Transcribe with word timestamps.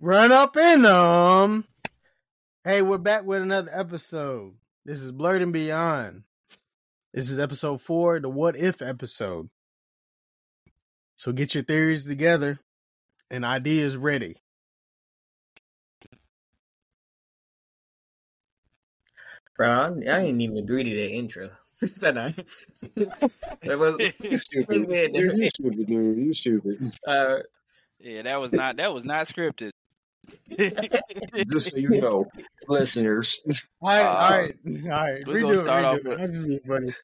Run 0.00 0.32
up 0.32 0.56
in 0.56 0.82
them. 0.82 1.64
Hey, 2.64 2.82
we're 2.82 2.98
back 2.98 3.24
with 3.24 3.40
another 3.42 3.70
episode. 3.72 4.54
This 4.84 5.00
is 5.00 5.12
Blerd 5.12 5.42
and 5.42 5.52
Beyond. 5.52 6.24
This 7.14 7.30
is 7.30 7.38
episode 7.38 7.80
four, 7.80 8.18
the 8.18 8.28
What 8.28 8.56
If 8.56 8.82
episode. 8.82 9.48
So 11.14 11.30
get 11.30 11.54
your 11.54 11.62
theories 11.62 12.04
together 12.04 12.58
and 13.30 13.44
ideas 13.44 13.96
ready. 13.96 14.38
Bro, 19.56 20.02
I, 20.10 20.22
didn't 20.22 20.40
even 20.40 20.56
agree 20.56 20.82
to 20.82 20.90
that 20.90 21.10
intro. 21.10 21.50
Said 21.84 22.18
I? 22.18 22.28
That 22.96 23.78
was- 23.78 24.12
You 24.30 24.36
stupid. 24.38 24.88
Man, 24.88 25.14
You're, 25.14 25.34
you 25.34 25.48
stupid, 25.50 25.86
dude. 25.86 26.18
You 26.18 26.32
stupid. 26.32 26.92
uh, 27.06 27.36
Yeah, 27.98 28.22
that 28.22 28.40
was 28.40 28.52
not 28.52 28.76
that 28.76 28.92
was 28.92 29.04
not 29.04 29.26
scripted. 29.26 29.70
Just 31.50 31.70
so 31.70 31.76
you 31.76 31.88
know, 32.00 32.26
listeners. 32.68 33.42
All 33.80 33.88
right, 33.88 34.04
Uh, 34.04 34.08
all 34.08 34.30
right, 34.30 34.54
all 34.84 34.90
right. 34.90 35.22
we're 35.26 35.34
Redo 35.36 35.42
gonna 35.42 35.52
it, 35.54 35.60
start 35.60 35.84
off 35.84 35.96
redo 35.98 35.98
it. 35.98 36.08
with- 36.08 36.18
That's 36.18 36.32
just 36.34 36.46
being 36.46 36.60
funny. 36.66 36.94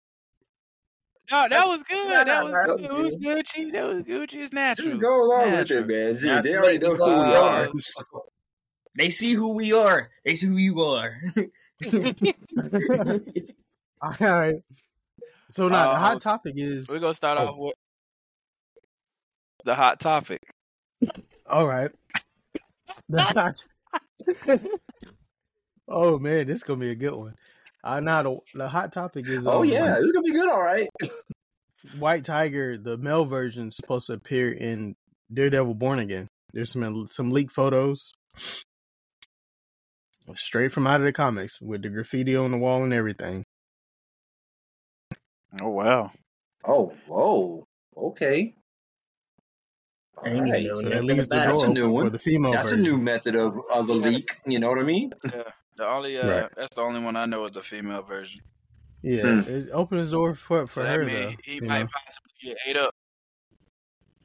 No, 1.31 1.47
that 1.51 1.69
was 1.69 1.83
good. 1.83 2.09
No, 2.09 2.25
That 2.25 2.45
was 2.45 2.53
no, 2.55 2.77
good. 2.77 2.85
That 2.85 2.95
was 2.95 3.15
Gucci. 3.17 3.73
That 3.73 3.85
was 3.87 4.03
Gucci. 4.03 4.35
It's 4.45 4.53
natural. 4.53 4.89
Just 4.89 5.01
go 5.01 5.23
along 5.27 5.53
with 5.53 5.71
it, 5.71 5.87
man. 5.87 6.17
Gee, 6.17 6.41
they 6.49 6.57
already 6.57 6.79
know 6.79 6.95
who 6.95 7.05
we 7.05 7.35
are. 7.35 7.69
they 8.97 9.11
see 9.11 9.35
who 9.35 9.55
we 9.55 9.73
are. 9.75 10.09
They 10.25 10.37
see 10.37 10.47
who 10.47 10.57
you 10.57 10.81
are. 10.83 11.21
All 14.03 14.15
right. 14.21 14.57
So 15.51 15.69
now 15.69 15.85
the 15.91 15.97
Uh, 15.97 15.99
hot 15.99 16.21
topic 16.21 16.55
is 16.57 16.89
We're 16.89 16.99
gonna 16.99 17.15
start 17.15 17.39
Oh. 17.39 17.49
off 17.49 17.57
with 17.59 17.75
the 19.65 19.75
hot 19.75 19.99
topic. 20.01 20.41
all 21.47 21.67
right. 21.67 21.91
The 23.11 23.23
hot. 23.23 23.65
oh 25.89 26.19
man, 26.19 26.47
this 26.47 26.59
is 26.59 26.63
gonna 26.63 26.81
be 26.81 26.91
a 26.91 26.95
good 26.95 27.15
one. 27.15 27.35
Uh, 27.83 28.01
now 28.01 28.23
the 28.23 28.37
the 28.55 28.69
hot 28.69 28.93
topic 28.93 29.27
is 29.27 29.47
Oh 29.47 29.61
um, 29.61 29.65
yeah, 29.65 29.95
this 29.95 30.05
is 30.05 30.13
gonna 30.13 30.25
be 30.25 30.33
good. 30.33 30.51
All 30.51 30.63
right. 30.63 30.89
White 31.99 32.25
Tiger, 32.25 32.77
the 32.77 32.99
male 32.99 33.25
version, 33.25 33.69
is 33.69 33.77
supposed 33.77 34.09
to 34.09 34.13
appear 34.13 34.53
in 34.53 34.95
Daredevil 35.33 35.75
Born 35.75 35.99
Again. 36.01 36.29
There's 36.53 36.71
some 36.73 37.07
some 37.09 37.31
leaked 37.31 37.53
photos 37.53 38.13
straight 40.35 40.73
from 40.73 40.87
out 40.87 41.01
of 41.01 41.07
the 41.07 41.13
comics 41.13 41.59
with 41.63 41.81
the 41.83 41.89
graffiti 41.89 42.37
on 42.37 42.51
the 42.51 42.59
wall 42.59 42.85
and 42.85 42.93
everything. 42.93 43.45
Oh 45.61 45.69
wow. 45.71 46.13
Oh, 46.65 46.93
whoa. 47.07 47.67
Okay. 47.97 48.55
I 50.23 50.29
didn't 50.31 50.49
even 50.49 50.49
Alright. 50.49 50.67
know 50.67 50.77
So 50.77 50.89
that 50.89 51.05
leaves 51.05 51.29
the 51.29 51.37
That's 51.37 51.53
door 51.53 51.65
a 51.67 51.69
new 51.69 51.91
one. 51.91 52.07
for 52.07 52.11
the 52.11 52.19
female 52.19 52.53
That's 52.53 52.73
a 52.73 52.77
new 52.77 52.97
method 52.97 53.37
of, 53.37 53.55
of 53.71 53.89
a 53.89 53.93
leak. 53.93 54.37
You 54.47 54.59
know 54.59 54.69
what 54.69 54.79
I 54.79 54.83
mean? 54.83 55.13
Yeah. 55.25 55.43
The 55.77 55.87
only 55.89 56.19
uh 56.19 56.27
Right. 56.29 56.51
that's 56.57 56.75
the 56.75 56.83
only 56.83 57.01
one 57.01 57.17
I 57.17 57.27
know 57.27 57.45
is 57.45 57.53
the 57.53 57.63
female 57.63 58.03
version. 58.03 58.41
Yeah, 59.01 59.43
Hmm. 59.43 59.49
it 59.49 59.71
opens 59.73 60.11
the 60.11 60.17
door 60.17 60.35
for 60.35 60.67
for 60.67 60.83
So 60.83 60.87
her 60.89 61.05
means 61.05 61.37
though. 61.37 61.43
he 61.45 61.61
might 61.61 61.83
know? 61.83 61.89
possibly 62.05 62.33
get 62.43 62.57
ate 62.67 62.77
up. 62.77 62.95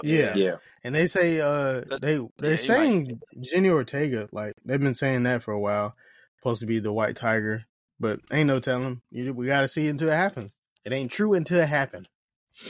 Yeah. 0.02 0.34
Yeah. 0.36 0.56
And 0.84 0.94
they 0.96 1.06
say 1.06 1.40
uh 1.40 1.82
That's- 1.82 2.00
they 2.02 2.20
they're 2.38 2.52
he 2.54 2.58
saying 2.58 3.20
Jenny 3.40 3.70
Ortega 3.70 4.28
like 4.32 4.54
they've 4.66 4.80
been 4.82 4.96
saying 4.96 5.24
that 5.24 5.44
for 5.44 5.52
a 5.52 5.60
while, 5.60 5.96
supposed 6.40 6.62
to 6.62 6.66
be 6.66 6.80
the 6.80 6.92
White 6.92 7.16
Tiger, 7.16 7.66
but 8.00 8.20
ain't 8.32 8.48
no 8.48 8.60
telling. 8.60 9.02
You 9.12 9.32
we 9.34 9.46
got 9.46 9.62
to 9.62 9.68
see 9.68 9.86
it 9.88 9.92
until 9.92 10.10
it 10.10 10.16
happens. 10.16 10.52
It 10.86 10.94
ain't 10.94 11.12
true 11.12 11.34
until 11.34 11.60
it 11.60 11.70
happens. 11.70 12.08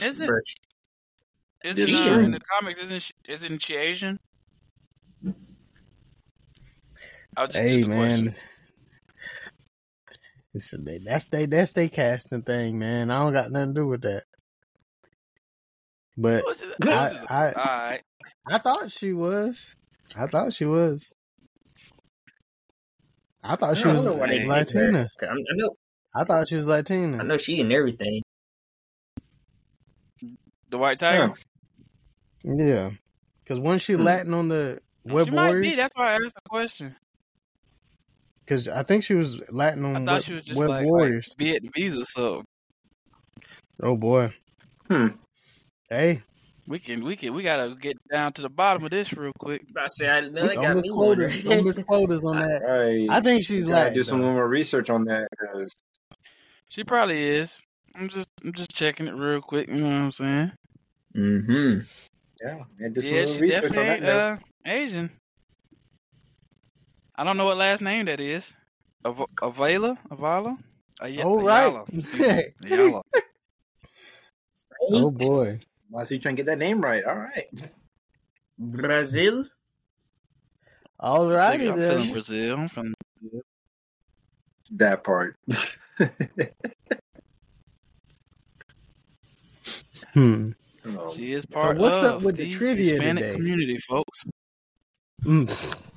Isn't 0.00 0.26
Bro, 0.26 0.38
isn't 1.64 1.82
It's 1.82 1.94
uh, 2.00 2.04
true. 2.08 2.24
in 2.24 2.30
the 2.30 2.40
comics 2.40 2.78
isn't 2.78 3.02
she, 3.02 3.12
isn't 3.28 3.62
she 3.62 3.74
Asian? 3.76 4.18
I 7.36 7.42
was 7.42 7.50
just, 7.50 7.56
Hey 7.56 7.76
just 7.78 7.88
man, 7.88 8.36
listen, 10.54 10.84
they, 10.84 10.98
that's 11.04 11.26
they 11.26 11.46
that's 11.46 11.72
they 11.72 11.88
casting 11.88 12.42
thing, 12.42 12.78
man. 12.78 13.10
I 13.10 13.18
don't 13.22 13.32
got 13.32 13.50
nothing 13.50 13.74
to 13.74 13.80
do 13.80 13.86
with 13.88 14.02
that. 14.02 14.22
But 16.16 16.44
I 16.82 17.10
I 17.28 17.46
all 17.52 17.64
right. 17.90 18.02
I 18.46 18.58
thought 18.58 18.90
she 18.92 19.12
was. 19.12 19.66
I 20.16 20.28
thought 20.28 20.54
she 20.54 20.64
was. 20.64 21.12
I 23.42 23.56
thought 23.56 23.76
she 23.76 23.84
I 23.84 23.92
was 23.92 24.06
know 24.06 24.14
why 24.14 24.28
they 24.28 24.38
picked 24.46 24.70
her. 24.72 24.80
Latina. 24.84 25.10
'Cause 25.18 25.28
I'm- 25.28 25.38
I 25.38 25.54
know, 25.56 25.76
I 26.14 26.24
thought 26.24 26.48
she 26.48 26.56
was 26.56 26.66
Latina. 26.66 27.18
I 27.18 27.22
know 27.24 27.36
she 27.36 27.60
and 27.60 27.72
everything. 27.72 28.22
The 30.70 30.78
White 30.78 30.98
Tiger. 30.98 31.32
Yeah, 32.44 32.90
because 33.42 33.60
wasn't 33.60 33.82
she 33.82 33.94
Hmm. 33.94 34.02
Latin 34.02 34.34
on 34.34 34.48
the 34.48 34.80
Web 35.04 35.26
she 35.26 35.30
might 35.32 35.46
be. 35.48 35.54
Warriors? 35.56 35.76
That's 35.76 35.96
why 35.96 36.12
I 36.12 36.14
asked 36.14 36.34
the 36.34 36.48
question. 36.48 36.96
Because 38.44 38.68
I 38.68 38.82
think 38.82 39.04
she 39.04 39.14
was 39.14 39.40
Latin 39.50 39.84
on 39.84 39.96
I 39.96 39.98
thought 39.98 40.12
Web, 40.14 40.22
she 40.22 40.34
was 40.34 40.44
just 40.44 40.60
Web 40.60 40.68
like, 40.68 40.84
Warriors. 40.86 41.34
like 41.38 41.48
Vietnamese 41.48 42.00
or 42.00 42.04
something. 42.04 42.44
Oh 43.82 43.96
boy. 43.96 44.32
Hmm. 44.88 45.08
Hey, 45.88 46.22
We 46.66 46.78
can, 46.78 47.04
we 47.04 47.16
can, 47.16 47.34
we 47.34 47.42
gotta 47.42 47.74
get 47.74 47.96
down 48.10 48.32
to 48.34 48.42
the 48.42 48.48
bottom 48.50 48.84
of 48.84 48.90
this 48.90 49.12
real 49.14 49.32
quick. 49.38 49.62
I 49.76 49.86
say, 49.88 50.08
I 50.08 50.20
know 50.22 50.44
it 50.44 50.54
don't 50.54 50.62
got 50.62 50.68
me 50.76 50.82
misquote 50.82 51.06
wondering. 51.06 51.30
us. 51.32 51.44
Don't 51.44 51.64
misquote 51.64 52.10
us 52.10 52.24
on 52.24 52.36
that. 52.40 52.62
Right. 52.62 53.06
I 53.10 53.20
think 53.20 53.44
she's 53.44 53.66
gotta 53.66 53.76
Latin. 53.84 53.94
do 53.94 54.02
some 54.04 54.20
more 54.20 54.46
research 54.48 54.90
on 54.90 55.04
that. 55.04 55.28
'cause- 55.38 55.70
She 56.74 56.82
probably 56.82 57.22
is. 57.22 57.62
I'm 57.94 58.08
just, 58.08 58.28
I'm 58.42 58.52
just 58.52 58.74
checking 58.74 59.06
it 59.06 59.14
real 59.14 59.40
quick. 59.40 59.68
You 59.68 59.76
know 59.76 59.86
what 59.86 59.94
I'm 59.94 60.10
saying? 60.10 60.52
mm-hmm. 61.14 61.78
yeah, 62.42 62.64
man, 62.76 62.92
do 62.92 63.00
Yeah, 63.00 63.26
she 63.26 63.46
definitely 63.46 63.78
ain't 63.78 64.04
uh, 64.04 64.38
Asian. 64.66 65.08
I 67.14 67.22
don't 67.22 67.36
know 67.36 67.44
what 67.44 67.58
last 67.58 67.80
name 67.80 68.06
that 68.06 68.18
is. 68.18 68.52
Av- 69.06 69.24
Avala, 69.40 69.96
Avala. 70.10 70.58
Ay- 71.00 71.20
Oh, 71.22 71.40
right. 71.44 71.60
Ayala. 71.62 71.84
Ayala. 72.64 73.02
Oh 74.90 75.12
boy. 75.12 75.54
I 75.96 76.02
see 76.02 76.16
you 76.16 76.20
trying 76.20 76.34
to 76.34 76.42
get 76.42 76.46
that 76.46 76.58
name 76.58 76.80
right. 76.80 77.04
All 77.04 77.14
right. 77.14 77.46
Brazil? 78.58 79.44
Alrighty 81.00 81.70
I'm 81.70 81.76
feeling 81.76 81.78
then. 81.78 82.10
Brazil. 82.10 82.56
I'm 82.56 82.68
from 82.68 82.94
That 84.72 85.04
part. 85.04 85.36
Hmm. 90.12 90.50
Oh. 90.86 91.12
She 91.14 91.32
is 91.32 91.46
part 91.46 91.78
what's 91.78 91.96
of 91.96 92.04
up 92.04 92.22
with 92.22 92.36
the 92.36 92.44
the 92.44 92.52
trivia 92.52 92.84
Hispanic 92.92 93.24
today? 93.24 93.34
community, 93.36 93.78
folks. 93.78 94.24
Mm. 95.24 95.90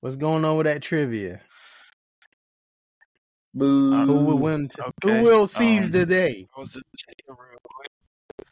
What's 0.00 0.16
going 0.16 0.44
on 0.44 0.56
with 0.58 0.66
that 0.66 0.82
trivia? 0.82 1.40
Boo. 3.54 3.94
Uh, 3.94 4.06
Who 4.06 4.24
will 4.24 4.38
win? 4.38 4.68
T- 4.68 4.80
okay. 4.80 5.18
Who 5.18 5.24
will 5.24 5.46
seize 5.46 5.86
Um, 5.86 5.92
the 5.92 6.06
day? 6.06 6.46
I 6.56 6.60
was 6.60 6.72
just 6.74 6.84
checking 6.96 7.24
real 7.28 7.58
quick. 7.62 8.46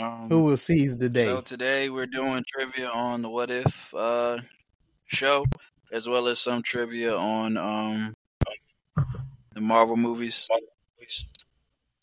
Um, 0.00 0.28
Who 0.28 0.42
will 0.44 0.56
seize 0.56 0.96
the 0.96 1.08
day? 1.08 1.24
So 1.26 1.40
today 1.40 1.88
we're 1.90 2.06
doing 2.06 2.44
trivia 2.48 2.88
on 2.88 3.22
the 3.22 3.28
What 3.28 3.50
If 3.50 3.94
uh, 3.94 4.38
show, 5.06 5.44
as 5.92 6.08
well 6.08 6.28
as 6.28 6.38
some 6.38 6.62
trivia 6.62 7.16
on 7.16 7.56
um, 7.56 8.14
the 9.56 9.62
Marvel 9.62 9.96
movies. 9.96 10.46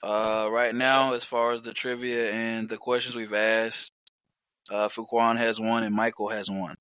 Uh, 0.02 0.50
right 0.52 0.74
now, 0.74 1.14
as 1.14 1.24
far 1.24 1.54
as 1.54 1.62
the 1.62 1.72
trivia 1.72 2.32
and 2.32 2.68
the 2.68 2.78
questions 2.78 3.16
we've 3.16 3.34
asked, 3.34 3.92
uh, 4.70 4.90
Fuquan 4.90 5.38
has 5.38 5.60
one 5.60 5.84
and 5.84 5.96
Michael 5.96 6.30
has 6.30 6.50
one. 6.50 6.76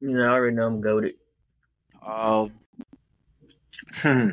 You 0.00 0.10
know, 0.10 0.24
I 0.24 0.28
already 0.28 0.56
know 0.56 0.66
I'm 0.66 0.80
goaded. 0.82 1.14
Uh, 2.04 2.48
Hmm. 3.94 4.30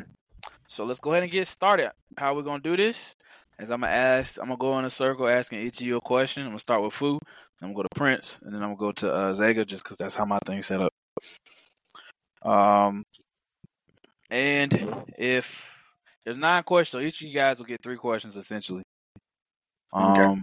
so 0.66 0.84
let's 0.84 1.00
go 1.00 1.12
ahead 1.12 1.22
and 1.22 1.32
get 1.32 1.46
started. 1.46 1.92
How 2.18 2.34
we're 2.34 2.42
gonna 2.42 2.60
do 2.60 2.76
this 2.76 3.14
is 3.60 3.70
I'm 3.70 3.80
gonna 3.80 3.92
ask, 3.92 4.38
I'm 4.38 4.46
gonna 4.46 4.58
go 4.58 4.78
in 4.80 4.84
a 4.84 4.90
circle 4.90 5.28
asking 5.28 5.60
each 5.60 5.80
of 5.80 5.86
you 5.86 5.96
a 5.96 6.00
question. 6.00 6.42
I'm 6.42 6.48
gonna 6.50 6.58
start 6.58 6.82
with 6.82 6.92
Fu, 6.92 7.12
then 7.12 7.20
I'm 7.62 7.68
gonna 7.68 7.76
go 7.76 7.82
to 7.84 7.94
Prince, 7.94 8.40
and 8.42 8.52
then 8.52 8.62
I'm 8.62 8.70
gonna 8.74 8.78
go 8.78 8.92
to 8.92 9.12
uh, 9.12 9.34
Zega, 9.34 9.64
just 9.64 9.84
because 9.84 9.98
that's 9.98 10.16
how 10.16 10.24
my 10.24 10.40
thing's 10.44 10.66
set 10.66 10.80
up. 10.80 10.92
Um, 12.42 13.04
and 14.34 15.04
if 15.16 15.86
there's 16.24 16.36
nine 16.36 16.62
questions, 16.64 16.90
so 17.02 17.06
each 17.06 17.20
of 17.22 17.28
you 17.28 17.34
guys 17.34 17.58
will 17.58 17.66
get 17.66 17.82
three 17.82 17.96
questions 17.96 18.36
essentially. 18.36 18.82
Um, 19.92 20.10
Okay. 20.12 20.40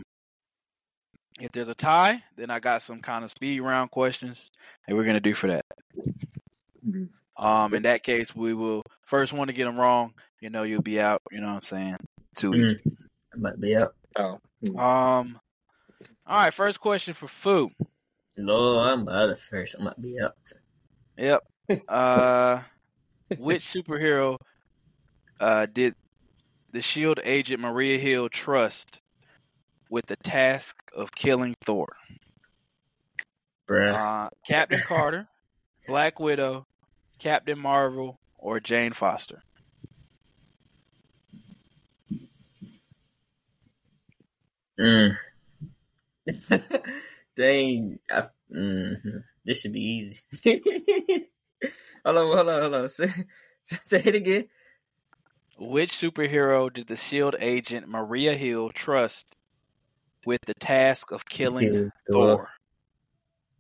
if 1.45 1.51
there's 1.51 1.67
a 1.67 1.75
tie, 1.75 2.23
then 2.37 2.49
I 2.49 2.59
got 2.59 2.81
some 2.81 3.01
kind 3.01 3.23
of 3.25 3.31
speed 3.31 3.59
round 3.59 3.91
questions, 3.91 4.49
and 4.87 4.95
we're 4.97 5.03
gonna 5.03 5.19
do 5.19 5.33
for 5.33 5.47
that. 5.47 5.65
Um, 7.37 7.73
in 7.73 7.83
that 7.83 8.03
case, 8.03 8.35
we 8.35 8.53
will 8.53 8.83
first 9.03 9.33
one 9.33 9.47
to 9.47 9.53
get 9.53 9.65
them 9.65 9.79
wrong. 9.79 10.13
You 10.41 10.49
know, 10.49 10.63
you'll 10.63 10.81
be 10.81 10.99
out. 11.01 11.21
You 11.31 11.41
know 11.41 11.47
what 11.47 11.55
I'm 11.55 11.61
saying? 11.61 11.97
Too 12.35 12.53
easy. 12.53 12.77
I 13.33 13.37
might 13.37 13.59
be 13.59 13.75
out. 13.75 13.93
Oh. 14.15 14.39
Um. 14.77 15.39
All 16.27 16.37
right. 16.37 16.53
First 16.53 16.79
question 16.79 17.13
for 17.13 17.27
Fu. 17.27 17.69
No, 18.37 18.79
I'm 18.79 19.07
out 19.09 19.29
of 19.29 19.39
first. 19.39 19.75
I 19.79 19.83
might 19.83 20.01
be 20.01 20.17
out. 20.21 20.35
Yep. 21.17 21.43
Uh, 21.87 22.61
which 23.37 23.65
superhero 23.65 24.37
uh 25.39 25.65
did 25.65 25.95
the 26.71 26.81
Shield 26.81 27.19
agent 27.23 27.59
Maria 27.59 27.97
Hill 27.97 28.29
trust 28.29 29.01
with 29.89 30.05
the 30.05 30.15
task 30.17 30.75
of 30.95 31.13
killing 31.13 31.55
Thor? 31.65 31.87
Uh, 33.69 34.29
Captain 34.45 34.79
Carter, 34.79 35.27
Black 35.87 36.19
Widow, 36.19 36.65
Captain 37.19 37.57
Marvel, 37.57 38.19
or 38.37 38.59
Jane 38.59 38.91
Foster? 38.93 39.41
Mm. 44.79 45.15
Dang. 47.35 47.99
I, 48.09 48.23
mm, 48.53 49.23
this 49.45 49.61
should 49.61 49.73
be 49.73 49.81
easy. 49.81 51.27
hold 52.05 52.17
on, 52.17 52.35
hold 52.35 52.49
on, 52.49 52.61
hold 52.61 52.73
on. 52.75 52.89
Say, 52.89 53.09
say 53.65 54.01
it 54.03 54.15
again. 54.15 54.47
Which 55.57 55.91
superhero 55.91 56.73
did 56.73 56.87
the 56.87 56.95
Shield 56.95 57.35
agent 57.39 57.87
Maria 57.87 58.33
Hill 58.33 58.69
trust 58.71 59.35
with 60.25 60.41
the 60.41 60.55
task 60.55 61.11
of 61.11 61.25
killing 61.25 61.71
Killing 61.71 61.91
Thor? 62.09 62.27
Thor. 62.37 62.49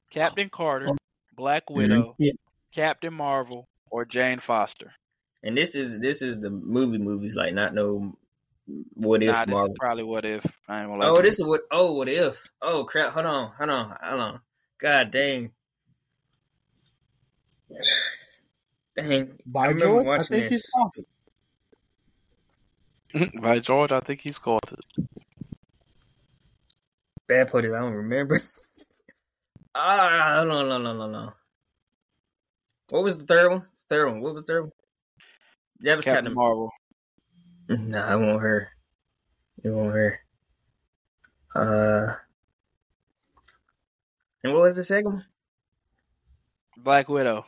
Captain 0.09 0.47
oh. 0.51 0.55
Carter, 0.55 0.87
oh. 0.89 0.97
Black 1.35 1.65
mm-hmm. 1.65 1.77
Widow, 1.77 2.15
Yeah. 2.17 2.31
Captain 2.73 3.13
Marvel, 3.13 3.67
or 3.89 4.05
Jane 4.05 4.39
Foster? 4.39 4.93
And 5.43 5.57
this 5.57 5.75
is 5.75 5.99
this 5.99 6.21
is 6.21 6.39
the 6.39 6.49
movie 6.49 6.97
movies, 6.97 7.35
like 7.35 7.53
not 7.53 7.73
no 7.73 8.15
what 8.93 9.23
if 9.23 9.31
Nah, 9.31 9.45
this 9.45 9.53
Marvel. 9.53 9.71
is 9.71 9.77
probably 9.79 10.03
what 10.03 10.25
if. 10.25 10.45
I 10.67 10.81
ain't 10.81 10.89
gonna 10.89 10.99
lie 10.99 11.07
Oh, 11.07 11.17
to 11.17 11.21
this 11.23 11.39
is 11.39 11.45
what. 11.45 11.61
Oh, 11.71 11.93
what 11.93 12.07
if? 12.07 12.49
Oh, 12.61 12.83
crap! 12.83 13.13
Hold 13.13 13.25
on, 13.25 13.51
hold 13.57 13.69
on, 13.69 13.97
hold 14.01 14.21
on. 14.21 14.39
God 14.79 15.11
dang, 15.11 15.51
dang. 18.95 19.11
I 19.21 19.27
By 19.45 19.67
remember 19.67 20.03
George, 20.03 20.19
I 20.19 20.23
think 20.23 20.43
this. 20.43 20.51
he's 20.51 20.69
awesome. 20.75 21.05
you. 23.13 23.41
By 23.41 23.59
George, 23.59 23.91
I 23.91 23.99
think 23.99 24.21
he's 24.21 24.37
called 24.37 24.71
it. 24.71 25.05
Bad 27.27 27.49
put 27.49 27.65
it. 27.65 27.73
I 27.73 27.79
don't 27.79 27.93
remember. 27.93 28.37
ah, 29.75 30.35
hold 30.37 30.51
on, 30.51 30.69
no, 30.69 30.77
no, 30.77 30.93
no, 30.93 31.09
no. 31.09 31.33
What 32.89 33.03
was 33.03 33.17
the 33.17 33.25
third 33.25 33.49
one? 33.51 33.67
Third 33.89 34.07
one. 34.07 34.21
What 34.21 34.33
was 34.33 34.43
the 34.43 34.47
third 34.47 34.61
one? 34.63 34.71
That 35.81 35.95
was 35.95 36.05
Captain 36.05 36.25
Captain. 36.25 36.33
Marvel. 36.35 36.71
Nah, 37.69 38.05
I 38.05 38.15
want 38.17 38.41
her. 38.41 38.69
It 39.63 39.69
won't 39.69 39.93
her. 39.93 40.19
Uh. 41.55 42.15
And 44.43 44.53
what 44.53 44.63
was 44.63 44.75
the 44.75 44.83
second 44.83 45.13
one? 45.13 45.25
Black 46.77 47.07
Widow. 47.07 47.45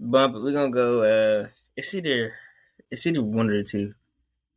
Bump. 0.00 0.34
We're 0.34 0.52
gonna 0.52 0.70
go. 0.70 1.02
Uh, 1.02 1.48
it's 1.76 1.94
either 1.94 2.32
it's 2.90 3.06
either 3.06 3.22
one 3.22 3.50
or 3.50 3.62
two. 3.62 3.94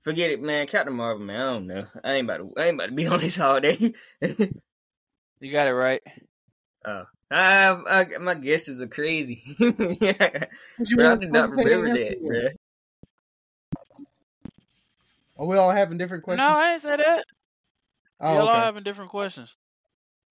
Forget 0.02 0.32
it, 0.32 0.42
man. 0.42 0.68
Captain 0.68 0.94
Marvel, 0.96 1.26
man. 1.26 1.40
I 1.42 1.54
don't 1.54 1.68
know. 1.68 1.84
I 2.04 2.14
ain't 2.14 2.26
about 2.30 2.38
to. 2.38 2.52
I 2.58 2.66
ain't 2.68 2.76
about 2.76 2.86
to 2.88 2.92
be 2.94 3.08
on 3.08 3.20
this 3.20 3.40
all 3.40 3.60
day. 3.60 3.94
You 5.40 5.52
got 5.52 5.68
it 5.68 5.74
right. 5.74 6.02
oh, 6.86 7.04
I, 7.30 7.76
I, 7.90 8.06
my 8.20 8.36
guesses 8.36 8.82
are 8.82 8.88
crazy. 8.88 9.44
yeah, 9.60 10.46
You 10.80 10.96
bro, 10.96 11.12
I 11.12 11.16
did 11.18 11.32
not 11.32 11.50
want 11.50 11.62
to 11.62 11.68
say 11.68 11.76
remember 11.76 11.90
answer? 12.02 12.04
that, 12.04 12.26
bro. 12.26 12.40
Are 15.38 15.46
we 15.48 15.58
all 15.58 15.72
having 15.72 15.98
different 15.98 16.24
questions? 16.24 16.48
No, 16.48 16.58
I 16.58 16.74
ain't 16.74 16.82
say 16.82 16.96
that. 16.96 17.26
oh, 18.22 18.34
Y'all 18.36 18.48
all 18.48 18.56
having 18.56 18.84
different 18.84 19.12
questions. 19.12 19.58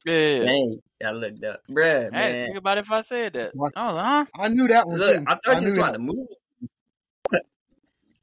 Yeah. 0.05 0.45
Dang, 0.45 0.81
I 1.05 1.11
looked 1.13 1.45
up, 1.45 1.61
bruh, 1.71 2.05
Hey, 2.05 2.11
man. 2.11 2.47
think 2.47 2.59
about 2.59 2.79
if 2.79 2.91
I 2.91 3.01
said 3.03 3.33
that. 3.35 3.55
What? 3.55 3.73
I 3.77 3.91
huh? 3.91 4.27
I 4.45 4.49
knew 4.49 4.69
that 4.69 4.87
one 4.89 4.99
Look, 4.99 5.17
too. 5.17 5.25
I 5.27 5.35
thought 5.45 5.55
you 5.57 5.61
knew 5.61 5.69
were 5.69 5.75
trying 5.75 5.93
to 5.95 5.99
move. 5.99 6.29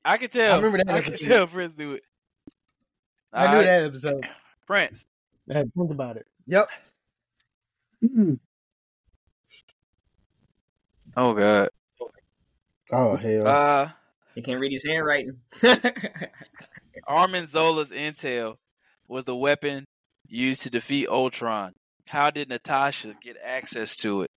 I 0.05 0.17
can 0.17 0.29
tell. 0.29 0.53
I 0.53 0.55
remember 0.57 0.77
that 0.79 0.89
I 0.89 1.01
can 1.01 1.13
episode. 1.13 1.27
tell 1.29 1.47
Prince 1.47 1.73
do 1.73 1.93
it. 1.93 2.03
I 3.33 3.43
knew 3.43 3.49
Alright, 3.51 3.65
that 3.65 3.83
episode. 3.83 4.27
Prince. 4.67 5.05
I 5.49 5.53
had 5.55 5.65
to 5.67 5.71
think 5.77 5.91
about 5.91 6.17
it. 6.17 6.25
Yep. 6.47 6.65
Mm. 8.03 8.39
Oh 11.17 11.33
God. 11.33 11.69
Oh 12.91 13.15
hell. 13.17 13.47
Uh, 13.47 13.89
He 14.35 14.41
can't 14.41 14.59
read 14.59 14.71
his 14.71 14.85
handwriting. 14.85 15.37
Arnim 17.07 17.45
Zola's 17.47 17.89
intel 17.89 18.57
was 19.07 19.25
the 19.25 19.35
weapon 19.35 19.85
used 20.29 20.63
to 20.63 20.69
defeat 20.69 21.07
Ultron. 21.07 21.73
How 22.07 22.29
did 22.29 22.49
Natasha 22.49 23.15
get 23.21 23.37
access 23.43 23.95
to 23.97 24.23
it? 24.23 24.31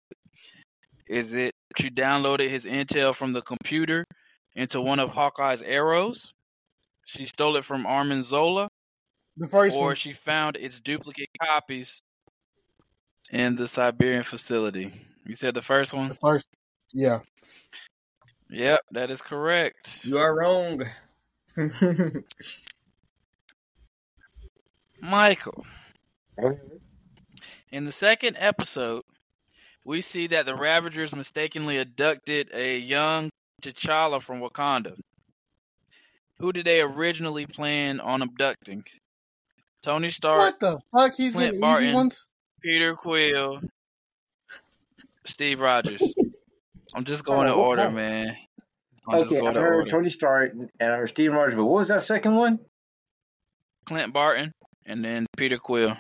Is 1.08 1.34
it 1.34 1.54
she 1.78 1.90
downloaded 1.90 2.50
his 2.50 2.66
intel 2.66 3.14
from 3.14 3.34
the 3.34 3.42
computer 3.42 4.06
into 4.56 4.82
one 4.82 5.00
of 5.00 5.12
Hawkeye's 5.12 5.62
arrows? 5.62 6.34
She 7.06 7.26
stole 7.26 7.58
it 7.58 7.66
from 7.66 7.86
Arnim 7.86 8.22
Zola, 8.22 8.70
the 9.36 9.48
first 9.48 9.76
or 9.76 9.88
one. 9.88 9.96
she 9.96 10.14
found 10.14 10.56
its 10.56 10.80
duplicate 10.80 11.30
copies 11.42 12.02
in 13.32 13.56
the 13.56 13.68
Siberian 13.68 14.24
facility. 14.24 14.92
You 15.26 15.36
said 15.36 15.54
the 15.54 15.62
first 15.62 15.94
one? 15.94 16.10
The 16.10 16.16
first. 16.16 16.48
Yeah. 16.94 17.20
Yep, 18.50 18.82
that 18.92 19.12
is 19.12 19.22
correct. 19.22 20.04
you 20.04 20.18
are 20.18 20.36
wrong. 20.36 20.84
Michael. 25.02 25.66
In 27.72 27.86
the 27.86 27.92
second 27.92 28.36
episode, 28.40 29.04
we 29.86 30.02
see 30.02 30.28
that 30.28 30.46
the 30.46 30.56
Ravagers 30.56 31.16
mistakenly 31.16 31.78
abducted 31.78 32.50
a 32.54 32.78
young 32.78 33.30
T'Challa 33.62 34.22
from 34.22 34.42
Wakanda. 34.42 34.98
Who 36.40 36.52
did 36.52 36.66
they 36.66 36.82
originally 36.82 37.46
plan 37.46 38.00
on 38.00 38.22
abducting? 38.22 38.84
Tony 39.84 40.10
Stark, 40.10 40.40
What 40.40 40.60
the 40.60 40.80
fuck? 40.92 41.14
He's 41.16 41.34
Clint 41.34 41.52
getting 41.54 41.62
Barton. 41.62 41.88
easy 41.88 41.96
ones. 41.96 42.26
Peter 42.62 42.96
Quill, 42.96 43.62
Steve 45.26 45.60
Rogers. 45.62 46.02
I'm 46.94 47.04
just 47.06 47.24
going 47.24 47.48
in 47.48 47.54
Oh, 47.54 47.64
order, 47.64 47.90
man. 47.90 48.36
I'm 49.08 49.20
Okay, 49.22 49.38
I 49.38 49.40
going 49.40 49.56
in 49.56 49.62
heard 49.62 49.76
order. 49.76 49.90
Tony 49.90 50.10
Stark 50.10 50.52
and 50.54 50.70
I 50.80 50.98
heard 50.98 51.10
Steve 51.10 51.32
Rogers, 51.34 51.56
but 51.56 51.66
what 51.66 51.78
was 51.78 51.88
that 51.88 52.04
second 52.04 52.36
one? 52.36 52.60
Clint 53.86 54.14
Barton, 54.14 54.52
and 54.86 55.04
then 55.04 55.26
Peter 55.38 55.58
Quill. 55.58 55.96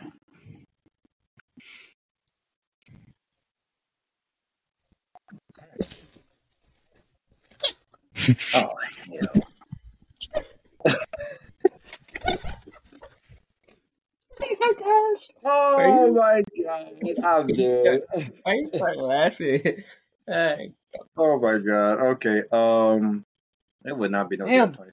Oh, 8.53 8.69
oh 15.45 16.11
my 16.13 16.43
god, 16.55 17.23
I'm 17.23 17.47
dead. 17.47 18.01
Why 18.43 18.53
you 18.53 18.65
start 18.65 18.97
laughing? 18.97 19.83
Hey. 20.27 20.73
Oh 21.17 21.39
my 21.39 21.57
god. 21.57 21.99
Okay. 22.11 22.43
Um, 22.51 23.25
it 23.85 23.97
would 23.97 24.11
not 24.11 24.29
be 24.29 24.37
no 24.37 24.45
Damn. 24.45 24.71
damn 24.71 24.75
Tony 24.75 24.91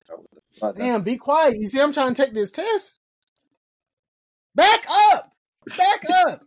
Stark. 0.56 0.76
Damn, 0.76 1.02
be 1.02 1.16
quiet. 1.16 1.56
You 1.58 1.66
see, 1.66 1.80
I'm 1.80 1.92
trying 1.92 2.14
to 2.14 2.24
take 2.24 2.34
this 2.34 2.50
test. 2.50 2.98
Back 4.54 4.84
up. 5.12 5.32
Back 5.76 6.04
up. 6.26 6.42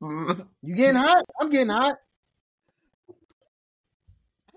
You 0.62 0.74
getting 0.74 0.96
hot? 1.00 1.24
I'm 1.40 1.50
getting 1.50 1.68
hot. 1.70 1.96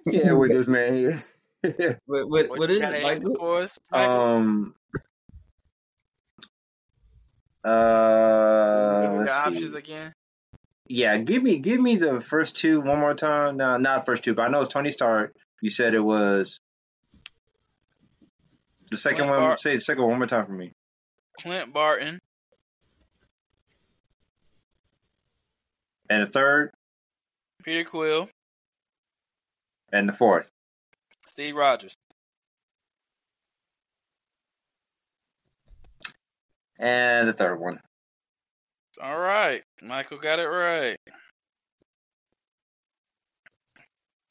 Yeah, 0.05 0.33
with 0.33 0.51
this 0.51 0.67
man 0.67 0.93
here. 0.95 1.23
What, 2.05 2.27
what, 2.27 2.49
What 2.49 2.59
what 2.59 2.69
you 2.69 2.77
is 2.77 2.81
got 2.81 2.93
it? 2.95 3.03
Like, 3.03 3.15
answer 3.17 3.29
for 3.37 3.61
us, 3.61 3.79
um. 3.93 4.73
Uh, 7.63 9.01
the 9.01 9.15
let's 9.19 9.31
see. 9.31 9.37
options 9.37 9.75
again. 9.75 10.13
Yeah, 10.87 11.17
give 11.17 11.43
me 11.43 11.59
give 11.59 11.79
me 11.79 11.95
the 11.97 12.19
first 12.19 12.57
two 12.57 12.81
one 12.81 12.99
more 12.99 13.13
time. 13.13 13.57
No, 13.57 13.77
not 13.77 14.05
first 14.07 14.23
two, 14.23 14.33
but 14.33 14.41
I 14.43 14.47
know 14.49 14.59
it's 14.61 14.69
Tony 14.73 14.89
Stark. 14.89 15.35
You 15.61 15.69
said 15.69 15.93
it 15.93 15.99
was 15.99 16.59
the 18.89 18.97
second 18.97 19.27
Clint 19.27 19.29
one. 19.29 19.39
Bar- 19.41 19.57
say 19.57 19.75
the 19.75 19.81
second 19.81 20.01
one 20.01 20.09
one 20.11 20.19
more 20.19 20.27
time 20.27 20.47
for 20.47 20.53
me. 20.53 20.73
Clint 21.39 21.71
Barton, 21.71 22.19
And 26.11 26.23
the 26.23 26.27
third 26.27 26.71
Peter 27.63 27.89
Quill, 27.89 28.27
and 29.93 30.09
the 30.09 30.13
fourth. 30.13 30.49
Steve 31.25 31.55
Rogers. 31.55 31.95
And 36.77 37.29
the 37.29 37.33
third 37.33 37.61
one. 37.61 37.79
All 39.01 39.17
right, 39.17 39.63
Michael 39.81 40.17
got 40.17 40.39
it 40.39 40.47
right. 40.47 40.97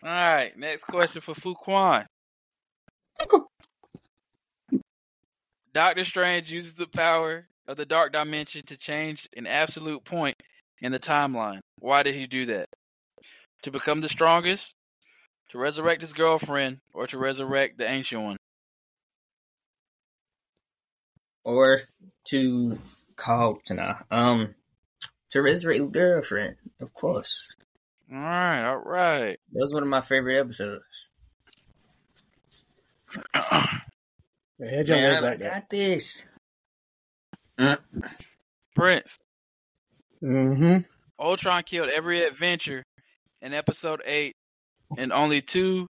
All 0.02 0.10
right, 0.10 0.54
next 0.58 0.84
question 0.84 1.22
for 1.22 1.32
Fuquan. 1.32 2.04
Doctor 5.72 6.04
Strange 6.04 6.52
uses 6.52 6.75
the 6.75 6.88
power 6.88 7.46
of 7.66 7.78
the 7.78 7.87
dark 7.87 8.12
dimension 8.12 8.60
to 8.66 8.76
change 8.76 9.30
an 9.34 9.46
absolute 9.46 10.04
point 10.04 10.37
in 10.80 10.92
the 10.92 10.99
timeline. 10.99 11.60
Why 11.78 12.02
did 12.02 12.14
he 12.14 12.26
do 12.26 12.46
that? 12.46 12.66
to 13.62 13.70
become 13.70 14.00
the 14.00 14.08
strongest, 14.08 14.75
to 15.50 15.58
resurrect 15.58 16.00
his 16.00 16.14
girlfriend, 16.14 16.78
or 16.94 17.06
to 17.06 17.18
resurrect 17.18 17.76
the 17.76 17.87
ancient 17.87 18.22
one? 18.22 18.37
Or 21.44 21.82
to 22.30 22.78
call 23.16 23.58
to 23.66 23.75
nah, 23.75 23.96
um 24.10 24.54
to 25.30 25.42
resurrect 25.42 25.92
girlfriend, 25.92 26.56
of 26.80 26.94
course. 26.94 27.46
All 28.10 28.18
right, 28.18 28.64
all 28.66 28.76
right. 28.78 29.38
That 29.52 29.60
was 29.60 29.75
one 29.75 29.82
of 29.82 29.88
my 29.90 30.00
favorite 30.00 30.40
episodes. 30.40 31.10
Yeah, 34.62 34.82
John 34.82 35.00
Man, 35.00 35.10
was 35.14 35.22
I 35.22 35.26
like 35.26 35.38
that. 35.38 35.52
got 35.52 35.70
this. 35.70 36.25
Prince. 38.76 39.18
Mm-hmm. 40.23 40.79
Ultron 41.19 41.62
killed 41.65 41.89
every 41.89 42.27
Avenger 42.27 42.83
in 43.43 43.55
episode 43.55 44.03
8, 44.05 44.33
and 44.97 45.12
only 45.12 45.41
two 45.41 45.87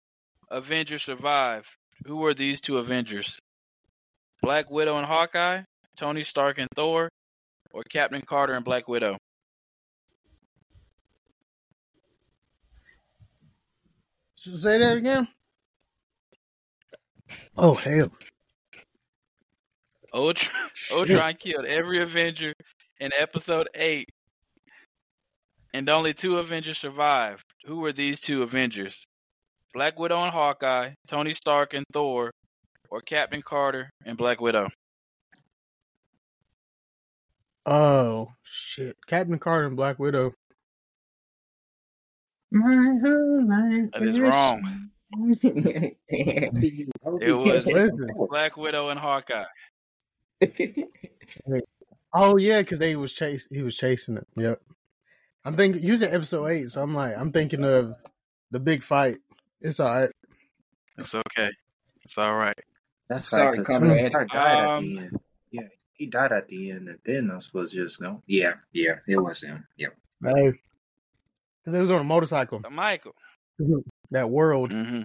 Avengers 0.50 1.04
survived. 1.04 1.68
Who 2.06 2.18
were 2.18 2.34
these 2.34 2.62
two 2.62 2.78
Avengers? 2.78 3.40
Black 4.42 4.70
Widow 4.72 4.98
and 4.98 5.06
Hawkeye, 5.06 5.64
Tony 5.98 6.24
Stark 6.24 6.58
and 6.58 6.70
Thor, 6.76 7.10
or 7.74 7.84
Captain 7.84 8.22
Carter 8.22 8.54
and 8.54 8.64
Black 8.64 8.88
Widow? 8.88 9.18
Say 14.38 14.78
that 14.78 14.98
again. 14.98 15.28
Oh 17.58 17.74
hell! 17.76 18.12
Ultron, 20.14 20.70
Ultron 20.92 21.34
killed 21.36 21.66
every 21.66 22.02
Avenger 22.02 22.54
in 23.00 23.12
episode 23.20 23.68
8, 23.76 24.10
and 25.74 25.90
only 25.90 26.14
two 26.14 26.38
Avengers 26.38 26.78
survived. 26.78 27.44
Who 27.66 27.78
were 27.80 27.94
these 27.94 28.20
two 28.20 28.44
Avengers? 28.44 29.06
Black 29.74 30.00
Widow 30.00 30.24
and 30.24 30.32
Hawkeye, 30.32 30.92
Tony 31.08 31.34
Stark 31.34 31.74
and 31.74 31.86
Thor, 31.94 32.32
or 32.90 33.02
Captain 33.02 33.42
Carter 33.42 33.90
and 34.06 34.18
Black 34.18 34.42
Widow? 34.42 34.70
Oh 37.66 38.30
shit! 38.44 38.96
Captain 39.06 39.38
Carter 39.38 39.68
and 39.68 39.76
Black 39.78 40.00
Widow. 40.00 40.34
My 42.52 42.98
whole 43.02 43.48
life. 43.48 43.92
That 43.94 44.02
is 44.02 44.20
wrong. 44.20 44.90
it 45.12 45.98
It 47.22 47.34
was 47.34 47.66
Listen. 47.72 48.08
Black 48.30 48.58
Widow 48.58 48.90
and 48.90 49.00
Hawkeye. 49.00 49.46
Oh 52.12 52.38
yeah, 52.38 52.62
because 52.62 52.80
they 52.80 52.96
was 52.96 53.14
chase. 53.14 53.48
He 53.52 53.62
was 53.62 53.76
chasing 53.78 54.18
it. 54.18 54.26
Yep. 54.36 54.60
I'm 55.46 55.54
thinking 55.54 55.82
using 55.84 56.12
episode 56.12 56.48
eight, 56.48 56.70
so 56.70 56.82
I'm 56.82 56.94
like, 56.94 57.18
I'm 57.18 57.32
thinking 57.32 57.64
of 57.64 57.96
the 58.52 58.60
big 58.60 58.84
fight. 58.84 59.18
It's 59.62 59.80
all 59.80 59.94
right. 59.94 60.10
It's 60.98 61.16
okay. 61.16 61.50
It's 62.04 62.18
all 62.18 62.36
right. 62.36 62.58
That's 63.10 63.30
Sorry, 63.30 63.58
right. 63.58 63.66
'cause 63.66 63.78
comrade. 63.78 64.12
Tony 64.12 64.26
died 64.28 64.60
Um, 64.60 64.70
at 64.76 64.80
the 64.82 64.98
end. 65.00 65.20
Yeah, 65.52 65.68
he 65.94 66.06
died 66.08 66.32
at 66.32 66.48
the 66.48 66.72
end, 66.72 66.90
and 66.90 67.04
Thanos 67.04 67.54
was 67.54 67.72
just 67.72 68.00
no. 68.02 68.22
Yeah, 68.28 68.54
yeah, 68.74 68.96
it 69.08 69.18
was 69.18 69.42
him. 69.42 69.66
Yep. 69.78 69.96
Hey, 70.24 70.52
because 71.64 71.78
it 71.78 71.82
was 71.82 71.92
on 71.92 72.02
a 72.02 72.04
motorcycle. 72.04 72.60
The 72.60 72.70
Michael. 72.70 73.16
That 74.12 74.30
world. 74.30 74.72
hmm 74.72 75.02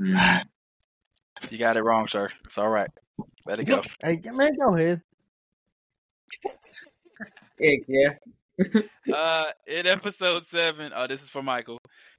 Mm. 0.00 0.44
You 1.50 1.58
got 1.58 1.76
it 1.76 1.82
wrong, 1.82 2.08
sir. 2.08 2.30
It's 2.44 2.56
all 2.58 2.68
right. 2.70 2.88
Let 3.44 3.60
it 3.60 3.64
go. 3.64 3.82
Hey, 4.02 4.20
man, 4.32 4.52
go 4.58 4.74
ahead. 4.74 5.02
Heck 7.60 7.80
yeah. 7.86 8.10
Uh, 9.12 9.44
in 9.66 9.86
episode 9.86 10.44
seven, 10.44 10.92
uh, 10.92 11.06
this 11.06 11.22
is 11.22 11.28
for 11.28 11.42
Michael. 11.42 11.78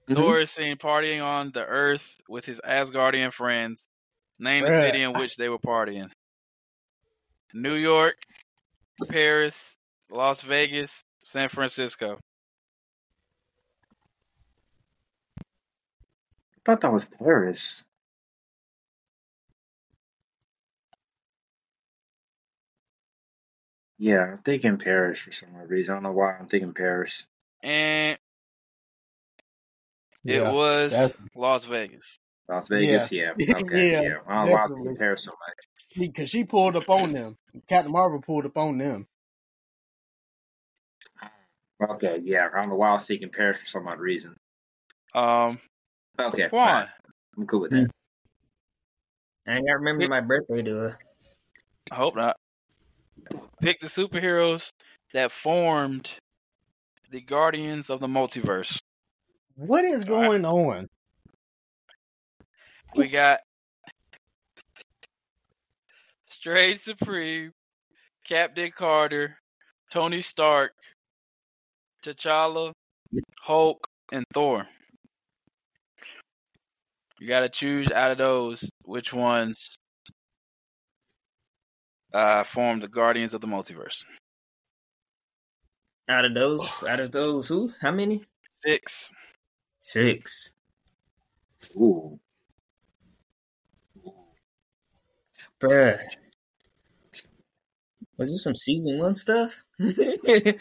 Mhm. 0.10 0.16
Thor 0.16 0.40
is 0.40 0.52
seen 0.52 0.76
partying 0.78 1.24
on 1.24 1.52
the 1.52 1.66
Earth 1.66 2.20
with 2.28 2.46
his 2.46 2.62
Asgardian 2.62 3.32
friends. 3.34 3.88
Name 4.38 4.66
the 4.66 4.70
city 4.70 5.02
in 5.02 5.14
which 5.14 5.38
they 5.38 5.50
were 5.50 5.60
partying. 5.60 6.12
New 7.54 7.76
York, 7.76 8.16
Paris, 9.10 9.78
Las 10.10 10.42
Vegas, 10.42 11.02
San 11.24 11.48
Francisco. 11.48 12.20
I 15.40 15.42
thought 16.66 16.82
that 16.82 16.92
was 16.92 17.06
Paris. 17.06 17.84
Yeah, 23.98 24.34
I'm 24.34 24.38
thinking 24.40 24.78
Paris 24.78 25.20
for 25.20 25.32
some 25.32 25.50
odd 25.60 25.70
reason. 25.70 25.94
I 25.94 25.96
don't 25.96 26.04
know 26.04 26.12
why 26.12 26.36
I'm 26.38 26.48
thinking 26.48 26.74
Paris. 26.74 27.24
And 27.64 28.18
Yeah, 30.24 30.50
it 30.50 30.54
was 30.54 30.92
that's- 30.92 31.18
Las 31.36 31.66
Vegas. 31.66 32.20
Las 32.50 32.68
Vegas, 32.68 33.12
yeah. 33.12 33.32
Okay, 33.32 33.92
Yeah, 33.94 34.02
yeah. 34.02 34.10
I 34.28 34.36
don't 34.36 34.46
know 34.48 34.52
why 34.54 34.64
I'm 34.64 34.74
thinking 34.76 34.98
Paris 34.98 35.24
so 35.24 35.32
much. 35.32 35.86
because 35.98 36.30
she 36.30 36.44
pulled 36.44 36.76
up 36.76 36.90
on 36.90 37.12
them. 37.12 37.38
Captain 37.68 37.92
Marvel 37.92 38.22
pulled 38.22 38.46
up 38.46 38.58
on 38.58 38.78
them. 38.78 39.08
Okay, 41.82 42.20
yeah. 42.24 42.48
I 42.54 42.60
don't 42.62 42.70
know 42.70 42.76
why 42.76 42.90
I 42.90 42.94
was 42.94 43.06
thinking 43.06 43.30
Paris 43.30 43.60
for 43.60 43.68
some 43.68 43.88
odd 43.88 44.00
reason. 44.00 44.36
Um, 45.14 45.60
Okay, 46.20 46.48
Quan. 46.50 46.68
alright, 46.68 46.90
I'm 47.38 47.46
cool 47.48 47.62
with 47.62 47.72
that. 47.72 47.90
I 49.48 49.52
ain't 49.56 49.66
got 49.66 49.74
to 49.74 49.78
remember 49.78 50.08
my 50.08 50.22
birthday 50.22 50.62
to 50.62 50.76
her. 50.76 50.98
I 51.92 51.96
hope 51.96 52.16
not. 52.16 52.36
Pick 53.62 53.80
the 53.80 53.88
superheroes 53.88 54.70
that 55.14 55.32
formed 55.32 56.10
the 57.10 57.22
Guardians 57.22 57.90
of 57.90 58.00
the 58.00 58.08
Multiverse. 58.08 58.80
What 59.56 59.86
is 59.86 60.04
going 60.04 60.46
on? 60.46 60.88
We 62.96 63.08
got 63.08 63.40
Strange 66.28 66.78
Supreme, 66.78 67.52
Captain 68.26 68.72
Carter, 68.76 69.38
Tony 69.90 70.22
Stark, 70.22 70.74
T'Challa, 72.04 72.72
Hulk, 73.42 73.88
and 74.12 74.26
Thor. 74.34 74.68
You 77.20 77.28
got 77.28 77.40
to 77.42 77.50
choose 77.50 77.90
out 77.92 78.12
of 78.12 78.18
those 78.18 78.70
which 78.84 79.14
ones 79.14 79.76
uh, 82.16 82.44
form 82.46 82.80
the 82.80 82.88
Guardians 82.88 83.34
of 83.34 83.42
the 83.42 83.48
Multiverse. 83.48 84.06
Out 86.08 86.24
of 86.24 86.34
those, 86.34 86.84
out 86.88 87.00
of 87.02 87.12
those, 87.12 87.48
who? 87.50 87.72
How 87.82 87.92
many? 87.92 88.24
Six. 88.52 89.12
Six. 89.82 90.52
Ooh. 91.76 92.20
Bruh. 95.60 95.98
Was 98.18 98.32
this 98.32 98.44
some 98.44 98.56
season 98.56 98.98
one 99.00 99.16
stuff? 99.16 99.64
It 99.80 100.60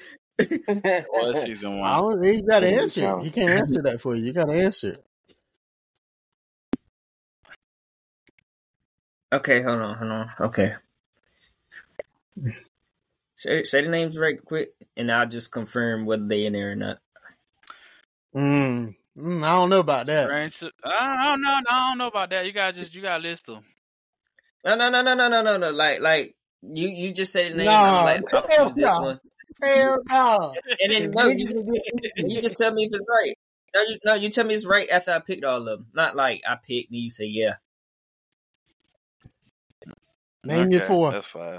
was 1.13 1.43
season 1.45 1.81
I 1.81 2.01
one. 2.01 2.21
don't, 2.21 2.25
he 2.25 2.43
got 2.43 2.61
to 2.61 2.69
answer 2.69 3.03
cow. 3.03 3.19
it. 3.19 3.25
He 3.25 3.31
can't 3.31 3.51
answer 3.51 3.81
that 3.83 4.01
for 4.01 4.17
you. 4.17 4.25
You 4.25 4.33
got 4.33 4.49
to 4.49 4.55
answer 4.55 4.93
it. 4.95 5.05
okay, 9.33 9.63
hold 9.63 9.81
on, 9.81 9.97
hold 9.97 10.11
on. 10.11 10.31
Okay. 10.41 10.73
Say, 13.37 13.65
say 13.65 13.83
the 13.83 13.89
names 13.89 14.17
right 14.17 14.43
quick, 14.43 14.71
and 14.97 15.11
I'll 15.11 15.27
just 15.27 15.51
confirm 15.51 16.07
whether 16.07 16.25
they 16.25 16.47
in 16.47 16.53
there 16.53 16.73
or 16.73 16.77
not. 16.77 16.99
Mm, 18.35 18.95
mm, 19.19 19.45
I 19.45 19.53
don't 19.53 19.71
know 19.71 19.81
about 19.81 20.07
that. 20.07 20.27
Strange. 20.27 20.53
Su- 20.55 20.71
I 20.85 21.25
don't 21.25 21.43
know. 21.43 21.61
I 21.69 21.89
don't 21.89 21.99
know 21.99 22.07
about 22.07 22.31
that. 22.31 22.47
You 22.47 22.53
got 22.53 22.69
to 22.69 22.73
just 22.81 22.95
you 22.95 23.03
got 23.03 23.19
to 23.19 23.23
list 23.23 23.47
them. 23.47 23.65
No, 24.65 24.77
no, 24.77 24.89
no, 24.89 25.03
no, 25.03 25.15
no, 25.15 25.29
no, 25.29 25.43
no, 25.43 25.57
no. 25.57 25.71
Like, 25.71 26.01
like 26.01 26.37
you, 26.63 26.89
you 26.89 27.13
just 27.13 27.33
say 27.33 27.51
the 27.51 27.57
name. 27.57 27.67
No, 27.67 27.73
I'm 27.73 28.05
like, 28.05 28.23
I'll 28.33 28.47
hell 28.49 28.67
choose 28.67 28.75
this 28.75 28.87
no. 28.87 29.01
one, 29.01 29.21
Hell 29.61 29.99
no. 30.09 30.55
and 30.83 30.93
then 30.93 31.11
no, 31.11 31.27
you, 31.27 31.63
you 32.17 32.41
just 32.41 32.57
tell 32.57 32.73
me 32.73 32.85
if 32.85 32.93
it's 32.93 33.05
right. 33.09 33.35
No, 33.75 33.83
you, 33.83 33.99
no, 34.05 34.15
you 34.15 34.29
tell 34.31 34.47
me 34.47 34.55
it's 34.55 34.65
right 34.65 34.89
after 34.91 35.11
I 35.11 35.19
picked 35.19 35.45
all 35.45 35.59
of 35.59 35.65
them. 35.65 35.87
Not 35.93 36.15
like 36.15 36.43
I 36.49 36.55
picked 36.55 36.91
and 36.91 37.01
you 37.01 37.11
say 37.11 37.27
yeah. 37.27 37.55
Name 40.45 40.71
your 40.71 40.83
four. 40.83 41.11
That's 41.11 41.27
fine. 41.27 41.59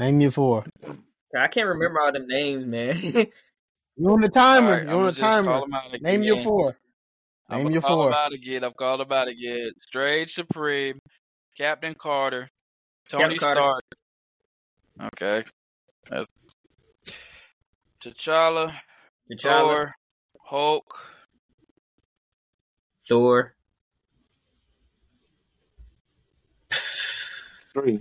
Name 0.00 0.20
your 0.22 0.30
four. 0.30 0.64
I 1.36 1.46
can't 1.48 1.68
remember 1.68 2.00
all 2.00 2.10
them 2.10 2.26
names, 2.26 2.64
man. 2.66 2.96
You 3.96 4.08
on 4.12 4.20
the 4.22 4.30
timer? 4.30 4.70
right, 4.70 4.82
you 4.84 4.88
I'ma 4.88 4.98
on 5.00 5.06
the 5.06 5.12
timer. 5.12 5.44
call 5.44 5.60
timer? 5.60 5.64
'em 5.66 5.74
out 5.74 5.94
again. 5.94 6.02
Name 6.02 6.22
your 6.22 6.38
four. 6.38 6.78
I'm 7.50 7.64
Name 7.64 7.72
your 7.72 7.82
call 7.82 7.96
four. 7.96 8.04
them 8.06 8.14
out 8.14 8.32
again. 8.32 8.64
I'm 8.64 8.72
called 8.72 9.00
them 9.00 9.12
out 9.12 9.28
again. 9.28 9.72
Strange 9.86 10.32
Supreme, 10.32 10.98
Captain 11.58 11.94
Carter, 11.94 12.48
Tony 13.10 13.36
Captain 13.36 13.38
Carter. 13.38 13.60
Stark. 14.96 15.12
Okay. 15.12 15.44
That's 16.08 17.22
T'Challa, 18.02 18.72
T'Challa, 19.30 19.42
Thor, 19.42 19.92
Hulk, 20.46 21.06
Thor. 23.06 23.54
Three. 27.74 28.00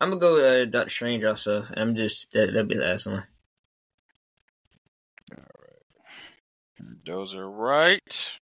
I'm 0.00 0.10
gonna 0.10 0.20
go 0.20 0.34
with 0.34 0.44
uh, 0.44 0.64
Doctor 0.66 0.90
Strange 0.90 1.24
also. 1.24 1.64
I'm 1.74 1.94
just 1.94 2.30
that 2.32 2.46
that'll 2.52 2.64
be 2.64 2.76
the 2.76 2.84
last 2.84 3.06
one. 3.06 3.24
All 5.32 5.44
right, 5.60 7.04
those 7.06 7.34
are 7.34 7.48
right. 7.50 8.38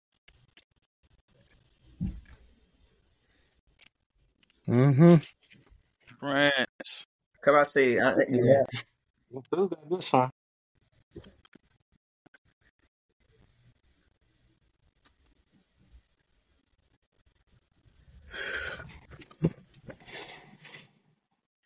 Mm-hmm. 4.68 5.14
Prince. 6.20 7.06
Come 7.42 7.54
on, 7.56 7.66
see. 7.66 7.98
I, 7.98 8.12
yeah. 8.30 8.62
Who 9.50 9.68
got 9.68 9.90
this 9.90 10.12
one? 10.12 10.30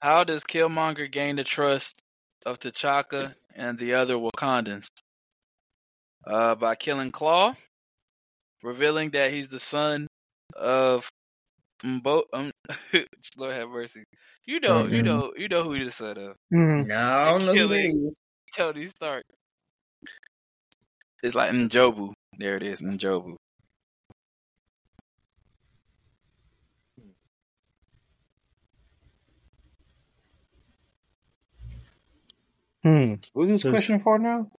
How 0.04 0.22
does 0.22 0.44
Killmonger 0.44 1.10
gain 1.10 1.36
the 1.36 1.44
trust 1.44 2.02
of 2.44 2.58
T'Chaka 2.58 3.32
and 3.54 3.78
the 3.78 3.94
other 3.94 4.16
Wakandans? 4.16 4.86
Uh, 6.26 6.54
by 6.56 6.74
killing 6.74 7.10
Claw, 7.10 7.54
revealing 8.62 9.12
that 9.12 9.30
he's 9.30 9.48
the 9.48 9.58
son 9.58 10.06
of 10.54 11.08
Mbo. 11.82 12.24
Um, 12.34 12.50
Lord 13.38 13.54
have 13.54 13.70
mercy. 13.70 14.04
You 14.44 14.60
know, 14.60 14.84
you 14.84 15.00
Mhm. 15.00 15.04
know, 15.06 15.32
you 15.38 15.48
know 15.48 15.62
who 15.64 15.72
he's 15.72 15.86
the 15.86 15.92
son 15.92 16.18
of. 16.18 16.36
Mm-hmm. 16.52 16.86
No, 16.88 16.98
I 16.98 17.24
don't 17.30 17.46
know 17.46 17.52
who 17.52 17.58
Killing. 17.60 18.04
it 18.04 18.08
is. 18.10 18.18
Tony 18.54 18.86
Stark. 18.88 19.24
It's 21.22 21.34
like 21.34 21.52
Njobu. 21.52 22.12
There 22.38 22.56
it 22.56 22.62
is, 22.62 22.82
Njobu. 22.82 23.36
Hmm. 32.84 33.14
Who's 33.34 33.48
this 33.48 33.62
Does- 33.62 33.72
question 33.72 33.98
for 33.98 34.18
now? 34.18 34.50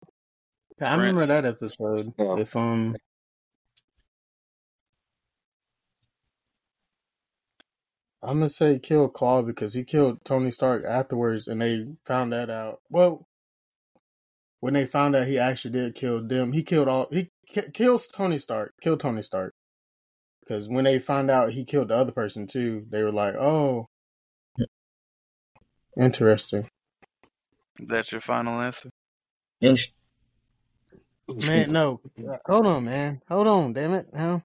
I 0.81 0.97
remember 0.97 1.27
that 1.27 1.45
episode. 1.45 2.13
Oh. 2.19 2.39
If 2.39 2.57
um, 2.57 2.97
I'm 8.23 8.39
gonna 8.39 8.49
say 8.49 8.79
kill 8.79 9.09
Claw 9.09 9.43
because 9.43 9.75
he 9.75 9.85
killed 9.85 10.25
Tony 10.25 10.51
Stark 10.51 10.85
afterwards, 10.85 11.47
and 11.47 11.61
they 11.61 11.87
found 12.05 12.33
that 12.33 12.49
out. 12.51 12.81
Well, 12.91 13.27
when 14.61 14.73
they 14.75 14.87
found 14.87 15.15
out 15.15 15.27
he 15.27 15.39
actually 15.39 15.73
did 15.73 15.95
kill 15.95 16.27
them, 16.27 16.53
he 16.53 16.63
killed 16.63 16.89
all. 16.89 17.07
He 17.13 17.31
ki- 17.47 17.71
kills 17.75 18.09
Tony 18.09 18.39
Stark. 18.39 18.73
Killed 18.81 19.01
Tony 19.01 19.23
Stark 19.23 19.55
because 20.41 20.69
when 20.69 20.85
they 20.85 20.99
found 20.99 21.31
out 21.31 21.51
he 21.53 21.65
killed 21.65 21.89
the 21.89 21.97
other 21.97 22.13
person 22.13 22.47
too, 22.47 22.87
they 22.89 23.03
were 23.03 23.13
like, 23.13 23.35
"Oh, 23.35 23.89
interesting." 25.99 26.69
That's 27.79 28.13
your 28.13 28.21
final 28.21 28.61
answer. 28.61 28.91
And 29.63 29.79
Man, 31.29 31.73
no. 31.73 32.01
Hold 32.47 32.67
on, 32.67 32.85
man. 32.85 33.23
Hold 33.29 33.47
on, 33.47 33.73
damn 33.73 33.95
it. 33.95 34.07
How? 34.15 34.43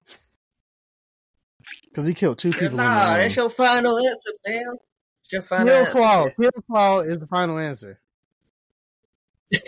Because 1.89 2.07
he 2.07 2.13
killed 2.13 2.37
two 2.37 2.51
people. 2.51 2.67
in 2.67 2.77
Nah, 2.77 3.17
that's 3.17 3.35
your 3.35 3.49
final 3.49 3.97
answer, 3.97 4.31
fam. 4.45 4.75
It's 5.21 5.33
your 5.33 5.41
final 5.41 5.67
Kill 5.67 5.75
answer. 5.77 5.91
Claw. 5.91 6.29
Kill 6.39 6.51
Claw 6.69 6.99
is 7.01 7.17
the 7.17 7.27
final 7.27 7.57
answer. 7.59 7.99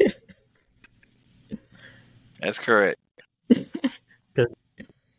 That's 2.39 2.57
correct. 2.57 2.99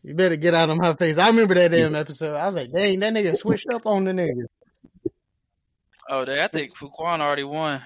You 0.05 0.15
better 0.15 0.35
get 0.35 0.53
out 0.53 0.69
of 0.69 0.79
my 0.79 0.95
face. 0.95 1.17
I 1.17 1.29
remember 1.29 1.55
that 1.55 1.71
damn 1.71 1.95
episode. 1.95 2.35
I 2.35 2.47
was 2.47 2.57
like, 2.57 2.73
dang, 2.73 2.99
that 2.99 3.13
nigga 3.13 3.37
switched 3.37 3.69
up 3.71 3.87
on 3.87 4.03
the 4.03 4.11
nigga. 4.11 4.47
Oh, 6.11 6.23
I 6.23 6.49
think 6.49 6.77
Fuquan 6.77 7.21
already 7.21 7.45
won. 7.45 7.81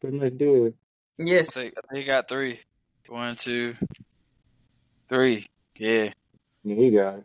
Pretty 0.00 0.18
much 0.18 0.36
do 0.38 0.66
it. 0.66 0.74
I 1.18 1.22
Yes. 1.24 1.54
think, 1.54 1.74
I 1.76 1.80
think 1.92 1.98
he 2.00 2.04
got 2.04 2.28
three. 2.28 2.60
One, 3.08 3.34
two, 3.36 3.76
three. 5.08 5.48
Yeah. 5.76 6.12
Yeah, 6.62 6.74
he 6.76 6.90
got 6.90 7.18
it. 7.18 7.24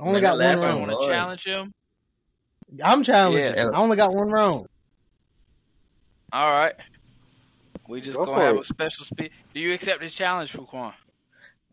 I 0.00 0.02
only 0.02 0.20
got 0.20 0.32
one 0.32 0.38
last 0.40 0.62
I 0.62 0.74
one 0.74 0.88
want 0.88 1.00
to 1.00 1.06
challenge 1.06 1.44
him. 1.44 1.72
I'm 2.84 3.02
challenging. 3.04 3.54
Yeah. 3.54 3.66
Uh, 3.66 3.70
I 3.72 3.76
only 3.76 3.96
got 3.96 4.12
one 4.12 4.28
wrong. 4.30 4.66
All 6.32 6.50
right. 6.50 6.74
We 7.88 8.00
just 8.00 8.16
Go 8.18 8.24
gonna 8.24 8.44
have 8.46 8.56
it. 8.56 8.60
a 8.60 8.64
special 8.64 9.04
speech. 9.04 9.32
Do 9.54 9.60
you 9.60 9.74
accept 9.74 10.00
this 10.00 10.14
challenge, 10.14 10.52
Fuquan? 10.52 10.94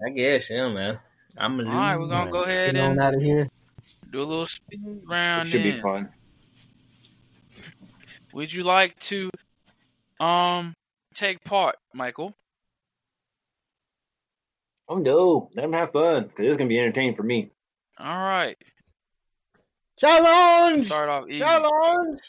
I 0.05 0.09
guess, 0.11 0.49
yeah, 0.49 0.69
man. 0.69 0.99
I'm 1.37 1.57
gonna 1.57 1.69
All 1.69 1.75
right, 1.75 1.97
we're 1.97 2.05
gonna 2.05 2.31
go 2.31 2.43
ahead 2.43 2.75
Get 2.75 2.83
and 2.83 2.99
out 2.99 3.15
of 3.15 3.21
here. 3.21 3.49
do 4.11 4.19
a 4.21 4.23
little 4.25 4.45
speed 4.45 4.81
It 4.85 5.07
round. 5.07 5.47
should 5.47 5.63
be 5.63 5.79
fun. 5.79 6.09
Would 8.33 8.53
you 8.53 8.63
like 8.63 8.97
to 8.99 9.29
um 10.19 10.73
take 11.13 11.43
part, 11.43 11.75
Michael? 11.93 12.35
Oh 14.87 14.97
no, 14.97 15.49
let 15.55 15.65
him 15.65 15.73
have 15.73 15.91
fun 15.91 16.23
because 16.23 16.45
it's 16.45 16.57
gonna 16.57 16.67
be 16.67 16.79
entertaining 16.79 17.15
for 17.15 17.23
me. 17.23 17.51
All 17.97 18.17
right. 18.17 18.57
Challenge! 19.99 20.85
Start 20.85 21.09
off 21.09 21.27
easy. 21.27 21.39
Challenge! 21.39 22.19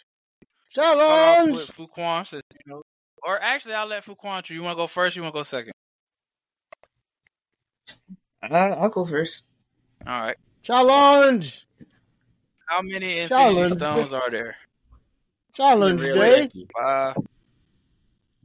Start 0.71 0.99
off 0.99 1.37
Challenge! 1.37 1.57
with 1.57 1.69
Fuquan. 1.69 2.27
Since, 2.27 2.43
you 2.67 2.73
know, 2.73 2.83
or 3.23 3.41
actually, 3.41 3.75
I'll 3.75 3.87
let 3.87 4.05
Fuquan. 4.05 4.43
choose. 4.43 4.57
You 4.57 4.63
want 4.63 4.77
to 4.77 4.83
go 4.83 4.87
first? 4.87 5.17
You 5.17 5.23
want 5.23 5.35
to 5.35 5.39
go 5.39 5.43
second? 5.45 5.73
I, 8.43 8.71
I'll 8.71 8.89
go 8.89 9.05
first. 9.05 9.45
All 10.07 10.21
right. 10.21 10.37
Challenge! 10.63 11.67
How 12.67 12.83
many 12.83 13.21
Infinity 13.21 13.29
Challenge. 13.29 13.73
Stones 13.73 14.13
are 14.13 14.31
there? 14.31 14.57
Challenge 15.55 16.01
Really 16.01 16.47
day. 16.49 16.67
Five. 16.77 17.17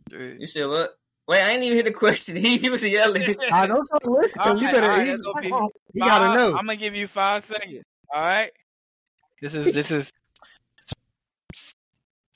Three. 0.09 0.37
You 0.39 0.47
said 0.47 0.67
what? 0.67 0.91
Wait, 1.27 1.41
I 1.41 1.49
ain't 1.51 1.63
even 1.63 1.75
hear 1.75 1.83
the 1.83 1.91
question. 1.91 2.35
He, 2.35 2.57
he 2.59 2.69
was 2.69 2.83
yelling. 2.83 3.23
I 3.51 3.67
don't 3.67 3.87
tell 3.87 3.99
you. 4.03 4.29
All 4.39 4.57
You 4.57 4.65
right, 4.65 4.73
better. 4.73 4.83
all 4.91 4.97
right, 4.97 5.07
you, 5.07 5.11
that's 5.11 5.23
gonna 5.23 5.41
be 5.41 5.47
you 5.93 5.99
gotta 6.05 6.37
know. 6.37 6.49
I'm 6.49 6.65
gonna 6.65 6.75
give 6.75 6.95
you 6.95 7.07
five 7.07 7.43
seconds. 7.43 7.83
All 8.13 8.21
right. 8.21 8.51
This 9.41 9.53
is 9.55 9.73
this 9.73 9.91
is 9.91 10.11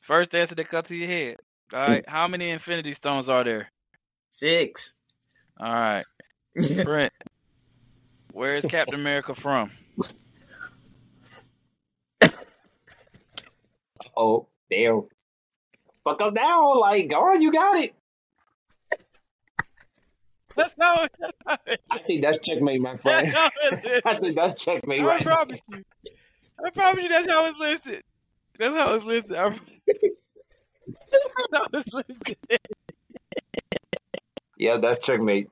first 0.02 0.34
answer 0.34 0.56
that 0.56 0.68
comes 0.70 0.88
to 0.90 0.96
your 0.96 1.08
head. 1.08 1.38
All 1.74 1.80
right. 1.82 2.08
How 2.08 2.28
many 2.28 2.50
Infinity 2.50 2.94
Stones 2.96 3.30
are 3.30 3.44
there? 3.44 3.72
Six. 4.32 4.96
All 5.60 5.72
right. 5.72 6.06
Brent. 6.84 7.14
Where 8.34 8.56
is 8.56 8.66
Captain 8.66 8.96
America 9.00 9.36
from? 9.36 9.72
Oh, 14.18 14.48
damn. 14.70 15.02
Fuck 16.04 16.22
up 16.22 16.34
now, 16.34 16.74
like, 16.80 17.10
go 17.10 17.18
on, 17.18 17.42
you 17.42 17.52
got 17.52 17.84
it. 17.84 17.94
That's 20.56 20.76
how 20.80 21.04
it, 21.04 21.12
I 21.90 22.00
think 22.00 22.22
that's 22.22 22.40
checkmate, 22.40 22.82
my 22.82 22.98
friend. 22.98 23.28
how 23.30 23.50
I 24.06 24.20
think 24.20 24.36
that's 24.36 24.62
checkmate 24.62 25.02
I 25.02 25.06
right 25.06 25.26
now. 25.26 25.36
promise 25.36 25.60
you. 25.70 25.84
I 26.66 26.70
promise 26.72 27.04
you 27.04 27.10
that's 27.10 27.32
how 27.32 27.46
it's 27.46 27.60
listed. 27.60 28.04
That's 28.58 28.76
how 28.76 28.94
it's 28.96 29.06
listed. 29.06 29.38
I, 29.38 29.48
that's 29.48 29.60
how 31.54 31.66
it's 31.74 31.94
listed. 31.94 32.38
Yeah, 34.58 34.78
that's 34.82 35.00
checkmate. 35.00 35.50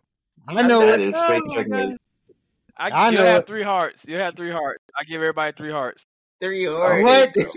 I 0.47 0.63
know 0.63 0.81
That 0.81 0.99
it. 0.99 1.07
is 1.07 1.15
straight 1.21 1.43
Oh 1.47 1.55
checkmate. 1.55 1.89
God. 1.89 1.97
I, 2.77 3.07
I 3.07 3.09
you 3.09 3.17
know 3.17 3.25
have 3.25 3.41
it. 3.41 3.47
three 3.47 3.63
hearts. 3.63 4.03
You 4.05 4.17
have 4.17 4.35
three 4.35 4.51
hearts. 4.51 4.83
I 4.99 5.03
give 5.05 5.21
everybody 5.21 5.53
three 5.55 5.71
hearts. 5.71 6.05
Three 6.41 6.65
hearts. 6.65 7.03
What? 7.03 7.33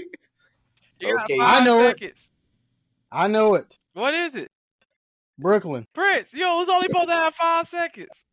You 1.00 1.16
got 1.16 1.24
Okay. 1.24 1.38
five 1.38 1.62
I 1.62 1.64
know 1.64 1.88
it. 1.88 2.28
I 3.12 3.26
know 3.26 3.54
it. 3.54 3.76
What 3.94 4.14
is 4.14 4.34
it? 4.34 4.48
Brooklyn. 5.38 5.86
Prince, 5.94 6.34
yo, 6.34 6.58
who's 6.58 6.68
only 6.68 6.86
supposed 6.88 7.08
to 7.08 7.14
have 7.14 7.34
five 7.34 7.66
seconds? 7.66 8.24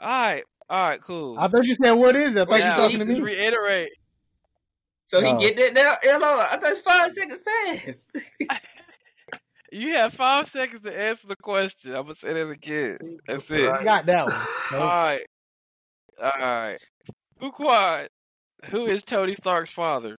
All 0.00 0.08
right, 0.08 0.44
all 0.68 0.88
right, 0.88 1.00
cool. 1.00 1.38
I 1.38 1.48
thought 1.48 1.66
you 1.66 1.74
said 1.74 1.92
what 1.92 2.16
is 2.16 2.34
it? 2.34 2.40
I 2.42 2.44
thought 2.46 2.54
you 2.56 2.64
now, 2.64 2.76
talking 2.76 2.98
to 2.98 3.04
me. 3.04 3.20
reiterate. 3.20 3.90
So 5.06 5.20
he 5.20 5.36
get 5.36 5.56
that 5.58 5.74
now? 5.74 5.94
Hello, 6.02 6.40
I 6.40 6.56
thought 6.56 6.70
it's 6.70 6.80
five 6.80 7.12
seconds 7.12 7.42
past. 7.42 8.10
You 9.74 9.94
have 9.94 10.12
five 10.12 10.48
seconds 10.48 10.82
to 10.82 10.94
answer 10.94 11.28
the 11.28 11.36
question. 11.36 11.94
I'm 11.94 12.02
gonna 12.02 12.14
say 12.14 12.34
that 12.34 12.46
again. 12.46 12.98
That's 13.26 13.50
it. 13.50 13.60
You 13.62 13.84
got 13.84 14.04
that 14.04 14.26
one. 14.26 14.36
All 14.74 14.80
right, 14.80 15.22
all 16.22 16.30
right. 16.38 16.78
Fuquan, 17.40 18.08
who 18.66 18.84
is 18.84 19.02
Tony 19.02 19.34
Stark's 19.34 19.70
father? 19.70 20.16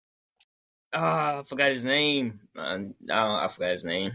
Ah, 0.93 1.39
I 1.39 1.43
forgot 1.43 1.69
his 1.71 1.83
name. 1.83 2.39
Uh, 2.57 2.77
oh, 3.09 3.35
I 3.35 3.47
forgot 3.47 3.71
his 3.71 3.83
name. 3.83 4.13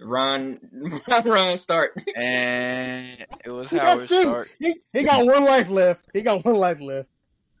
Ron, 0.00 0.58
Ron 1.24 1.56
Stark. 1.56 1.96
And 2.16 3.24
it 3.44 3.50
was 3.50 3.70
He 3.70 3.76
got 3.76 3.86
Howard. 3.96 4.10
Stark. 4.10 4.48
He, 4.60 4.74
he 4.92 5.02
got 5.04 5.26
one 5.26 5.44
life 5.44 5.70
left. 5.70 6.04
He 6.12 6.22
got 6.22 6.44
one 6.44 6.54
life 6.56 6.80
left. 6.80 7.08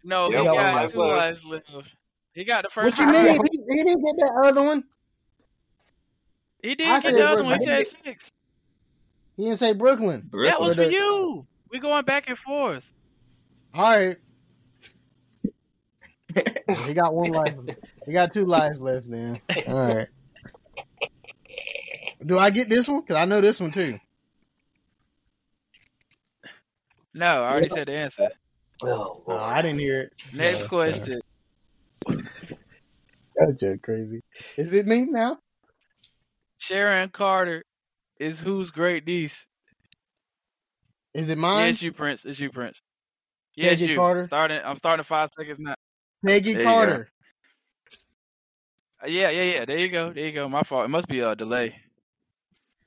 No, 0.04 0.30
Yep, 0.30 0.40
he 0.42 0.46
one 0.48 0.56
got 0.56 0.74
life 0.74 0.90
two 0.92 0.98
left. 1.00 1.42
lives 1.44 1.44
left. 1.44 1.94
He 2.32 2.44
got 2.44 2.62
the 2.62 2.70
first 2.70 2.98
What 2.98 3.06
you 3.06 3.12
mean? 3.12 3.40
He, 3.50 3.76
he 3.76 3.84
didn't 3.84 4.04
get 4.04 4.14
that 4.18 4.42
other 4.44 4.62
one. 4.62 4.84
He 6.62 6.74
did 6.74 6.88
I 6.88 7.00
get 7.00 7.14
the 7.14 7.26
other 7.28 7.42
one. 7.44 7.58
He 7.60 7.66
Brooklyn. 7.66 7.84
said 7.84 8.04
six. 8.04 8.32
He 9.36 9.44
didn't 9.44 9.58
say 9.58 9.72
Brooklyn. 9.72 10.30
That 10.46 10.60
was 10.60 10.76
for 10.76 10.82
you. 10.82 11.46
We're 11.72 11.80
going 11.80 12.04
back 12.04 12.28
and 12.28 12.38
forth. 12.38 12.92
All 13.74 13.82
right. 13.90 14.16
He 16.86 16.94
got 16.94 17.14
one 17.14 17.30
life. 17.30 17.54
He 18.06 18.12
got 18.12 18.32
two 18.32 18.44
lives 18.44 18.80
left. 18.80 19.10
Then. 19.10 19.40
All 19.66 19.94
right. 19.94 20.08
Do 22.24 22.38
I 22.38 22.50
get 22.50 22.68
this 22.68 22.88
one? 22.88 23.02
Cause 23.02 23.16
I 23.16 23.24
know 23.24 23.40
this 23.40 23.60
one 23.60 23.70
too. 23.70 23.98
No, 27.14 27.42
I 27.42 27.50
already 27.50 27.68
said 27.68 27.88
the 27.88 27.92
answer. 27.92 28.28
Oh, 28.82 29.22
Oh, 29.26 29.36
I 29.36 29.62
didn't 29.62 29.80
hear 29.80 30.02
it. 30.02 30.12
Next 30.32 30.62
Yeah, 30.62 30.68
question. 30.68 31.20
That's 32.06 33.60
just 33.60 33.82
crazy. 33.82 34.20
Is 34.56 34.72
it 34.72 34.86
me 34.86 35.06
now? 35.06 35.38
Sharon 36.58 37.08
Carter 37.08 37.64
is 38.18 38.40
whose 38.40 38.70
great 38.70 39.06
niece? 39.06 39.46
Is 41.14 41.28
it 41.28 41.38
mine? 41.38 41.66
Yes, 41.66 41.82
you, 41.82 41.92
Prince. 41.92 42.24
It's 42.24 42.38
you, 42.38 42.50
Prince. 42.50 42.80
Yes, 43.56 43.80
Peggy 43.80 43.92
you. 43.92 43.98
Carter? 43.98 44.24
Starting. 44.24 44.60
I'm 44.64 44.76
starting 44.76 45.04
five 45.04 45.30
seconds 45.36 45.58
now. 45.58 45.74
Peggy 46.24 46.54
There. 46.54 46.64
Carter. 46.64 47.10
Uh, 49.02 49.06
Yeah, 49.06 49.30
yeah, 49.30 49.42
yeah. 49.42 49.64
There 49.64 49.78
you 49.78 49.90
go. 49.90 50.12
There 50.12 50.26
you 50.26 50.32
go. 50.32 50.48
My 50.48 50.62
fault. 50.62 50.84
It 50.84 50.88
must 50.88 51.08
be 51.08 51.20
a 51.20 51.36
delay. 51.36 51.76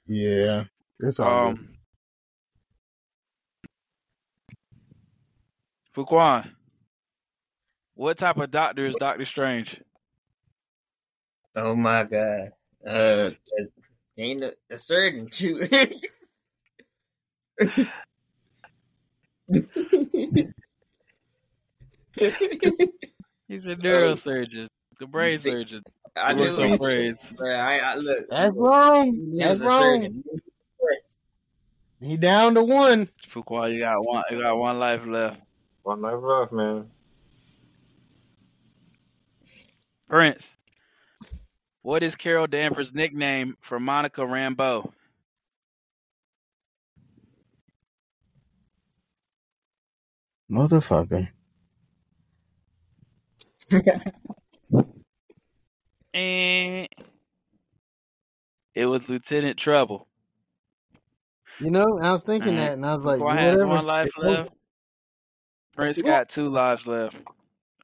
Yeah, 0.08 0.66
it's 1.00 1.20
all 1.20 1.54
good. 1.54 1.60
Um, 1.60 1.68
Fuquan, 5.96 6.52
what 7.96 8.18
type 8.18 8.38
of 8.38 8.52
doctor 8.52 8.86
is 8.86 8.96
Doctor 8.96 9.26
Strange? 9.26 9.82
Oh 11.56 11.76
my 11.76 12.04
god. 12.04 12.52
Uh, 12.86 13.32
ain't 14.18 14.44
a, 14.44 14.54
a 14.70 14.78
surgeon 14.78 15.30
too. 15.30 15.62
He's 23.52 23.66
a 23.66 23.76
neurosurgeon, 23.76 24.68
the 24.98 25.08
brain 25.08 25.38
see- 25.38 25.52
surgeon. 25.52 25.84
I 26.16 26.34
Works 26.34 26.58
knew 26.58 26.72
on 26.72 26.78
brains. 26.78 27.34
I, 27.44 27.80
I 27.80 27.96
look. 27.96 28.30
That's 28.30 28.56
wrong. 28.56 29.38
That's 29.38 29.60
was 29.60 29.68
wrong. 29.68 30.24
He 32.00 32.16
down 32.16 32.54
to 32.56 32.64
one. 32.64 33.10
Fuqua, 33.28 33.74
you 33.74 33.80
got 33.80 34.06
one. 34.06 34.24
You 34.32 34.42
got 34.42 34.56
one 34.56 34.80
life 34.80 35.06
left. 35.06 35.42
One 35.84 36.02
life 36.02 36.20
left, 36.22 36.54
man. 36.54 36.90
Prince, 40.08 40.48
what 41.82 42.04
is 42.04 42.16
Carol 42.16 42.48
Danvers' 42.48 42.94
nickname 42.94 43.58
for 43.60 43.82
Monica 43.82 44.22
Rambeau? 44.22 44.94
Motherfucker. 50.50 51.30
And 56.14 56.88
it 58.76 58.86
was 58.86 59.08
Lieutenant 59.08 59.58
Trouble. 59.58 60.08
You 61.60 61.72
know, 61.72 62.00
I 62.02 62.12
was 62.12 62.24
thinking 62.24 62.54
Alright. 62.54 62.68
that, 62.70 62.74
and 62.74 62.86
I 62.86 62.96
was 62.96 63.06
like, 63.06 63.20
Fuqua 63.20 63.38
has 63.38 63.52
whatever. 63.58 63.68
one 63.68 63.86
life 63.86 64.08
It's- 64.18 64.24
left. 64.24 64.50
Prince 65.74 66.02
got 66.02 66.28
two 66.28 66.50
lives 66.50 66.86
left. 66.86 67.16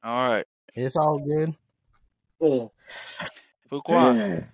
All 0.04 0.28
right, 0.30 0.46
It's 0.74 0.94
all 0.96 1.18
good. 1.18 1.54
Fuqua. 3.70 4.46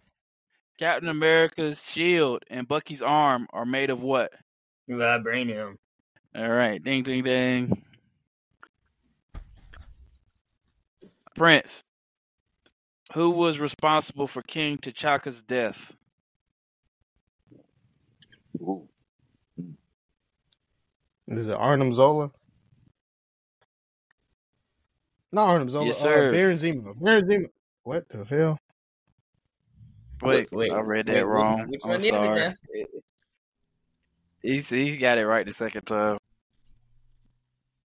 Captain 0.78 1.08
America's 1.08 1.82
shield 1.84 2.42
and 2.48 2.66
Bucky's 2.68 3.02
arm 3.02 3.46
are 3.52 3.66
made 3.66 3.90
of 3.90 4.02
what? 4.02 4.32
Vibranium. 4.88 5.76
All 6.34 6.48
right, 6.48 6.82
ding, 6.82 7.02
ding, 7.02 7.24
ding. 7.24 7.82
Prince, 11.34 11.82
who 13.12 13.30
was 13.30 13.58
responsible 13.58 14.26
for 14.26 14.42
King 14.42 14.78
T'Chaka's 14.78 15.42
death? 15.42 15.92
Ooh. 18.60 18.88
Is 21.28 21.46
it 21.48 21.54
Arnim 21.54 21.92
Zola? 21.92 22.30
Not 25.32 25.48
Arnim 25.48 25.68
Zola. 25.68 25.86
Yes, 25.86 26.04
uh. 26.04 26.30
Baron 26.30 26.56
Zemo. 26.56 26.94
Baron 27.00 27.28
Zemo. 27.28 27.46
What 27.82 28.08
the 28.08 28.24
hell? 28.24 28.58
Wait, 30.22 30.50
Wait, 30.52 30.72
I 30.72 30.80
read 30.80 31.06
that 31.06 31.14
wait, 31.16 31.22
wrong. 31.24 31.68
Which 31.68 31.80
I'm 31.84 31.90
one 31.90 31.98
is 31.98 32.06
it 32.06 32.14
sorry. 32.14 32.38
now? 32.38 32.54
He 34.40 34.60
he 34.60 34.96
got 34.96 35.18
it 35.18 35.26
right 35.26 35.44
the 35.44 35.52
second 35.52 35.82
time. 35.82 36.18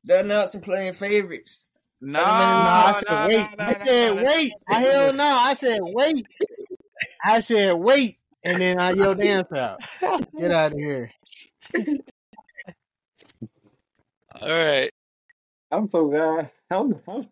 They're 0.04 0.24
announcing 0.24 0.62
playing 0.62 0.94
favorites. 0.94 1.66
No, 2.02 2.20
No, 2.22 2.26
I 2.30 2.92
said 2.94 3.10
no, 3.10 3.28
wait. 3.28 3.38
no, 3.38 3.50
no, 3.58 3.64
I 3.66 3.74
said 3.74 4.16
no. 4.16 4.24
wait. 4.24 4.54
I 4.68 4.80
hell 4.82 5.14
no. 5.14 5.24
I 5.26 5.54
said 5.54 5.80
wait. 5.82 6.26
I 7.24 7.40
said 7.42 7.74
wait, 7.74 8.18
and 8.44 8.62
then 8.62 8.80
I 8.80 8.92
yelled 8.92 9.18
dance 9.20 9.52
out. 9.52 9.80
Get 10.38 10.52
out 10.52 10.72
of 10.74 10.78
here. 10.78 11.12
All 14.42 14.50
right, 14.50 14.90
I'm 15.72 15.88
so 15.88 16.08
glad. 16.08 16.50
I'm, 16.72 16.96
I'm, 17.08 17.28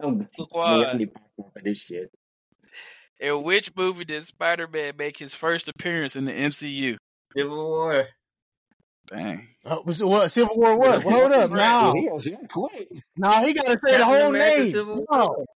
I'm. 0.00 0.28
I 0.54 0.92
need 0.94 1.12
popcorn 1.12 1.50
for 1.52 1.62
this 1.62 1.78
shit. 1.78 2.10
In 3.20 3.42
which 3.42 3.74
movie 3.76 4.04
did 4.04 4.24
Spider-Man 4.24 4.94
make 4.98 5.18
his 5.18 5.34
first 5.34 5.68
appearance 5.68 6.16
in 6.16 6.24
the 6.24 6.32
MCU? 6.32 6.96
Civil 7.36 7.56
War. 7.56 8.08
Dang. 9.08 9.48
Oh, 9.64 9.82
was 9.84 10.02
what 10.02 10.30
Civil 10.30 10.56
War 10.56 10.76
was? 10.76 11.04
What? 11.04 11.14
Hold 11.14 11.32
up, 11.32 11.50
Right. 11.50 11.82
no, 11.82 11.92
He 12.00 12.08
was 12.08 12.24
here 12.24 12.38
quick. 12.48 12.88
no, 13.16 13.30
he 13.44 13.54
got 13.54 13.66
to 13.66 13.78
say 13.86 13.98
the 13.98 14.04
whole 14.04 14.28
America 14.30 14.58
name. 14.62 14.70
Civil 14.70 15.04
No. 15.10 15.46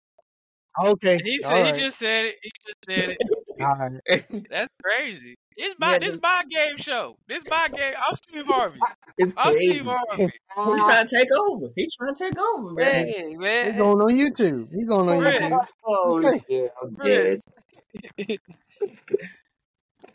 Okay, 0.82 1.18
He 1.18 1.38
said 1.40 1.50
right. 1.62 1.74
he 1.74 1.80
just 1.82 1.98
said 1.98 2.26
it. 2.26 2.36
He 2.42 2.50
just 2.64 3.08
said 3.08 3.16
it. 3.18 3.18
All 3.60 3.76
right. 3.76 4.46
That's 4.50 4.74
crazy. 4.82 5.34
It's 5.56 5.74
my 5.78 5.94
Yeah, 5.94 5.98
this 5.98 6.14
the- 6.14 6.20
my 6.22 6.44
game 6.48 6.76
show. 6.78 7.16
This 7.28 7.42
my 7.50 7.68
game. 7.68 7.92
I'm 8.06 8.14
Steve 8.14 8.46
Harvey. 8.46 8.78
It's 9.18 9.34
I'm 9.36 9.52
crazy. 9.52 9.70
Steve 9.72 9.84
Harvey. 9.86 10.22
He's 10.56 10.82
trying 10.82 11.06
to 11.06 11.16
take 11.16 11.28
over. 11.38 11.66
He's 11.74 11.94
trying 11.96 12.14
to 12.14 12.24
take 12.24 12.38
over, 12.38 12.70
man. 12.72 13.06
Hey 13.08 13.30
He's 13.30 13.76
going 13.78 14.00
on 14.00 14.10
YouTube. 14.10 14.68
He's 14.72 14.84
going 14.84 15.08
on 15.08 15.18
Right. 15.22 15.40
YouTube. 15.40 15.66
Oh 15.84 16.18
Okay. 16.24 16.40
shit! 16.48 18.40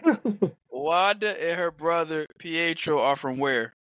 I'm 0.03 0.15
Chris. 0.17 0.35
dead. 0.41 0.55
Wanda 0.69 1.29
and 1.49 1.57
her 1.59 1.71
brother 1.71 2.25
Pietro 2.37 3.01
are 3.01 3.15
from 3.15 3.37
where? 3.37 3.73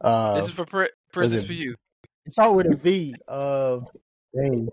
Uh, 0.00 0.34
this 0.36 0.46
is 0.46 0.52
for 0.52 0.64
Pri- 0.64 0.88
Prince. 1.12 1.32
Is 1.32 1.44
for 1.46 1.52
you. 1.52 1.74
start 2.28 2.54
with 2.54 2.66
a 2.66 2.76
V. 2.76 3.14
Uh, 3.28 3.80
dang. 4.34 4.68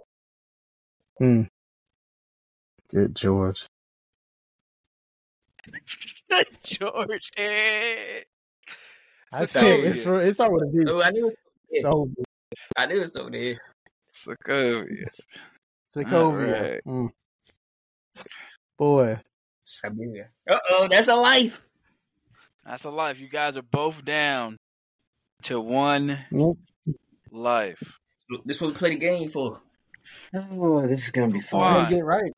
Hmm. 1.18 1.42
Good 2.90 3.16
George. 3.16 3.66
George. 6.64 7.32
eh. 7.38 8.22
I 9.34 9.42
Sokovia. 9.42 9.48
said 9.48 9.80
it's 9.82 10.02
for 10.04 10.22
it's 10.22 10.40
not 10.40 10.52
with 10.52 10.64
a 10.64 10.72
V. 10.72 10.86
Oh, 10.90 11.02
I 11.02 11.10
knew 11.12 11.28
it 11.28 11.38
was 11.74 11.82
So 11.82 12.10
I 12.78 12.86
knew 12.86 12.96
it 12.98 13.00
was 13.02 13.18
over 13.18 13.30
there. 13.32 13.60
Sokovia. 14.26 15.06
Sokovia. 15.96 16.14
Alright. 16.14 16.82
Mm. 16.86 17.10
Boy, 18.78 19.20
Siberia. 19.66 20.30
Uh 20.50 20.58
oh, 20.72 20.88
that's 20.90 21.08
a 21.08 21.16
life. 21.16 21.68
That's 22.66 22.84
a 22.84 22.90
life. 22.90 23.20
You 23.20 23.30
guys 23.30 23.58
are 23.58 23.62
both 23.64 24.04
down 24.04 24.58
to 25.44 25.60
one 25.60 26.18
Yep. 26.32 26.56
life. 27.32 28.00
This 28.46 28.60
what 28.62 28.70
we 28.70 28.74
play 28.74 28.90
the 28.92 28.96
game 28.98 29.30
for. 29.30 29.62
Oh, 30.34 30.86
this 30.88 31.04
is 31.06 31.12
gonna 31.12 31.32
be 31.32 31.42
fun. 31.42 31.90
get 31.90 32.04
right. 32.04 32.32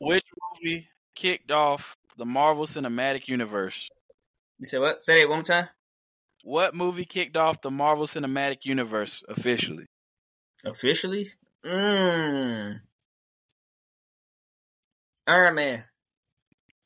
Which 0.00 0.24
movie 0.62 0.88
kicked 1.14 1.50
off 1.50 1.96
the 2.16 2.26
Marvel 2.26 2.66
Cinematic 2.66 3.28
Universe? 3.28 3.88
You 4.58 4.66
said 4.66 4.80
what? 4.80 5.04
Say 5.04 5.20
it 5.22 5.28
one 5.28 5.38
more 5.38 5.44
time. 5.44 5.68
What 6.42 6.74
movie 6.74 7.04
kicked 7.04 7.36
off 7.36 7.60
the 7.62 7.70
Marvel 7.70 8.06
Cinematic 8.06 8.64
Universe 8.64 9.22
officially? 9.28 9.86
Officially? 10.64 11.28
Mmm. 11.64 12.80
Iron 15.26 15.54
Man. 15.54 15.84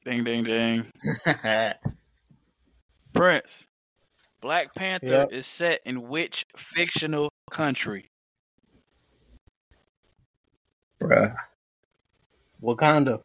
Ding, 0.05 0.25
ding, 0.25 0.45
ding. 0.45 0.87
Prince. 3.15 3.65
Black 4.41 4.75
Panther 4.75 5.07
Yep. 5.07 5.33
is 5.33 5.47
set 5.47 5.81
in 5.85 6.09
which 6.09 6.47
fictional 6.57 7.31
country? 7.51 8.11
Bruh. 11.01 11.35
Wakanda. 12.63 13.23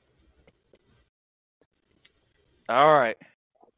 All 2.70 2.94
right. 2.98 3.18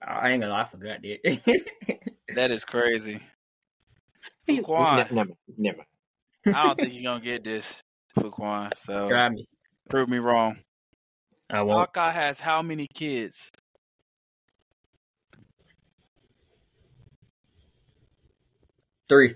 I 0.01 0.29
ain't 0.31 0.41
gonna 0.41 0.53
lie, 0.53 0.61
I 0.61 0.65
forgot 0.65 1.01
that. 1.01 1.61
That 2.35 2.51
is 2.51 2.65
crazy. 2.65 3.21
Ne- 4.47 4.61
Fuquan. 4.61 5.11
Never, 5.11 5.31
never. 5.57 5.85
I 6.47 6.63
don't 6.63 6.79
think 6.79 6.93
you're 6.93 7.03
going 7.03 7.21
to 7.21 7.25
get 7.25 7.43
this, 7.43 7.81
Fuquan. 8.17 8.71
So 8.77 9.07
Try 9.07 9.29
me. 9.29 9.45
prove 9.89 10.09
me 10.09 10.17
wrong. 10.17 10.57
I 11.49 11.61
won't. 11.61 11.77
Hawkeye 11.77 12.11
has 12.11 12.39
how 12.39 12.61
many 12.61 12.87
kids? 12.93 13.51
Three. 19.07 19.35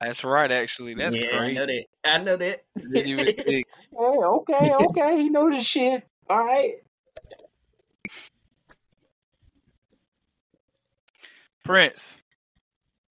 That's 0.00 0.24
right, 0.24 0.50
actually. 0.50 0.94
That's 0.94 1.14
yeah, 1.14 1.28
crazy. 1.28 1.58
I 1.58 1.60
know 1.60 1.66
that. 1.66 1.84
I 2.04 2.18
know 2.18 2.36
that. 2.36 2.60
Didn't 2.92 3.08
even 3.08 3.26
think. 3.34 3.46
Hey, 3.46 3.64
okay, 3.98 4.72
okay. 4.72 5.22
He 5.22 5.28
knows 5.28 5.54
his 5.54 5.66
shit. 5.66 6.04
All 6.28 6.44
right. 6.44 6.74
Prince. 11.64 12.16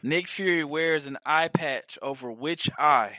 Nick 0.01 0.29
Fury 0.29 0.63
wears 0.63 1.05
an 1.05 1.17
eye 1.25 1.49
patch 1.49 1.99
over 2.01 2.31
which 2.31 2.69
eye? 2.77 3.17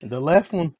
The 0.00 0.20
left 0.20 0.52
one. 0.52 0.74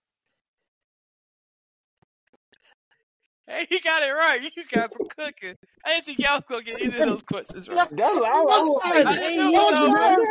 Hey, 3.47 3.67
he 3.69 3.81
got 3.81 4.03
it 4.03 4.13
right. 4.13 4.41
You 4.43 4.63
guys 4.71 4.91
are 4.93 5.07
cooking. 5.17 5.57
I 5.85 5.91
didn't 5.91 6.05
think 6.07 6.19
y'all 6.21 6.37
was 6.37 6.45
gonna 6.49 6.63
get 6.63 6.81
either 6.81 7.01
of 7.01 7.07
those 7.11 7.23
questions 7.23 7.69
right. 7.69 7.89
That's 7.91 8.15
what 8.15 8.25
I 8.25 8.41
was 8.41 8.81
Don't 8.83 9.91
try 9.91 10.15
me. 10.15 10.31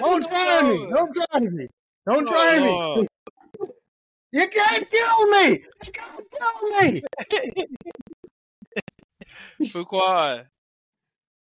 Don't 0.00 0.26
try 0.26 0.62
me. 0.62 0.88
Don't 0.90 1.14
try 1.14 1.40
me. 1.40 1.68
Don't 2.06 2.28
try 2.28 2.58
me. 2.58 2.68
Don't 2.86 2.98
try 2.98 2.98
me. 2.98 3.06
You 4.32 4.46
can't 4.46 4.90
kill 4.90 5.26
me. 5.30 5.64
You 5.84 5.92
can't 5.92 6.26
kill 6.32 6.80
me. 6.80 7.66
Fuquan. 9.62 10.44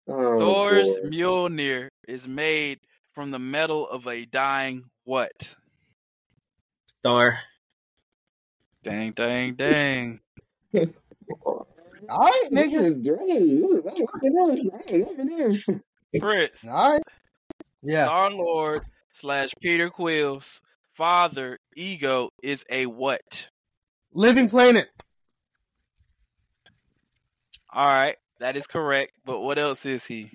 Oh, 0.08 0.40
Thor's 0.40 0.88
boy. 0.98 1.10
Mjolnir 1.10 1.88
is 2.08 2.28
made 2.28 2.80
from 3.08 3.32
the 3.32 3.40
metal 3.40 3.88
of 3.88 4.08
a 4.08 4.26
dying 4.26 4.84
what? 5.06 5.56
Thor. 7.04 7.40
Dang, 8.84 9.12
dang, 9.12 9.56
dang. 9.56 10.20
All 11.46 11.68
right, 12.10 12.44
This 12.52 12.74
nigga. 12.74 12.82
is 12.82 13.08
great. 13.08 13.28
This 13.40 13.72
is- 13.72 13.86
Look 13.86 13.98
at 14.00 14.56
this. 14.56 14.70
Hey, 14.88 15.04
this. 15.24 15.70
Prince. 16.20 16.68
All 16.70 16.92
right. 16.92 17.02
Yeah. 17.82 18.06
Star 18.06 18.32
Lord 18.32 18.84
slash 19.14 19.52
Peter 19.62 19.90
Quill's 19.90 20.62
father, 20.90 21.60
Ego, 21.76 22.30
is 22.42 22.66
a 22.70 22.86
what? 22.88 23.50
Living 24.14 24.50
planet. 24.50 24.90
All 27.74 27.86
right, 27.88 28.16
that 28.40 28.56
is 28.56 28.68
correct. 28.68 29.14
But 29.26 29.40
what 29.42 29.58
else 29.58 29.86
is 29.86 30.06
he? 30.06 30.30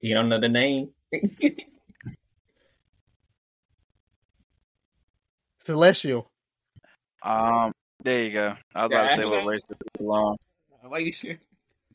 You 0.00 0.14
don't 0.14 0.28
know 0.28 0.38
the 0.40 0.48
name? 0.48 0.90
Celestial. 5.64 6.30
Um, 7.22 7.72
there 8.02 8.22
you 8.22 8.32
go. 8.32 8.54
I 8.74 8.82
was 8.82 8.86
about 8.86 9.08
to 9.08 9.14
say 9.16 9.24
what 9.24 9.42
Yeah. 9.42 9.46
race 9.48 9.62
it 9.70 9.78
belong. 9.98 10.36
Why 10.82 10.98
you 10.98 11.12
say? 11.12 11.38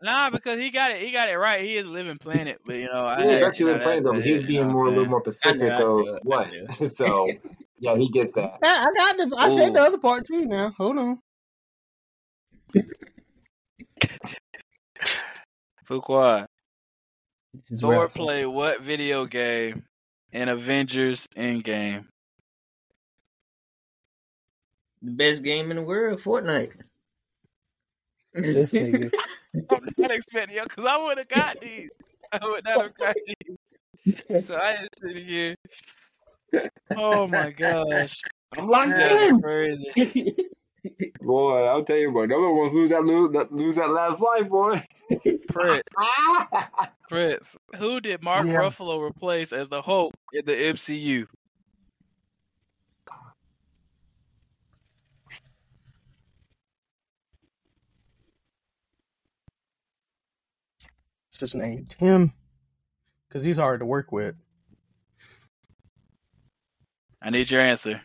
Nah, 0.04 0.32
because 0.32 0.60
he 0.60 0.72
got 0.72 0.90
it. 0.90 1.00
He 1.04 1.12
got 1.12 1.30
it 1.30 1.38
right. 1.38 1.62
He 1.62 1.76
is 1.76 1.86
a 1.86 1.90
living 1.92 2.18
planet, 2.18 2.58
but 2.66 2.74
you 2.76 2.88
know, 2.92 3.06
I 3.06 3.20
Yeah, 3.22 3.34
had, 3.34 3.44
that's 3.44 3.60
you 3.60 3.68
you 3.68 3.74
in 3.76 3.82
front 3.82 4.04
that- 4.04 4.10
of 4.10 4.16
him. 4.16 4.24
He 4.24 4.34
was 4.34 4.42
you 4.42 4.48
being 4.48 4.66
know 4.68 4.74
more, 4.74 4.88
a 4.88 4.90
little 4.90 5.06
more 5.06 5.22
specific 5.22 5.62
I 5.62 5.80
of 5.80 5.96
knew, 6.00 6.16
I 6.16 6.20
what. 6.24 6.48
so, 6.98 7.28
yeah, 7.78 7.96
he 7.98 8.10
gets 8.10 8.34
that. 8.34 8.58
Yeah, 8.64 8.88
I 8.88 8.92
got 8.98 9.30
the. 9.30 9.36
I 9.38 9.50
said 9.50 9.76
the 9.76 9.82
other 9.84 10.00
part 10.00 10.26
too. 10.26 10.44
Now 10.48 10.72
hold 10.76 10.98
on. 10.98 11.20
Saying? 14.02 14.36
Fuqua. 15.90 16.46
This 17.54 17.72
is 17.72 17.82
Thor 17.82 18.04
rough. 18.04 18.14
played 18.14 18.46
what 18.46 18.82
video 18.82 19.26
game 19.26 19.84
in 20.32 20.48
Avengers 20.50 21.28
Endgame? 21.36 22.06
The 25.02 25.12
best 25.12 25.44
game 25.44 25.72
in 25.72 25.78
the 25.78 25.84
world, 25.84 26.20
Fortnite. 26.20 26.72
This 28.34 28.72
nigga. 28.74 29.12
I'm 29.70 29.88
not 29.98 30.12
expecting 30.12 30.56
you 30.56 30.64
because 30.64 30.86
I 30.86 30.98
would 30.98 31.18
have 31.18 31.28
got 31.28 31.60
these. 31.60 31.90
I 32.32 32.40
would 32.48 32.64
not 32.64 32.82
have 32.82 32.98
got 32.98 33.16
these. 33.26 34.46
So 34.46 34.58
I 34.58 34.78
just 34.78 34.90
sit 35.02 35.26
here. 35.26 35.56
Oh 36.96 37.28
my 37.28 37.52
gosh. 37.52 38.22
I'm 38.58 38.68
locked 38.68 38.92
That's 38.92 39.32
in. 39.32 39.42
crazy. 39.42 40.36
Boy, 41.22 41.64
I'll 41.66 41.84
tell 41.84 41.98
you, 41.98 42.12
boy, 42.12 42.26
no 42.26 42.40
one 42.40 42.56
wants 42.56 42.74
to 42.74 42.80
lose 42.80 42.90
that 42.90 43.04
lose 43.04 43.32
that, 43.34 43.52
lose 43.52 43.76
that 43.76 43.90
last 43.90 44.20
life, 44.22 44.50
boy. 44.50 44.84
Prince, 45.50 45.84
Prince, 47.10 47.58
who 47.78 48.02
did 48.02 48.24
Mark 48.24 48.48
Yeah. 48.48 48.54
Ruffalo 48.56 49.02
replace 49.02 49.54
as 49.54 49.70
the 49.70 49.82
Hulk 49.82 50.14
in 50.34 50.46
the 50.46 50.54
MCU? 50.54 51.28
What's 61.30 61.40
his 61.40 61.56
name? 61.56 61.86
Tim. 61.88 62.34
Because 63.28 63.44
he's 63.44 63.58
hard 63.58 63.80
to 63.80 63.86
work 63.86 64.12
with. 64.12 64.36
I 67.22 67.30
need 67.30 67.50
your 67.52 67.62
answer. 67.62 68.02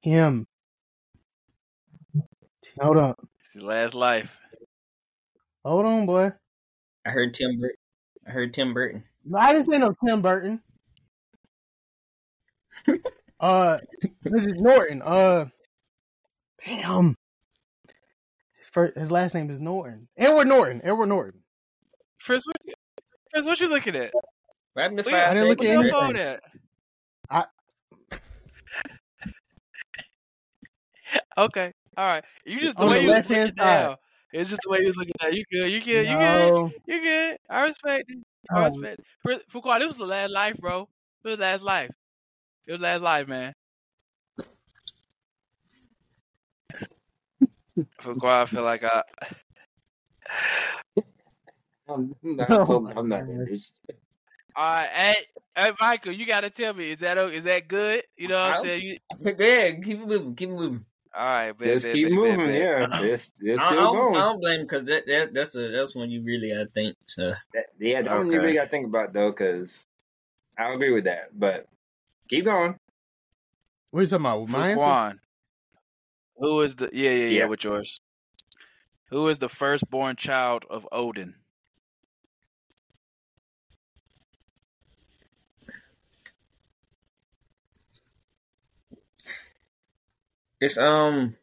Him. 0.00 0.46
Hold 2.80 2.96
on. 2.96 3.14
It's 3.40 3.52
his 3.52 3.62
last 3.62 3.94
life. 3.94 4.40
Hold 5.64 5.84
on, 5.86 6.06
boy. 6.06 6.32
I 7.06 7.10
heard 7.10 7.34
Tim. 7.34 7.60
Bur- 7.60 7.74
I 8.26 8.30
heard 8.30 8.54
Tim 8.54 8.72
Burton. 8.72 9.04
No, 9.24 9.38
I 9.38 9.52
didn't 9.52 9.66
say 9.70 9.78
no 9.78 9.94
Tim 10.06 10.22
Burton. 10.22 10.62
uh, 13.40 13.78
this 14.22 14.46
is 14.46 14.54
Norton. 14.54 15.02
Uh, 15.02 15.46
damn. 16.64 17.16
First, 18.72 18.96
his 18.96 19.10
last 19.10 19.34
name 19.34 19.50
is 19.50 19.60
Norton. 19.60 20.08
Edward 20.16 20.48
Norton. 20.48 20.80
Edward 20.84 21.08
Norton. 21.08 21.42
Prince, 22.20 22.46
what, 22.46 22.56
you- 22.64 22.74
Prince, 23.32 23.46
what 23.46 23.60
you 23.60 23.68
looking 23.68 23.96
at? 23.96 24.12
Right 24.74 24.90
in 24.90 24.96
the 24.96 25.02
Where- 25.02 25.12
five 25.12 25.30
I 25.30 25.34
didn't 25.34 25.48
look 25.48 25.62
at 25.64 25.82
your 25.82 25.90
phone 25.90 26.16
at? 26.16 26.42
I- 27.28 27.46
okay, 31.38 31.72
all 32.00 32.06
right. 32.08 32.24
You 32.44 32.60
just 32.60 32.78
the 32.78 32.86
On 32.86 32.90
way 32.90 32.98
the 32.98 33.02
you 33.02 33.08
was 33.10 33.16
left-hand 33.16 33.50
looking 33.50 33.56
side. 33.56 33.82
down. 33.82 33.96
It's 34.32 34.50
just 34.50 34.62
the 34.64 34.70
way 34.70 34.80
you 34.80 34.86
was 34.86 34.96
looking 34.96 35.12
down. 35.20 35.32
You 35.34 35.44
good? 35.52 35.70
You 35.72 35.80
good? 35.80 36.06
You 36.08 36.16
good? 36.18 36.72
You 36.86 37.00
good? 37.00 37.38
I 37.50 37.62
respect 37.64 38.10
it. 38.10 38.18
I 38.50 38.60
oh. 38.60 38.64
respect 38.64 39.00
it. 39.00 39.06
Prince- 39.24 39.44
Fuqua, 39.52 39.78
this 39.78 39.88
was 39.88 39.96
the 39.98 40.06
last 40.06 40.30
life, 40.30 40.56
bro. 40.58 40.88
It 41.24 41.28
was 41.28 41.38
last 41.40 41.62
life. 41.62 41.90
It 42.66 42.72
was 42.72 42.80
last 42.80 43.02
life, 43.02 43.28
man. 43.28 43.54
Fuqua, 48.02 48.42
I 48.42 48.46
feel 48.46 48.62
like 48.62 48.84
I. 48.84 49.02
I'm 51.88 52.14
not, 52.22 52.50
Oh, 52.50 52.86
I'm 52.96 53.08
not 53.08 53.26
my 53.26 53.34
gonna 53.34 53.46
All 54.56 54.74
right, 54.74 54.88
hey, 54.90 55.14
hey, 55.56 55.70
Michael, 55.80 56.12
you 56.12 56.26
gotta 56.26 56.50
tell 56.50 56.74
me 56.74 56.92
is 56.92 56.98
that 56.98 57.18
o- 57.18 57.28
is 57.28 57.44
that 57.44 57.68
good? 57.68 58.04
You 58.16 58.28
know 58.28 58.40
what 58.40 58.52
I'm 58.52 58.60
I- 58.60 58.62
saying? 58.62 58.82
You, 58.82 58.98
Yeah, 59.38 59.70
keep 59.72 60.00
it 60.00 60.06
moving. 60.06 60.34
Keep 60.36 60.50
it 60.50 60.52
moving. 60.52 60.84
All 61.16 61.24
right, 61.24 61.52
bet, 61.52 61.68
Just 61.68 61.86
bet, 61.86 61.94
keep 61.94 62.08
bet, 62.08 62.14
moving, 62.14 62.38
bet, 62.38 62.48
bet. 62.48 62.90
yeah. 62.90 63.00
Just, 63.00 63.32
just 63.44 63.64
I, 63.64 63.66
I 63.66 63.70
keep 63.70 63.78
don't, 63.78 63.94
going. 63.94 64.16
I 64.16 64.20
don't 64.20 64.40
blame 64.40 64.60
because 64.62 64.84
that, 64.84 65.06
that 65.06 65.34
that's 65.34 65.54
a 65.56 65.68
that's 65.68 65.94
one 65.96 66.10
you 66.10 66.22
really 66.22 66.50
gotta 66.50 66.66
think. 66.66 66.96
So 67.06 67.32
That- 67.54 67.66
yeah, 67.78 68.02
that 68.02 68.16
one 68.16 68.26
you 68.26 68.32
Okay. 68.32 68.38
really 68.38 68.54
got 68.54 68.64
to 68.64 68.70
think 68.70 68.86
about 68.86 69.12
though, 69.12 69.30
because 69.30 69.84
I 70.58 70.72
agree 70.72 70.92
with 70.92 71.04
that. 71.04 71.38
But 71.38 71.66
keep 72.28 72.44
going. 72.44 72.76
What 73.90 74.00
are 74.00 74.02
you 74.02 74.08
talking 74.08 74.26
about? 74.26 74.48
My 74.48 74.70
answer? 74.70 75.20
Who 76.36 76.60
is 76.62 76.76
the 76.76 76.90
yeah, 76.92 77.10
yeah, 77.10 77.16
yeah, 77.16 77.28
Yeah. 77.40 77.44
with 77.46 77.64
yours? 77.64 78.00
Who 79.10 79.28
is 79.28 79.38
the 79.38 79.48
firstborn 79.48 80.16
child 80.16 80.64
of 80.70 80.86
Odin? 80.92 81.34
It's 90.60 90.78
um. 90.78 91.36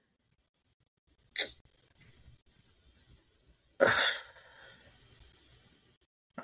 I 3.81 3.91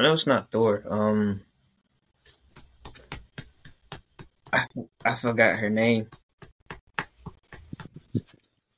know 0.04 0.14
it's 0.14 0.28
not 0.28 0.52
Thor. 0.52 0.84
Um, 0.90 1.42
I, 4.52 4.66
I 5.06 5.16
forgot 5.16 5.58
her 5.58 5.70
name. 5.70 6.10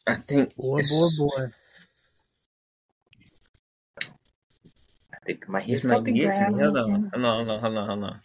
I 0.07 0.15
think 0.15 0.55
Boy, 0.55 0.81
boy, 0.81 1.07
boy. 1.17 1.45
I 5.13 5.17
think 5.25 5.49
my 5.49 5.65
This 5.65 5.83
might 5.83 6.03
be 6.03 6.21
it. 6.21 6.37
Hold 6.37 6.77
on, 6.77 7.11
hold 7.13 7.13
on, 7.13 7.13
hold 7.13 7.49
on, 7.49 7.59
hold 7.59 7.77
on, 7.77 7.87
hold 7.87 8.03
on. 8.03 8.21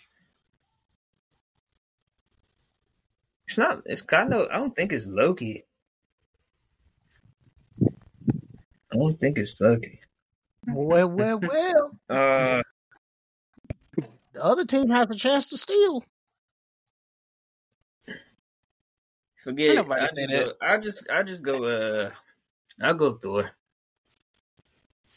It's 3.50 3.58
not. 3.58 3.82
It's 3.84 4.00
kind 4.00 4.32
of. 4.32 4.46
I 4.52 4.58
don't 4.58 4.76
think 4.76 4.92
it's 4.92 5.08
Loki. 5.08 5.64
I 7.82 8.96
don't 8.96 9.18
think 9.18 9.38
it's 9.38 9.60
Loki. 9.60 9.98
Well, 10.68 11.08
well, 11.08 11.40
well. 11.40 11.90
Uh, 12.08 12.62
The 14.34 14.44
other 14.44 14.64
team 14.64 14.88
has 14.90 15.10
a 15.10 15.16
chance 15.16 15.48
to 15.48 15.58
steal. 15.58 16.04
forget. 19.42 19.78
Ain't 19.78 19.90
I, 19.90 19.98
just 19.98 20.28
go, 20.28 20.52
I 20.62 20.78
just. 20.78 21.10
I 21.10 21.22
just 21.24 21.42
go. 21.42 21.64
Uh, 21.64 22.10
I'll 22.80 22.94
go 22.94 23.14
Thor. 23.14 23.50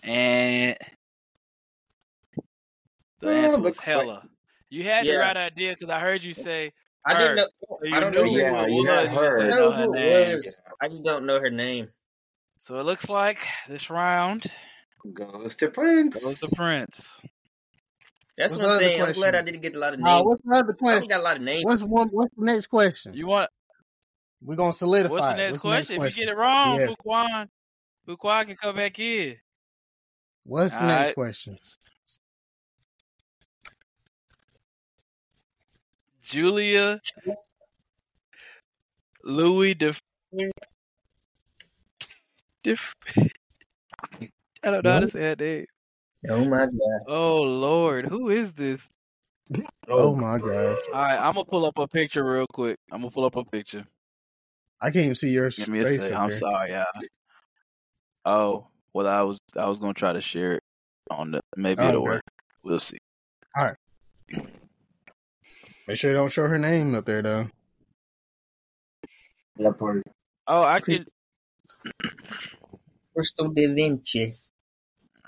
And 0.04 0.76
the 3.20 3.30
answer 3.30 3.58
but 3.58 3.64
was 3.64 3.78
Hela. 3.78 4.28
You 4.72 4.82
had 4.86 5.06
the 5.06 5.18
right 5.18 5.38
idea 5.38 5.74
because 5.74 5.92
I 5.92 6.00
heard 6.00 6.24
you 6.24 6.34
say 6.34 6.74
I 7.06 7.18
didn't 7.20 7.36
know. 7.38 7.48
You 7.84 7.96
I 7.96 8.00
don't 8.00 8.14
know. 8.14 8.24
who 8.24 8.30
Yeah, 8.38 8.64
it 8.66 8.70
you 8.72 8.76
was, 8.78 8.86
you 9.12 9.18
her. 9.18 9.42
I 9.42 9.48
know 9.48 9.56
know 9.56 9.72
her 9.72 9.84
who 9.84 9.96
it 9.96 10.36
was. 10.36 10.60
I 10.82 10.88
just 10.88 11.04
don't 11.04 11.26
know 11.26 11.40
her 11.40 11.50
name. 11.50 11.90
So 12.60 12.80
it 12.80 12.84
looks 12.84 13.10
like 13.10 13.40
this 13.68 13.90
round 13.90 14.46
Goes 15.14 15.56
to 15.56 15.70
Prince. 15.70 16.24
goes 16.24 16.40
to 16.40 16.48
Prince. 16.56 17.22
That's 18.38 18.54
What's 18.54 18.62
the 18.62 18.68
one 18.68 18.76
other 18.78 18.86
thing. 18.86 19.02
I'm 19.02 19.14
glad 19.14 19.36
I 19.36 19.42
didn't 19.42 19.62
get 19.62 19.76
a 19.76 19.80
lot 19.80 19.94
of 19.94 20.00
Uh, 20.00 20.04
names. 20.04 20.24
what's 20.24 20.42
the 20.44 20.56
other 20.56 20.76
I 20.82 21.06
got 21.08 21.20
a 21.20 21.24
lot 21.24 21.36
of 21.36 21.42
names. 21.44 21.66
What's 21.66 21.84
one? 21.84 22.08
What's 22.10 22.34
the 22.36 22.46
next 22.46 22.68
question? 22.68 23.14
You 23.14 23.28
want 23.28 23.50
We're 24.42 24.56
gonna 24.56 24.74
solidify. 24.74 25.14
what's 25.14 25.28
the 25.28 25.36
next 25.36 25.52
What's 25.52 25.62
question? 25.62 25.96
The 25.98 26.04
next 26.04 26.14
If 26.14 26.18
you 26.18 26.26
get 26.26 26.32
it 26.32 26.38
wrong, 26.38 26.80
Yes. 26.80 26.90
Fuquan, 26.90 27.48
Fuquan 28.08 28.46
can 28.48 28.56
come 28.56 28.76
back 28.78 28.98
in. 29.00 29.36
What's 30.46 30.74
the 30.76 30.82
All 30.82 30.88
next 30.88 31.08
right. 31.10 31.16
question? 31.16 31.58
Julia 36.24 37.00
Louis 39.24 39.76
de 39.76 39.94
Def- 42.64 42.94
I 44.64 44.72
don't 44.72 44.84
know 44.84 44.94
how 44.94 45.00
to 45.02 45.08
say 45.10 45.20
that 45.20 45.40
name. 45.40 45.66
Oh 46.30 46.46
my 46.46 46.66
god. 46.66 47.02
Oh 47.08 47.42
Lord, 47.42 48.06
who 48.06 48.30
is 48.30 48.54
this? 48.54 48.90
Oh, 49.54 49.64
oh 49.90 50.16
my 50.16 50.38
gosh, 50.38 50.80
All 50.94 51.02
right, 51.02 51.18
I'm 51.20 51.34
gonna 51.34 51.46
pull 51.46 51.66
up 51.66 51.78
a 51.78 51.88
picture 51.88 52.24
real 52.24 52.48
quick. 52.48 52.78
I'm 52.92 53.02
gonna 53.02 53.12
pull 53.12 53.26
up 53.26 53.36
a 53.36 53.44
picture. 53.44 53.86
I 54.82 54.88
can't 54.88 55.06
even 55.06 55.16
see 55.16 55.30
your 55.30 55.52
Give 55.52 55.68
me 55.68 55.82
a 55.82 55.86
face 55.86 56.08
I'm 56.10 56.30
there. 56.30 56.40
sorry, 56.40 56.70
yeah. 56.72 56.86
Oh, 58.26 58.68
well, 58.94 59.08
I 59.08 59.22
was 59.24 59.40
I 59.58 59.68
was 59.68 59.80
gonna 59.80 59.94
try 59.94 60.14
to 60.14 60.22
share 60.22 60.54
it 60.54 60.64
on 61.12 61.32
the 61.32 61.42
maybe 61.58 61.84
Oh, 61.84 61.90
it'll 61.90 62.02
okay. 62.02 62.12
work. 62.12 62.24
We'll 62.64 62.80
see. 62.80 62.98
Make 65.88 65.98
sure 65.98 66.12
you 66.12 66.18
don't 66.18 66.32
show 66.32 66.48
her 66.48 66.58
name 66.58 66.96
up 66.96 67.06
there 67.06 67.22
though. 67.22 67.50
That 69.58 69.78
part. 69.78 70.04
Oh, 70.48 70.64
I 70.64 70.80
can. 70.80 71.06
Crystal 73.14 73.50
Da 73.50 73.68
Vinci. 73.68 74.36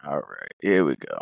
All 0.06 0.18
right, 0.18 0.52
here 0.62 0.86
we 0.86 0.96
go. 0.96 1.20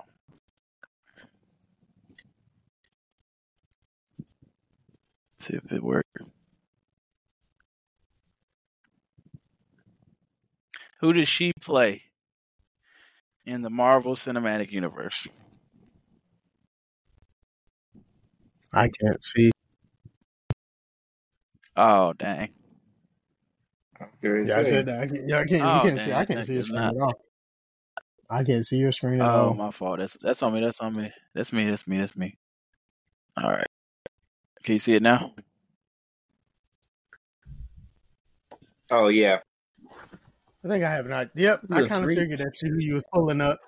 See 5.38 5.56
if 5.56 5.72
it 5.72 5.84
works. 5.84 6.10
Who 11.00 11.12
does 11.12 11.28
she 11.28 11.52
play 11.60 12.04
in 13.46 13.62
the 13.62 13.69
Marvel 13.69 14.15
Cinematic 14.15 14.72
Universe? 14.72 15.28
I 18.74 18.90
can't 18.90 19.24
see. 19.24 19.52
Oh, 21.76 22.14
dang. 22.14 22.50
I'm. 24.00 24.48
Yeah, 24.48 24.58
I 24.60 24.62
said 24.64 24.86
that. 24.88 25.00
I 25.00 25.08
can't, 25.08 25.30
yeah, 25.30 25.40
I 25.40 25.46
can't. 25.46 25.64
Oh, 25.64 25.76
you 25.76 25.82
can't 25.82 26.00
see. 26.00 26.14
I 26.14 26.26
can't 26.26 26.46
see 26.46 26.54
your 26.54 26.64
screen 26.64 26.80
not- 26.82 26.96
at 26.96 27.02
all. 27.02 27.14
I 28.30 28.44
can't 28.44 28.66
see 28.66 28.78
your 28.78 28.92
screen 28.92 29.22
at 29.22 29.30
Oh, 29.30 29.48
all. 29.50 29.54
my 29.54 29.70
fault. 29.70 30.00
That's 30.00 30.18
that's 30.20 30.42
on 30.42 30.54
me. 30.54 30.62
That's 30.62 30.80
on 30.80 30.94
me. 30.94 31.10
That's 31.36 31.54
me. 31.54 31.70
That's 31.70 31.86
me. 31.88 31.98
That's 32.00 32.16
me. 32.16 32.38
All 33.38 33.52
right. 33.52 33.68
Can 34.64 34.74
you 34.74 34.80
see 34.80 34.94
it 34.96 35.04
now? 35.04 35.34
Oh 38.90 39.08
yeah. 39.10 39.40
I 40.66 40.68
think 40.68 40.84
I 40.84 40.90
have 40.90 41.06
not. 41.08 41.30
Yep, 41.36 41.62
I 41.72 41.86
kind 41.88 42.06
of 42.06 42.10
figured 42.10 42.40
that's 42.40 42.60
who 42.62 42.78
you 42.80 42.96
was 42.96 43.06
pulling 43.14 43.42
up. 43.42 43.60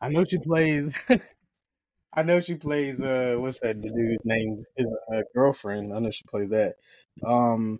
I 0.00 0.08
know 0.08 0.24
she 0.24 0.38
plays. 0.38 0.92
I 2.14 2.22
know 2.22 2.40
she 2.40 2.54
plays. 2.54 3.02
Uh, 3.02 3.36
what's 3.38 3.60
that 3.60 3.80
dude's 3.80 4.24
name? 4.24 4.64
His 4.76 4.86
uh, 5.14 5.22
girlfriend. 5.34 5.94
I 5.94 5.98
know 5.98 6.10
she 6.10 6.24
plays 6.24 6.48
that. 6.50 6.74
Um, 7.26 7.78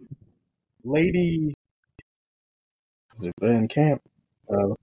Lady. 0.84 1.54
Is 3.20 3.26
it 3.26 3.34
Van 3.40 3.68
Camp? 3.68 4.00
Uh, 4.50 4.74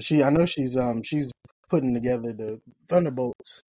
she. 0.00 0.22
I 0.22 0.30
know 0.30 0.46
she's. 0.46 0.76
Um, 0.76 1.02
she's 1.02 1.30
putting 1.68 1.94
together 1.94 2.32
the 2.32 2.60
Thunderbolts. 2.88 3.62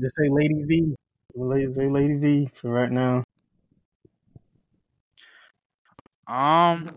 Just 0.00 0.16
say 0.16 0.28
Lady 0.28 0.62
V. 0.64 0.94
Say 1.74 1.88
Lady 1.88 2.14
V 2.14 2.50
for 2.54 2.70
right 2.70 2.90
now. 2.90 3.24
Um, 6.26 6.90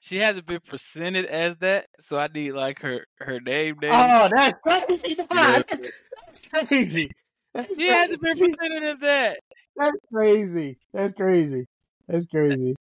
she 0.00 0.18
hasn't 0.18 0.46
been 0.46 0.60
presented 0.60 1.26
as 1.26 1.56
that, 1.58 1.86
so 2.00 2.18
I 2.18 2.28
need 2.28 2.52
like 2.52 2.80
her 2.80 3.06
her 3.18 3.40
name 3.40 3.76
name. 3.80 3.92
Oh, 3.94 4.28
that's 4.34 4.58
crazy. 4.66 5.16
Yeah. 5.32 5.62
That's, 5.68 5.80
that's 6.26 6.48
crazy. 6.66 7.10
That's 7.54 7.74
she 7.74 7.86
hasn't 7.86 8.20
been 8.20 8.36
crazy. 8.36 8.54
presented 8.56 8.82
as 8.82 8.98
that. 8.98 9.38
That's 9.76 9.96
crazy. 10.12 10.78
That's 10.92 11.12
crazy. 11.14 11.66
That's 12.08 12.26
crazy. 12.26 12.74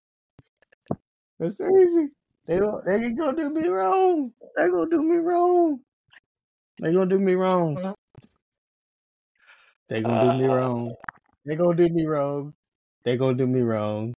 That's 1.40 1.56
crazy. 1.56 2.08
They 2.48 2.60
don't, 2.60 2.84
they 2.86 3.12
gonna 3.12 3.38
do 3.38 3.50
me 3.50 3.68
wrong. 3.68 4.32
They 4.58 4.68
gonna 4.70 4.90
do 4.90 5.00
me 5.00 5.18
wrong. 5.18 5.80
They 6.80 6.92
gonna 6.94 7.06
do 7.06 7.20
me 7.20 7.34
wrong. 7.34 7.96
They 9.90 10.02
gonna 10.02 10.32
do 10.34 10.40
me 10.40 10.48
Uh. 10.48 10.56
wrong. 10.56 10.96
They 11.46 11.56
gonna 11.56 11.76
do 11.76 11.90
me 11.94 12.06
wrong. 12.06 12.54
They 13.04 13.18
gonna 13.18 13.38
do 13.38 13.48
me 13.48 13.62
wrong. 13.62 14.14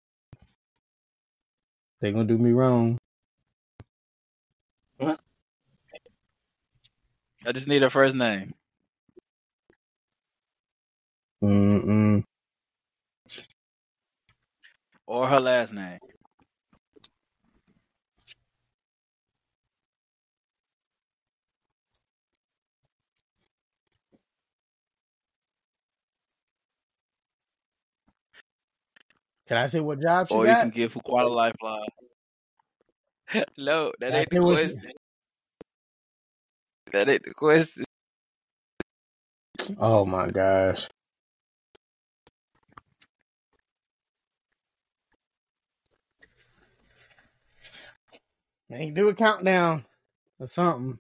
They 2.03 2.13
gonna 2.13 2.25
do 2.27 2.39
me 2.39 2.53
wrong. 2.53 2.99
I 7.47 7.53
just 7.53 7.69
need 7.69 7.83
her 7.83 7.91
first 7.91 8.17
name. 8.17 8.55
Mm-mm. 11.45 12.25
or 15.07 15.29
her 15.29 15.41
last 15.41 15.73
name. 15.73 15.99
Can 29.49 29.57
I 29.57 29.67
say 29.67 29.81
what 29.81 30.01
job 30.01 30.29
she 30.29 30.35
Or 30.35 30.47
you 30.47 30.55
can 30.55 30.71
give 30.71 30.95
Fuquata 30.95 31.25
a 31.25 31.29
lifeline. 31.29 31.89
no, 33.59 33.93
that 34.01 34.13
Can 34.13 34.15
ain't 34.17 34.31
the 34.31 34.41
what- 34.43 34.57
question. 34.59 34.93
That 36.93 37.09
ain't 37.09 37.25
the 37.25 37.35
question. 37.35 37.85
Oh 39.79 40.05
my 40.05 40.29
gosh. 40.29 40.87
Man, 48.69 48.95
do 48.95 49.09
a 49.09 49.15
countdown 49.15 49.85
or 50.39 50.47
something. 50.47 50.99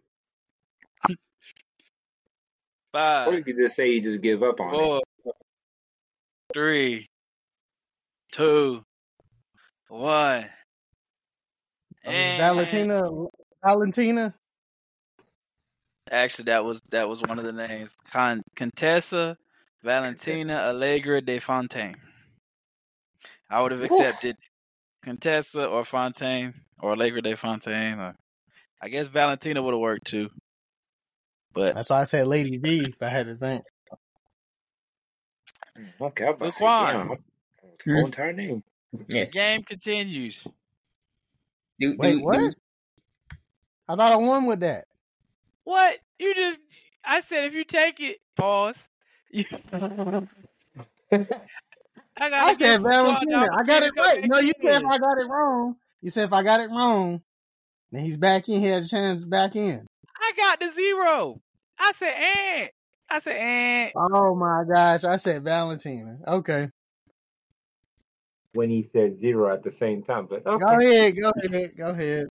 Five. 2.92 3.28
Or 3.28 3.32
you 3.32 3.38
Five, 3.38 3.44
could 3.44 3.56
just 3.56 3.76
say 3.76 3.90
you 3.90 4.02
just 4.02 4.20
give 4.20 4.42
up 4.42 4.60
on 4.60 4.74
it. 4.74 5.34
three, 6.52 7.08
two, 8.32 8.82
one. 9.88 10.44
Oh, 12.04 12.08
was 12.10 12.14
And- 12.14 12.38
Valentina 12.40 13.02
Valentina? 13.64 14.34
Actually, 16.10 16.44
that 16.46 16.64
was 16.64 16.80
that 16.90 17.08
was 17.08 17.22
one 17.22 17.38
of 17.38 17.44
the 17.44 17.52
names. 17.52 17.94
Con- 18.10 18.42
Contessa 18.56 19.36
Valentina 19.82 20.58
Allegra 20.68 21.20
de 21.20 21.38
Fontaine. 21.38 21.96
I 23.48 23.60
would 23.62 23.72
have 23.72 23.82
accepted 23.82 24.36
Contessa 25.02 25.66
or 25.66 25.84
Fontaine 25.84 26.54
or 26.80 26.92
Allegra 26.92 27.22
de 27.22 27.36
Fontaine. 27.36 27.98
Or, 27.98 28.14
I 28.82 28.88
guess 28.88 29.06
Valentina 29.06 29.62
would 29.62 29.74
have 29.74 29.80
worked 29.80 30.06
too. 30.06 30.28
But 31.52 31.74
That's 31.74 31.90
why 31.90 32.00
I 32.00 32.04
said 32.04 32.26
Lady 32.26 32.56
V 32.58 32.86
if 32.88 33.02
I 33.02 33.08
had 33.08 33.26
to 33.26 33.36
think. 33.36 33.62
Okay, 36.00 36.24
I'm 36.26 36.34
about 36.34 36.46
to 36.46 36.52
say, 36.52 36.64
Laquan. 36.64 37.16
Damn, 37.84 37.94
whole 37.96 38.06
entire 38.06 38.32
name? 38.32 38.62
Yes. 39.08 39.30
game 39.32 39.62
continues. 39.62 40.44
Do, 41.80 41.96
Wait, 41.98 42.12
do, 42.18 42.24
what? 42.24 42.38
do- 42.38 42.50
I 43.88 43.96
thought 43.96 44.12
I 44.12 44.16
won 44.16 44.46
with 44.46 44.60
that. 44.60 44.86
What 45.64 45.98
you 46.18 46.34
just? 46.34 46.60
I 47.04 47.20
said 47.20 47.44
if 47.44 47.54
you 47.54 47.64
take 47.64 48.00
it, 48.00 48.18
pause. 48.36 48.86
You- 49.30 49.44
I 51.10 52.30
got. 52.30 52.44
I 52.44 52.54
said 52.54 52.80
Valentina. 52.82 53.48
I 53.56 53.62
got 53.64 53.82
it 53.82 53.92
right. 53.96 54.28
No, 54.28 54.38
you 54.38 54.52
said 54.60 54.82
if 54.82 54.86
I 54.86 54.98
got 54.98 55.18
it 55.18 55.28
wrong. 55.28 55.76
You 56.02 56.10
said 56.10 56.24
if 56.24 56.32
I 56.32 56.42
got 56.42 56.60
it 56.60 56.70
wrong, 56.70 57.22
then 57.90 58.04
he's 58.04 58.16
back 58.16 58.48
in. 58.48 58.60
He 58.60 58.66
has 58.66 58.86
a 58.86 58.88
chance 58.88 59.24
back 59.24 59.56
in. 59.56 59.86
I 60.20 60.32
got 60.36 60.60
the 60.60 60.70
zero. 60.72 61.40
I 61.78 61.92
said 61.92 62.14
and. 62.14 62.70
I 63.10 63.18
said 63.18 63.36
and. 63.36 63.92
Oh 63.96 64.34
my 64.34 64.64
gosh. 64.72 65.04
I 65.04 65.16
said 65.16 65.42
Valentina. 65.44 66.18
Okay. 66.26 66.68
When 68.54 68.68
he 68.68 68.88
said 68.92 69.18
zero 69.20 69.52
at 69.52 69.62
the 69.64 69.72
same 69.80 70.02
time, 70.02 70.26
but 70.28 70.46
okay. 70.46 70.58
Go 70.58 70.78
ahead. 70.78 71.16
Go 71.16 71.32
ahead. 71.44 71.76
Go 71.76 71.90
ahead. 71.90 72.28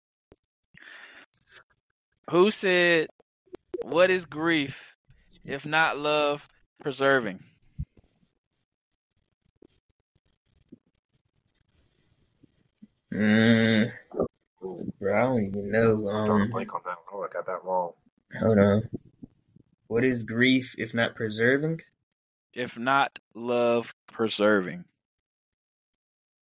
Who 2.31 2.49
said, 2.51 3.07
"What 3.83 4.09
is 4.09 4.25
grief 4.25 4.95
if 5.45 5.65
not 5.65 5.97
love 5.97 6.47
preserving"? 6.81 7.43
Mm, 13.13 13.91
bro, 14.99 15.15
I 15.17 15.21
don't 15.21 15.45
even 15.45 15.71
know. 15.71 16.09
I'm 16.09 16.25
drawing 16.25 16.41
a 16.41 16.45
Um, 16.45 16.51
blank 16.51 16.73
on 16.75 16.81
that. 16.85 16.97
Oh, 17.11 17.23
I 17.23 17.27
got 17.29 17.45
that 17.45 17.63
wrong. 17.63 17.93
hold 18.39 18.57
on. 18.57 18.89
What 19.87 20.03
is 20.03 20.23
grief 20.23 20.75
if 20.77 20.93
not 20.93 21.15
preserving? 21.15 21.81
If 22.53 22.77
not 22.77 23.19
love 23.33 23.95
preserving. 24.11 24.85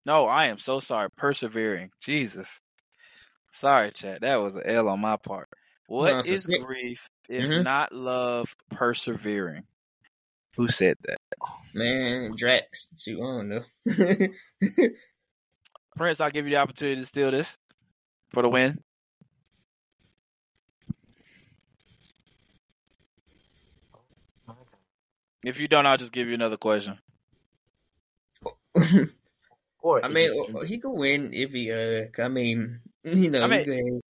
No, 0.06 0.26
I 0.26 0.46
am 0.46 0.58
so 0.58 0.80
sorry. 0.80 1.08
Persevering. 1.16 1.90
Jesus. 2.00 2.60
Sorry, 3.52 3.90
chat. 3.92 4.20
That 4.22 4.36
was 4.36 4.54
an 4.56 4.62
L 4.66 4.88
on 4.88 5.00
my 5.00 5.16
part. 5.16 5.48
What 5.86 6.12
No, 6.12 6.18
is 6.20 6.46
grief 6.46 7.08
if 7.28 7.46
Mhm. 7.48 7.62
not 7.64 7.92
love 7.92 8.54
persevering? 8.70 9.64
Who 10.56 10.68
said 10.68 10.96
that? 11.02 11.18
Man, 11.74 12.32
Drax. 12.36 12.88
Shoot, 12.98 13.20
I 13.20 13.22
don't 13.22 13.48
know. 13.48 13.64
Prince, 15.96 16.20
I'll 16.20 16.30
give 16.30 16.46
you 16.46 16.50
the 16.50 16.56
opportunity 16.58 17.00
to 17.00 17.06
steal 17.06 17.30
this 17.30 17.56
for 18.30 18.42
the 18.42 18.48
win. 18.48 18.82
If 25.44 25.60
you 25.60 25.68
don't, 25.68 25.86
I'll 25.86 25.96
just 25.96 26.12
give 26.12 26.28
you 26.28 26.34
another 26.34 26.56
question. 26.56 26.98
Or 29.84 30.02
I 30.02 30.08
mean, 30.08 30.30
just- 30.34 30.66
he 30.66 30.78
could 30.78 30.92
win 30.94 31.34
if 31.34 31.52
he. 31.52 31.70
Uh, 31.70 32.06
I 32.18 32.28
mean, 32.28 32.80
you 33.04 33.28
know, 33.28 33.42
I 33.44 33.46
mean- 33.46 33.58
he 33.58 33.64
could. 33.66 34.00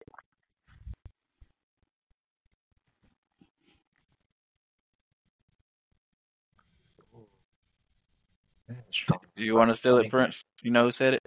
Do 9.36 9.44
you 9.44 9.54
want 9.54 9.70
to 9.70 9.74
steal 9.74 9.98
it, 9.98 10.10
Prince? 10.10 10.42
You 10.62 10.70
know 10.70 10.84
who 10.84 10.92
said 10.92 11.14
it? 11.14 11.22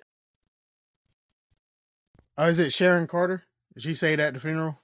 Oh, 2.38 2.46
is 2.48 2.60
it 2.60 2.72
Sharon 2.74 3.08
Carter? 3.08 3.44
Did 3.74 3.84
she 3.84 3.94
say 3.94 4.16
that 4.16 4.28
at 4.30 4.34
the 4.36 4.40
funeral? 4.40 4.80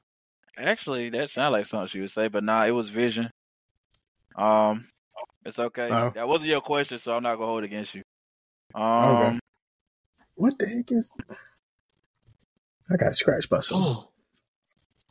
Actually, 0.57 1.09
that 1.11 1.29
sounded 1.29 1.57
like 1.57 1.65
something 1.65 1.87
she 1.87 2.01
would 2.01 2.11
say, 2.11 2.27
but 2.27 2.43
nah, 2.43 2.65
it 2.65 2.71
was 2.71 2.89
Vision. 2.89 3.31
Um, 4.35 4.85
it's 5.45 5.59
okay. 5.59 5.89
Oh. 5.91 6.11
That 6.13 6.27
wasn't 6.27 6.49
your 6.49 6.61
question, 6.61 6.99
so 6.99 7.15
I'm 7.15 7.23
not 7.23 7.35
gonna 7.35 7.47
hold 7.47 7.63
it 7.63 7.67
against 7.67 7.95
you. 7.95 8.03
Um, 8.75 8.83
Okay. 9.17 9.39
What 10.35 10.57
the 10.59 10.67
heck 10.67 10.91
is? 10.91 11.13
I 12.91 12.97
got 12.97 13.15
scratched 13.15 13.49
by 13.49 13.61
something. 13.61 13.91
Oh, 13.91 14.09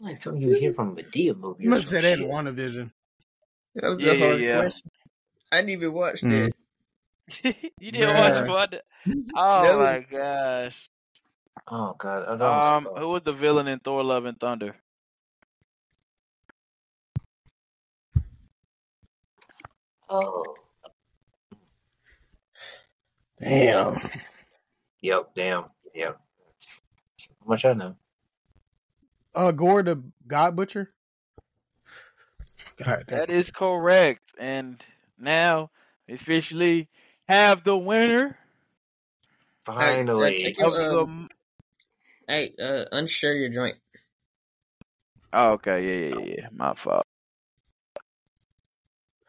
like 0.00 0.16
something 0.16 0.42
you 0.42 0.54
hear 0.54 0.74
from 0.74 0.90
a 0.90 1.02
Madea 1.02 1.36
movie. 1.36 1.64
You 1.64 1.70
must 1.70 1.82
have 1.84 1.90
say 1.90 2.00
that 2.02 2.18
in 2.18 2.24
shit. 2.24 2.30
WandaVision. 2.30 2.90
That 3.76 3.88
was 3.88 4.04
Yeah, 4.04 4.12
a 4.12 4.18
hard 4.18 4.40
yeah. 4.40 4.60
question. 4.60 4.90
I 5.50 5.56
didn't 5.56 5.70
even 5.70 5.92
watch 5.92 6.22
Mm. 6.22 6.52
that. 6.52 6.52
you 7.80 7.92
didn't 7.92 8.08
Yeah. 8.08 8.16
watch 8.16 8.48
Wanda? 8.48 8.80
Oh 9.34 9.62
No. 9.62 9.78
my 9.78 10.00
gosh. 10.10 10.88
Oh 11.68 11.94
god, 11.98 12.26
I 12.28 12.36
don't. 12.36 12.64
Um, 12.76 12.88
who 12.96 13.08
was 13.08 13.22
the 13.22 13.32
villain 13.32 13.68
in 13.68 13.78
Thor: 13.78 14.02
Love 14.04 14.24
and 14.26 14.38
Thunder? 14.38 14.74
Oh. 20.10 20.54
Damn. 23.40 23.96
Yep. 25.02 25.34
Damn. 25.34 25.64
Yep. 25.94 26.20
How 27.40 27.46
much 27.46 27.64
I 27.64 27.72
know? 27.74 27.96
Uh, 29.34 29.50
Gorr 29.52 29.82
the 29.82 30.02
God 30.26 30.56
Butcher. 30.56 30.92
God, 32.76 33.04
That 33.08 33.30
is 33.30 33.50
correct, 33.50 34.34
and 34.38 34.82
now 35.18 35.70
officially 36.08 36.88
have 37.28 37.64
the 37.64 37.76
winner 37.76 38.38
Finally. 39.64 40.36
take 40.42 40.60
of 40.60 40.74
Um, 40.74 41.28
the. 42.26 42.32
Hey, 42.32 42.54
uh, 42.60 42.84
unshare 42.92 43.38
your 43.38 43.48
joint. 43.48 43.76
Oh, 45.32 45.52
okay, 45.52 46.10
yeah, 46.10 46.16
yeah, 46.18 46.34
yeah. 46.38 46.48
My 46.52 46.74
fault. 46.74 47.06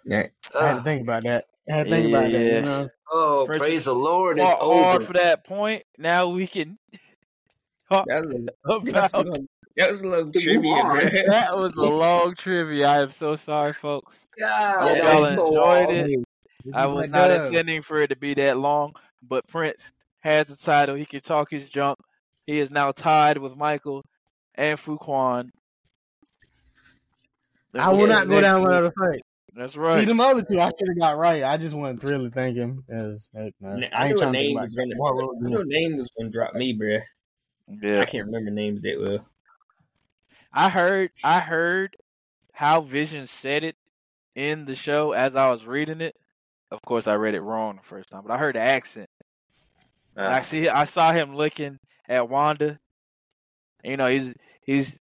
Yeah. 0.06 0.28
I 0.56 0.68
had 0.68 0.74
to 0.78 0.84
think 0.84 1.02
about 1.04 1.24
that. 1.24 1.46
I 1.70 1.74
had 1.74 1.84
to 1.86 1.90
think 1.90 2.10
Yeah, 2.10 2.20
about 2.20 2.32
that. 2.32 2.40
yeah. 2.46 2.56
You 2.56 2.62
know? 2.62 2.90
Oh, 3.14 3.46
Princess 3.46 3.68
praise 3.68 3.86
the 3.86 3.96
Lord! 3.96 4.38
It's 4.40 4.46
Fought 4.48 4.60
hard 4.60 4.96
over. 4.98 5.06
for 5.06 5.14
that 5.14 5.44
point. 5.46 5.84
Now 5.98 6.30
we 6.30 6.48
can 6.48 6.78
talk 7.90 8.06
That 8.08 8.22
was 8.22 8.36
a, 8.36 8.40
that 8.40 8.54
was 8.66 9.14
a 9.14 9.20
about. 9.20 9.40
that 9.78 9.90
was 9.90 10.02
a 10.02 10.08
little 10.08 10.26
Good 10.26 10.44
trivia, 10.44 10.70
Lord. 10.72 11.00
bro. 11.12 11.22
That 11.28 11.56
was 11.56 11.76
a 11.76 11.82
long 11.82 12.36
trivia. 12.36 12.88
I 12.88 13.02
am 13.02 13.12
so 13.12 13.36
sorry, 13.36 13.74
folks. 13.74 14.28
God, 14.40 14.82
Hope 14.82 14.98
y'all 14.98 15.22
that's 15.22 15.36
so 15.36 15.48
enjoyed 15.48 15.96
it. 15.96 16.26
This 16.66 16.74
I 16.74 16.86
was 16.88 17.08
not 17.10 17.28
dub. 17.28 17.46
intending 17.48 17.82
for 17.82 17.98
it 17.98 18.08
to 18.08 18.16
be 18.16 18.34
that 18.36 18.58
long, 18.58 18.94
but 19.22 19.48
Prince 19.48 19.92
has 20.22 20.48
the 20.48 20.56
title. 20.56 20.96
He 20.96 21.06
can 21.06 21.22
talk 21.22 21.52
his 21.52 21.68
junk. 21.70 22.00
He 22.48 22.60
is 22.60 22.72
now 22.72 22.92
tied 22.92 23.38
with 23.38 23.56
Michael 23.56 24.04
and 24.56 24.80
Fuquan. 24.80 25.50
I 27.76 27.90
will 27.90 28.08
not 28.08 28.28
go 28.28 28.40
down 28.40 28.62
without 28.62 28.86
a 28.86 28.92
fight. 28.92 29.22
That's 29.56 29.76
right. 29.76 29.94
See 29.94 30.00
right. 30.00 30.08
them 30.08 30.20
other 30.20 30.42
two, 30.42 30.60
I 30.60 30.72
should 30.78 30.88
have 30.90 31.00
got 31.00 31.18
right. 31.18 31.44
I 31.44 31.58
just 31.58 31.76
wasn't 31.76 32.02
thrilled 32.02 32.24
to 32.26 32.32
thank 32.32 32.58
him. 32.58 32.84
Cause. 32.90 33.30
I 33.36 33.40
I 33.40 33.44
ain't 33.46 33.60
knew 33.80 33.86
a 33.86 33.92
trying 33.92 34.18
to 34.18 34.32
name 34.32 34.58
think 34.58 34.58
about 34.58 34.64
was 34.64 34.76
gonna. 34.76 34.94
I 35.46 35.50
knew 35.50 35.62
a 35.62 35.66
name 35.66 35.98
was 35.98 36.10
gonna 36.18 36.30
drop 36.30 36.56
me, 36.56 36.74
bro. 36.74 37.00
Yeah. 37.82 38.02
I 38.02 38.06
can't 38.06 38.26
remember 38.26 38.52
names 38.52 38.82
that 38.82 39.00
well. 39.00 39.26
I 40.52 40.70
heard 40.70 41.12
I 41.24 41.40
heard 41.40 41.96
how 42.52 42.82
Vision 42.82 43.28
said 43.28 43.64
it 43.64 43.76
in 44.36 44.66
the 44.66 44.76
show 44.76 45.12
as 45.12 45.36
I 45.36 45.52
was 45.52 45.66
reading 45.66 46.02
it. 46.02 46.16
Of 46.72 46.82
course 46.82 47.08
I 47.08 47.16
read 47.16 47.36
it 47.36 47.42
wrong 47.42 47.78
the 47.78 47.84
first 47.84 48.10
time, 48.10 48.24
but 48.26 48.34
I 48.34 48.38
heard 48.38 48.56
the 48.56 48.62
accent. 48.62 49.10
And 50.16 50.26
I 50.26 50.40
Uh, 50.40 50.42
see 50.42 50.70
I 50.70 50.86
saw 50.86 51.12
him 51.12 51.36
looking 51.36 51.80
at 52.08 52.30
Wanda. 52.30 52.80
You 53.84 53.98
know, 53.98 54.08
he's 54.08 54.34
he's 54.64 55.00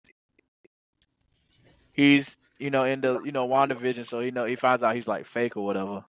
he's 1.92 2.36
you 2.62 2.70
know 2.70 2.84
in 2.84 3.00
the 3.02 3.20
you 3.22 3.32
know 3.32 3.46
Wanda 3.46 3.74
Vision, 3.74 4.04
so 4.04 4.20
you 4.20 4.30
know 4.32 4.44
he 4.46 4.56
finds 4.56 4.82
out 4.82 4.94
he's 4.96 5.08
like 5.08 5.26
fake 5.26 5.56
or 5.56 5.64
whatever. 5.64 6.04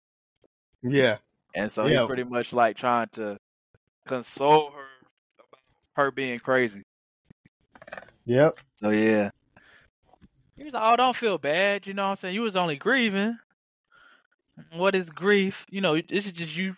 Yeah. 0.82 1.18
And 1.54 1.70
so 1.70 1.86
Yeah. 1.86 1.88
he's 1.88 2.02
pretty 2.02 2.24
much 2.24 2.52
like 2.52 2.76
trying 2.76 3.08
to 3.14 3.38
console 4.06 4.70
her 4.72 4.86
about 5.38 5.60
her 5.96 6.10
being 6.10 6.38
crazy. 6.40 6.84
Yep. 8.26 8.56
So 8.76 8.90
yeah. 8.90 9.30
He 10.56 10.64
was 10.64 10.72
like, 10.74 10.82
Oh, 10.92 10.96
don't 10.96 11.16
feel 11.16 11.38
bad, 11.38 11.86
you 11.86 11.94
know 11.94 12.04
what 12.04 12.10
I'm 12.10 12.16
saying? 12.16 12.34
You 12.34 12.42
was 12.42 12.56
only 12.56 12.76
grieving. 12.76 13.38
What 14.72 14.94
is 14.94 15.10
grief? 15.10 15.66
You 15.70 15.80
know, 15.80 16.00
this 16.00 16.26
is 16.26 16.32
just 16.32 16.56
you 16.56 16.76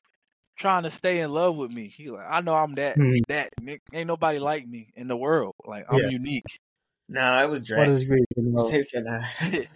trying 0.58 0.84
to 0.84 0.90
stay 0.90 1.20
in 1.20 1.32
love 1.32 1.56
with 1.56 1.70
me. 1.72 1.88
He 1.88 2.10
like, 2.10 2.26
I 2.28 2.40
know 2.40 2.54
I'm 2.54 2.74
that 2.76 2.98
Mhm. 2.98 3.22
that 3.28 3.50
Nick. 3.60 3.82
Ain't 3.92 4.08
nobody 4.08 4.38
like 4.38 4.66
me 4.66 4.90
in 4.96 5.08
the 5.08 5.16
world. 5.16 5.54
Like 5.64 5.86
I'm 5.88 6.02
Yeah. 6.02 6.08
unique. 6.08 6.60
No, 7.08 7.42
it 7.42 7.50
was 7.50 7.60
What 7.60 7.66
Drax. 7.84 7.90
is 7.90 8.08
grief? 8.08 8.24
You 8.36 8.42
know? 8.44 8.62
Say- 8.62 8.82
say. 8.82 9.68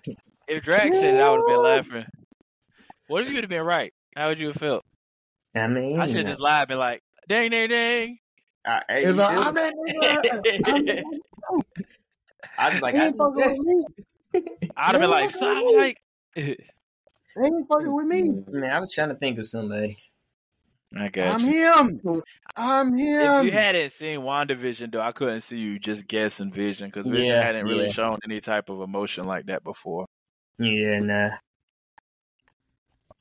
If 0.49 0.63
Drax 0.65 0.99
said 0.99 1.15
it, 1.15 1.21
I 1.21 1.31
would 1.31 1.39
have 1.41 1.47
been 1.47 1.63
laughing. 1.63 2.07
What 3.09 3.23
if 3.23 3.29
you 3.29 3.35
would 3.35 3.45
have 3.45 3.51
been 3.51 3.63
right? 3.63 3.93
How 4.17 4.29
would 4.29 4.39
you 4.41 4.49
have 4.49 4.57
felt? 4.57 4.85
I 5.55 5.67
mean, 5.67 6.01
I 6.01 6.07
should 6.07 6.27
just 6.27 6.41
lied 6.41 6.63
and 6.63 6.69
been 6.69 6.79
like, 6.79 7.03
dang, 7.29 7.51
dang, 7.51 7.69
dang. 7.69 8.19
I, 8.65 8.83
I, 8.89 8.95
If 8.99 9.19
I, 9.19 9.37
I'm 9.37 9.55
that 9.55 9.75
nigga. 9.89 10.03
I'm 10.67 10.85
that 10.85 11.05
I 12.59 12.71
was 12.73 12.81
like, 12.81 12.97
I 12.97 13.07
ain't 13.07 13.17
fucking 13.17 13.35
with 13.37 13.59
me. 13.65 13.85
I'd 14.77 14.93
have 14.93 15.01
been 15.01 15.11
like, 15.11 15.31
son, 15.31 15.77
like. 15.77 15.99
He 17.41 17.47
ain't 17.47 17.69
fucking 17.69 17.95
with 17.95 18.07
me. 18.07 18.31
Man, 18.49 18.71
I 18.71 18.81
was 18.81 18.93
trying 18.93 19.11
to 19.11 19.15
think 19.15 19.39
of 19.39 19.47
somebody. 19.47 19.97
I 20.97 21.09
got 21.09 21.41
I'm 21.41 21.49
you. 21.49 21.53
him. 21.53 22.23
I'm 22.57 22.97
him. 22.97 23.21
If 23.21 23.45
you 23.45 23.53
hadn't 23.53 23.93
seen 23.93 24.21
WandaVision, 24.21 24.91
though, 24.91 25.01
I 25.01 25.13
couldn't 25.13 25.43
see 25.43 25.59
you 25.59 25.79
just 25.79 26.07
guessing 26.07 26.51
Vision 26.51 26.89
because 26.89 27.07
Vision 27.07 27.37
Yeah, 27.37 27.45
hadn't 27.45 27.67
really 27.67 27.87
yeah. 27.87 27.93
shown 27.93 28.19
any 28.25 28.41
type 28.41 28.69
of 28.71 28.81
emotion 28.81 29.27
like 29.27 29.47
that 29.47 29.63
before. 29.63 30.07
Yeah, 30.59 31.01
nah. 31.01 31.31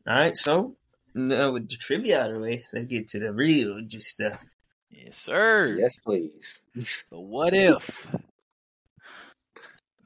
All 0.07 0.15
right, 0.15 0.37
so 0.37 0.77
no, 1.13 1.51
with 1.51 1.69
the 1.69 1.75
trivia 1.75 2.23
out 2.23 2.29
of 2.29 2.35
the 2.35 2.41
way, 2.41 2.65
let's 2.71 2.85
get 2.85 3.09
to 3.09 3.19
the 3.19 3.33
real 3.33 3.81
just 3.85 4.07
stuff. 4.07 4.43
Yes, 4.89 5.17
sir. 5.17 5.75
yes, 5.77 5.97
please. 5.97 6.61
So 7.09 7.19
what 7.19 7.53
if? 7.53 8.07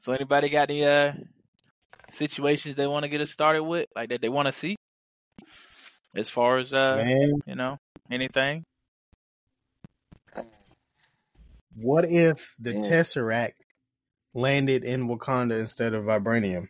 So 0.00 0.12
anybody 0.12 0.48
got 0.48 0.68
any 0.70 0.84
uh 0.84 1.12
situations 2.10 2.74
they 2.74 2.88
want 2.88 3.04
to 3.04 3.08
get 3.08 3.20
us 3.20 3.30
started 3.30 3.62
with, 3.62 3.86
like 3.94 4.08
that 4.08 4.20
they 4.20 4.28
want 4.28 4.46
to 4.46 4.52
see, 4.52 4.74
as 6.16 6.28
far 6.28 6.58
as 6.58 6.72
uh 6.74 6.96
Man, 6.96 7.42
you 7.46 7.54
know 7.54 7.78
anything? 8.10 8.64
what 11.74 12.04
if 12.04 12.54
the 12.58 12.74
Yeah. 12.74 12.80
Tesseract 12.80 13.54
landed 14.34 14.84
in 14.84 15.08
Wakanda 15.08 15.58
instead 15.58 15.94
of 15.94 16.04
vibranium? 16.04 16.68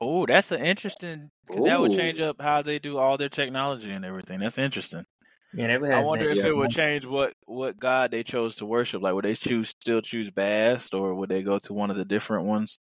Oh, 0.00 0.26
that's 0.26 0.52
an 0.52 0.60
interesting. 0.64 1.30
'cause 1.48 1.64
that 1.64 1.80
would 1.80 1.92
change 1.92 2.20
up 2.20 2.40
how 2.42 2.60
they 2.62 2.78
do 2.78 2.98
all 2.98 3.16
their 3.16 3.30
technology 3.30 3.90
and 3.90 4.04
everything. 4.04 4.40
That's 4.40 4.58
interesting. 4.58 5.06
Yeah, 5.54 5.78
I 5.90 6.00
wonder 6.00 6.26
if 6.26 6.44
it 6.44 6.52
would 6.54 6.70
change 6.70 7.06
what 7.06 7.34
what 7.46 7.78
god 7.78 8.10
they 8.10 8.22
chose 8.22 8.56
to 8.56 8.66
worship. 8.66 9.00
Like, 9.02 9.14
would 9.14 9.24
they 9.24 9.34
choose 9.34 9.70
still 9.70 10.02
choose 10.02 10.30
Bast, 10.30 10.92
or 10.94 11.14
would 11.14 11.30
they 11.30 11.42
go 11.42 11.58
to 11.60 11.72
one 11.72 11.90
of 11.90 11.96
the 11.96 12.04
different 12.04 12.44
ones? 12.46 12.78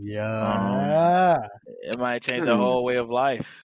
Yeah. 0.00 1.46
It 1.82 1.98
might 1.98 2.22
change 2.22 2.44
the 2.44 2.54
Hmm. 2.54 2.60
whole 2.60 2.84
way 2.84 2.96
of 2.96 3.10
life. 3.10 3.62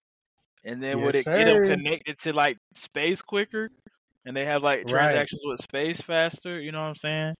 And 0.64 0.82
then 0.82 1.00
would 1.02 1.14
Yes, 1.14 1.26
it 1.26 1.36
get 1.36 1.44
them 1.44 1.66
connected 1.66 2.18
to 2.20 2.32
like 2.32 2.58
space 2.74 3.22
quicker? 3.22 3.70
And 4.24 4.36
they 4.36 4.44
have 4.44 4.62
like 4.62 4.80
Right. 4.84 4.90
transactions 4.90 5.42
with 5.44 5.60
space 5.60 6.00
faster. 6.00 6.60
You 6.60 6.72
know 6.72 6.80
what 6.80 6.88
I'm 6.88 6.94
saying? 6.96 7.34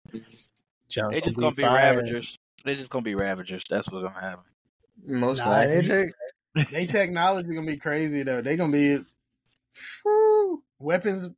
Junk 0.88 1.12
They 1.12 1.20
just 1.20 1.36
gonna 1.36 1.48
gonna 1.48 1.56
be 1.56 1.62
fire. 1.62 1.96
ravagers. 1.96 2.36
They 2.64 2.74
just 2.76 2.90
gonna 2.90 3.02
be 3.02 3.16
ravagers. 3.16 3.64
That's 3.68 3.90
what's 3.90 4.04
gonna 4.04 4.20
happen. 4.20 4.44
Most 5.04 5.44
Nah, 5.44 5.66
they, 5.66 5.76
likely. 5.82 5.88
tech- 5.88 6.70
they 6.70 6.86
technology 6.86 7.48
gonna 7.48 7.66
be 7.66 7.76
crazy 7.76 8.22
though. 8.22 8.40
They 8.40 8.56
gonna 8.56 8.72
be 8.72 8.98
whew, 10.04 10.62
weapons. 10.78 11.28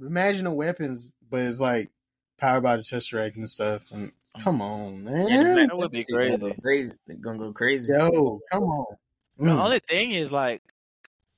Imagine 0.00 0.44
the 0.44 0.50
weapons, 0.50 1.12
but 1.28 1.40
it's 1.42 1.60
like 1.60 1.90
powered 2.38 2.62
by 2.64 2.76
the 2.76 2.82
Tesseract 2.82 3.36
and 3.36 3.48
stuff. 3.48 3.90
And 3.92 4.12
come 4.38 4.62
on, 4.62 5.04
man. 5.04 5.52
Black 5.52 5.68
That 5.68 5.76
would 5.76 5.90
be 5.92 6.04
Panther 6.04 6.16
gonna 6.20 6.38
go 6.38 6.52
crazy. 6.52 6.60
crazy. 6.62 6.92
They're 7.06 7.16
gonna 7.16 7.38
go 7.38 7.52
crazy. 7.52 7.92
Yo, 7.92 8.40
come 8.50 8.64
on. 8.64 8.96
The 9.38 9.54
Mm. 9.54 9.60
only 9.62 9.80
thing 9.80 10.12
is 10.12 10.32
like 10.32 10.62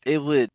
it 0.07 0.19
would. 0.19 0.51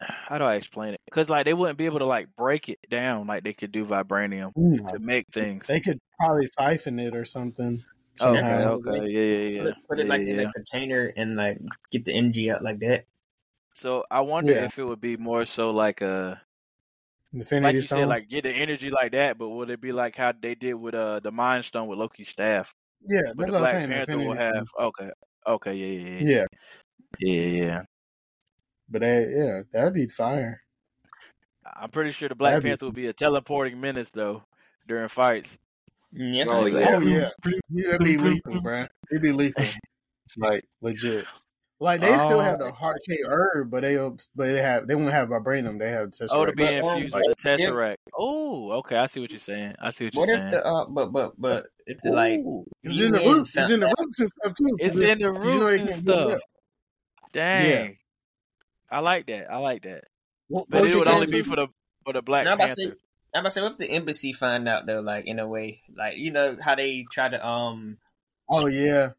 How 0.00 0.38
do 0.38 0.44
I 0.44 0.54
explain 0.54 0.94
it? 0.94 1.00
Because 1.04 1.28
like 1.28 1.44
they 1.44 1.54
wouldn't 1.54 1.78
be 1.78 1.86
able 1.86 1.98
to 2.00 2.06
like 2.06 2.34
break 2.36 2.68
it 2.68 2.78
down 2.88 3.26
like 3.26 3.44
they 3.44 3.52
could 3.52 3.72
do 3.72 3.84
vibranium 3.84 4.52
Mm. 4.56 4.88
to 4.90 4.98
make 4.98 5.26
things. 5.32 5.66
They 5.66 5.80
could 5.80 5.98
probably 6.18 6.46
siphon 6.46 6.98
it 6.98 7.14
or 7.14 7.24
something. 7.24 7.82
Okay, 8.20 8.38
somehow. 8.38 8.74
okay, 8.74 9.08
yeah, 9.08 9.20
yeah, 9.20 9.48
yeah. 9.48 9.58
Put 9.62 9.68
it, 9.68 9.76
put 9.88 9.98
it 10.00 10.06
like 10.08 10.22
yeah, 10.22 10.32
in 10.34 10.40
a 10.40 10.52
container 10.52 11.12
and 11.16 11.36
like 11.36 11.58
get 11.90 12.04
the 12.04 12.12
energy 12.14 12.50
out 12.50 12.62
like 12.62 12.78
that. 12.80 13.06
So 13.74 14.04
I 14.10 14.20
wonder 14.20 14.52
Yeah. 14.52 14.64
if 14.64 14.78
it 14.78 14.84
would 14.84 15.00
be 15.00 15.16
more 15.16 15.44
so 15.46 15.70
like 15.70 16.00
a 16.02 16.40
Infinity 17.32 17.64
like 17.64 17.74
you 17.76 17.82
Stone. 17.82 17.98
said, 18.00 18.08
like 18.08 18.28
get 18.28 18.42
the 18.44 18.50
energy 18.50 18.90
like 18.90 19.12
that, 19.12 19.38
but 19.38 19.48
would 19.50 19.70
it 19.70 19.80
be 19.80 19.92
like 19.92 20.16
how 20.16 20.32
they 20.32 20.54
did 20.54 20.74
with 20.74 20.94
uh 20.94 21.20
the 21.20 21.30
Mind 21.30 21.64
Stone 21.64 21.86
with 21.88 21.98
Loki's 21.98 22.28
staff? 22.28 22.74
yeah, 23.06 23.20
But 23.34 23.46
that's 23.46 23.52
the 23.52 23.52
what 23.52 23.54
I'm 23.54 23.60
Black 23.62 23.72
saying. 23.74 23.88
Panther 23.88 24.12
Infinity 24.12 24.28
will 24.28 24.36
Stone. 24.38 24.54
have 24.56 24.66
okay, 24.80 25.10
okay, 25.46 25.74
yeah, 25.74 25.86
yeah, 25.86 26.18
yeah, 26.20 26.46
Yeah, 27.20 27.42
yeah, 27.42 27.64
yeah. 27.64 27.82
but 28.88 29.00
that, 29.02 29.30
yeah, 29.30 29.62
that'd 29.72 29.94
be 29.94 30.06
fire. 30.08 30.62
I'm 31.76 31.90
pretty 31.90 32.10
sure 32.10 32.28
the 32.28 32.34
Black 32.34 32.52
That'd 32.52 32.64
be- 32.64 32.68
Panther 32.70 32.86
would 32.86 32.94
be 32.94 33.06
a 33.06 33.12
teleporting 33.12 33.80
menace 33.80 34.10
though 34.10 34.42
during 34.88 35.08
fights. 35.08 35.56
Yeah. 36.12 36.46
Oh, 36.48 36.66
yeah. 36.66 36.96
Oh 36.96 37.00
yeah, 37.00 37.28
yeah 37.70 37.88
it'd 37.90 38.00
be 38.04 38.16
lethal, 38.16 38.60
bruh. 38.60 38.88
It'd 39.12 39.22
be 39.22 39.30
lethal, 39.30 39.64
like 40.36 40.64
legit. 40.80 41.24
Like 41.82 42.02
they 42.02 42.12
still 42.18 42.40
have 42.40 42.58
the 42.58 42.70
heart 42.72 42.98
shaped 43.08 43.24
herb, 43.26 43.70
but 43.70 43.80
they 43.82 43.96
but 43.96 44.20
they 44.36 44.60
have 44.60 44.86
they 44.86 44.94
won't 44.94 45.12
have 45.12 45.28
vibranium. 45.30 45.78
They 45.78 45.90
have 45.90 46.10
tesseract. 46.10 46.28
Oh, 46.30 46.44
to 46.44 46.52
be 46.52 46.64
But, 46.64 46.74
um, 46.84 46.90
infused 46.96 47.14
like- 47.14 47.22
with 47.26 47.38
the 47.38 47.48
Tesseract. 47.48 47.96
Oh, 48.18 48.72
okay, 48.80 48.96
I 48.96 49.06
see 49.06 49.20
what 49.20 49.30
you're 49.30 49.40
saying. 49.40 49.74
I 49.80 49.88
see 49.88 50.04
what 50.04 50.14
you're 50.14 50.26
saying. 50.26 50.38
What 50.40 50.46
if 50.46 50.50
the 50.52 50.66
uh, 50.66 50.84
but 50.90 51.06
but 51.12 51.32
but 51.40 51.66
if 51.86 51.98
the 52.02 52.10
like 52.12 52.40
Ooh, 52.40 52.66
It's 52.82 53.00
in 53.00 53.12
the 53.12 53.22
UN 53.24 53.36
roots. 53.38 53.56
It's 53.56 53.70
in 53.70 53.80
the 53.80 53.94
roots 53.98 54.20
and 54.20 54.28
stuff 54.28 54.54
too. 54.54 54.76
it's 54.78 54.90
'cause 54.94 55.00
in 55.06 55.18
the 55.20 55.32
'cause 55.32 55.44
you 55.46 55.60
know 55.60 55.66
roots 55.66 55.72
and 55.80 55.88
can't 55.88 55.88
get 55.88 55.96
stuff. 56.14 56.32
up. 56.32 56.40
Dang, 57.32 57.96
I 58.90 59.00
like 59.00 59.26
that. 59.28 59.50
I 59.50 59.56
like 59.58 59.82
that. 59.84 60.04
What- 60.48 60.66
But 60.68 60.80
what 60.82 60.90
it 60.90 60.96
would 60.96 61.08
only 61.08 61.26
be 61.28 61.42
for 61.42 61.56
the 61.56 61.68
for 62.04 62.12
the 62.12 62.20
Black 62.22 62.44
Now, 62.44 62.50
I'm 62.52 62.56
about 62.58 62.68
to 62.70 62.76
Panther. 62.76 62.92
say, 62.94 63.00
I'm 63.34 63.40
about 63.40 63.48
to 63.48 63.50
say, 63.52 63.62
what 63.62 63.72
if 63.72 63.78
the 63.78 63.90
embassy 63.90 64.32
find 64.34 64.68
out 64.68 64.84
though, 64.86 65.00
like 65.00 65.24
in 65.26 65.38
a 65.38 65.46
way, 65.46 65.80
like 65.96 66.18
you 66.18 66.30
know 66.30 66.58
how 66.60 66.74
they 66.74 67.04
try 67.10 67.28
to 67.30 67.46
um 67.46 67.96
Oh 68.50 68.66
yeah, 68.66 69.12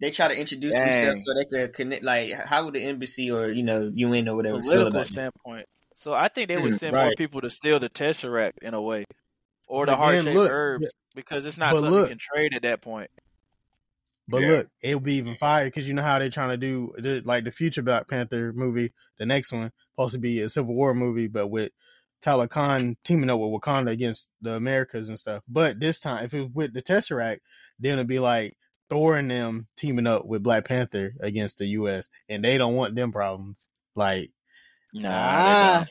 they 0.00 0.10
try 0.10 0.28
to 0.28 0.34
introduce 0.38 0.74
Dang. 0.74 0.84
themselves 0.84 1.24
so 1.24 1.34
they 1.34 1.44
could 1.44 1.72
connect. 1.74 2.04
Like, 2.04 2.32
how 2.32 2.64
would 2.64 2.74
the 2.74 2.84
embassy 2.84 3.30
or 3.30 3.50
you 3.50 3.62
know 3.62 3.90
UN 3.94 4.28
or 4.28 4.36
whatever 4.36 4.60
feel 4.60 4.86
political 4.86 4.88
about 4.88 5.06
it? 5.06 5.12
standpoint. 5.12 5.66
So 5.94 6.12
I 6.12 6.28
think 6.28 6.48
they 6.48 6.58
would 6.58 6.72
Mm, 6.72 6.78
send 6.78 6.96
more 6.96 7.12
people 7.12 7.40
to 7.42 7.50
steal 7.50 7.78
the 7.78 7.88
Tesseract 7.88 8.58
in 8.62 8.74
a 8.74 8.82
way, 8.82 9.04
or 9.68 9.86
the 9.86 9.92
But 9.92 9.98
heart 9.98 10.18
shaped 10.18 10.44
herbs, 10.46 10.92
because 11.14 11.46
it's 11.46 11.56
not 11.56 11.72
but 11.72 11.80
something 11.80 11.92
look. 11.92 12.10
you 12.10 12.16
can 12.16 12.18
trade 12.18 12.54
at 12.54 12.62
that 12.62 12.82
point. 12.82 13.10
but 14.28 14.40
Yeah. 14.40 14.48
look, 14.48 14.68
it'll 14.80 15.00
be 15.00 15.14
even 15.14 15.36
fire 15.36 15.66
because 15.66 15.86
you 15.86 15.94
know 15.94 16.02
how 16.02 16.18
they're 16.18 16.30
trying 16.30 16.48
to 16.48 16.56
do 16.56 16.94
the, 16.98 17.20
like 17.24 17.44
the 17.44 17.50
future 17.50 17.82
Black 17.82 18.08
Panther 18.08 18.52
movie. 18.54 18.92
The 19.18 19.26
next 19.26 19.52
one 19.52 19.70
supposed 19.92 20.14
to 20.14 20.20
be 20.20 20.40
a 20.40 20.48
Civil 20.48 20.74
War 20.74 20.94
movie, 20.94 21.28
but 21.28 21.48
with 21.48 21.72
Talokan 22.22 22.96
teaming 23.04 23.28
up 23.28 23.38
with 23.38 23.50
Wakanda 23.50 23.90
against 23.90 24.28
the 24.40 24.54
Americas 24.54 25.10
and 25.10 25.18
stuff. 25.18 25.42
But 25.46 25.78
this 25.78 26.00
time, 26.00 26.24
if 26.24 26.32
it 26.32 26.40
was 26.40 26.50
with 26.54 26.72
the 26.72 26.82
Tesseract, 26.82 27.40
then 27.78 27.94
it'd 27.94 28.06
be 28.06 28.18
like 28.18 28.56
Thor 28.90 29.16
and 29.16 29.30
them 29.30 29.66
teaming 29.76 30.06
up 30.06 30.26
with 30.26 30.42
Black 30.42 30.66
Panther 30.66 31.14
against 31.20 31.58
the 31.58 31.66
U.S. 31.68 32.08
and 32.28 32.44
they 32.44 32.58
don't 32.58 32.74
want 32.76 32.94
them 32.94 33.12
problems. 33.12 33.66
Like, 33.94 34.30
Nah, 34.92 35.10
Ah. 35.12 35.86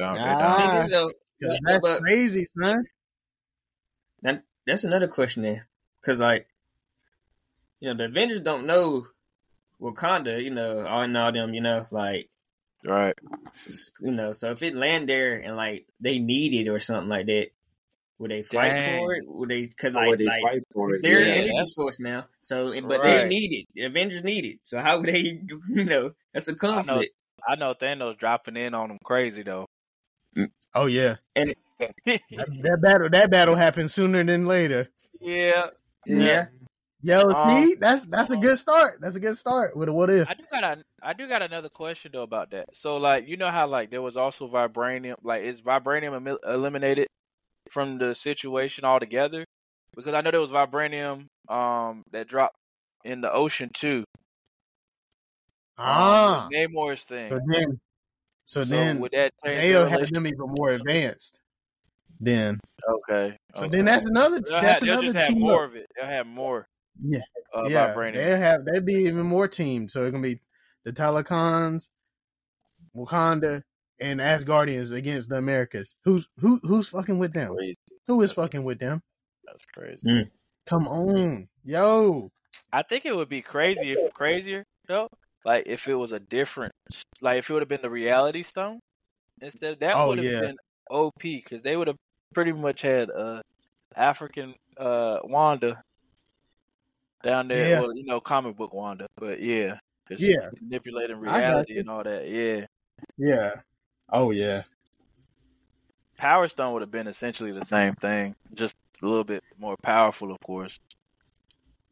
Ah. 0.00 0.86
But- 0.90 1.12
that's 1.64 1.80
but- 1.80 2.00
crazy, 2.02 2.46
son. 2.56 2.84
that, 4.22 4.44
that's 4.66 4.84
another 4.84 5.08
question 5.08 5.42
there, 5.42 5.66
because 6.00 6.20
like 6.20 6.46
you 7.80 7.88
know 7.88 7.94
the 7.96 8.04
Avengers 8.04 8.40
don't 8.40 8.66
know 8.66 9.06
Wakanda, 9.80 10.40
you 10.42 10.50
know, 10.50 10.86
all 10.86 11.02
in 11.02 11.16
all 11.16 11.32
them, 11.32 11.52
you 11.54 11.60
know, 11.60 11.86
like 11.90 12.28
Right. 12.84 13.14
you 14.00 14.12
know, 14.12 14.30
so 14.32 14.50
if 14.52 14.62
it 14.62 14.74
land 14.76 15.08
there 15.08 15.34
and 15.40 15.56
like 15.56 15.86
they 16.00 16.18
need 16.20 16.54
it 16.54 16.70
or 16.70 16.78
something 16.78 17.08
like 17.08 17.26
that, 17.26 17.50
would 18.22 18.30
they 18.30 18.42
fight 18.42 18.70
Dang. 18.70 19.04
for 19.04 19.14
it? 19.14 19.24
Would 19.26 19.48
they? 19.50 19.62
Because 19.66 19.94
Or 19.94 20.06
like, 20.06 20.18
they 20.18 20.24
like 20.24 20.42
fight 20.42 20.62
for 20.72 20.88
it's 20.88 21.02
their 21.02 21.20
Yeah, 21.26 21.34
energy 21.34 21.48
that's- 21.50 21.74
source 21.74 22.00
now. 22.00 22.24
So, 22.42 22.72
but 22.82 23.02
they 23.02 23.28
need 23.28 23.52
it. 23.52 23.66
The 23.74 23.82
Avengers 23.82 24.24
need 24.24 24.44
it. 24.46 24.60
So 24.64 24.78
how 24.78 24.98
would 24.98 25.06
they? 25.08 25.40
You 25.68 25.84
know, 25.84 26.12
that's 26.32 26.48
a 26.48 26.54
conflict. 26.54 27.14
I 27.46 27.56
know 27.56 27.74
Thanos 27.74 28.16
dropping 28.18 28.56
in 28.56 28.72
on 28.74 28.88
them 28.88 28.98
crazy 29.04 29.42
though. 29.42 29.66
Oh 30.74 30.86
yeah, 30.86 31.16
And- 31.36 31.54
that, 32.06 32.20
that 32.62 32.78
battle 32.80 33.10
that 33.10 33.30
battle 33.30 33.56
happened 33.56 33.90
sooner 33.90 34.22
than 34.24 34.46
later. 34.46 34.88
yeah. 35.20 35.66
Yeah. 36.06 36.46
Yo, 37.04 37.20
Um, 37.30 37.48
see, 37.62 37.74
that's 37.74 38.06
that's 38.06 38.30
a 38.30 38.36
good 38.36 38.56
start. 38.56 38.98
That's 39.00 39.16
a 39.16 39.20
good 39.20 39.36
start 39.36 39.76
with 39.76 39.88
a 39.88 39.92
what 39.92 40.08
if. 40.08 40.28
I 40.30 40.34
do 40.34 40.44
got 40.52 40.62
a, 40.62 40.84
I 41.02 41.12
do 41.14 41.26
got 41.28 41.42
another 41.42 41.68
question 41.68 42.12
though 42.14 42.22
about 42.22 42.52
that. 42.52 42.76
So 42.76 42.96
like, 42.98 43.26
you 43.26 43.36
know 43.36 43.50
how 43.50 43.66
like 43.66 43.90
there 43.90 44.00
was 44.00 44.16
also 44.16 44.46
vibranium, 44.48 45.16
like 45.24 45.42
is 45.42 45.60
vibranium 45.60 46.16
emi- 46.22 46.38
eliminated 46.48 47.08
from 47.72 47.98
the 47.98 48.14
situation 48.14 48.84
altogether? 48.84 49.44
Because 49.96 50.14
I 50.14 50.20
know 50.20 50.30
there 50.30 50.40
was 50.40 50.50
vibranium 50.50 51.26
um 51.48 52.02
that 52.12 52.28
dropped 52.28 52.54
in 53.04 53.20
the 53.20 53.32
ocean 53.32 53.70
too. 53.72 54.04
Um, 55.78 55.86
Ah, 55.88 56.48
with 56.50 56.70
Namor's 56.70 57.04
thing. 57.04 57.28
so 57.28 57.40
then, 57.46 57.80
so, 58.44 58.64
then 58.64 59.00
would 59.00 59.12
that 59.12 59.32
they'll 59.42 59.86
have 59.86 60.10
them 60.10 60.26
even 60.26 60.54
more 60.58 60.70
advanced. 60.70 61.38
Then, 62.20 62.60
Okay. 62.88 63.36
so 63.54 63.64
okay. 63.64 63.76
then 63.76 63.86
that's 63.86 64.04
another 64.04 64.40
they'll, 64.40 64.60
that's 64.60 64.80
have, 64.80 64.82
another 64.82 65.12
team 65.26 65.40
more 65.40 65.64
up. 65.64 65.70
of 65.70 65.76
it. 65.76 65.86
They'll 65.96 66.06
have 66.06 66.26
more. 66.26 66.66
Yeah. 67.02 67.20
Uh, 67.54 67.64
yeah, 67.68 67.94
vibranium. 67.94 68.14
they 68.16 68.38
have 68.38 68.64
they 68.64 68.80
be 68.80 68.94
even 69.06 69.26
more 69.26 69.48
teams. 69.48 69.92
So 69.92 70.02
it's 70.02 70.12
gonna 70.12 70.22
be 70.22 70.40
the 70.84 70.92
Talokans, 70.92 71.88
Wakanda, 72.94 73.62
and 74.02 74.20
Asgardians 74.20 74.92
against 74.92 75.28
the 75.30 75.36
Americas. 75.36 75.94
Who's 76.04 76.26
who? 76.38 76.58
Who's 76.62 76.88
fucking 76.88 77.18
with 77.18 77.32
them? 77.32 77.54
Crazy. 77.54 77.76
Who 78.06 78.20
is 78.22 78.30
That's- 78.30 78.44
fucking 78.44 78.64
with 78.64 78.78
them? 78.80 79.00
That's 79.46 79.64
crazy. 79.66 80.28
Come 80.66 80.86
on, 80.88 81.48
yo. 81.64 82.30
I 82.72 82.82
think 82.82 83.04
it 83.06 83.14
would 83.16 83.28
be 83.28 83.42
crazy 83.42 83.92
if 83.92 84.12
crazier 84.14 84.64
though. 84.86 85.08
Like 85.44 85.64
if 85.66 85.88
it 85.88 85.94
was 85.94 86.12
a 86.12 86.20
different, 86.20 86.72
like 87.20 87.38
if 87.38 87.50
it 87.50 87.52
would 87.52 87.62
have 87.62 87.68
been 87.68 87.82
the 87.82 87.90
Reality 87.90 88.42
Stone 88.42 88.80
instead. 89.40 89.80
That 89.80 89.94
Oh, 89.96 90.08
would 90.08 90.18
have 90.18 90.26
yeah. 90.32 90.40
been 90.40 90.56
OP 90.90 91.18
because 91.22 91.62
they 91.62 91.76
would 91.76 91.88
have 91.88 91.96
pretty 92.34 92.52
much 92.52 92.82
had 92.82 93.10
uh 93.10 93.42
African 93.96 94.54
uh 94.76 95.18
Wanda 95.24 95.82
down 97.22 97.48
there. 97.48 97.68
Yeah. 97.68 97.80
Well, 97.80 97.96
you 97.96 98.04
know, 98.04 98.20
comic 98.20 98.56
book 98.56 98.72
Wanda, 98.72 99.06
but 99.16 99.40
yeah, 99.40 99.78
Yeah. 100.10 100.48
manipulating 100.60 101.18
reality 101.18 101.78
and 101.78 101.90
all 101.90 102.02
that. 102.04 102.28
Yeah, 102.28 102.66
Yeah. 103.18 103.54
Oh 104.08 104.30
yeah. 104.30 104.64
Power 106.16 106.48
Stone 106.48 106.72
would 106.72 106.82
have 106.82 106.90
been 106.90 107.06
essentially 107.06 107.52
the 107.52 107.64
same 107.64 107.94
thing, 107.94 108.34
just 108.54 108.74
a 109.02 109.06
little 109.06 109.24
bit 109.24 109.42
more 109.56 109.76
powerful, 109.82 110.30
of 110.32 110.38
course. 110.40 110.78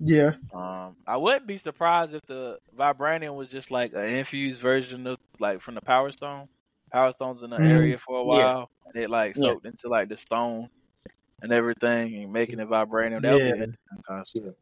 Yeah. 0.00 0.36
Um, 0.52 0.96
I 1.06 1.16
wouldn't 1.16 1.46
be 1.46 1.58
surprised 1.58 2.14
if 2.14 2.22
the 2.26 2.58
vibranium 2.76 3.36
was 3.36 3.50
just 3.50 3.70
like 3.70 3.92
an 3.92 4.04
infused 4.04 4.58
version 4.60 5.06
of 5.06 5.16
like 5.38 5.60
from 5.60 5.74
the 5.76 5.80
Power 5.82 6.10
Stone. 6.12 6.46
Power 6.92 7.12
Stone's 7.12 7.42
in 7.44 7.50
the 7.50 7.56
Mhm. 7.56 7.64
area 7.64 7.98
for 7.98 8.18
a 8.18 8.24
Yeah. 8.24 8.50
while, 8.50 8.68
and 8.84 9.02
it 9.04 9.10
like 9.10 9.36
Yeah. 9.36 9.54
soaked 9.54 9.64
into 9.66 9.88
like 9.88 10.08
the 10.08 10.16
stone 10.16 10.68
and 11.42 11.52
everything, 11.52 12.16
and 12.16 12.32
making 12.32 12.60
it 12.60 12.68
vibranium. 12.68 13.22
That 13.22 13.34
would 13.34 13.42
be 13.44 13.50
Yeah. 13.50 13.64
an 13.64 13.74
interesting. 13.96 14.54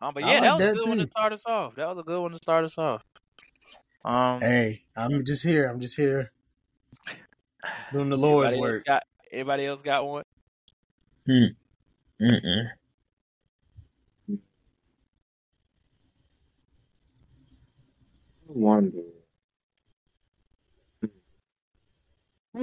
Um, 0.00 0.12
but 0.14 0.24
I 0.24 0.24
yeah, 0.24 0.40
like 0.40 0.40
that 0.40 0.54
was 0.54 0.64
a 0.66 0.68
that 0.68 0.78
good 0.78 0.86
one 0.86 0.98
to 0.98 1.06
too. 1.06 1.10
start 1.10 1.32
us 1.32 1.46
off. 1.46 1.74
That 1.76 1.88
was 1.88 1.98
a 1.98 2.02
good 2.02 2.20
one 2.20 2.32
to 2.32 2.38
start 2.38 2.64
us 2.64 2.76
off. 2.76 3.02
Um, 4.06 4.40
Hey, 4.40 4.84
I'm 4.96 5.24
just 5.24 5.42
here. 5.42 5.66
I'm 5.68 5.80
just 5.80 5.96
here 5.96 6.30
doing 7.92 8.08
the 8.08 8.16
Lord's 8.16 8.52
anybody 8.52 8.68
else 8.68 8.74
work. 8.76 8.84
got 8.84 9.02
anybody 9.32 9.66
else 9.66 9.82
got 9.82 10.06
one? 10.06 10.22
Hmm. 11.26 11.44
Mm-mm. 12.22 12.68
Wonder. 18.46 19.02
I 21.02 21.08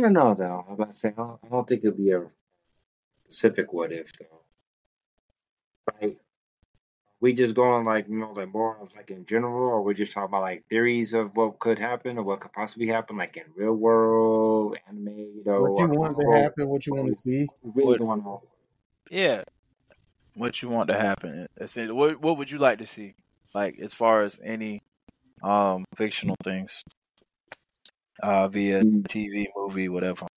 don't 0.01 0.13
know 0.13 0.33
though. 0.33 0.65
I'm 0.67 0.73
about 0.75 0.91
to 0.91 0.95
say 0.97 1.09
I 1.09 1.11
don't, 1.11 1.39
I 1.43 1.47
don't 1.49 1.67
think 1.67 1.83
it'd 1.83 1.97
be 1.97 2.11
a 2.11 2.23
specific 3.25 3.73
what 3.73 3.91
if 3.91 4.11
though. 4.17 4.42
Like 7.23 7.29
we 7.29 7.33
just 7.33 7.55
going 7.55 7.85
like 7.85 8.09
you 8.09 8.19
know 8.19 8.33
like 8.33 8.53
more 8.53 8.77
of 8.81 8.93
like 8.95 9.09
in 9.09 9.25
general, 9.25 9.69
or 9.69 9.81
we 9.81 9.93
just 9.93 10.11
talking 10.11 10.25
about 10.25 10.41
like 10.41 10.65
theories 10.65 11.13
of 11.13 11.35
what 11.37 11.57
could 11.57 11.79
happen 11.79 12.17
or 12.17 12.23
what 12.23 12.41
could 12.41 12.51
possibly 12.51 12.87
happen, 12.87 13.15
like 13.17 13.37
in 13.37 13.43
real 13.55 13.73
world, 13.73 14.77
anime, 14.89 15.07
you 15.07 15.43
know. 15.45 15.61
What 15.61 15.79
you 15.79 15.87
want 15.99 16.19
to 16.19 16.31
happen? 16.41 16.67
What 16.67 16.85
you 16.85 16.95
want 16.95 17.15
to 17.15 17.21
see? 17.21 17.47
Really 17.63 17.97
What- 17.97 18.41
Yeah. 19.09 19.43
What 20.35 20.61
you 20.61 20.67
want 20.67 20.89
to 20.89 20.99
happen? 20.99 21.47
Essentially, 21.57 21.93
what 21.97 22.19
what 22.19 22.37
would 22.37 22.51
you 22.51 22.57
like 22.57 22.79
to 22.79 22.85
see? 22.85 23.13
Like 23.53 23.79
as 23.79 23.93
far 23.93 24.23
as 24.23 24.41
any 24.43 24.81
um 25.41 25.85
fictional 25.95 26.35
things, 26.43 26.83
uh, 28.21 28.47
via 28.49 28.83
Mm. 28.83 29.07
TV, 29.07 29.47
movie, 29.55 29.87
whatever. 29.87 30.27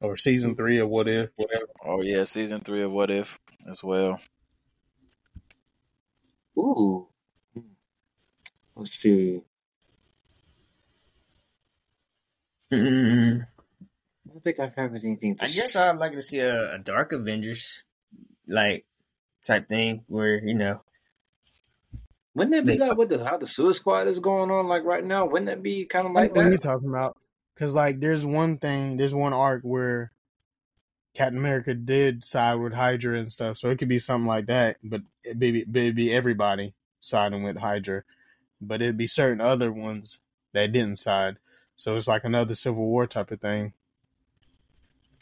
Or 0.00 0.16
season 0.16 0.54
three 0.54 0.78
of 0.78 0.88
What 0.88 1.08
If? 1.08 1.30
Whatever. 1.36 1.66
Oh 1.84 2.02
yeah, 2.02 2.24
season 2.24 2.60
three 2.60 2.82
of 2.82 2.92
What 2.92 3.10
If 3.10 3.38
as 3.68 3.82
well. 3.82 4.20
Ooh. 6.58 7.06
Let's 8.76 8.98
see. 9.00 9.40
Mm, 12.72 13.42
I 14.28 14.30
don't 14.30 14.44
think 14.44 14.60
I've 14.60 14.74
ever 14.76 14.96
anything. 14.96 15.36
I 15.40 15.46
guess 15.46 15.74
I'd 15.76 15.96
like 15.96 16.12
to 16.12 16.22
see 16.22 16.40
a, 16.40 16.74
a 16.74 16.78
Dark 16.78 17.12
Avengers 17.12 17.82
like 18.46 18.84
type 19.44 19.68
thing 19.68 20.04
where 20.08 20.38
you 20.38 20.54
know 20.54 20.80
Wouldn't 22.34 22.54
that 22.54 22.66
be 22.66 22.78
like 22.78 22.96
what 22.96 23.08
the 23.08 23.24
how 23.24 23.38
the 23.38 23.46
Suicide 23.46 23.80
Squad 23.80 24.08
is 24.08 24.20
going 24.20 24.50
on 24.50 24.68
like 24.68 24.84
right 24.84 25.04
now? 25.04 25.26
Wouldn't 25.26 25.46
that 25.46 25.62
be 25.62 25.86
kind 25.86 26.06
of 26.06 26.14
I 26.16 26.22
like 26.22 26.34
know 26.34 26.42
what 26.42 26.48
you're 26.48 26.58
that? 26.58 26.62
talking 26.62 26.88
about. 26.88 27.16
Because 27.54 27.74
like, 27.74 27.98
there's 27.98 28.24
one 28.24 28.58
thing, 28.58 28.96
there's 28.96 29.14
one 29.14 29.32
arc 29.32 29.62
where 29.62 30.12
Captain 31.14 31.38
America 31.38 31.74
did 31.74 32.22
side 32.22 32.54
with 32.54 32.72
Hydra 32.74 33.18
and 33.18 33.32
stuff, 33.32 33.58
so 33.58 33.70
it 33.70 33.78
could 33.78 33.88
be 33.88 33.98
something 33.98 34.26
like 34.26 34.46
that. 34.46 34.76
But 34.82 35.02
it'd 35.24 35.38
be, 35.38 35.60
it'd 35.62 35.96
be 35.96 36.12
everybody 36.12 36.74
siding 37.00 37.42
with 37.42 37.58
Hydra, 37.58 38.02
but 38.60 38.82
it'd 38.82 38.96
be 38.96 39.06
certain 39.06 39.40
other 39.40 39.72
ones 39.72 40.20
that 40.52 40.72
didn't 40.72 40.96
side. 40.96 41.38
So 41.76 41.96
it's 41.96 42.08
like 42.08 42.24
another 42.24 42.54
Civil 42.54 42.84
War 42.86 43.06
type 43.06 43.30
of 43.30 43.40
thing, 43.40 43.72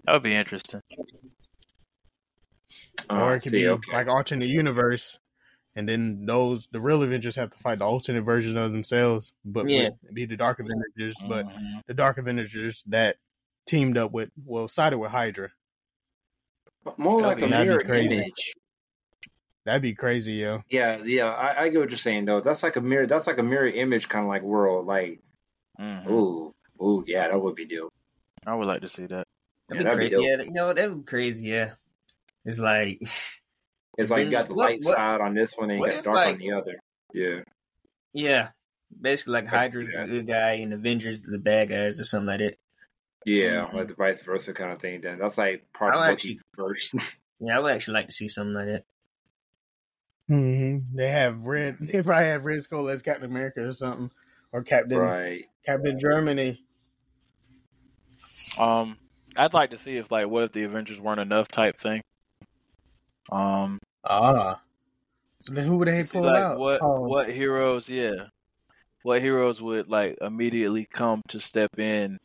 That 0.04 0.12
would 0.12 0.22
be 0.22 0.34
interesting. 0.34 0.82
Oh, 3.10 3.16
or 3.16 3.36
it 3.36 3.42
could 3.42 3.52
see, 3.52 3.58
be 3.58 3.68
okay. 3.68 3.92
like 3.92 4.08
alternate 4.08 4.48
universe, 4.48 5.18
and 5.74 5.88
then 5.88 6.26
those 6.26 6.66
the 6.72 6.80
real 6.80 7.02
Avengers 7.02 7.36
have 7.36 7.50
to 7.50 7.58
fight 7.58 7.78
the 7.78 7.84
alternate 7.84 8.22
version 8.22 8.56
of 8.56 8.72
themselves, 8.72 9.34
but 9.44 9.68
Yeah. 9.68 9.90
would 10.02 10.14
be 10.14 10.24
the 10.24 10.36
Dark 10.36 10.58
Avengers, 10.60 11.16
but 11.28 11.46
Mhm. 11.46 11.82
the 11.86 11.94
Dark 11.94 12.18
Avengers 12.18 12.82
that 12.86 13.16
teamed 13.66 13.98
up 13.98 14.12
with 14.12 14.30
well 14.44 14.68
sided 14.68 14.98
with 14.98 15.10
Hydra. 15.10 15.52
More 16.96 17.22
That'd 17.22 17.38
like 17.38 17.42
a 17.42 17.46
be- 17.46 17.50
that'd 17.52 17.66
be 17.66 17.68
mirror 17.70 17.80
crazy. 17.82 18.14
image. 18.16 18.52
That'd 19.64 19.82
be 19.82 19.94
crazy, 19.94 20.34
yo. 20.34 20.62
Yeah, 20.70 20.98
yeah, 21.04 21.24
I, 21.26 21.62
I 21.64 21.68
get 21.70 21.80
what 21.80 21.90
you're 21.90 21.98
saying 21.98 22.24
though. 22.26 22.40
That's 22.40 22.62
like 22.62 22.76
a 22.76 22.80
mirror. 22.80 23.06
That's 23.06 23.26
like 23.26 23.38
a 23.38 23.42
mirror 23.42 23.66
image 23.68 24.08
kind 24.08 24.24
of 24.24 24.28
like 24.28 24.42
world. 24.42 24.86
Like, 24.86 25.20
Mhm. 25.80 26.08
ooh, 26.08 26.54
ooh, 26.80 27.04
yeah, 27.06 27.28
that 27.28 27.38
would 27.38 27.56
be 27.56 27.66
dope. 27.66 27.92
I 28.46 28.54
would 28.54 28.66
like 28.68 28.82
to 28.82 28.88
see 28.88 29.06
that. 29.06 29.26
That'd 29.68 29.78
be 29.78 29.84
that'd 29.84 29.98
be 29.98 30.08
crazy. 30.08 30.14
dope. 30.14 30.24
yeah, 30.38 30.44
you 30.44 30.52
know 30.52 30.72
that 30.72 30.88
would 30.88 31.04
be 31.04 31.10
crazy. 31.10 31.48
Yeah, 31.48 31.72
it's 32.44 32.58
like 32.60 33.00
It's 33.98 34.10
like 34.10 34.26
you 34.26 34.30
got 34.30 34.46
the 34.48 34.54
What- 34.54 34.70
light 34.70 34.80
what- 34.84 34.96
side 34.96 35.20
on 35.20 35.34
this 35.34 35.54
one 35.56 35.70
and 35.70 35.80
you 35.80 35.86
got 35.86 36.04
dark 36.04 36.16
like- 36.16 36.34
on 36.34 36.38
the 36.38 36.52
other. 36.52 36.74
Yeah, 37.12 37.40
yeah, 38.12 38.48
basically 39.00 39.32
like 39.32 39.52
I 39.52 39.68
can 39.68 39.84
see 39.84 39.92
Hydra's 39.92 40.08
the 40.08 40.12
good 40.14 40.26
guy 40.28 40.50
and 40.62 40.72
Avengers 40.74 41.22
the 41.22 41.38
bad 41.38 41.70
guys 41.70 41.98
or 41.98 42.04
something 42.04 42.26
like 42.26 42.38
that. 42.40 42.56
Yeah, 43.26 43.66
Mhm. 43.66 43.74
like 43.74 43.88
the 43.88 43.94
vice 43.94 44.22
versa 44.22 44.54
kind 44.54 44.72
of 44.72 44.80
thing. 44.80 45.02
Then 45.02 45.18
that's 45.18 45.36
like 45.36 45.70
part 45.74 45.94
of 45.94 46.00
the 46.00 46.08
Loki 46.08 46.40
first. 46.54 46.94
Yeah, 47.38 47.58
I 47.58 47.60
would 47.60 47.72
actually 47.74 47.94
like 47.94 48.06
to 48.06 48.12
see 48.12 48.28
something 48.28 48.54
like 48.54 48.66
that. 48.66 48.84
Mm-hmm. 50.30 50.96
They 50.96 51.08
have 51.08 51.40
red. 51.42 51.76
They 51.80 52.02
probably 52.02 52.26
have 52.28 52.46
Red 52.46 52.62
Skull 52.62 52.88
as 52.88 53.02
Captain 53.02 53.30
America 53.30 53.68
or 53.68 53.72
something, 53.74 54.10
or 54.52 54.62
Captain 54.62 54.98
right. 54.98 55.44
Captain 55.66 56.00
Germany. 56.00 56.64
Um, 58.58 58.96
I'd 59.36 59.54
like 59.54 59.70
to 59.70 59.76
see 59.76 59.96
if 59.98 60.10
like 60.10 60.28
what 60.28 60.44
if 60.44 60.52
the 60.52 60.62
Avengers 60.64 61.00
weren't 61.00 61.20
enough 61.20 61.48
type 61.48 61.76
thing. 61.78 62.00
Um, 63.30 63.78
Ah. 64.04 64.62
So 65.40 65.52
then 65.52 65.66
who 65.66 65.76
would 65.78 65.88
they 65.88 66.04
see, 66.04 66.12
pull 66.18 66.22
like 66.22 66.42
out? 66.42 66.58
what 66.58 66.80
Oh, 66.82 67.02
what 67.02 67.28
heroes? 67.30 67.88
Yeah, 67.90 68.28
what 69.02 69.20
heroes 69.20 69.60
would 69.60 69.88
like 69.88 70.16
immediately 70.20 70.86
come 70.86 71.22
to 71.28 71.38
step 71.38 71.78
in 71.78 72.18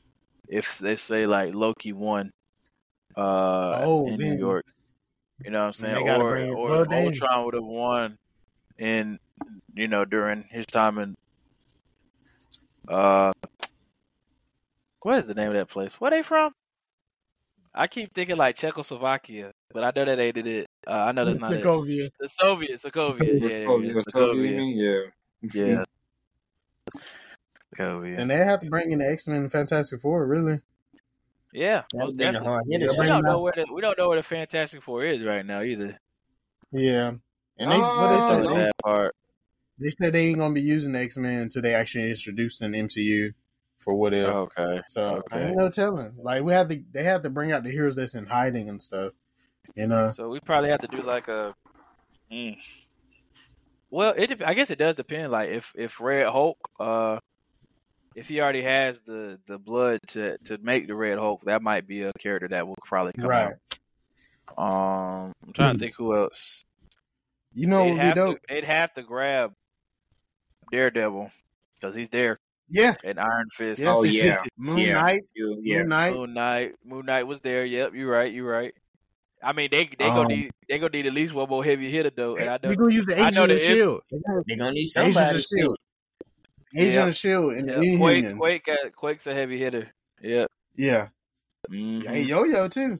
if 0.51 0.77
they 0.77 0.95
say 0.95 1.25
like 1.25 1.55
Loki 1.55 1.93
won 1.93 2.31
uh 3.17 3.81
Oh, 3.81 4.05
in 4.07 4.19
then- 4.19 4.35
New 4.35 4.37
York. 4.37 4.65
You 5.43 5.49
know 5.49 5.61
what 5.61 5.67
I'm 5.67 5.73
saying? 5.73 6.07
Or 6.07 6.29
bring 6.29 6.53
or 6.53 6.83
if 6.83 6.89
Danger. 6.89 7.25
Ultron 7.25 7.45
would 7.45 7.55
have 7.55 7.63
won 7.65 8.17
in 8.77 9.17
you 9.73 9.87
know 9.87 10.05
during 10.05 10.43
his 10.51 10.67
time 10.67 10.99
in 10.99 11.15
uh 12.87 13.31
what 15.01 15.17
is 15.17 15.25
the 15.27 15.33
name 15.33 15.47
of 15.47 15.55
that 15.55 15.67
place? 15.69 15.93
Where 15.99 16.11
they 16.11 16.21
from? 16.21 16.53
I 17.73 17.87
keep 17.87 18.13
thinking 18.13 18.37
like 18.37 18.55
Czechoslovakia, 18.57 19.51
but 19.73 19.83
I 19.83 19.91
know 19.95 20.05
that 20.05 20.17
they 20.17 20.31
did 20.31 20.45
it. 20.45 20.67
Uh, 20.85 20.91
I 20.91 21.11
know 21.11 21.25
that's 21.25 21.39
not 21.39 21.53
it. 21.53 21.63
Sokovia. 21.63 22.09
The 22.19 22.27
Soviet, 22.29 22.81
Sokovia, 22.83 23.39
yeah, 23.41 23.57
yeah, 23.57 23.67
Oh, 23.67 23.79
yeah, 25.41 25.83
you 27.77 27.85
was 27.85 27.87
told 27.87 28.03
you 28.03 28.03
Sokovia, 28.03 28.03
mean? 28.03 28.11
Yeah. 28.11 28.15
yeah, 28.15 28.21
And 28.21 28.31
they 28.31 28.37
have 28.37 28.61
to 28.61 28.69
bring 28.69 28.91
in 28.91 28.99
the 28.99 29.09
X 29.09 29.27
Men 29.27 29.49
Fantastic 29.49 30.01
Four, 30.01 30.25
really. 30.27 30.61
Yeah, 31.53 31.83
most 31.93 32.07
would 32.07 32.17
be 32.17 32.25
the 32.25 32.31
definitely. 32.31 32.61
Yeah. 32.67 32.87
We 32.99 33.07
don't 33.07 33.23
know 33.23 33.31
out. 33.31 33.41
where 33.41 33.53
the 33.55 33.65
we 33.73 33.81
don't 33.81 33.97
know 33.97 34.07
where 34.07 34.17
the 34.17 34.23
Fantastic 34.23 34.81
Four 34.81 35.03
is 35.03 35.21
right 35.23 35.45
now 35.45 35.61
either. 35.61 35.99
Yeah. 36.71 37.13
And 37.57 37.71
they 37.71 37.75
Oh, 37.75 37.97
what 37.99 38.15
they 38.15 38.21
said 38.21 38.43
no. 38.43 38.55
they, 38.55 38.69
part. 38.83 39.15
they 39.77 39.89
said 39.89 40.13
they 40.13 40.27
ain't 40.27 40.39
gonna 40.39 40.53
be 40.53 40.61
using 40.61 40.93
the 40.93 40.99
X 40.99 41.17
Men 41.17 41.41
until 41.41 41.61
they 41.61 41.73
actually 41.73 42.09
introduce 42.09 42.61
an 42.61 42.71
MCU 42.71 43.33
for 43.79 43.93
what 43.93 44.13
if. 44.13 44.27
Okay. 44.27 44.81
So 44.89 45.23
okay. 45.31 45.47
ain't 45.47 45.57
no 45.57 45.69
telling. 45.69 46.13
Like 46.17 46.43
we 46.43 46.53
have 46.53 46.69
to, 46.69 46.81
they 46.91 47.03
have 47.03 47.23
to 47.23 47.29
bring 47.29 47.51
out 47.51 47.63
the 47.63 47.71
heroes 47.71 47.95
that's 47.95 48.15
in 48.15 48.25
hiding 48.25 48.69
and 48.69 48.81
stuff. 48.81 49.13
You 49.75 49.87
know. 49.87 50.09
So 50.09 50.29
we 50.29 50.39
probably 50.39 50.69
have 50.69 50.81
to 50.81 50.87
do 50.87 51.01
like 51.01 51.27
a. 51.27 51.53
Mm. 52.31 52.57
Well, 53.89 54.13
it. 54.15 54.41
I 54.45 54.53
guess 54.53 54.71
it 54.71 54.79
does 54.79 54.95
depend. 54.95 55.31
Like 55.31 55.49
if 55.49 55.73
if 55.75 55.99
Red 55.99 56.27
Hulk, 56.27 56.57
uh, 56.79 57.19
if 58.15 58.27
he 58.27 58.41
already 58.41 58.61
has 58.63 58.99
the 59.01 59.39
the 59.47 59.57
blood 59.57 59.99
to 60.09 60.37
to 60.45 60.57
make 60.61 60.87
the 60.87 60.95
Red 60.95 61.17
Hulk, 61.17 61.41
that 61.45 61.61
might 61.61 61.87
be 61.87 62.03
a 62.03 62.11
character 62.19 62.47
that 62.49 62.67
will 62.67 62.77
probably 62.85 63.13
come 63.13 63.27
Right. 63.29 63.53
out. 63.53 63.53
Um, 64.57 65.31
I'm 65.45 65.53
trying 65.53 65.75
to 65.75 65.79
think 65.79 65.95
who 65.97 66.15
else. 66.15 66.63
You 67.53 67.67
know 67.67 67.83
they'd 67.85 67.89
what 67.91 67.97
would 67.97 68.01
have 68.03 68.15
to 68.15 68.39
they'd 68.49 68.63
have 68.65 68.93
to 68.93 69.03
grab 69.03 69.53
Daredevil 70.71 71.31
because 71.79 71.95
he's 71.95 72.09
there 72.09 72.37
Yeah. 72.69 72.95
and 73.03 73.19
Iron 73.19 73.47
Fist. 73.53 73.81
Yeah. 73.81 73.93
Oh 73.93 74.03
yeah. 74.03 74.43
Moon 74.57 74.77
Yeah. 74.79 75.01
Knight. 75.01 75.23
You, 75.35 75.59
yeah. 75.63 75.77
Moon 75.79 75.89
Knight. 75.89 76.13
Moon 76.15 76.33
Knight. 76.33 76.75
Moon 76.85 77.05
Knight 77.05 77.27
was 77.27 77.41
there. 77.41 77.65
Yep, 77.65 77.93
you're 77.95 78.11
right. 78.11 78.31
You're 78.31 78.49
right. 78.49 78.73
I 79.43 79.53
mean, 79.53 79.69
they 79.71 79.89
they 79.97 80.05
Um, 80.05 80.15
gonna 80.15 80.35
need 80.35 80.51
they 80.69 80.77
gonna 80.79 80.91
need 80.91 81.07
at 81.07 81.13
least 81.13 81.33
one 81.33 81.49
more 81.49 81.63
heavy 81.63 81.89
hitter 81.89 82.11
though, 82.15 82.35
and 82.35 82.49
I 82.49 82.59
know 82.61 82.69
We're 82.69 82.75
gonna 82.75 82.93
use 82.93 83.05
the 83.05 83.15
I 83.15 83.19
Agents 83.21 83.35
know 83.37 83.43
of 83.43 83.49
the 83.49 83.55
the 83.55 83.63
Shield. 83.63 84.01
They're 84.11 84.57
gonna 84.57 84.71
need 84.71 84.89
Agents 84.95 85.17
of 85.17 85.41
Shield. 85.59 85.77
Agent 86.75 86.93
Yeah. 86.93 87.07
of 87.07 87.15
Shield 87.15 87.53
and 87.53 87.67
yeah, 87.67 87.79
the 87.79 87.97
Quake 87.97 88.25
Inhumans. 88.25 88.39
Quake 88.39 88.65
got 88.65 88.95
Quake's 88.95 89.27
a 89.27 89.33
heavy 89.33 89.57
hitter. 89.59 89.89
Yep. 90.21 90.47
Yeah. 90.75 91.07
Mhm. 91.69 92.07
Hey, 92.07 92.21
Yo 92.23 92.43
Yo 92.45 92.67
too. 92.67 92.99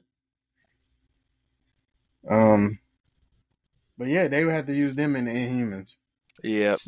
Um, 2.28 2.78
but 3.98 4.08
yeah, 4.08 4.28
they 4.28 4.44
would 4.44 4.54
have 4.54 4.66
to 4.66 4.74
use 4.74 4.94
them 4.94 5.16
in 5.16 5.24
the 5.24 5.30
Inhumans. 5.32 5.96
Yep. 6.42 6.78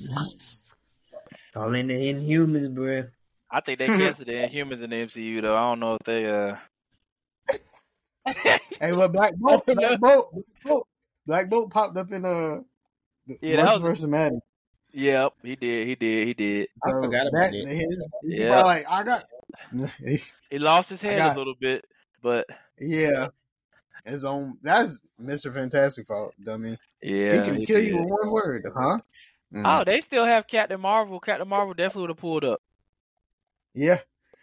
All 1.56 1.74
in 1.74 1.86
the 1.88 1.94
Inhumans, 1.94 2.74
bro. 2.74 3.04
I 3.50 3.60
think 3.60 3.78
they 3.78 3.86
canceled 3.96 4.28
the 4.28 4.32
Inhumans 4.32 4.82
in 4.82 4.90
the 4.90 4.96
MCU 4.96 5.40
though. 5.42 5.56
I 5.56 5.60
don't 5.70 5.80
know 5.80 5.94
if 5.94 6.02
they 6.04 6.26
uh. 6.26 6.56
Hey, 8.80 8.92
well, 8.92 9.08
Black 9.08 9.34
Bolt, 9.36 9.64
Black 9.66 10.00
Bolt, 10.00 10.34
Black 11.26 11.48
Bolt, 11.50 11.70
popped 11.70 11.96
up 11.96 12.10
in 12.10 12.24
uh, 12.24 12.60
the 13.26 13.38
Yeah, 13.40 13.56
that 13.56 13.74
was- 13.74 13.82
versus 13.82 14.06
Madden. 14.06 14.40
Yep, 14.96 15.32
he 15.42 15.56
did. 15.56 15.88
He 15.88 15.94
did. 15.96 16.28
He 16.28 16.34
did. 16.34 16.68
I 16.84 16.90
forgot 16.92 17.26
about 17.26 17.52
it. 17.52 17.68
His, 17.68 18.04
Yeah. 18.22 18.48
probably 18.54 18.62
like 18.74 18.86
I 18.90 19.02
got. 19.02 19.24
He 20.50 20.58
lost 20.58 20.90
his 20.90 21.00
head 21.02 21.18
got- 21.18 21.36
a 21.36 21.38
little 21.38 21.54
bit, 21.60 21.84
but 22.22 22.46
yeah, 22.78 23.28
his 24.04 24.24
own. 24.24 24.58
That's 24.62 25.00
Mister 25.18 25.52
Fantastic 25.52 26.06
fault, 26.06 26.32
dummy. 26.42 26.78
yeah, 27.02 27.36
he 27.36 27.42
can 27.42 27.56
he 27.56 27.66
kill 27.66 27.80
did. 27.80 27.88
you 27.88 27.98
with 27.98 28.08
one 28.08 28.30
word, 28.30 28.64
huh? 28.72 28.98
Mm. 29.52 29.62
Oh, 29.64 29.84
they 29.84 30.00
still 30.00 30.24
have 30.24 30.46
Captain 30.46 30.80
Marvel. 30.80 31.18
Captain 31.20 31.48
Marvel 31.48 31.74
definitely 31.74 32.02
would 32.02 32.10
have 32.10 32.16
pulled 32.18 32.44
up. 32.44 32.60
yeah. 33.74 33.98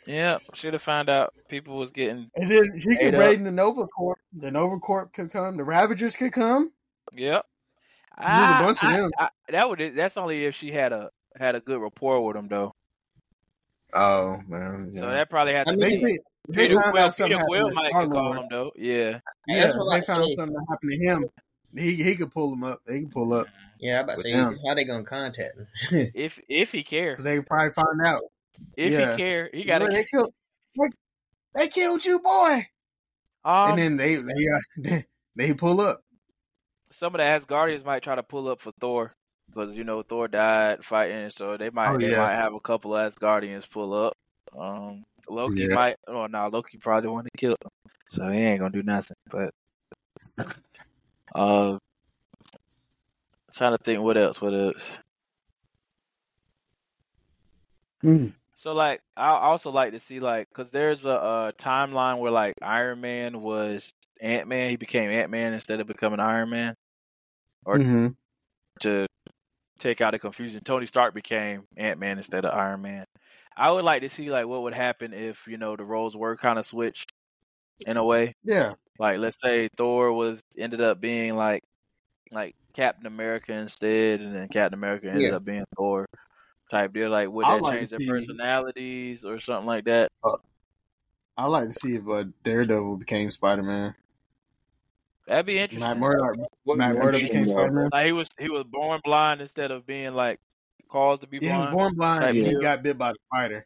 Yeah, 0.08 0.40
should 0.56 0.74
have 0.74 0.82
found 0.82 1.10
out 1.10 1.32
people 1.48 1.78
was 1.78 1.92
getting. 1.92 2.32
And 2.36 2.50
then 2.50 2.64
he 2.76 2.92
Ate 3.00 3.12
could 3.12 3.20
raid 3.20 3.38
in 3.38 3.44
the 3.44 3.52
Nova 3.52 3.86
Corps. 3.86 4.18
The 4.34 4.50
Nova 4.50 4.80
Corps 4.80 5.06
could 5.14 5.30
come. 5.32 5.58
The 5.58 5.64
Ravagers 5.64 6.16
could 6.16 6.32
come. 6.34 6.72
Yep. 7.14 7.46
Just 8.22 8.62
a 8.62 8.64
bunch 8.64 8.84
of 8.84 8.90
them. 8.92 9.12
I- 9.18 9.30
that 9.50 9.70
would. 9.70 9.94
That's 9.96 10.18
only 10.18 10.46
if 10.46 10.56
she 10.56 10.72
had 10.72 10.94
a 10.94 11.10
had 11.38 11.56
a 11.56 11.60
good 11.60 11.80
rapport 11.82 12.26
with 12.26 12.36
him 12.36 12.48
though. 12.48 12.74
Oh 13.94 14.38
man, 14.48 14.92
So 14.94 15.10
that 15.10 15.30
probably 15.30 15.54
had 15.54 15.68
to 15.68 15.76
they 15.76 15.90
mean- 15.98 16.06
be. 16.06 16.12
said 16.14 16.20
They 16.48 16.68
Peter 16.68 16.80
found 16.80 16.92
Quill, 16.94 17.12
something 17.12 17.38
Peter 17.38 17.46
Quill 17.48 17.68
happened 17.70 17.70
to 17.70 17.76
might 17.76 17.84
could 18.04 18.12
call 18.12 18.12
Star-Lord. 18.12 18.38
him 18.38 18.48
though. 18.50 18.72
Yeah. 18.76 19.20
Yeah, 19.48 19.62
That's 19.64 19.78
what 19.78 19.94
I 19.94 20.00
they 20.00 20.06
found 20.06 20.24
say. 20.26 20.36
something 20.36 20.66
happened 20.70 20.92
to 20.92 20.98
him. 20.98 21.26
He 21.76 21.96
he 22.04 22.16
could 22.16 22.32
pull 22.32 22.54
him 22.54 22.64
up. 22.64 22.82
They 22.86 23.00
can 23.02 23.10
pull 23.10 23.34
up 23.34 23.48
Yeah, 23.80 23.98
I 23.98 24.02
about 24.02 24.16
to 24.18 24.22
say 24.24 24.32
damn. 24.32 24.58
how 24.66 24.74
they 24.74 24.84
gonna 24.86 25.04
contact 25.04 25.54
him. 25.92 26.12
If 26.16 26.40
if 26.50 26.72
he 26.72 26.84
care, 26.84 27.12
because 27.12 27.24
they 27.26 27.36
could 27.38 27.48
probably 27.48 27.72
find 27.72 28.02
out. 28.06 28.24
if 28.78 28.92
Yeah. 28.94 29.12
he 29.12 29.18
care, 29.18 29.50
he 29.54 29.64
gotta. 29.64 29.88
They 29.88 30.06
killed. 30.06 30.34
Look, 30.78 30.92
they 31.56 31.68
killed 31.68 32.04
you, 32.06 32.20
boy. 32.20 32.66
Um, 33.44 33.72
and 33.72 33.78
then 33.80 33.98
they 33.98 34.16
they, 34.16 34.22
uh, 34.22 34.60
they 34.78 35.06
they 35.36 35.54
pull 35.54 35.82
up. 35.82 36.02
Some 36.92 37.16
of 37.16 37.20
the 37.20 37.26
Asgardians 37.26 37.86
might 37.86 38.04
try 38.04 38.16
to 38.16 38.24
pull 38.24 38.48
up 38.50 38.62
for 38.62 38.72
Thor 38.80 39.14
because 39.50 39.76
you 39.76 39.84
know 39.84 40.04
Thor 40.04 40.28
died 40.28 40.84
fighting, 40.84 41.30
so 41.32 41.58
they 41.58 41.70
might 41.70 41.90
Oh, 41.90 41.98
they 41.98 42.16
might 42.18 42.36
have 42.36 42.54
a 42.54 42.60
couple 42.60 42.96
of 42.96 43.12
Asgardians 43.14 43.70
pull 43.70 43.94
up. 43.94 44.14
Um, 44.58 45.04
Loki 45.30 45.64
Yeah. 45.64 45.76
might. 45.76 45.96
Oh 46.08 46.28
no, 46.28 46.48
Loki 46.48 46.78
probably 46.78 47.10
want 47.10 47.26
to 47.26 47.38
kill 47.38 47.52
him, 47.52 47.92
so 48.08 48.28
he 48.30 48.40
ain't 48.40 48.60
gonna 48.60 48.72
do 48.72 48.84
nothing. 48.84 49.18
But 49.30 49.52
uh, 51.34 51.78
trying 53.54 53.78
to 53.78 53.84
think 53.84 54.02
what 54.02 54.18
else. 54.18 54.42
What 54.42 54.54
else? 54.54 55.00
So 58.56 58.74
like, 58.74 59.02
I 59.18 59.30
also 59.30 59.72
like 59.72 59.94
to 59.94 60.00
see 60.00 60.20
like, 60.20 60.48
cause 60.54 60.70
there's 60.70 61.06
a, 61.06 61.10
a 61.10 61.54
timeline 61.58 62.20
where 62.20 62.32
like 62.32 62.54
Iron 62.62 63.02
Man 63.02 63.42
was 63.42 63.92
Ant 64.22 64.48
Man. 64.48 64.70
He 64.70 64.76
became 64.76 65.10
Ant 65.10 65.32
Man 65.32 65.54
instead 65.54 65.80
of 65.80 65.88
becoming 65.88 66.20
Iron 66.20 66.50
Man. 66.50 66.76
Or 67.66 67.78
Mm-hmm. 67.78 68.08
to 68.82 69.06
take 69.80 70.02
out 70.02 70.12
the 70.12 70.20
confusion, 70.20 70.62
Tony 70.64 70.86
Stark 70.86 71.14
became 71.14 71.64
Ant 71.78 72.00
Man 72.00 72.18
instead 72.18 72.46
of 72.46 72.54
Iron 72.54 72.82
Man. 72.82 73.06
I 73.56 73.72
would 73.72 73.84
like 73.86 74.02
to 74.02 74.10
see 74.10 74.30
like 74.32 74.48
what 74.48 74.64
would 74.64 74.74
happen 74.74 75.14
if 75.14 75.46
you 75.48 75.58
know 75.58 75.76
the 75.76 75.84
roles 75.84 76.16
were 76.16 76.38
kind 76.38 76.58
of 76.58 76.66
switched 76.66 77.12
in 77.86 77.98
a 77.98 78.04
way. 78.04 78.34
Yeah, 78.44 78.74
Like 78.98 79.20
let's 79.20 79.40
say 79.40 79.68
Thor 79.78 80.12
was 80.14 80.42
ended 80.58 80.82
up 80.82 81.02
being 81.02 81.36
like 81.36 81.62
like 82.32 82.56
Captain 82.74 83.06
America 83.06 83.54
instead, 83.54 84.22
and 84.22 84.36
then 84.36 84.48
Captain 84.48 84.78
America 84.80 85.08
ended 85.10 85.32
Yeah. 85.32 85.36
up 85.36 85.46
being 85.46 85.66
Thor 85.76 86.06
type 86.72 86.94
deal. 86.94 87.10
Like 87.10 87.30
would 87.30 87.46
I 87.46 87.56
that 87.56 87.62
like 87.64 87.74
change 87.74 87.90
their 87.92 88.00
see- 88.00 88.08
personalities 88.08 89.26
or 89.26 89.40
something 89.40 89.68
like 89.68 89.86
that? 89.86 90.10
I 91.38 91.48
like 91.48 91.70
to 91.70 91.74
see 91.74 91.96
if 91.96 92.08
uh, 92.08 92.26
Daredevil 92.44 92.98
became 92.98 93.32
Spider 93.32 93.64
Man. 93.64 93.96
That'd 95.32 95.46
be 95.46 95.60
interesting. 95.60 95.80
Matt 95.88 95.98
Murdock. 95.98 96.36
What 96.66 96.78
Matt 96.78 96.90
you 96.96 97.02
Murdock 97.02 97.22
mentioned, 97.22 97.30
became 97.46 97.48
uh, 97.48 97.52
Spider 97.62 97.72
Man. 97.72 97.90
Like 97.94 98.06
he 98.06 98.12
was 98.12 98.28
he 98.38 98.50
was 98.50 98.66
born 98.70 99.00
blind 99.02 99.40
instead 99.40 99.72
of 99.72 99.86
being 99.88 100.14
like 100.14 100.42
caused 100.90 101.22
to 101.22 101.28
be 101.28 101.40
Yeah, 101.42 101.54
he 101.54 101.58
was 101.68 101.74
born 101.74 101.94
blind 101.96 102.22
Type 102.24 102.36
and 102.36 102.48
he 102.48 102.56
got 102.60 102.84
bit 102.84 102.98
by 102.98 103.12
the 103.14 103.18
spider. 103.32 103.66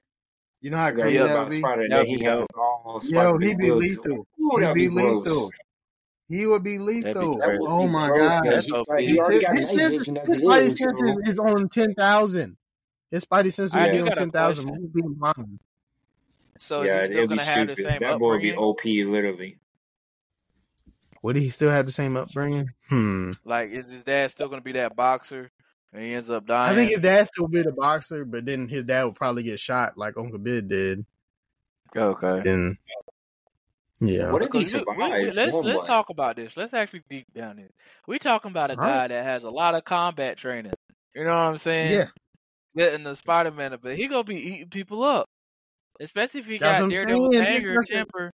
You 0.61 0.69
know 0.69 0.77
how 0.77 0.87
Yeah, 0.87 0.91
crazy 0.93 1.15
yeah, 1.17 1.23
that'd 1.23 1.49
be? 1.49 1.57
Spider, 1.57 1.85
That'd 1.89 2.07
he 2.07 2.17
be 2.17 2.23
has 2.25 2.37
dope. 2.39 2.47
all 2.55 3.01
Yo, 3.03 3.37
he'd 3.39 3.57
be 3.57 3.71
webs. 3.71 3.81
lethal. 3.83 4.27
Ooh, 4.41 4.57
He'd 4.59 4.73
be 4.75 4.87
be 4.87 4.89
lethal. 4.89 5.49
He 6.29 6.45
would 6.45 6.63
be 6.63 6.77
lethal. 6.77 7.37
crazy. 7.39 7.59
Oh 7.65 7.87
my 7.87 8.07
Gross, 8.09 8.31
god. 8.31 8.41
That's 8.45 8.65
He's 8.67 8.73
OP. 8.75 8.87
like- 8.87 8.99
he 9.01 9.07
His, 9.07 9.19
already 9.19 9.39
got 9.41 9.55
his, 9.57 9.69
sense, 9.69 9.91
his 9.91 10.07
spidey 10.07 10.61
is. 10.61 10.77
senses 10.79 11.17
is 11.25 11.39
on 11.39 11.67
ten 11.69 11.93
thousand. 11.95 12.57
His 13.09 13.25
spidey 13.25 13.51
senses 13.51 13.73
I 13.75 13.85
would 13.87 13.91
be 13.91 14.01
on 14.01 14.11
ten 14.11 14.29
thousand. 14.31 14.65
question. 14.65 14.81
He'd 14.83 14.93
be 14.93 15.01
blind. 15.07 15.59
So 16.57 16.83
yeah, 16.83 16.99
is 17.01 17.07
he 17.09 17.13
still 17.13 17.17
it'd 17.17 17.29
be 17.31 17.35
gonna 17.37 17.43
have 17.49 17.67
the 17.67 17.75
stupid. 17.75 17.91
same 17.91 17.99
That 18.01 18.19
boy 18.19 18.29
would 18.33 18.41
be? 18.41 18.55
OP, 18.55 18.83
literally. 18.85 19.57
Would 21.25 21.37
he 21.37 21.49
still 21.49 21.71
have 21.71 21.87
the 21.87 21.91
same 21.91 22.15
upbringing? 22.17 22.69
Hmm. 22.87 23.31
Like, 23.43 23.71
is 23.71 23.89
his 23.89 24.03
dad 24.03 24.29
still 24.29 24.47
gonna 24.47 24.61
be 24.61 24.73
that 24.73 24.95
boxer, 24.95 25.49
and 25.91 26.03
he 26.03 26.13
ends 26.13 26.29
up 26.29 26.45
dying? 26.45 26.71
I 26.71 26.75
think 26.75 26.91
his 26.91 26.99
dad 26.99 27.27
still 27.27 27.47
be 27.47 27.63
the 27.63 27.71
boxer, 27.71 28.25
but 28.25 28.45
then 28.45 28.67
his 28.67 28.83
dad 28.83 29.05
would 29.05 29.15
probably 29.15 29.41
get 29.41 29.59
shot 29.59 29.97
like 29.97 30.17
Uncle 30.17 30.37
Ben 30.37 30.67
did. 30.67 31.03
okay. 31.97 32.41
Then, 32.43 32.77
yeah. 34.01 34.29
What 34.31 34.43
if 34.43 34.49
he 34.53 34.59
Because 34.59 34.73
we- 34.75 34.79
we- 34.81 34.85
we- 34.85 35.03
survives? 35.31 35.35
let's 35.35 35.53
let's 35.55 35.75
month. 35.77 35.87
talk 35.87 36.09
about 36.11 36.35
this. 36.35 36.55
Let's 36.55 36.75
actually 36.75 37.01
deep 37.09 37.25
down 37.33 37.57
it. 37.57 37.73
We 38.07 38.19
talking 38.19 38.51
about 38.51 38.69
a 38.69 38.73
All 38.77 38.81
right. 38.85 38.95
guy 38.95 39.07
that 39.07 39.23
has 39.23 39.45
a 39.45 39.49
lot 39.49 39.73
of 39.73 39.83
combat 39.83 40.37
training. 40.37 40.73
You 41.15 41.23
know 41.23 41.31
what 41.31 41.39
I'm 41.39 41.57
saying? 41.57 41.91
Yeah. 41.91 42.07
Getting 42.77 43.03
the 43.03 43.15
Spider 43.15 43.49
Man, 43.49 43.75
but 43.81 43.95
he 43.95 44.05
gonna 44.07 44.23
be 44.25 44.35
eating 44.35 44.69
people 44.69 45.01
up, 45.03 45.27
especially 45.99 46.41
if 46.41 46.47
he 46.47 46.59
That's 46.59 46.81
got 46.81 46.83
what 46.87 46.93
I'm 46.93 47.05
Daredevil's 47.07 47.35
anger, 47.37 47.81
temper. 47.83 48.31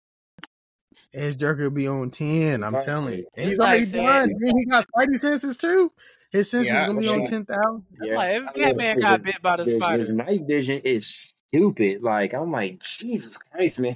His 1.12 1.36
Joker 1.36 1.64
will 1.64 1.70
be 1.72 1.88
on 1.88 2.10
ten. 2.12 2.64
I'm 2.64 2.76
Exactly. 2.76 2.86
telling 2.86 3.18
you, 3.20 3.26
and 3.36 3.50
he's 3.50 3.60
already 3.60 3.86
saying- 3.86 4.06
done. 4.06 4.34
Then 4.40 4.58
he 4.58 4.66
got 4.66 4.86
Spidey 4.88 5.18
senses 5.20 5.58
too. 5.58 5.92
His 6.32 6.50
senses 6.52 6.74
Yeah, 6.74 6.88
gonna 6.88 7.00
be 7.00 7.08
on 7.08 7.24
ten 7.24 7.46
thousand. 7.46 7.86
That's 7.98 8.12
Yeah. 8.12 8.18
like 8.18 8.30
if 8.32 8.42
I 8.42 8.46
mean, 8.46 8.54
Catman 8.54 8.96
his- 8.98 9.02
got 9.04 9.24
bit 9.24 9.42
by 9.42 9.56
the 9.58 9.64
his, 9.64 9.74
spider. 9.74 9.98
His 10.00 10.10
night 10.10 10.42
vision 10.46 10.80
is 10.84 11.08
stupid. 11.08 12.04
Like 12.04 12.34
I'm 12.34 12.52
like 12.52 12.80
Jesus 12.84 13.38
Christ, 13.38 13.80
man. 13.80 13.96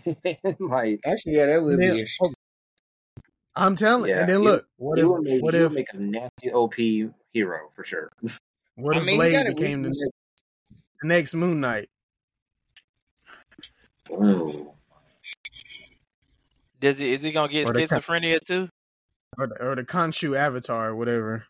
like 0.59 1.01
Actually, 1.05 1.36
yeah, 1.36 1.47
that 1.47 1.62
would 1.64 1.80
be 1.80 1.86
Yeah. 1.86 1.91
Oh, 1.91 1.95
interesting. 1.97 2.34
I'm 3.53 3.76
telling. 3.76 4.09
you. 4.09 4.16
Yeah, 4.16 4.22
And 4.22 4.30
then 4.30 4.39
he- 4.39 4.45
look, 4.45 4.68
what 4.78 4.97
if 4.97 5.05
make 5.22 5.43
what 5.43 5.53
if 5.55 5.62
would 5.64 5.74
make 5.74 5.93
a 5.93 5.97
nasty 5.97 6.51
OP 6.53 6.76
hero 7.32 7.70
for 7.76 7.84
sure. 7.84 8.09
what 8.76 8.95
I 8.95 8.99
if 8.99 9.05
mean, 9.05 9.18
Blade 9.18 9.32
got 9.34 9.47
a 9.47 9.53
became 9.53 9.82
the 9.82 9.89
weakness. 9.89 10.07
next, 10.07 10.84
the 11.01 11.07
next 11.09 11.34
Moon 11.36 11.59
Knight? 11.59 11.89
Oh, 14.09 14.76
Does 16.82 16.98
he 16.98 17.14
is 17.14 17.22
he 17.22 17.32
gonna 17.32 17.48
get 17.52 17.68
Or 17.68 17.74
the 17.74 17.80
schizophrenia 17.88 18.40
too? 18.46 18.68
or 19.38 19.48
the, 19.48 19.64
or 19.64 19.76
the 19.76 19.84
Khonshu 19.84 20.36
Avatar, 20.36 20.90
or 20.90 20.96
whatever. 20.96 21.46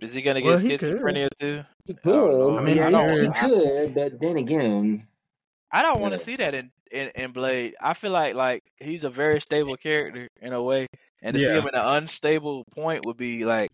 Is 0.00 0.14
he 0.14 0.22
gonna 0.22 0.40
get 0.40 0.46
Well, 0.46 0.58
he 0.58 0.78
could. 0.78 0.80
schizophrenia 0.80 1.28
too? 1.38 1.62
he 1.86 1.92
I 1.92 1.96
could. 2.02 2.56
I 2.56 2.62
mean, 2.62 2.76
yeah, 2.76 2.86
I 2.86 2.90
don't- 2.90 3.34
he 3.34 3.48
could, 3.48 3.94
but 3.94 4.20
then 4.20 4.36
again, 4.38 5.06
I 5.72 5.82
don't 5.82 6.00
want 6.00 6.12
to 6.14 6.18
Yeah. 6.18 6.24
see 6.24 6.36
that 6.36 6.54
in, 6.54 6.70
in 6.90 7.08
in 7.14 7.32
Blade. 7.32 7.74
I 7.80 7.94
feel 7.94 8.10
like 8.12 8.34
like 8.34 8.62
he's 8.78 9.04
a 9.04 9.10
very 9.10 9.40
stable 9.40 9.76
character 9.76 10.28
in 10.40 10.52
a 10.52 10.62
way, 10.62 10.86
and 11.22 11.34
to 11.34 11.40
see 11.40 11.50
him 11.50 11.66
in 11.66 11.74
an 11.74 11.86
unstable 11.98 12.64
point 12.74 13.04
would 13.04 13.16
be 13.16 13.44
like 13.44 13.70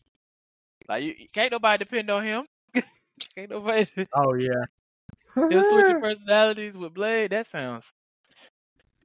like 0.89 1.05
you, 1.05 1.15
can't 1.33 1.53
nobody 1.53 1.85
depend 1.85 2.11
on 2.11 2.25
him. 2.25 2.47
can't 3.37 3.51
nobody 3.51 3.87
Oh 4.15 4.35
yeah. 4.35 4.65
Him 5.37 5.63
switching 5.71 6.01
personalities 6.01 6.77
with 6.77 6.95
Blade. 6.95 7.31
That 7.33 7.47
sounds 7.47 7.93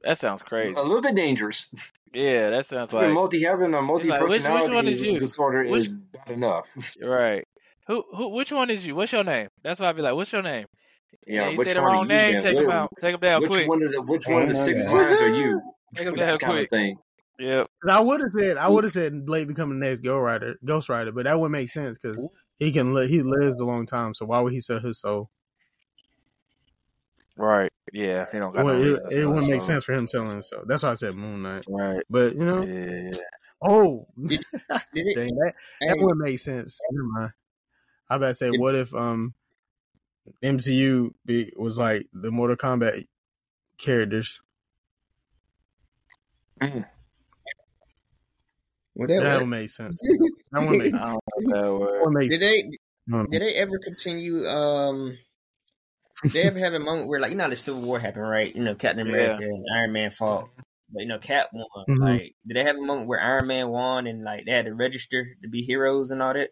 that 0.02 0.18
sounds 0.18 0.42
crazy. 0.42 0.74
a 0.74 0.82
little 0.82 1.00
bit 1.02 1.14
dangerous. 1.14 1.68
Yeah, 2.12 2.50
that 2.50 2.66
sounds 2.66 2.92
Having 2.92 3.08
like 3.08 3.14
multi 3.14 3.42
having 3.42 3.72
a 3.74 3.80
multi 3.82 4.08
like, 4.08 4.20
which- 4.22 4.30
which 4.32 4.40
personality 4.42 4.74
one 4.74 4.88
is 4.88 5.02
you? 5.02 5.18
disorder 5.18 5.64
Which- 5.64 5.86
is 5.86 5.92
bad 5.94 6.30
enough. 6.30 6.68
right. 7.02 7.46
Who 7.86 8.04
who? 8.14 8.28
Which 8.28 8.52
one 8.52 8.70
is 8.70 8.86
you? 8.86 8.94
What's 8.94 9.12
your 9.12 9.24
name? 9.24 9.48
That's 9.62 9.80
why 9.80 9.88
I'd 9.88 9.96
be 9.96 10.02
like, 10.02 10.14
what's 10.14 10.30
your 10.32 10.42
name? 10.42 10.66
Yeah, 11.26 11.50
you 11.50 11.58
which 11.58 11.68
say 11.68 11.74
the 11.74 11.82
wrong 11.82 12.06
name. 12.08 12.40
Take 12.40 12.56
him 12.56 12.70
out. 12.70 12.90
Take 13.00 13.14
him 13.14 13.20
down 13.20 13.42
which 13.42 13.50
quick. 13.50 13.68
one 13.68 13.82
of 13.82 13.92
the 13.92 14.02
which 14.02 14.26
one 14.26 14.42
of 14.42 14.48
the 14.48 14.54
six 14.54 14.84
yeah. 14.84 14.90
lines 14.90 15.20
are 15.20 15.34
you? 15.34 15.60
Take 15.96 16.06
him 16.06 16.16
that 16.16 16.26
down 16.26 16.38
kind 16.38 16.52
quick. 16.52 16.64
of 16.64 16.70
thing. 16.70 16.96
Yep. 17.38 17.66
'Cause 17.82 17.90
I 17.96 18.00
would 18.00 18.20
have 18.20 18.30
said 18.30 18.56
I 18.56 18.68
would 18.68 18.84
have 18.84 18.92
said 18.92 19.24
Blade 19.26 19.48
becoming 19.48 19.80
the 19.80 19.86
next 19.86 20.00
Ghost 20.00 20.22
Rider, 20.22 20.54
Ghost 20.64 20.88
Rider, 20.88 21.12
but 21.12 21.24
that 21.24 21.38
wouldn't 21.38 21.52
make 21.52 21.70
sense 21.70 21.98
because 21.98 22.26
he 22.58 22.72
can 22.72 22.92
li- 22.94 23.08
he 23.08 23.22
lives 23.22 23.60
a 23.60 23.64
long 23.64 23.86
time. 23.86 24.14
So 24.14 24.26
why 24.26 24.40
would 24.40 24.52
he 24.52 24.60
sell 24.60 24.80
his 24.80 25.00
soul? 25.00 25.28
Right. 27.36 27.70
Yeah. 27.92 28.26
He 28.32 28.38
don't 28.38 28.54
got 28.54 28.64
Well, 28.64 28.76
no 28.78 28.82
it, 28.82 28.86
reason 28.86 29.06
it 29.06 29.12
sell 29.12 29.32
wouldn't 29.32 29.50
make 29.50 29.62
sense 29.62 29.84
for 29.84 29.92
him 29.94 30.06
selling 30.06 30.36
his 30.36 30.48
soul. 30.48 30.62
That's 30.66 30.82
why 30.82 30.90
I 30.90 30.94
said 30.94 31.14
Moon 31.14 31.42
Knight. 31.42 31.64
Right. 31.68 32.02
But 32.10 32.34
you 32.36 32.44
know, 32.44 32.62
Yeah. 32.62 33.10
oh, 33.62 34.06
Did 34.26 34.40
it, 34.94 35.16
dang, 35.16 35.34
that 35.36 35.54
hey, 35.80 35.88
that 35.88 35.98
would 35.98 36.16
make 36.18 36.38
sense. 36.38 36.78
Never 36.90 37.04
mind. 37.08 37.32
I 38.10 38.16
about 38.16 38.26
to 38.28 38.34
say, 38.34 38.48
It- 38.48 38.60
what 38.60 38.74
if 38.74 38.94
um 38.94 39.34
MCU 40.42 41.14
be, 41.24 41.52
was 41.56 41.78
like 41.78 42.06
the 42.12 42.30
Mortal 42.30 42.56
Kombat 42.56 43.06
characters? 43.78 44.40
Mm. 46.60 46.84
well, 48.94 49.08
that 49.08 49.22
That 49.22 49.32
would- 49.34 49.40
would 49.40 49.48
make 49.50 49.70
sense. 49.70 50.00
That 50.52 50.68
would 50.68 50.78
make 50.78 50.94
I 50.94 50.98
don't 51.12 51.20
know 51.40 51.78
that 51.80 51.92
that 51.92 52.00
would 52.04 52.12
make 52.14 52.30
did 52.30 52.40
sense. 52.40 52.78
they 53.10 53.26
did 53.30 53.42
they 53.42 53.54
ever 53.54 53.78
continue? 53.82 54.46
Um, 54.46 55.08
did 55.10 55.18
they 56.24 56.42
ever 56.42 56.58
have 56.58 56.72
a 56.74 56.78
moment 56.78 57.08
where, 57.08 57.20
like, 57.20 57.30
you 57.30 57.36
know, 57.36 57.44
how 57.44 57.50
the 57.50 57.56
Civil 57.56 57.82
War 57.82 57.98
happened, 57.98 58.28
right? 58.28 58.54
You 58.54 58.62
know, 58.62 58.74
Captain 58.74 59.06
Yeah. 59.06 59.10
America 59.10 59.42
and 59.44 59.66
Iron 59.74 59.92
Man 59.92 60.10
fought, 60.10 60.50
but 60.90 61.02
you 61.02 61.08
know, 61.08 61.18
Cap 61.18 61.48
won. 61.52 61.86
Mhm. 61.88 61.98
Like, 62.00 62.34
did 62.46 62.56
they 62.56 62.64
have 62.64 62.76
a 62.76 62.80
moment 62.82 63.08
where 63.08 63.20
Iron 63.20 63.46
Man 63.46 63.68
won 63.68 64.06
and 64.06 64.22
like 64.22 64.44
they 64.44 64.52
had 64.52 64.66
to 64.66 64.74
register 64.74 65.36
to 65.42 65.48
be 65.48 65.62
heroes 65.62 66.10
and 66.10 66.22
all 66.22 66.34
that? 66.34 66.50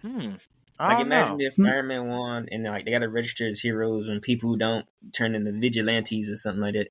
Hmm. 0.00 0.34
I 0.78 0.94
Like, 0.94 1.00
imagine 1.00 1.38
know. 1.38 1.46
if 1.46 1.54
Hmm. 1.56 1.66
Iron 1.66 1.86
Man 1.88 2.08
won 2.08 2.48
and 2.50 2.64
like 2.64 2.84
they 2.84 2.90
got 2.90 3.00
to 3.00 3.08
register 3.08 3.46
as 3.46 3.60
heroes 3.60 4.08
and 4.08 4.20
people 4.22 4.50
who 4.50 4.56
don't 4.56 4.86
turn 5.12 5.34
into 5.34 5.52
vigilantes 5.52 6.28
or 6.28 6.36
something 6.36 6.60
like 6.62 6.74
that. 6.74 6.88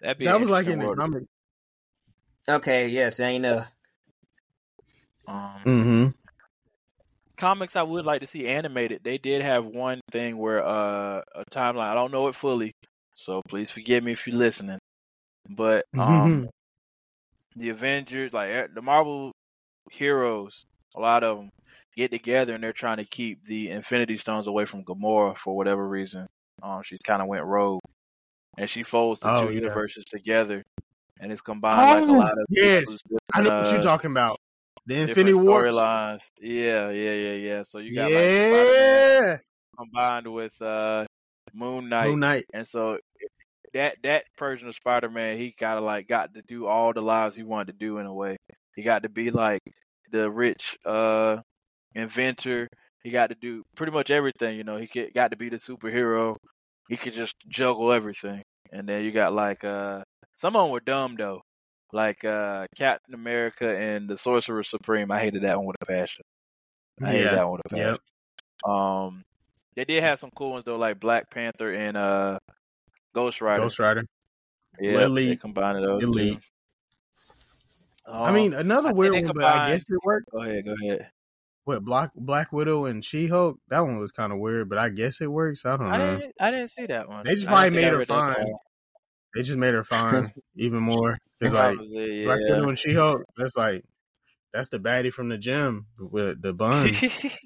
That'd 0.00 0.18
be 0.18 0.24
that 0.24 0.38
was 0.40 0.48
like 0.50 0.68
in 0.68 0.78
interesting 0.78 0.78
the 0.80 0.86
world. 0.86 0.98
comic. 0.98 1.24
Okay, 2.48 2.88
yes, 2.88 3.18
I 3.20 3.38
know. 3.38 3.64
Um, 5.26 5.62
Mm-hmm. 5.64 6.08
Comics 7.40 7.74
I 7.74 7.82
would 7.82 8.04
like 8.04 8.20
to 8.20 8.26
see 8.26 8.46
animated. 8.46 9.02
They 9.02 9.18
did 9.18 9.42
have 9.42 9.64
one 9.66 10.00
thing 10.12 10.36
where 10.38 10.64
uh 10.64 11.22
a 11.34 11.44
timeline. 11.50 11.90
I 11.90 11.94
don't 11.94 12.12
know 12.12 12.28
it 12.28 12.34
fully, 12.34 12.72
so 13.14 13.42
please 13.48 13.70
forgive 13.70 14.04
me 14.04 14.12
if 14.12 14.26
you're 14.26 14.36
listening. 14.36 14.78
But 15.48 15.84
um, 15.98 16.48
the 17.56 17.70
Avengers, 17.70 18.32
like 18.32 18.50
eh, 18.50 18.66
the 18.72 18.82
Marvel 18.82 19.32
heroes, 19.90 20.64
a 20.94 21.00
lot 21.00 21.24
of 21.24 21.38
them 21.38 21.50
get 21.96 22.10
together 22.12 22.54
and 22.54 22.62
they're 22.62 22.72
trying 22.72 22.98
to 22.98 23.04
keep 23.04 23.44
the 23.44 23.70
Infinity 23.70 24.16
Stones 24.16 24.46
away 24.46 24.64
from 24.64 24.84
Gamora 24.84 25.36
for 25.36 25.56
whatever 25.56 25.88
reason. 25.88 26.26
Um, 26.62 26.82
she's 26.84 27.00
kind 27.00 27.22
of 27.22 27.28
went 27.28 27.44
rogue, 27.44 27.80
and 28.58 28.68
she 28.68 28.82
folds 28.82 29.20
the 29.20 29.30
Oh, 29.34 29.40
two 29.40 29.46
yeah. 29.54 29.62
universes 29.62 30.04
together, 30.04 30.62
and 31.18 31.32
it's 31.32 31.40
combined 31.40 31.76
like 31.76 32.02
a 32.02 32.14
Oh, 32.14 32.18
lot 32.18 32.32
of 32.32 32.46
yes. 32.50 32.84
I 33.34 33.40
know 33.42 33.56
what 33.56 33.70
you're 33.70 33.78
uh, 33.78 33.82
talking 33.82 34.10
about. 34.10 34.38
The 34.90 35.00
Infinity 35.02 35.34
War 35.34 35.64
storylines. 35.64 36.30
Yeah, 36.40 36.90
yeah, 36.90 37.12
yeah, 37.12 37.32
yeah. 37.34 37.62
So 37.62 37.78
you 37.78 37.94
got 37.94 38.12
like 38.12 38.24
Yeah. 38.24 39.38
combined 39.78 40.26
with 40.26 40.60
uh, 40.60 41.06
Moon 41.54 41.88
Knight, 41.88 42.10
Moon 42.10 42.20
Knight. 42.20 42.46
and 42.52 42.66
so 42.66 42.98
that 43.72 43.96
that 44.02 44.24
version 44.38 44.68
of 44.68 44.74
Spider 44.74 45.08
Man, 45.08 45.38
he 45.38 45.52
kind 45.52 45.78
of 45.78 45.84
like 45.84 46.08
got 46.08 46.34
to 46.34 46.42
do 46.42 46.66
all 46.66 46.92
the 46.92 47.00
lives 47.02 47.36
he 47.36 47.42
wanted 47.44 47.72
to 47.72 47.78
do 47.78 47.98
in 47.98 48.06
a 48.06 48.12
way. 48.12 48.36
He 48.74 48.82
got 48.82 49.04
to 49.04 49.08
be 49.08 49.30
like 49.30 49.60
the 50.10 50.30
rich 50.30 50.76
uh 50.84 51.36
inventor. 51.94 52.68
He 53.04 53.10
got 53.10 53.28
to 53.28 53.36
do 53.36 53.62
pretty 53.76 53.92
much 53.92 54.10
everything. 54.10 54.56
You 54.56 54.64
know, 54.64 54.76
he 54.76 54.88
got 55.14 55.30
to 55.30 55.36
be 55.36 55.48
the 55.48 55.56
superhero. 55.56 56.36
He 56.88 56.96
could 56.96 57.12
just 57.14 57.34
juggle 57.48 57.92
everything. 57.92 58.42
And 58.72 58.88
then 58.88 59.04
you 59.04 59.12
got 59.12 59.32
like 59.32 59.62
uh 59.64 60.02
some 60.36 60.56
of 60.56 60.64
them 60.64 60.72
were 60.72 60.80
dumb 60.80 61.14
though, 61.18 61.42
like 61.92 62.24
uh 62.24 62.66
Captain 62.76 63.14
America 63.14 63.68
and 63.76 64.08
the 64.08 64.16
Sorcerer 64.16 64.62
Supreme. 64.62 65.10
I 65.10 65.18
hated 65.20 65.42
that 65.42 65.56
one 65.58 65.66
with 65.66 65.76
a 65.80 65.86
passion. 65.86 66.24
I 67.02 67.06
hated 67.12 67.24
Yeah. 67.26 67.34
that 67.36 67.48
one 67.48 67.52
with 67.52 67.66
a 67.66 67.68
passion. 67.76 67.98
Yep. 68.66 68.72
Um, 68.72 69.24
they 69.76 69.84
did 69.84 70.02
have 70.02 70.18
some 70.18 70.30
cool 70.34 70.52
ones 70.52 70.64
though, 70.64 70.76
like 70.76 71.00
Black 71.00 71.30
Panther 71.30 71.72
and 71.72 71.96
uh 71.96 72.38
Ghost 73.14 73.40
Rider. 73.40 73.60
Ghost 73.60 73.78
Rider. 73.78 74.04
Yeah, 74.78 74.92
they 74.98 75.04
Elite. 75.04 75.40
combined 75.40 75.82
those 75.84 76.02
Elite. 76.02 76.34
two. 76.34 76.40
I 78.12 78.28
Um, 78.28 78.34
mean, 78.34 78.54
another 78.54 78.90
I 78.90 78.92
weird 78.92 79.14
they 79.14 79.22
one, 79.24 79.32
but 79.34 79.44
I 79.44 79.72
guess 79.72 79.84
it 79.88 79.98
worked. 80.04 80.30
go 80.30 80.42
ahead, 80.42 80.64
go 80.64 80.74
ahead. 80.80 81.10
What 81.64 81.84
Black 81.84 82.10
Black 82.16 82.52
Widow 82.52 82.86
and 82.86 83.04
She 83.04 83.26
Hulk? 83.26 83.58
That 83.68 83.80
one 83.80 83.98
was 83.98 84.10
kind 84.12 84.32
of 84.32 84.38
weird, 84.38 84.68
but 84.68 84.78
I 84.78 84.88
guess 84.88 85.20
it 85.20 85.26
works. 85.30 85.64
I 85.66 85.76
don't 85.76 85.86
I 85.86 85.98
know. 85.98 86.16
didn't, 86.18 86.34
I 86.40 86.50
didn't 86.50 86.68
see 86.68 86.86
that 86.86 87.08
one. 87.08 87.24
They 87.24 87.34
just 87.34 87.46
I 87.46 87.50
probably 87.50 87.66
I 87.66 87.82
made 87.90 87.92
her 87.92 88.04
fine. 88.04 88.46
Far. 89.34 89.40
They 89.40 89.42
just 89.46 89.58
made 89.58 89.74
her 89.74 89.84
fine 89.84 90.26
even 90.56 90.80
more. 90.80 91.18
Cause 91.42 91.52
like 91.52 91.76
Probably, 91.76 92.24
Black. 92.24 92.38
Widow 92.40 92.68
and 92.68 92.78
She 92.78 92.94
Hulk, 92.94 93.22
that's 93.36 93.56
like 93.56 93.84
that's 94.52 94.68
the 94.68 94.78
baddie 94.78 95.12
from 95.12 95.28
the 95.28 95.38
gym 95.38 95.86
with 95.98 96.42
the 96.42 96.52
buns. 96.52 97.00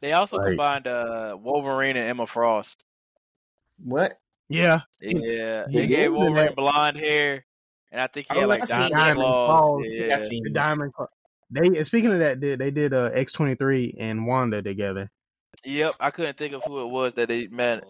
they 0.00 0.12
also 0.12 0.36
Like- 0.38 0.48
combined 0.48 0.86
uh 0.86 1.36
Wolverine 1.40 1.96
and 1.96 2.08
Emma 2.08 2.26
Frost. 2.26 2.84
What? 3.82 4.14
yeah, 4.48 4.80
Yeah, 5.00 5.18
Yeah, 5.20 5.64
they 5.70 5.86
gave 5.86 6.12
Wolverine 6.12 6.34
Wolverine 6.34 6.54
blonde 6.54 6.96
hair, 6.96 7.44
and 7.92 8.00
I 8.00 8.06
think 8.06 8.26
he 8.30 8.36
Oh, 8.36 8.40
had 8.40 8.48
like 8.48 8.62
I 8.62 8.64
seen 8.64 8.76
diamond, 8.78 8.94
diamond 8.96 9.18
claws. 9.20 9.48
claws. 9.70 9.82
I 9.84 9.88
Yeah, 10.06 10.16
seen 10.16 10.42
the 10.44 10.50
Diamond. 10.50 10.94
Claw. 10.94 11.06
They 11.50 11.82
speaking 11.84 12.12
of 12.12 12.18
that, 12.20 12.40
they, 12.40 12.56
they 12.56 12.70
did 12.70 12.94
uh, 12.94 13.10
X 13.12 13.32
twenty 13.32 13.54
three 13.54 13.94
and 13.98 14.26
Wanda 14.26 14.62
together. 14.62 15.10
Yep, 15.64 15.94
I 16.00 16.10
couldn't 16.10 16.36
think 16.38 16.54
of 16.54 16.62
who 16.64 16.80
it 16.82 16.86
was 16.86 17.14
that 17.14 17.28
they 17.28 17.48
met 17.48 17.84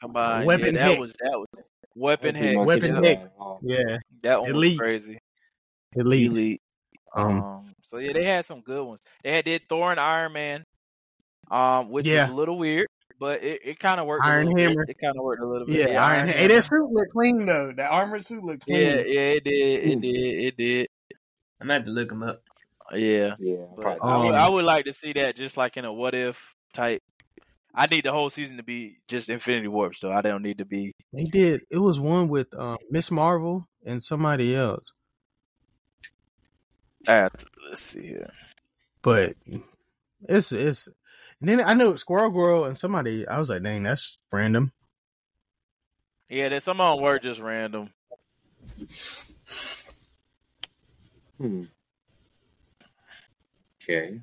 combined. 0.00 0.46
Weapon 0.46 0.74
yeah, 0.74 0.80
that 0.86 0.88
Hex. 0.90 1.00
was 1.00 1.12
that 1.20 1.38
was 1.38 1.48
Weapon 1.94 2.34
That'd 2.34 2.56
Hex. 2.56 2.66
Weapon 2.66 2.82
favorite 3.02 3.04
Hex. 3.06 3.30
Yeah, 3.62 3.98
That 4.22 4.42
one 4.42 4.50
Elite. 4.50 4.72
was 4.72 4.78
crazy. 4.78 5.18
elite. 5.94 6.30
Elite. 6.30 6.62
Um, 7.14 7.42
Um, 7.42 7.74
so 7.82 7.98
yeah, 7.98 8.12
they 8.12 8.24
had 8.24 8.44
some 8.44 8.60
good 8.60 8.80
ones. 8.86 9.00
They 9.22 9.32
had 9.32 9.44
did 9.44 9.68
Thor 9.68 9.90
and 9.90 10.00
Iron 10.00 10.32
Man, 10.32 10.64
um, 11.50 11.90
which 11.90 12.06
Yeah. 12.06 12.22
was 12.22 12.30
a 12.30 12.34
little 12.34 12.56
weird, 12.58 12.86
but 13.18 13.42
it, 13.42 13.60
it 13.64 13.78
kind 13.78 14.00
of 14.00 14.06
worked. 14.06 14.24
Iron 14.24 14.48
a 14.48 14.60
Hammer. 14.60 14.86
Bit. 14.86 14.96
It 14.96 14.98
kind 15.00 15.16
of 15.16 15.22
worked 15.22 15.42
a 15.42 15.46
little 15.46 15.66
bit. 15.66 15.90
yeah, 15.90 16.04
Iron. 16.04 16.28
Hey, 16.28 16.46
that 16.46 16.64
suit 16.64 16.90
looked 16.90 17.12
clean 17.12 17.44
though. 17.44 17.72
That 17.76 17.90
armored 17.90 18.24
suit 18.24 18.42
looked 18.42 18.64
clean. 18.64 18.80
Yeah, 18.80 18.94
yeah, 19.06 19.20
it 19.36 19.44
did. 19.44 19.84
It 19.90 20.00
did. 20.00 20.44
It 20.44 20.56
did. 20.56 20.88
I'm 21.60 21.66
gonna 21.68 21.74
have 21.74 21.84
to 21.84 21.90
look 21.90 22.08
them 22.08 22.22
up. 22.22 22.42
Yeah, 22.94 23.34
Yeah, 23.38 23.56
but 23.76 23.82
probably. 23.82 24.00
I, 24.02 24.16
would, 24.18 24.34
Um, 24.34 24.34
I 24.34 24.48
would 24.48 24.64
like 24.64 24.84
to 24.86 24.92
see 24.92 25.12
that 25.14 25.36
just 25.36 25.56
like 25.56 25.76
in 25.76 25.84
a 25.84 25.92
what 25.92 26.14
if 26.14 26.54
type. 26.74 27.02
I 27.74 27.86
need 27.86 28.04
the 28.04 28.12
whole 28.12 28.30
season 28.30 28.58
to 28.58 28.62
be 28.62 28.98
just 29.08 29.30
Infinity 29.30 29.68
Warps, 29.68 30.00
though. 30.00 30.12
I 30.12 30.20
don't 30.20 30.42
need 30.42 30.58
to 30.58 30.64
be. 30.64 30.92
They 31.12 31.24
did. 31.24 31.62
It 31.70 31.78
was 31.78 31.98
one 31.98 32.28
with 32.28 32.52
um, 32.54 32.76
Miss 32.90 33.10
Marvel 33.10 33.66
and 33.84 34.02
somebody 34.02 34.54
else, 34.54 34.84
I 37.08 37.28
to, 37.28 37.30
let's 37.68 37.80
see 37.80 38.08
here. 38.08 38.30
but 39.02 39.34
it's 40.28 40.52
it's. 40.52 40.88
And 41.40 41.48
then 41.48 41.60
I 41.60 41.74
know 41.74 41.96
Squirrel 41.96 42.30
Girl 42.30 42.64
and 42.64 42.76
somebody. 42.76 43.26
I 43.26 43.38
was 43.38 43.50
like, 43.50 43.62
dang, 43.62 43.82
that's 43.82 44.18
random. 44.30 44.72
Yeah, 46.28 46.48
there's 46.48 46.64
some 46.64 46.80
of 46.80 46.96
them 46.96 47.02
were 47.04 47.18
just 47.18 47.40
random. 47.40 47.90
Hmm. 51.38 51.64
Okay. 53.82 54.20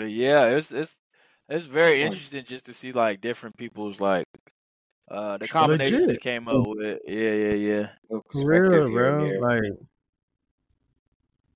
But 0.00 0.12
yeah, 0.12 0.46
it's 0.46 0.72
it's 0.72 0.96
it's 1.50 1.66
very 1.66 2.00
interesting 2.00 2.42
just 2.46 2.64
to 2.64 2.72
see 2.72 2.90
like 2.90 3.20
different 3.20 3.54
people's 3.58 4.00
like 4.00 4.24
uh 5.10 5.36
the 5.36 5.46
combination 5.46 6.06
they 6.06 6.14
Legit. 6.14 6.22
came 6.22 6.48
up 6.48 6.66
with. 6.66 7.00
Yeah, 7.06 7.32
yeah, 7.32 7.54
yeah. 7.54 7.88
Little 8.08 8.24
real, 8.48 8.90
bro. 8.90 9.26
there. 9.26 9.40
Like, 9.42 9.72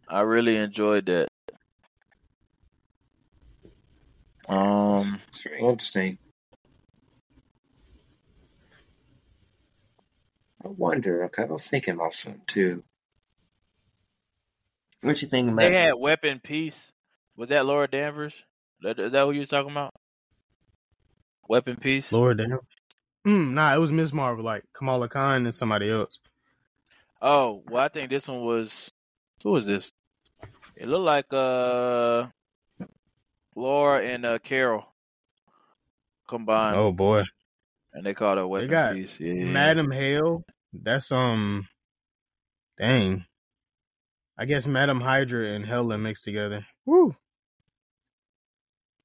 I 0.06 0.20
really 0.20 0.56
enjoyed 0.56 1.06
that. 1.06 1.28
It's, 4.42 5.08
Um, 5.08 5.20
it's 5.28 5.42
very 5.42 5.62
interesting. 5.62 6.18
I 10.62 10.68
wonder. 10.68 11.24
Okay, 11.24 11.44
I 11.44 11.46
was 11.46 11.66
thinking 11.66 11.94
about 11.94 12.12
something 12.12 12.42
too. 12.46 12.84
What 15.00 15.22
you 15.22 15.28
think 15.28 15.48
about 15.48 15.62
they 15.62 15.72
that? 15.72 15.86
had 15.86 15.94
Weapon 15.94 16.40
Peace. 16.40 16.92
Was 17.36 17.48
that 17.48 17.66
Laura 17.66 17.88
Danvers? 17.88 18.34
Is 18.82 19.12
that 19.12 19.24
who 19.24 19.32
you 19.32 19.40
was 19.40 19.48
talking 19.48 19.70
about? 19.70 19.92
Weapon 21.48 21.76
Peace. 21.76 22.12
Laura 22.12 22.36
Danvers? 22.36 22.60
Mm, 23.26 23.52
nah, 23.52 23.74
it 23.74 23.78
was 23.78 23.90
Miss 23.90 24.12
Marvel, 24.12 24.44
like 24.44 24.64
Kamala 24.74 25.08
Khan 25.08 25.46
and 25.46 25.54
somebody 25.54 25.90
else. 25.90 26.18
Oh, 27.22 27.62
well, 27.70 27.82
I 27.82 27.88
think 27.88 28.10
this 28.10 28.28
one 28.28 28.44
was. 28.44 28.90
Who 29.42 29.50
was 29.50 29.66
this? 29.66 29.90
It 30.76 30.88
looked 30.88 31.04
like 31.04 31.32
uh, 31.32 32.26
Laura 33.56 34.04
and 34.04 34.26
uh, 34.26 34.38
Carol 34.40 34.84
combined, 36.28 36.76
Oh 36.76 36.92
boy, 36.92 37.24
and 37.92 38.04
they 38.04 38.14
called 38.14 38.38
it 38.38 38.46
Weapon 38.46 38.68
got 38.68 38.94
Peace. 38.94 39.18
Yeah, 39.18 39.44
Madam 39.44 39.90
Hale. 39.90 40.44
That's 40.72 41.10
um, 41.12 41.66
dang. 42.78 43.24
I 44.36 44.46
guess 44.46 44.66
Madam 44.66 45.00
Hydra 45.00 45.46
and 45.46 45.64
Hela 45.64 45.96
mixed 45.96 46.24
together. 46.24 46.66
Woo. 46.84 47.16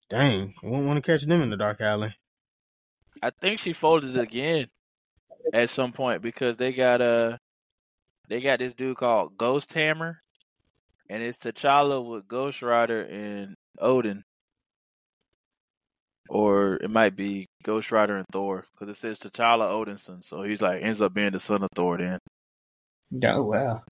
Dang, 0.10 0.54
you 0.64 0.70
won't 0.70 0.88
want 0.88 1.04
to 1.04 1.12
catch 1.12 1.24
them 1.26 1.42
in 1.42 1.50
the 1.50 1.58
dark 1.58 1.82
alley. 1.82 2.16
I 3.22 3.30
think 3.30 3.60
she 3.60 3.74
folded 3.74 4.18
again 4.18 4.68
at 5.54 5.70
some 5.70 5.92
point 5.92 6.22
because 6.22 6.58
they 6.58 6.74
got 6.74 7.02
uh 7.02 7.38
they 8.30 8.42
got 8.42 8.60
this 8.60 8.74
dude 8.74 8.98
called 8.98 9.38
Ghost 9.38 9.74
Hammer, 9.74 10.22
and 11.10 11.24
it's 11.24 11.38
T'Challa 11.40 12.04
with 12.04 12.28
Ghost 12.28 12.62
Rider 12.62 13.02
and 13.02 13.56
Odin, 13.80 14.24
or 16.30 16.76
it 16.76 16.90
might 16.92 17.16
be 17.16 17.48
Ghost 17.64 17.92
Rider 17.92 18.18
and 18.18 18.26
Thor 18.32 18.66
because 18.74 18.96
it 18.96 19.00
says 19.00 19.20
T'Challa 19.20 19.70
Odinson, 19.72 20.24
so 20.24 20.44
he's 20.44 20.62
like 20.62 20.82
ends 20.84 21.02
up 21.02 21.14
being 21.14 21.32
the 21.32 21.40
son 21.40 21.64
of 21.64 21.70
Thor. 21.76 21.98
Then 21.98 22.20
Oh 23.24 23.44
wow. 23.44 23.84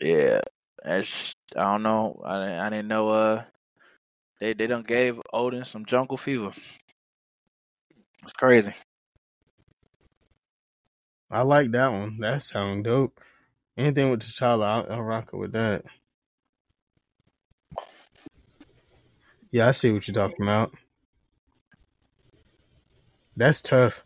yeah, 0.00 0.40
that's 0.82 1.32
I 1.56 1.62
don't 1.62 1.82
know. 1.82 2.22
I 2.24 2.66
I 2.66 2.70
didn't 2.70 2.88
know 2.88 3.08
uh 3.10 3.44
they 4.44 4.52
they 4.52 4.66
done 4.66 4.82
gave 4.82 5.18
Odin 5.32 5.64
some 5.64 5.86
jungle 5.86 6.18
fever. 6.18 6.52
It's 8.22 8.34
crazy. 8.34 8.74
I 11.30 11.40
like 11.42 11.70
that 11.72 11.90
one. 11.90 12.18
That 12.20 12.42
sound 12.42 12.84
dope. 12.84 13.18
Anything 13.76 14.10
with 14.10 14.20
T'Challa, 14.20 14.66
I'll, 14.66 14.92
I'll 14.92 15.02
rock 15.02 15.30
it 15.32 15.36
with 15.36 15.52
that. 15.52 15.84
Yeah, 19.50 19.68
I 19.68 19.70
see 19.70 19.90
what 19.92 20.06
you're 20.06 20.14
talking 20.14 20.42
about. 20.42 20.74
That's 23.36 23.62
tough. 23.62 24.04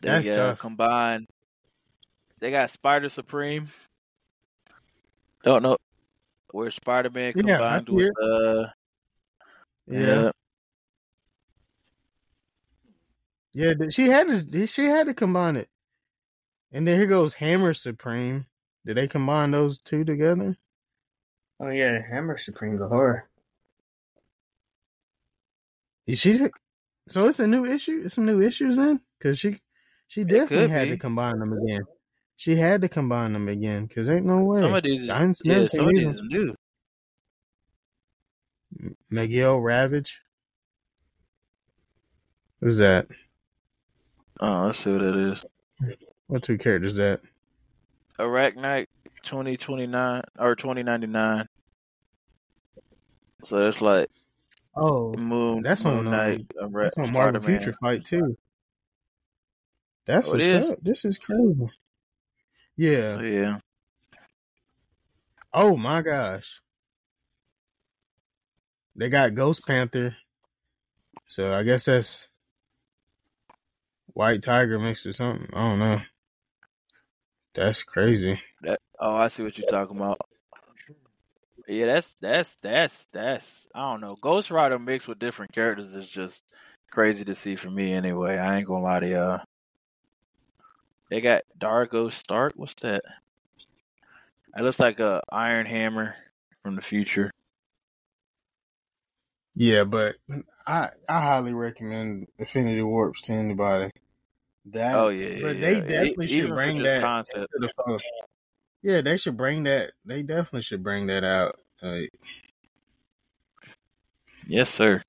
They 0.00 0.08
That's 0.08 0.28
uh, 0.28 0.36
tough. 0.36 0.58
combined. 0.60 1.26
They 2.38 2.52
got 2.52 2.70
Spider 2.70 3.08
Supreme. 3.08 3.68
Don't 5.42 5.62
know 5.62 5.76
where 6.52 6.70
Spider 6.70 7.10
Man 7.10 7.32
Yeah, 7.34 7.58
combined 7.58 7.88
see 7.88 7.94
with 7.94 8.06
it. 8.06 8.14
uh 8.22 8.66
Yeah, 9.86 10.30
yeah. 13.52 13.74
th- 13.74 13.92
she 13.94 14.06
had 14.06 14.28
to. 14.28 14.66
She 14.66 14.84
had 14.84 15.06
to 15.06 15.14
combine 15.14 15.56
it. 15.56 15.68
And 16.70 16.86
then 16.88 16.98
here 16.98 17.06
goes 17.06 17.34
Hammer 17.34 17.74
Supreme. 17.74 18.46
Did 18.86 18.96
they 18.96 19.08
combine 19.08 19.50
those 19.50 19.78
two 19.78 20.04
together? 20.04 20.56
Oh 21.60 21.68
yeah, 21.68 22.00
Hammer 22.10 22.38
Supreme 22.38 22.76
Galore. 22.76 23.28
Is 26.06 26.18
she? 26.20 26.48
So 27.08 27.26
it's 27.28 27.40
a 27.40 27.46
new 27.46 27.64
issue. 27.64 28.02
It's 28.04 28.14
some 28.14 28.26
new 28.26 28.40
issues 28.40 28.76
then, 28.76 29.00
because 29.18 29.38
she, 29.38 29.58
she 30.08 30.22
It 30.22 30.24
definitely 30.24 30.68
had 30.68 30.88
be. 30.88 30.90
to 30.90 30.96
combine 30.96 31.38
them 31.38 31.52
again. 31.52 31.82
She 32.42 32.56
had 32.56 32.82
to 32.82 32.88
combine 32.88 33.34
them 33.34 33.46
again 33.46 33.86
because 33.86 34.08
ain't 34.08 34.26
no 34.26 34.42
way. 34.42 34.58
Some 34.58 34.74
of 34.74 34.82
these, 34.82 35.02
is, 35.02 35.06
Diamond 35.06 35.38
yeah, 35.44 35.68
some 35.68 35.86
of 35.86 35.94
these 35.94 36.12
is 36.12 36.22
new. 36.24 36.56
Miguel 39.10 39.60
Ravage. 39.60 40.18
Who's 42.60 42.78
that? 42.78 43.06
Oh, 44.40 44.66
let's 44.66 44.80
see 44.80 44.90
what 44.90 45.02
it 45.02 45.14
is. 45.14 45.44
What 46.26 46.42
two 46.42 46.58
characters 46.58 46.96
that? 46.96 47.20
Arachknight, 48.18 48.86
twenty 49.22 49.56
twenty 49.56 49.86
nine 49.86 50.22
or 50.36 50.56
twenty 50.56 50.82
ninety 50.82 51.06
nine. 51.06 51.46
So 53.44 53.68
it's 53.68 53.80
like 53.80 54.08
Oh, 54.74 55.12
Moon. 55.12 55.62
That's 55.62 55.84
Moon 55.84 56.08
on, 56.08 56.10
Knight, 56.10 56.46
uh, 56.60 56.64
Ara- 56.64 56.86
that's 56.86 56.98
on 56.98 57.12
Marvel 57.12 57.40
Spider-Man. 57.40 57.60
Future 57.62 57.78
Fight 57.80 58.04
too. 58.04 58.36
That's 60.06 60.26
Oh, 60.26 60.32
what's 60.32 60.44
is? 60.44 60.66
up. 60.66 60.78
This 60.82 61.04
is 61.04 61.18
crazy. 61.18 61.70
Yeah. 62.82 63.12
So 63.12 63.20
yeah, 63.20 63.58
Oh 65.52 65.76
my 65.76 66.02
gosh. 66.02 66.60
They 68.96 69.08
got 69.08 69.36
Ghost 69.36 69.64
Panther. 69.64 70.16
So 71.28 71.52
I 71.52 71.62
guess 71.62 71.84
that's 71.84 72.26
White 74.14 74.42
Tiger 74.42 74.80
mixed 74.80 75.06
with 75.06 75.14
something. 75.14 75.48
I 75.52 75.60
don't 75.60 75.78
know. 75.78 76.00
That's 77.54 77.84
crazy. 77.84 78.40
that. 78.62 78.80
Oh, 78.98 79.14
I 79.14 79.28
see 79.28 79.44
what 79.44 79.56
you're 79.56 79.68
talking 79.68 79.96
about. 79.96 80.20
Yeah, 81.68 81.86
that's 81.86 82.14
that's 82.14 82.56
that's 82.56 83.06
that's. 83.12 83.68
I 83.76 83.92
don't 83.92 84.00
know. 84.00 84.16
Ghost 84.20 84.50
Rider 84.50 84.80
mixed 84.80 85.06
with 85.06 85.20
different 85.20 85.52
characters 85.52 85.92
is 85.92 86.08
just 86.08 86.42
crazy 86.90 87.24
to 87.26 87.36
see 87.36 87.54
for 87.54 87.70
me. 87.70 87.92
Anyway, 87.92 88.36
I 88.36 88.56
ain't 88.56 88.66
gonna 88.66 88.82
lie 88.82 88.98
to 88.98 89.08
y'all. 89.08 89.40
They 91.12 91.20
got 91.20 91.42
Dargo 91.58 92.10
Stark. 92.10 92.54
What's 92.56 92.72
that? 92.80 93.02
It 94.56 94.62
looks 94.62 94.80
like 94.80 94.98
a 94.98 95.20
Iron 95.30 95.66
Hammer 95.66 96.16
from 96.62 96.74
the 96.74 96.80
future. 96.80 97.30
Yeah, 99.54 99.84
but 99.84 100.16
I 100.66 100.88
I 101.10 101.20
highly 101.20 101.52
recommend 101.52 102.28
Infinity 102.38 102.80
Warps 102.80 103.20
to 103.22 103.34
anybody. 103.34 103.90
That 104.64 104.94
Oh 104.94 105.10
yeah, 105.10 105.28
yeah 105.28 105.42
but 105.42 105.56
yeah. 105.56 105.60
they 105.60 105.76
E- 105.76 105.80
definitely 105.82 106.28
should 106.28 106.36
even 106.38 106.54
bring 106.54 106.82
that 106.82 107.02
concept. 107.02 107.52
to 107.52 107.58
the 107.58 107.70
phone. 107.76 107.98
Yeah, 108.80 109.02
they 109.02 109.18
should 109.18 109.36
bring 109.36 109.64
that. 109.64 109.92
They 110.06 110.22
definitely 110.22 110.62
should 110.62 110.82
bring 110.82 111.08
that 111.08 111.24
out. 111.24 111.60
Like, 111.82 112.08
Yes, 114.46 114.70
sir. 114.70 115.02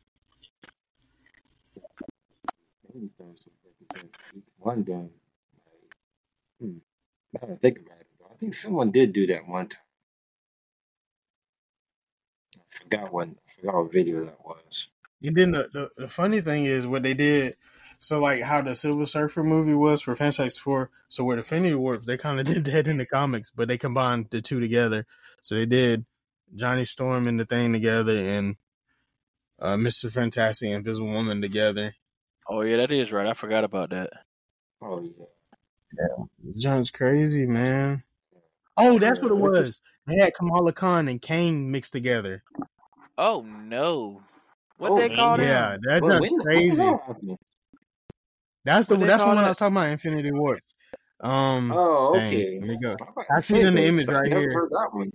One 4.58 4.84
done. 4.84 5.10
Now 7.34 7.48
that 7.48 7.54
I 7.54 7.56
think 7.58 7.80
about 7.80 8.00
it, 8.00 8.08
I 8.32 8.36
think 8.38 8.54
someone 8.54 8.92
did 8.92 9.14
do 9.14 9.28
that 9.28 9.48
one 9.48 9.68
time. 9.68 9.82
I 12.56 12.62
forgot 12.68 13.14
what 13.14 13.28
I 13.30 13.62
forgot 13.62 13.76
what 13.84 13.92
video 13.92 14.26
that 14.26 14.40
was. 14.46 14.90
and 15.24 15.36
then 15.36 15.52
the, 15.52 15.70
the 15.72 15.92
the 15.98 16.08
funny 16.08 16.42
thing 16.42 16.66
is 16.66 16.86
what 16.88 17.04
they 17.04 17.14
did. 17.14 17.58
So 18.00 18.20
like 18.20 18.42
how 18.42 18.62
the 18.62 18.76
Silver 18.76 19.06
Surfer 19.06 19.44
movie 19.44 19.74
was 19.74 20.02
for 20.02 20.16
Fantastic 20.16 20.62
Four. 20.62 20.90
So 21.08 21.24
where 21.24 21.38
the 21.38 21.42
Infinity 21.42 21.76
Warps, 21.76 22.06
they 22.06 22.18
kind 22.18 22.40
of 22.40 22.46
did 22.54 22.66
that 22.66 22.88
in 22.88 22.98
the 22.98 23.06
comics, 23.06 23.50
but 23.50 23.68
they 23.68 23.78
combined 23.78 24.28
the 24.32 24.42
two 24.42 24.60
together. 24.60 25.06
So 25.42 25.56
they 25.56 25.66
did 25.66 26.06
Johnny 26.56 26.86
Storm 26.86 27.28
and 27.28 27.40
the 27.40 27.46
Thing 27.46 27.74
together, 27.74 28.18
and 28.18 28.58
uh, 29.60 29.78
Mister 29.78 30.10
Fantastic 30.12 30.68
and 30.68 30.76
Invisible 30.78 31.08
Woman 31.08 31.42
together. 31.42 31.96
Oh 32.48 32.62
yeah, 32.62 32.78
that 32.78 32.92
is 32.92 33.12
right. 33.12 33.28
I 33.28 33.34
forgot 33.34 33.64
about 33.64 33.92
that. 33.92 34.10
Oh 34.82 35.02
yeah. 35.02 35.26
John's 36.56 36.92
crazy, 36.92 37.46
man. 37.46 38.04
Oh, 38.78 39.00
that's 39.00 39.22
what 39.22 39.32
it 39.32 39.38
was. 39.38 39.82
They 40.08 40.18
had 40.18 40.34
Kamala 40.34 40.74
Khan 40.74 41.08
and 41.08 41.22
Kane 41.22 41.72
mixed 41.72 41.94
together. 41.94 42.44
Oh 43.18 43.42
no, 43.42 44.22
what 44.78 44.92
Oh, 44.92 44.98
they 44.98 45.08
man. 45.10 45.18
called 45.18 45.40
it? 45.40 45.44
Yeah, 45.44 45.78
that's 45.82 46.02
Well, 46.02 46.12
just 46.12 46.22
when- 46.22 46.32
when 46.34 46.42
crazy. 46.42 46.78
that? 46.78 47.38
That's 48.66 48.88
the 48.88 48.96
What 48.98 49.08
that's 49.08 49.22
the 49.22 49.26
call 49.28 49.36
one 49.36 49.44
I 49.44 49.50
was 49.50 49.58
talking 49.58 49.76
about. 49.76 49.90
Infinity 49.90 50.32
Warps. 50.32 50.74
Um, 51.22 51.72
Oh, 51.72 52.14
dang, 52.14 52.28
okay. 52.28 52.60
let 52.60 52.68
me 52.70 52.78
go. 52.78 52.92
I'm 53.00 53.08
about 53.10 53.26
I 53.30 53.36
to 53.36 53.42
see 53.42 53.56
it 53.60 53.66
in 53.66 53.76
the 53.76 53.86
image 53.86 54.08
right 54.08 54.28
here. 54.28 54.54
heard 54.54 54.70
that 54.72 54.90
one. 54.92 55.12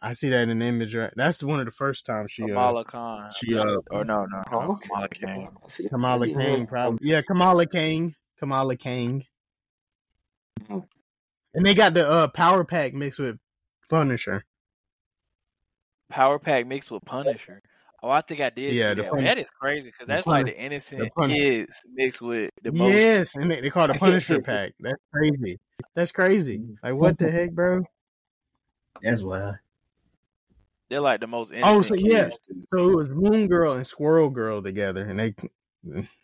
I 0.00 0.12
see 0.12 0.28
that 0.28 0.48
in 0.48 0.58
the 0.58 0.64
image 0.64 0.94
right. 0.94 1.12
That's 1.16 1.42
one 1.42 1.58
of 1.58 1.66
the 1.66 1.72
first 1.72 2.06
times 2.06 2.30
she 2.30 2.44
uh, 2.44 2.46
Kamala 2.48 2.84
Khan. 2.84 3.30
she 3.34 3.56
uh 3.58 3.76
Or 3.90 4.04
no, 4.04 4.26
no, 4.26 4.42
Oh, 4.52 4.72
okay. 4.72 4.88
Kamala 4.88 5.08
Khan. 5.08 5.56
Kamala 5.90 6.26
really 6.26 6.34
Kane 6.34 6.66
probably 6.66 7.08
yeah 7.08 7.22
Kamala 7.22 7.66
Kane 7.66 8.14
Kamala 8.38 8.76
Kane. 8.76 9.24
Mhm. 10.58 10.86
And 11.54 11.66
they 11.66 11.74
got 11.74 11.94
the 11.94 12.08
uh 12.08 12.28
power 12.28 12.64
pack 12.64 12.94
mixed 12.94 13.18
with 13.18 13.38
Punisher. 13.88 14.44
Power 16.10 16.38
Pack 16.38 16.66
mixed 16.66 16.90
with 16.90 17.04
Punisher. 17.04 17.60
Oh, 18.02 18.10
I 18.10 18.20
think 18.20 18.40
I 18.40 18.50
did. 18.50 18.72
Yeah, 18.74 18.94
see 18.94 19.02
that. 19.02 19.10
Pun- 19.10 19.24
that 19.24 19.38
is 19.38 19.50
crazy 19.50 19.88
because 19.90 20.06
the 20.06 20.14
that's 20.14 20.26
like 20.26 20.46
the 20.46 20.58
innocent 20.58 21.02
the 21.02 21.10
Pun- 21.10 21.30
kids 21.30 21.80
mixed 21.92 22.22
with 22.22 22.50
the 22.62 22.72
most. 22.72 22.94
Yes, 22.94 23.34
and 23.34 23.50
they, 23.50 23.60
they 23.60 23.70
call 23.70 23.84
it 23.90 23.96
a 23.96 23.98
Punisher 23.98 24.40
pack. 24.40 24.72
That's 24.80 25.02
crazy. 25.12 25.58
That's 25.94 26.12
crazy. 26.12 26.62
Like 26.82 26.94
what 26.94 27.18
the 27.18 27.30
heck, 27.30 27.52
bro? 27.52 27.82
That's 29.02 29.22
wild. 29.22 29.56
They're 30.88 31.00
like 31.00 31.20
the 31.20 31.26
most 31.26 31.52
Oh, 31.52 31.56
innocent 31.56 32.00
so 32.00 32.06
yeah. 32.06 32.28
So 32.72 32.88
it 32.88 32.96
was 32.96 33.10
Moon 33.10 33.46
Girl 33.48 33.74
and 33.74 33.86
Squirrel 33.86 34.30
Girl 34.30 34.62
together, 34.62 35.04
and 35.04 35.18
they, 35.20 35.34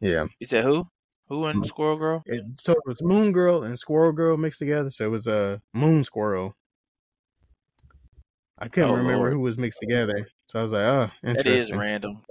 yeah. 0.00 0.26
You 0.38 0.46
said 0.46 0.64
who? 0.64 0.86
Who 1.28 1.44
and 1.46 1.64
Squirrel 1.66 1.96
Girl? 1.98 2.22
It, 2.26 2.44
so 2.60 2.72
it 2.72 2.86
was 2.86 3.02
Moon 3.02 3.32
Girl 3.32 3.62
and 3.62 3.78
Squirrel 3.78 4.12
Girl 4.12 4.36
mixed 4.36 4.58
together. 4.58 4.90
So 4.90 5.06
it 5.06 5.10
was 5.10 5.26
a 5.26 5.34
uh, 5.34 5.58
Moon 5.72 6.04
Squirrel. 6.04 6.54
I 8.58 8.68
couldn't 8.68 8.90
Oh, 8.90 8.96
remember 8.96 9.18
Lord. 9.18 9.32
who 9.32 9.40
was 9.40 9.58
mixed 9.58 9.80
together, 9.80 10.28
so 10.46 10.60
I 10.60 10.62
was 10.62 10.72
like, 10.72 10.82
oh, 10.82 11.10
That 11.22 11.46
is 11.46 11.70
interesting. 11.70 11.78
random, 11.78 12.22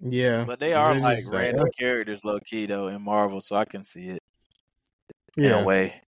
Yeah, 0.00 0.44
but 0.44 0.58
they 0.60 0.74
are 0.74 0.94
like 0.98 1.24
random 1.26 1.66
characters, 1.78 2.24
low 2.24 2.38
key 2.40 2.66
though 2.66 2.88
in 2.88 3.00
Marvel, 3.02 3.40
so 3.40 3.56
I 3.56 3.64
can 3.64 3.84
see 3.84 4.08
it 4.08 4.22
in 5.38 5.44
Yeah, 5.44 5.62
a 5.62 5.64
way. 5.64 6.02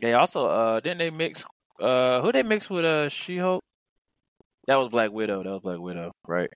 They 0.00 0.12
also 0.14 0.46
uh 0.46 0.80
didn't 0.80 0.98
they 0.98 1.10
mix 1.10 1.44
uh 1.80 2.20
who 2.22 2.32
they 2.32 2.42
mix 2.42 2.70
with 2.70 2.84
uh 2.84 3.08
She 3.08 3.38
Hulk? 3.38 3.62
That 4.66 4.76
was 4.76 4.88
Black 4.90 5.10
Widow. 5.12 5.42
That 5.42 5.50
was 5.50 5.62
Black 5.62 5.78
Widow, 5.78 6.12
right? 6.26 6.50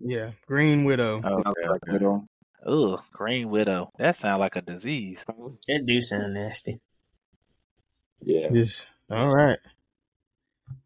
Yeah. 0.00 0.30
Green 0.46 0.84
Widow. 0.84 1.20
Oh, 1.24 1.42
okay, 1.46 1.96
okay. 1.96 2.24
Ugh, 2.66 3.00
Green 3.12 3.48
Widow. 3.50 3.92
That 3.98 4.16
sounds 4.16 4.40
like 4.40 4.56
a 4.56 4.62
disease. 4.62 5.24
That 5.68 5.84
do 5.86 6.00
sound 6.00 6.34
nasty. 6.34 6.80
Yeah. 8.20 8.48
This 8.50 8.86
all 9.10 9.32
right. 9.34 9.58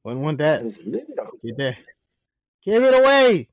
Wouldn't 0.04 0.22
want 0.24 0.38
that. 0.38 0.62
It's 0.62 0.78
a 0.78 0.82
little- 0.82 1.14
Get 1.44 1.56
that. 1.58 1.76
Give 2.62 2.82
it 2.82 2.94
away. 2.94 3.48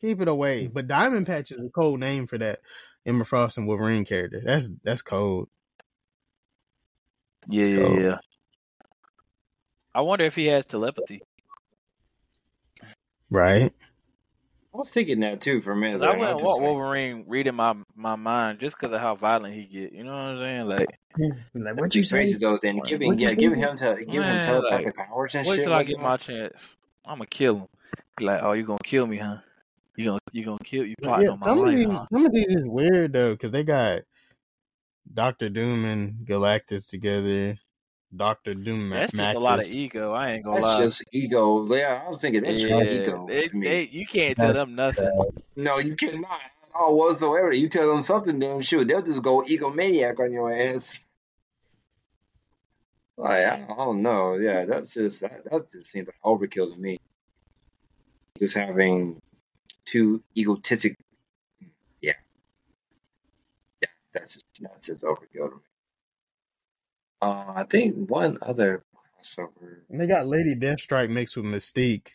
Keep 0.00 0.22
it 0.22 0.28
away. 0.28 0.68
But 0.68 0.88
Diamond 0.88 1.26
Patch 1.26 1.50
is 1.52 1.58
a 1.58 1.68
cold 1.68 2.00
name 2.00 2.26
for 2.26 2.38
that 2.38 2.60
Emma 3.04 3.24
Frost 3.24 3.58
and 3.58 3.66
Wolverine 3.66 4.04
character. 4.04 4.40
That's 4.44 4.70
that's 4.82 5.02
cold. 5.02 5.48
Yeah, 7.48 7.64
yeah, 7.66 7.80
Cool. 7.86 8.00
yeah. 8.02 8.16
I 9.94 10.00
wonder 10.00 10.24
if 10.24 10.34
he 10.34 10.46
has 10.46 10.64
telepathy. 10.66 11.22
Right? 13.30 13.72
I 14.76 14.78
was 14.78 14.90
thinking 14.90 15.20
that 15.20 15.40
too 15.40 15.62
for 15.62 15.72
a 15.72 15.76
minute. 15.76 16.02
I 16.02 16.06
there, 16.06 16.10
and 16.10 16.20
wouldn't 16.20 16.42
want 16.42 16.62
Wolverine 16.62 17.24
reading 17.26 17.54
my 17.54 17.74
my 17.94 18.16
mind 18.16 18.58
just 18.58 18.76
because 18.78 18.92
of 18.92 19.00
how 19.00 19.14
violent 19.14 19.54
he 19.54 19.64
get. 19.64 19.92
You 19.92 20.04
know 20.04 20.12
what 20.12 20.18
I'm 20.18 20.38
saying? 20.38 20.66
Like, 20.68 20.98
Like, 21.54 21.74
what 21.74 21.76
What 21.76 21.94
you 21.94 22.00
you 22.00 22.04
say? 22.04 22.16
crazy 22.18 22.38
though? 22.38 22.58
Then 22.60 22.80
giving 22.80 23.08
What 23.08 23.18
yeah, 23.18 23.28
say? 23.28 23.36
giving 23.36 23.58
him 23.58 23.76
to 23.78 23.96
giving 24.04 24.20
Man, 24.20 24.34
him 24.34 24.40
telepathic 24.40 24.98
like, 24.98 25.08
powers 25.08 25.34
and 25.34 25.46
wait 25.46 25.56
shit. 25.56 25.64
till 25.64 25.72
I 25.72 25.82
get 25.82 25.96
that. 25.96 26.02
my 26.02 26.16
chance. 26.18 26.76
I'm 27.06 27.18
gonna 27.18 27.26
kill 27.26 27.56
him. 27.56 27.66
Be 28.18 28.26
like, 28.26 28.42
oh, 28.42 28.52
you 28.52 28.64
gonna 28.64 28.78
kill 28.84 29.06
me, 29.06 29.16
huh? 29.16 29.38
You 29.96 30.04
gonna 30.04 30.18
you 30.32 30.44
gonna 30.44 30.58
kill 30.62 30.84
you 30.84 30.94
But 31.00 31.06
plotting 31.06 31.26
yeah, 31.26 31.32
on 31.32 31.40
my 31.40 31.46
some 31.46 31.64
of 31.64 31.74
these 31.74 31.86
huh? 31.86 32.06
some 32.12 32.26
of 32.26 32.32
these 32.32 32.46
is 32.48 32.64
weird 32.66 33.14
though, 33.14 33.32
because 33.32 33.52
they 33.52 33.64
got 33.64 34.02
Doctor 35.12 35.48
Doom 35.48 35.86
and 35.86 36.26
Galactus 36.26 36.90
together. 36.90 37.56
Doctor 38.14 38.54
Doom 38.54 38.90
Ma- 38.90 38.96
That's 38.96 39.12
just 39.12 39.34
a 39.34 39.38
lot 39.38 39.58
of 39.58 39.66
ego. 39.66 40.12
I 40.12 40.32
ain't 40.32 40.44
gonna 40.44 40.60
That's 40.60 40.76
lie. 40.76 40.84
just 40.84 41.04
ego. 41.12 41.66
Yeah, 41.74 42.02
I 42.04 42.08
was 42.08 42.20
thinking 42.20 42.42
that's 42.42 42.60
just 42.60 42.72
ego 42.72 43.26
they, 43.28 43.48
to 43.48 43.56
me. 43.56 43.66
they, 43.66 43.82
you 43.90 44.06
can't 44.06 44.36
tell 44.36 44.52
them 44.52 44.74
nothing. 44.74 45.10
No, 45.56 45.78
you 45.78 45.96
cannot 45.96 46.40
Oh, 46.78 46.94
whatsoever. 46.94 47.52
You 47.52 47.68
tell 47.68 47.88
them 47.88 48.02
something, 48.02 48.38
then 48.38 48.60
shoot, 48.60 48.86
they'll 48.86 49.00
just 49.02 49.22
go 49.22 49.40
egomaniac 49.40 50.20
on 50.20 50.32
your 50.32 50.52
ass. 50.52 51.00
Like, 53.16 53.46
I 53.46 53.64
don't 53.66 54.02
know. 54.02 54.34
Yeah, 54.34 54.66
that's 54.66 54.92
just 54.92 55.20
that, 55.22 55.44
that 55.50 55.70
just 55.70 55.90
seems 55.90 56.06
like 56.06 56.20
overkill 56.22 56.74
to 56.74 56.78
me. 56.78 56.98
Just 58.38 58.54
having 58.54 59.18
two 59.86 60.22
egotistic. 60.36 60.96
Yeah, 62.02 62.12
yeah, 63.80 63.88
that's 64.12 64.34
just 64.34 64.44
that's 64.60 64.86
just 64.86 65.02
overkill 65.02 65.48
to 65.48 65.56
me. 65.56 65.62
Uh, 67.22 67.52
I 67.56 67.64
think 67.64 68.10
one 68.10 68.38
other 68.42 68.84
crossover. 68.94 69.78
And 69.88 70.00
they 70.00 70.06
got 70.06 70.26
Lady 70.26 70.54
Deathstrike 70.54 71.10
mixed 71.10 71.36
with 71.36 71.46
Mystique. 71.46 72.08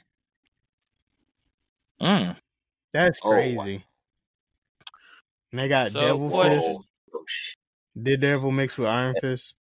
Mm. 2.01 2.35
That's 2.93 3.19
Oh, 3.23 3.29
wow. 3.29 3.35
crazy. 3.35 3.85
And 5.51 5.59
they 5.59 5.67
got 5.67 5.91
So, 5.91 5.99
Devil 6.01 6.29
question- 6.29 6.61
Fist. 6.61 6.81
Oh 7.13 7.23
Did 8.01 8.21
Daredevil 8.21 8.51
mix 8.51 8.77
with 8.77 8.87
Iron 8.87 9.15
Fist? 9.19 9.53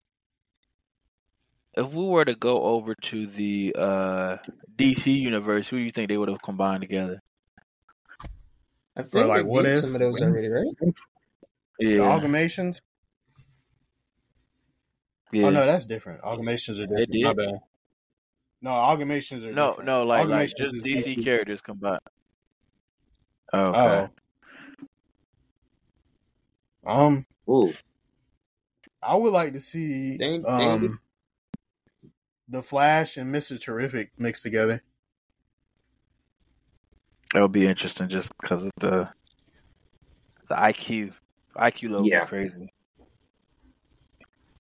If 1.74 1.92
we 1.92 2.04
were 2.04 2.24
to 2.24 2.34
go 2.34 2.62
over 2.62 2.94
to 2.94 3.26
the 3.26 3.74
uh, 3.76 4.36
DC 4.76 5.12
universe, 5.20 5.68
who 5.68 5.78
do 5.78 5.82
you 5.82 5.90
think 5.90 6.08
they 6.08 6.16
would 6.16 6.28
have 6.28 6.42
combined 6.42 6.82
together? 6.82 7.20
I 8.96 9.02
think 9.02 9.26
like, 9.26 9.46
what 9.46 9.66
if- 9.66 9.78
some 9.78 9.94
of 9.94 10.00
those 10.00 10.20
already, 10.22 10.48
right? 10.48 10.66
The 10.78 10.92
Yeah, 11.78 11.96
Amalgamations? 12.02 12.82
Yeah. 15.32 15.46
Oh 15.46 15.50
no, 15.50 15.66
that's 15.66 15.86
different. 15.86 16.22
Augmentations 16.22 16.80
are 16.80 16.86
different. 16.86 17.12
did? 17.12 17.24
My 17.24 17.32
bad. 17.32 17.54
No, 18.62 18.70
augmentations 18.72 19.42
are 19.44 19.52
no, 19.52 19.68
different. 19.70 19.86
no, 19.86 20.04
like 20.04 20.28
like 20.28 20.48
just 20.56 20.76
is 20.76 20.82
DC 20.82 21.22
characters 21.24 21.60
combined. 21.60 22.00
Okay. 23.52 24.08
Oh. 26.86 26.92
Um, 26.92 27.26
Ooh, 27.48 27.72
I 29.02 29.14
would 29.16 29.32
like 29.32 29.52
to 29.54 29.60
see 29.60 30.16
They 30.16 30.24
ain't- 30.24 30.42
they 30.44 30.48
um 30.48 30.84
ain't- 30.84 32.10
the 32.48 32.62
Flash 32.62 33.16
and 33.16 33.30
Mister 33.30 33.58
Terrific 33.58 34.10
mixed 34.18 34.42
together. 34.42 34.82
That 37.32 37.42
would 37.42 37.52
be 37.52 37.66
interesting 37.66 38.08
just 38.08 38.32
because 38.40 38.64
of 38.64 38.72
the 38.78 39.08
the 40.48 40.54
IQ. 40.56 41.12
IQ 41.56 41.90
level 41.90 42.06
Yeah. 42.08 42.24
crazy. 42.26 42.72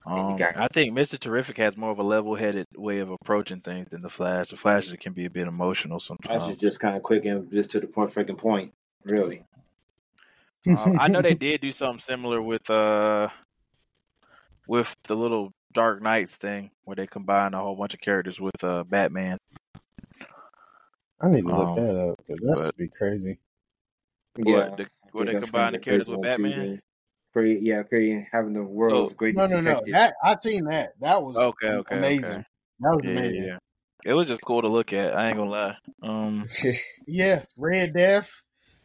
And 0.06 0.38
you 0.40 0.46
Um, 0.46 0.52
I 0.56 0.68
think 0.68 0.92
Mister 0.94 1.16
Terrific 1.18 1.58
has 1.58 1.76
more 1.76 1.90
of 1.90 1.98
a 1.98 2.02
level-headed 2.02 2.66
way 2.76 2.98
of 3.00 3.10
approaching 3.10 3.60
things 3.60 3.88
than 3.90 4.00
the 4.02 4.08
Flash. 4.08 4.48
The 4.50 4.56
Flash 4.56 4.90
can 5.00 5.12
be 5.12 5.26
a 5.26 5.30
bit 5.30 5.46
emotional 5.46 6.00
sometimes. 6.00 6.42
Flash 6.42 6.52
is 6.52 6.58
just 6.58 6.80
kind 6.80 6.96
of 6.96 7.02
quick 7.02 7.24
and 7.26 7.50
just 7.50 7.70
to 7.72 7.80
the 7.80 7.86
point, 7.86 8.10
freaking 8.10 8.38
point. 8.38 8.72
Really. 9.04 9.44
um, 10.66 10.96
I 11.00 11.08
know 11.08 11.20
they 11.22 11.34
did 11.48 11.60
do 11.60 11.72
something 11.72 12.00
similar 12.00 12.40
with 12.42 12.68
uh 12.70 13.28
with 14.66 14.94
the 15.04 15.14
little 15.16 15.52
Dark 15.74 16.02
Knights 16.02 16.36
thing 16.36 16.70
where 16.84 16.96
they 16.96 17.06
combined 17.06 17.54
a 17.54 17.58
whole 17.58 17.76
bunch 17.76 17.94
of 17.94 18.00
characters 18.00 18.40
with 18.40 18.62
uh 18.64 18.84
Batman. 18.84 19.36
I 21.20 21.28
need 21.28 21.42
to 21.42 21.48
look 21.48 21.68
Um, 21.68 21.74
that 21.76 22.08
up 22.10 22.18
because 22.26 22.42
that's 22.48 22.66
but- 22.66 22.76
be 22.76 22.88
crazy. 22.88 23.38
What, 24.36 24.76
the, 24.76 24.86
where 25.12 25.26
they 25.26 25.32
that's 25.34 25.46
combine 25.46 25.72
the 25.72 25.78
characters 25.80 26.08
with 26.08 26.18
one, 26.20 26.30
too, 26.30 26.42
Batman? 26.42 26.58
man. 26.58 26.80
Pretty, 27.32 27.60
yeah, 27.62 27.82
pretty 27.84 28.26
having 28.32 28.52
the 28.54 28.62
world's 28.64 29.12
Oh. 29.12 29.14
greatest 29.14 29.46
No, 29.48 29.60
no, 29.60 29.60
no. 29.60 29.82
That 29.92 30.14
I 30.22 30.36
seen 30.36 30.64
that. 30.64 30.92
That 31.00 31.22
was 31.22 31.36
Okay, 31.36 31.66
okay, 31.66 31.96
amazing. 31.96 32.42
okay. 32.42 32.44
That 32.80 32.96
was 32.96 33.04
Yeah, 33.04 33.06
amazing. 33.06 33.50
yeah. 33.52 33.58
It 34.04 34.14
was 34.14 34.28
just 34.28 34.42
cool 34.44 34.62
to 34.62 34.68
look 34.68 34.92
at. 34.92 35.16
I 35.16 35.28
ain't 35.28 35.36
gonna 35.38 35.50
lie. 35.50 35.76
Um, 36.02 36.48
Yeah, 37.06 37.44
Red 37.56 37.92
Death, 37.94 38.30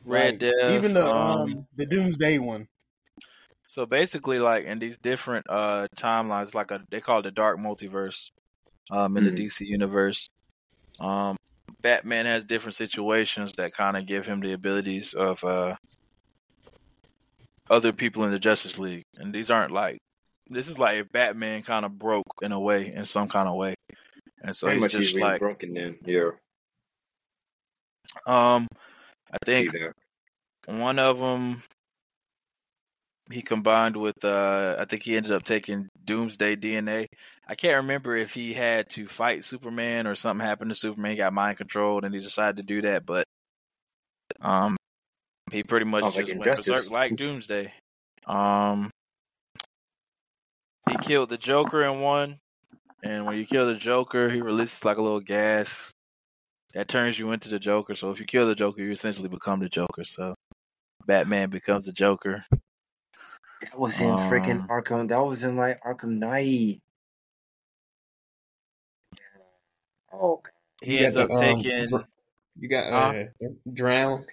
Red 0.06 0.38
like, 0.38 0.40
Death, 0.40 0.54
even 0.66 0.94
the 0.94 1.06
um, 1.16 1.46
um, 1.46 1.68
the 1.76 1.86
Doomsday 1.86 2.40
one. 2.40 2.68
So 3.68 3.86
basically, 3.86 4.40
like 4.40 4.66
in 4.66 4.80
these 4.80 4.98
different 4.98 5.46
uh 5.50 5.88
timelines, 5.98 6.54
like 6.54 6.72
a 6.72 6.82
they 6.92 7.02
call 7.02 7.20
it 7.20 7.24
the 7.24 7.32
dark 7.32 7.58
multiverse, 7.60 8.30
um, 8.92 9.18
in 9.18 9.24
Mhm. 9.24 9.26
the 9.26 9.32
DC 9.32 9.66
universe. 9.66 10.30
Um, 11.00 11.38
Batman 11.82 12.26
has 12.28 12.46
different 12.46 12.76
situations 12.76 13.54
that 13.58 13.74
kind 13.74 13.98
of 13.98 14.08
give 14.08 14.26
him 14.28 14.42
the 14.42 14.54
abilities 14.54 15.14
of 15.16 15.44
uh 15.44 15.76
other 17.70 17.92
people 17.92 18.24
in 18.24 18.32
the 18.32 18.40
Justice 18.40 18.80
League, 18.80 19.04
and 19.18 19.34
these 19.34 19.50
aren't 19.50 19.72
like 19.72 19.98
this 20.50 20.68
is 20.68 20.78
like 20.78 20.98
if 20.98 21.12
Batman 21.12 21.64
kind 21.64 21.86
of 21.86 21.98
broke 21.98 22.24
in 22.42 22.52
a 22.52 22.60
way, 22.60 22.94
in 22.94 23.06
some 23.06 23.28
kind 23.28 23.48
of 23.48 23.56
way, 23.56 23.76
and 24.42 24.56
so 24.56 24.68
Pretty 24.68 24.78
he's 24.78 24.82
much 24.82 24.92
just 24.92 25.12
he's 25.14 25.20
like 25.20 25.40
broken 25.40 25.74
then. 25.74 25.98
Yeah, 26.06 26.32
um, 28.26 28.68
I 29.32 29.38
think 29.44 29.74
one 30.68 31.00
of 31.00 31.20
them 31.20 31.64
he 33.32 33.42
combined 33.42 33.98
with 33.98 34.24
uh 34.24 34.76
I 34.78 34.86
think 34.86 35.04
he 35.04 35.18
ended 35.18 35.32
up 35.32 35.44
taking 35.44 35.90
Doomsday 36.04 36.58
DNA. 36.58 37.08
I 37.48 37.56
can't 37.56 37.78
remember 37.78 38.16
if 38.16 38.34
he 38.34 38.54
had 38.54 38.90
to 38.92 39.08
fight 39.08 39.46
Superman 39.46 40.08
or 40.08 40.16
something 40.16 40.46
happened 40.46 40.70
to 40.70 40.76
Superman, 40.76 41.12
he 41.12 41.18
got 41.18 41.34
mind 41.34 41.58
controlled 41.58 42.04
and 42.06 42.14
he 42.14 42.22
decided 42.22 42.58
to 42.58 42.64
do 42.64 42.82
that, 42.84 43.06
but 43.06 43.26
um 44.42 44.78
he 45.56 45.64
pretty 45.64 45.86
much 45.86 46.02
Sounds 46.02 46.16
like 46.18 46.26
just 46.26 46.38
went 46.38 46.56
berserk 46.56 46.92
like 46.92 47.16
Doomsday. 47.16 47.72
Um 48.28 48.92
he 50.90 50.98
killed 50.98 51.30
the 51.30 51.38
Joker 51.38 51.84
in 51.86 52.02
one 52.02 52.38
and 53.04 53.26
when 53.26 53.38
you 53.38 53.46
kill 53.46 53.66
the 53.68 53.76
Joker 53.76 54.30
he 54.30 54.42
releases 54.42 54.84
like 54.84 54.98
a 54.98 55.02
little 55.02 55.22
gas 55.22 55.70
that 56.74 56.90
turns 56.90 57.18
you 57.18 57.32
into 57.32 57.48
the 57.50 57.58
Joker. 57.58 57.96
So 57.96 58.12
if 58.12 58.20
you 58.20 58.26
kill 58.26 58.46
the 58.46 58.56
Joker 58.56 58.82
you 58.82 58.92
essentially 58.92 59.30
become 59.30 59.62
the 59.62 59.70
Joker. 59.70 60.04
So 60.04 60.36
Batman 61.08 61.50
becomes 61.50 61.86
the 61.86 61.94
Joker. 61.94 62.44
That 63.62 63.80
was 63.80 64.02
in 64.02 64.18
freaking 64.18 64.62
Um, 64.62 64.68
Arkham. 64.68 65.08
That 65.08 65.26
was 65.26 65.42
in 65.42 65.56
like 65.56 65.82
Arkham 65.84 66.20
Knight. 66.20 66.82
Oh, 70.12 70.42
He 70.82 70.98
You 71.00 71.06
ends 71.06 71.16
up 71.18 71.32
um, 71.32 71.40
taking. 71.40 71.86
dr- 71.86 72.06
you 72.60 72.68
got 72.70 72.92
Huh? 72.92 73.24
uh, 73.42 73.48
drown. 73.72 74.26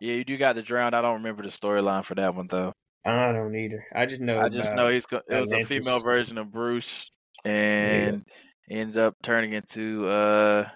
Yeah, 0.00 0.14
you 0.14 0.24
do 0.24 0.36
got 0.36 0.54
the 0.54 0.62
drowned. 0.62 0.94
I 0.94 1.02
don't 1.02 1.14
remember 1.14 1.42
the 1.42 1.48
storyline 1.48 2.04
for 2.04 2.14
that 2.14 2.34
one 2.34 2.46
though. 2.48 2.72
I 3.04 3.32
don't 3.32 3.54
either. 3.54 3.84
I 3.94 4.06
just 4.06 4.20
know. 4.20 4.40
I 4.40 4.48
just 4.48 4.72
know 4.74 4.88
he's 4.90 5.06
it 5.10 5.40
was 5.40 5.52
a 5.52 5.64
female 5.64 6.00
version 6.00 6.36
of 6.38 6.52
Bruce, 6.52 7.08
and 7.44 8.24
he 8.66 8.74
ends 8.74 8.96
up 8.96 9.14
turning 9.22 9.52
into 9.52 10.08
uh 10.08 10.68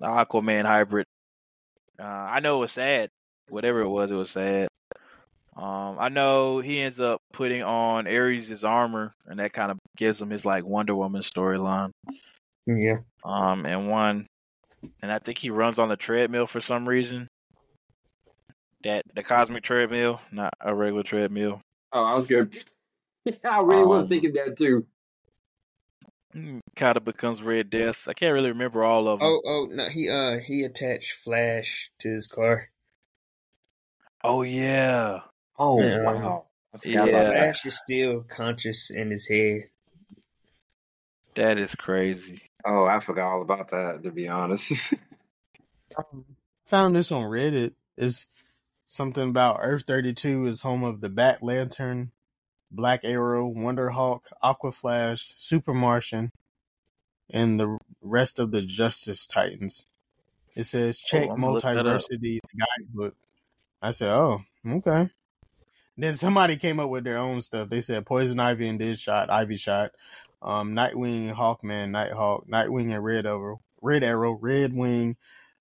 Aquaman 0.00 0.64
hybrid. 0.64 1.06
Uh, 1.98 2.04
I 2.04 2.40
know 2.40 2.58
it 2.58 2.60
was 2.60 2.72
sad. 2.72 3.10
Whatever 3.48 3.80
it 3.80 3.88
was, 3.88 4.10
it 4.10 4.14
was 4.14 4.30
sad. 4.30 4.68
Um, 5.56 5.96
I 5.98 6.08
know 6.08 6.60
he 6.60 6.80
ends 6.80 7.00
up 7.00 7.20
putting 7.32 7.64
on 7.64 8.06
Ares' 8.06 8.62
armor, 8.62 9.14
and 9.26 9.40
that 9.40 9.52
kind 9.52 9.72
of 9.72 9.78
gives 9.96 10.22
him 10.22 10.30
his 10.30 10.46
like 10.46 10.64
Wonder 10.64 10.94
Woman 10.94 11.22
storyline. 11.22 11.90
Yeah. 12.66 12.98
Um, 13.24 13.66
and 13.66 13.88
one, 13.88 14.26
and 15.02 15.10
I 15.12 15.18
think 15.18 15.38
he 15.38 15.50
runs 15.50 15.78
on 15.78 15.88
the 15.88 15.96
treadmill 15.96 16.46
for 16.46 16.60
some 16.60 16.88
reason. 16.88 17.28
That 18.84 19.04
the 19.14 19.22
cosmic 19.24 19.64
treadmill, 19.64 20.20
not 20.30 20.54
a 20.60 20.74
regular 20.74 21.02
treadmill. 21.02 21.60
oh, 21.92 22.04
I 22.04 22.14
was 22.14 22.26
good. 22.26 22.56
I 23.44 23.60
really 23.60 23.84
was 23.84 24.04
Um, 24.04 24.08
thinking 24.08 24.32
that 24.34 24.56
too. 24.56 24.86
Kind 26.76 26.96
of 26.96 27.04
becomes 27.04 27.42
Red 27.42 27.70
Death. 27.70 28.06
I 28.06 28.12
can't 28.12 28.32
really 28.34 28.50
remember 28.50 28.84
all 28.84 29.08
of 29.08 29.18
them. 29.18 29.28
Oh, 29.28 29.40
oh 29.44 29.68
no, 29.70 29.88
he 29.88 30.08
uh 30.08 30.38
he 30.38 30.62
attached 30.62 31.12
Flash 31.12 31.90
to 32.00 32.10
his 32.10 32.26
car. 32.28 32.68
Oh, 34.22 34.42
yeah, 34.42 35.20
Oh 35.58 35.80
Yeah. 35.82 36.02
wow, 36.02 36.46
Yeah. 36.84 37.04
Flash 37.30 37.64
is 37.66 37.78
still 37.78 38.22
conscious 38.22 38.90
in 38.90 39.10
his 39.10 39.26
head. 39.28 39.62
that 41.34 41.58
is 41.58 41.74
crazy. 41.74 42.42
Oh, 42.68 42.84
I 42.84 43.00
forgot 43.00 43.32
all 43.32 43.42
about 43.42 43.70
that. 43.70 44.02
To 44.02 44.10
be 44.10 44.28
honest. 44.28 44.72
Um, 45.96 46.24
found 46.66 46.94
this 46.94 47.10
on 47.10 47.24
Reddit. 47.24 47.72
It's 47.96 48.28
something 48.84 49.30
about 49.30 49.60
Earth 49.62 49.84
32 49.86 50.46
is 50.46 50.60
home 50.60 50.84
of 50.84 51.00
the 51.00 51.08
Bat 51.08 51.42
Lantern, 51.42 52.12
Black 52.70 53.00
Arrow, 53.04 53.46
Wonder 53.48 53.88
Hawk, 53.88 54.26
Aqua 54.40 54.70
Flash, 54.70 55.34
Super 55.38 55.74
Martian, 55.74 56.30
and 57.30 57.58
the 57.58 57.78
rest 58.00 58.38
of 58.38 58.52
the 58.52 58.62
Justice 58.62 59.26
Titans. 59.26 59.86
It 60.54 60.64
says 60.64 61.02
oh, 61.04 61.08
check 61.08 61.28
Oh, 61.28 61.32
I'm 61.32 61.40
gonna 61.40 61.52
look 61.54 61.62
that 61.62 61.78
up. 61.78 61.86
multiversity 61.86 62.38
guidebook. 62.56 63.14
I 63.80 63.90
said, 63.90 64.10
oh, 64.10 64.42
okay. 64.66 65.08
Then 65.96 66.14
somebody 66.14 66.56
came 66.56 66.78
up 66.78 66.90
with 66.90 67.04
their 67.04 67.18
own 67.18 67.40
stuff. 67.40 67.70
They 67.70 67.80
said 67.80 68.06
Poison 68.06 68.38
Ivy 68.38 68.68
and 68.68 68.78
Deadshot, 68.78 69.30
Ivy 69.30 69.56
Shot, 69.56 69.92
um, 70.42 70.74
Nightwing, 70.74 71.34
Hawkman, 71.34 71.90
Nighthawk, 71.90 72.46
Nightwing 72.48 72.94
and 72.94 73.04
Red 73.04 73.26
Arrow, 73.26 73.60
Red 73.80 74.04
Arrow, 74.04 74.32
Red 74.32 74.74
Wing, 74.74 75.16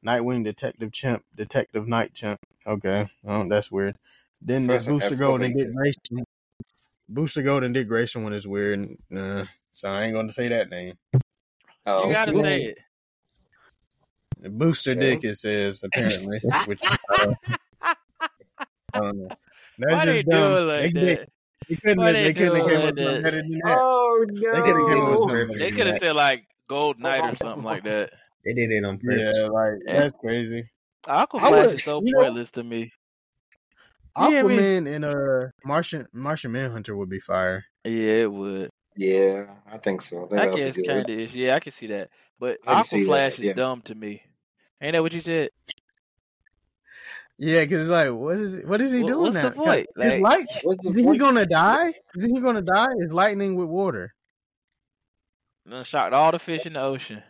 Nightwing, 0.05 0.43
Detective 0.43 0.91
Chimp, 0.91 1.23
Detective 1.35 1.87
Night 1.87 2.13
Chimp. 2.13 2.39
Okay, 2.65 3.09
oh, 3.25 3.47
that's 3.47 3.71
weird. 3.71 3.97
Then 4.41 4.67
this 4.67 4.85
First, 4.85 4.89
Booster 4.89 5.15
Gold 5.15 5.41
and 5.41 5.55
Dick 5.55 5.73
Grayson. 5.73 6.25
Booster 7.09 7.41
Gold 7.41 7.63
and 7.63 7.73
Dick 7.73 7.87
Grayson 7.87 8.23
one 8.23 8.33
is 8.33 8.47
weird. 8.47 8.97
Nah, 9.09 9.45
so 9.73 9.89
I 9.89 10.03
ain't 10.03 10.13
gonna 10.13 10.33
say 10.33 10.49
that 10.49 10.69
name. 10.69 10.95
oh, 11.85 12.07
you 12.07 12.13
gotta 12.13 12.31
Gold. 12.31 12.43
say 12.43 12.63
it. 12.63 12.77
Booster 14.57 14.93
Yeah. 14.93 14.99
Dick, 14.99 15.23
it 15.23 15.35
says 15.35 15.83
apparently, 15.83 16.39
which 16.65 16.83
uh, 17.19 17.33
I. 18.93 19.11
That's 19.79 19.93
Why 19.93 20.05
they 20.05 20.13
just 20.23 20.29
do 20.29 20.37
it 20.37 20.59
like 20.61 20.93
they, 20.93 20.99
they, 20.99 21.15
that? 21.15 21.29
They 21.69 21.75
couldn't. 21.75 21.97
Why 21.99 22.05
Have, 22.07 22.13
they 22.15 22.23
they 22.23 22.33
couldn't 22.33 22.55
have 22.55 22.67
came 22.67 22.77
up 22.79 22.85
with 22.85 22.95
better 23.23 23.37
than 23.37 23.51
that. 23.51 23.77
oh 23.79 24.25
no! 24.27 24.53
They 24.53 24.61
could 24.61 24.75
have 24.77 24.87
came 24.87 25.01
up 25.01 25.09
with 25.11 25.19
no! 25.19 25.27
something 25.27 25.47
better 25.47 25.59
They 25.59 25.65
than 25.69 25.75
could 25.77 25.87
have 25.87 25.99
said 25.99 26.15
like 26.15 26.45
Gold 26.67 26.99
Knight 26.99 27.19
or 27.33 27.35
something 27.37 27.63
like 27.63 27.83
that. 27.85 28.11
They 28.45 28.53
did 28.53 28.71
it 28.71 28.83
on 28.85 28.97
purpose. 28.99 29.37
Yeah, 29.37 29.47
like 29.47 29.73
Yeah. 29.85 29.99
that's 29.99 30.13
crazy. 30.13 30.69
Aqua 31.07 31.39
I 31.39 31.65
is 31.65 31.83
so 31.83 32.01
you 32.03 32.11
know- 32.13 32.21
pointless 32.21 32.51
to 32.51 32.63
me. 32.63 32.91
Yeah, 34.17 34.23
I 34.39 34.43
mean- 34.43 34.59
Aquaman 34.85 34.95
and 34.95 35.05
uh 35.05 35.51
Martian 35.63 36.07
Martian 36.13 36.51
Manhunter 36.51 36.95
would 36.97 37.09
be 37.09 37.19
fire. 37.19 37.65
Yeah, 37.83 38.23
it 38.23 38.31
would. 38.31 38.69
Yeah, 38.95 39.45
I 39.71 39.77
think 39.77 40.01
so. 40.01 40.25
I 40.25 40.27
think 40.27 40.41
I 40.41 40.55
guess 40.55 40.75
kind 40.75 40.99
of 41.01 41.09
is. 41.09 41.35
Yeah, 41.35 41.55
I 41.55 41.59
can 41.59 41.71
see 41.71 41.87
that. 41.87 42.09
But 42.39 42.57
I 42.65 42.81
can 42.81 43.01
Aqua 43.01 43.05
Flash 43.05 43.33
is 43.33 43.39
yeah. 43.45 43.53
dumb 43.53 43.81
to 43.83 43.95
me. 43.95 44.23
Ain't 44.81 44.93
that 44.93 45.03
what 45.03 45.13
you 45.13 45.21
said? 45.21 45.49
Yeah, 47.39 47.61
because 47.61 47.81
it's 47.81 47.89
like, 47.91 48.11
what 48.11 48.37
is 48.37 48.65
what 48.65 48.81
is 48.81 48.91
he 48.91 49.01
What- 49.03 49.07
doing 49.07 49.21
what's 49.21 49.33
now? 49.35 49.49
the 49.49 49.55
'Cause 49.55 49.65
point? 49.65 49.87
His 49.97 50.11
Like- 50.13 50.21
light, 50.21 50.47
What's 50.63 50.83
the 50.83 50.89
is 50.89 51.05
he 51.05 51.17
gonna 51.17 51.45
die? 51.45 51.93
Is 52.15 52.23
he 52.23 52.39
gonna 52.41 52.61
die? 52.63 52.87
Is 52.97 53.13
lightning 53.13 53.55
with 53.55 53.67
water? 53.67 54.13
Done 55.69 55.83
shocked 55.83 56.13
all 56.13 56.31
the 56.31 56.39
fish 56.39 56.65
in 56.65 56.73
the 56.73 56.81
ocean. 56.81 57.21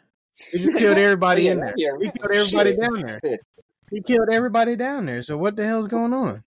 He 0.52 0.60
just 0.60 0.78
killed 0.78 0.98
everybody 0.98 1.48
in 1.48 1.60
there. 1.60 1.74
yeah, 1.78 1.90
He 2.00 2.12
killed 2.12 2.32
everybody 2.32 2.72
Shit. 2.72 2.82
down 2.82 3.02
there. 3.02 3.20
He 3.90 4.02
killed 4.02 4.30
everybody 4.32 4.76
down 4.76 5.06
there. 5.08 5.24
So 5.24 5.38
what 5.38 5.56
the 5.56 5.66
hell's 5.66 5.88
going 5.88 6.14
on? 6.14 6.44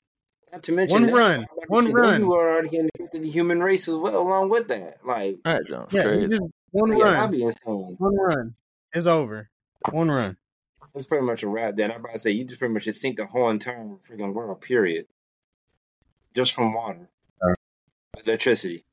Not 0.53 0.62
to 0.65 0.73
mention 0.73 0.95
One 0.95 1.07
that, 1.07 1.12
run, 1.12 1.47
one 1.69 1.93
run. 1.93 2.20
You 2.20 2.32
are 2.35 2.51
already 2.55 2.77
infected 2.77 3.23
the 3.23 3.31
human 3.31 3.61
race 3.62 3.89
as 3.89 3.95
well, 3.95 4.19
along 4.23 4.51
with 4.51 4.69
that. 4.69 4.99
Like, 5.05 5.39
That 5.45 5.62
Yeah, 5.93 6.03
crazy. 6.03 6.28
just 6.28 6.43
one 6.73 6.93
yeah, 6.97 7.05
that'd 7.05 7.19
run, 7.20 7.31
be 7.31 7.43
insane. 7.43 7.95
one 7.99 8.15
run. 8.16 8.55
It's 8.93 9.07
over. 9.07 9.49
One 9.91 10.11
run. 10.11 10.37
It's 10.95 11.07
pretty 11.07 11.25
much 11.25 11.43
a 11.43 11.49
wrap. 11.49 11.77
Then 11.77 11.91
I'm 11.93 12.01
about 12.01 12.12
to 12.15 12.19
say 12.19 12.33
you 12.33 12.45
just 12.45 12.59
pretty 12.59 12.75
much 12.75 12.85
just 12.85 13.01
sink 13.01 13.17
the 13.17 13.27
whole 13.27 13.51
entire 13.51 13.85
freaking 14.09 14.33
world. 14.35 14.61
Period. 14.61 15.07
Just 16.35 16.53
from 16.53 16.73
water, 16.75 17.09
electricity. 18.25 18.85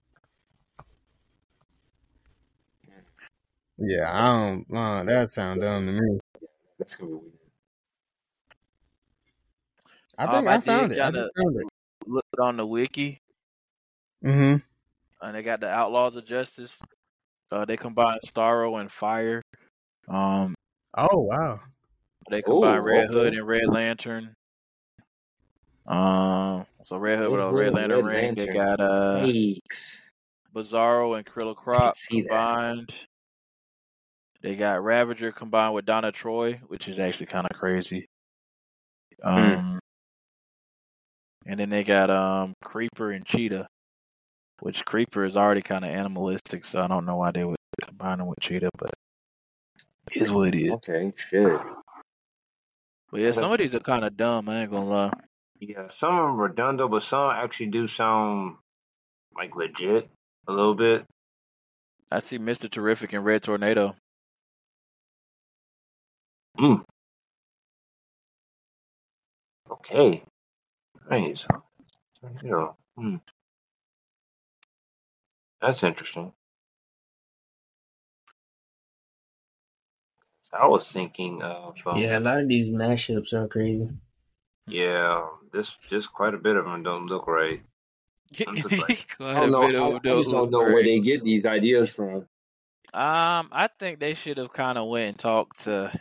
Yeah, 3.78 4.11
I 4.11 4.28
don't. 4.49 4.65
Uh, 4.76 5.03
that 5.03 5.32
sound 5.32 5.61
dumb 5.61 5.86
to 5.86 5.91
me. 5.91 6.19
That's 6.80 6.95
gonna 6.95 7.11
be 7.11 7.18
weird. 7.18 7.34
I 10.18 10.24
Um, 10.26 10.32
think 10.32 10.48
I 10.48 10.53
I 10.56 10.60
found 10.60 10.90
did 10.90 10.98
it. 10.98 11.02
I 11.02 11.11
just 11.11 11.32
found 11.38 11.56
it. 11.57 11.68
Looked 12.07 12.40
on 12.40 12.57
the 12.57 12.65
wiki, 12.65 13.22
Mm-hmm. 14.24 14.56
and 15.22 15.36
they 15.36 15.44
got 15.44 15.60
the 15.60 15.69
Outlaws 15.69 16.15
of 16.15 16.26
Justice. 16.26 16.80
Uh, 17.52 17.65
they 17.65 17.78
combine 17.78 18.19
Starro 18.26 18.80
and 18.82 18.91
Fire. 18.91 19.41
Um, 20.07 20.56
Oh 20.95 21.19
wow. 21.22 21.60
They 22.29 22.41
combine 22.41 22.79
Ooh, 22.79 22.81
Red 22.81 23.09
Hood 23.09 23.33
and 23.33 23.47
Red 23.47 23.67
Lantern. 23.67 24.35
Um, 25.87 26.65
so 26.83 26.97
Red 26.97 27.19
Hood 27.19 27.31
with 27.31 27.41
a 27.41 27.51
Red 27.51 27.73
Lantern 27.73 28.05
Red 28.05 28.15
ring. 28.15 28.35
They 28.35 28.47
got 28.47 28.79
uh. 28.79 29.25
Bizarro 30.53 31.17
and 31.17 31.25
Killer 31.25 31.53
Croc 31.53 31.95
see 31.95 32.21
that. 32.21 32.29
combined. 32.29 32.93
They 34.41 34.55
got 34.55 34.83
Ravager 34.83 35.31
combined 35.31 35.73
with 35.73 35.85
Donna 35.85 36.11
Troy, 36.11 36.59
which 36.67 36.87
is 36.87 36.99
actually 36.99 37.27
kind 37.27 37.47
of 37.49 37.57
crazy. 37.57 38.07
Hmm. 39.21 39.29
Um, 39.29 39.79
and 41.45 41.59
then 41.59 41.69
they 41.69 41.83
got 41.83 42.09
um 42.09 42.53
Creeper 42.63 43.11
and 43.11 43.25
Cheetah, 43.25 43.67
which 44.59 44.83
Creeper 44.85 45.25
is 45.25 45.37
already 45.37 45.61
kind 45.61 45.85
of 45.85 45.91
animalistic, 45.91 46.65
so 46.65 46.81
I 46.81 46.87
don't 46.87 47.05
know 47.05 47.15
why 47.15 47.31
they 47.31 47.43
would 47.45 47.57
combine 47.83 48.19
him 48.19 48.27
with 48.27 48.39
Cheetah, 48.41 48.69
but 48.77 48.91
is 50.11 50.31
what 50.31 50.49
it 50.49 50.55
is. 50.55 50.71
Okay, 50.71 51.13
shit. 51.15 51.59
But 53.11 53.21
yeah, 53.21 53.31
some 53.31 53.51
of 53.51 53.57
these 53.59 53.73
are 53.73 53.79
kind 53.79 54.03
of 54.03 54.17
dumb. 54.17 54.49
I 54.49 54.61
ain't 54.61 54.71
gonna 54.71 54.85
lie. 54.85 55.13
Yeah, 55.59 55.88
some 55.88 56.15
of 56.15 56.17
them 56.17 56.39
are 56.39 56.43
redundant, 56.47 56.91
but 56.91 57.03
some 57.03 57.31
actually 57.31 57.67
do 57.67 57.88
sound 57.88 58.57
like 59.35 59.55
legit 59.55 60.09
a 60.47 60.51
little 60.51 60.75
bit. 60.75 61.05
I 62.11 62.19
see 62.19 62.38
Mister 62.38 62.67
Terrific 62.67 63.13
and 63.13 63.23
Red 63.25 63.43
Tornado. 63.43 63.95
Mm. 66.59 66.84
Okay. 69.71 70.23
Nice. 71.09 71.45
Tornado. 72.21 72.75
Hmm. 72.97 73.15
That's 75.61 75.84
interesting. 75.84 76.34
I 80.53 80.68
was 80.68 80.91
thinking 80.91 81.41
of 81.41 81.76
um, 81.86 81.98
Yeah, 82.02 82.18
a 82.18 82.22
lot 82.22 82.40
of 82.41 82.48
these 82.48 82.69
mashups 82.69 83.34
are 83.34 83.48
crazy. 83.48 83.90
yeah, 84.68 85.28
this 85.53 85.72
just 85.90 86.11
quite 86.14 86.34
a 86.34 86.38
bit 86.38 86.56
of 86.56 86.65
them 86.65 86.84
don't 86.84 87.07
look 87.07 87.28
right. 87.28 87.61
I'm 88.48 88.56
just 88.56 88.78
like, 88.80 89.15
I 89.19 89.34
don't 89.40 89.52
know. 89.52 89.99
I, 90.06 90.11
I 90.11 90.15
just 90.15 90.30
don't 90.30 90.52
look 90.52 90.52
know 90.52 90.64
where 90.64 90.84
they 90.84 90.99
get 90.99 91.24
these 91.24 91.45
ideas 91.45 91.90
from. 91.90 92.28
Um, 92.94 93.49
I 93.52 93.69
think 93.80 93.99
they 93.99 94.14
should 94.14 94.38
have 94.38 94.53
kind 94.53 94.78
of 94.78 94.88
went 94.88 95.07
and 95.10 95.19
talked 95.19 95.61
to. 95.65 95.91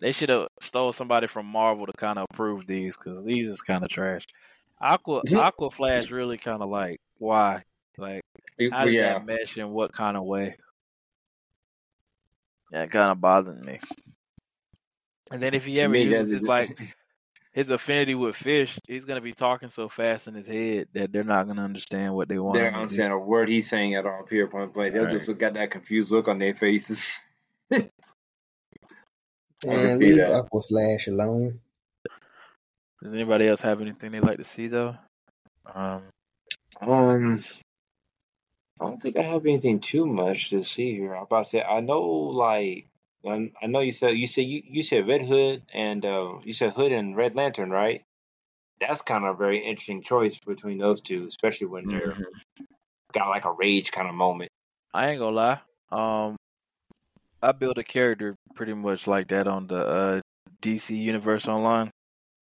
They 0.00 0.12
should 0.12 0.30
have 0.30 0.48
stole 0.62 0.92
somebody 0.92 1.26
from 1.26 1.46
Marvel 1.46 1.86
to 1.86 1.92
kind 1.92 2.18
of 2.18 2.26
approve 2.30 2.66
these 2.66 2.96
because 2.96 3.24
these 3.24 3.48
is 3.48 3.60
kind 3.62 3.84
of 3.84 3.90
trash. 3.90 4.24
Aqua 4.80 5.22
Mhm. 5.26 5.38
Aqua 5.38 5.70
Flash 5.70 6.10
really 6.10 6.38
kind 6.38 6.62
of 6.62 6.70
like 6.70 7.00
why 7.18 7.64
like 7.98 8.22
how 8.70 8.84
does 8.86 8.94
yeah, 8.94 9.14
that 9.14 9.24
mesh 9.26 9.58
in 9.58 9.70
what 9.70 9.92
kind 9.92 10.16
of 10.16 10.24
way? 10.24 10.56
Yeah, 12.72 12.82
it 12.82 12.90
kind 12.90 13.12
of 13.12 13.20
bothered 13.20 13.60
me. 13.60 13.80
And 15.30 15.42
then 15.42 15.54
if 15.54 15.64
he 15.66 15.80
ever 15.80 15.94
me, 15.94 16.02
uses 16.02 16.30
his 16.30 16.48
like 16.48 16.78
his 17.52 17.70
affinity 17.70 18.14
with 18.14 18.36
fish, 18.36 18.78
he's 18.86 19.04
gonna 19.04 19.20
be 19.20 19.32
talking 19.32 19.68
so 19.70 19.88
fast 19.88 20.28
in 20.28 20.34
his 20.34 20.46
head 20.46 20.88
that 20.94 21.12
they're 21.12 21.24
not 21.24 21.46
gonna 21.48 21.64
understand 21.64 22.14
what 22.14 22.28
they 22.28 22.38
want. 22.38 22.58
they 22.58 22.60
him 22.60 22.66
don't 22.66 22.74
to 22.74 22.78
do. 22.80 22.82
understand 22.82 23.12
a 23.12 23.18
word 23.18 23.48
he's 23.48 23.68
saying 23.68 23.94
at 23.94 24.06
all. 24.06 24.22
Period. 24.24 24.50
Point 24.50 24.74
blank. 24.74 24.94
They'll 24.94 25.06
Right. 25.06 25.16
just 25.16 25.28
look 25.28 25.42
at 25.42 25.54
that 25.54 25.70
confused 25.70 26.10
look 26.10 26.28
on 26.28 26.38
their 26.38 26.54
faces. 26.54 27.08
I 27.72 27.90
can 29.66 29.92
Man, 29.92 29.98
leave 29.98 30.16
that. 30.16 30.32
Aqua 30.32 30.60
Flash 30.62 31.08
alone. 31.08 31.60
Does 33.02 33.14
anybody 33.14 33.48
else 33.48 33.60
have 33.62 33.80
anything 33.80 34.12
they'd 34.12 34.20
like 34.20 34.38
to 34.38 34.44
see 34.44 34.68
though? 34.68 34.96
Um, 35.74 36.02
Um, 36.80 37.44
I 38.80 38.84
don't 38.84 39.02
think 39.02 39.16
I 39.16 39.22
have 39.22 39.44
anything 39.44 39.80
too 39.80 40.06
much 40.06 40.50
to 40.50 40.64
see 40.64 40.94
here. 40.94 41.14
I'm 41.14 41.22
about 41.22 41.44
to 41.44 41.50
say 41.50 41.62
I 41.62 41.80
know 41.80 42.02
like 42.02 42.86
I 43.26 43.66
know 43.66 43.80
you 43.80 43.92
said 43.92 44.10
you 44.10 44.26
said 44.26 44.42
you, 44.42 44.62
you 44.64 44.82
said 44.82 45.08
Red 45.08 45.22
Hood 45.22 45.62
and 45.72 46.04
uh 46.04 46.38
you 46.44 46.54
said 46.54 46.72
Hood 46.72 46.92
and 46.92 47.16
Red 47.16 47.34
Lantern, 47.34 47.70
right? 47.70 48.02
That's 48.80 49.02
kind 49.02 49.24
of 49.24 49.34
a 49.34 49.38
very 49.38 49.58
interesting 49.58 50.02
choice 50.02 50.38
between 50.46 50.78
those 50.78 51.00
two, 51.00 51.26
especially 51.28 51.66
when 51.66 51.88
they're 51.88 52.12
mhm. 52.12 52.66
got 53.12 53.28
like 53.28 53.44
a 53.44 53.52
rage 53.52 53.90
kind 53.90 54.08
of 54.08 54.14
moment. 54.14 54.50
I 54.94 55.10
ain't 55.10 55.18
gonna 55.18 55.36
lie. 55.36 55.60
Um, 55.90 56.36
I 57.42 57.52
built 57.52 57.78
a 57.78 57.84
character 57.84 58.36
pretty 58.54 58.74
much 58.74 59.06
like 59.06 59.28
that 59.28 59.48
on 59.48 59.66
the 59.66 59.86
uh, 59.86 60.20
DC 60.62 60.96
Universe 60.96 61.48
Online. 61.48 61.90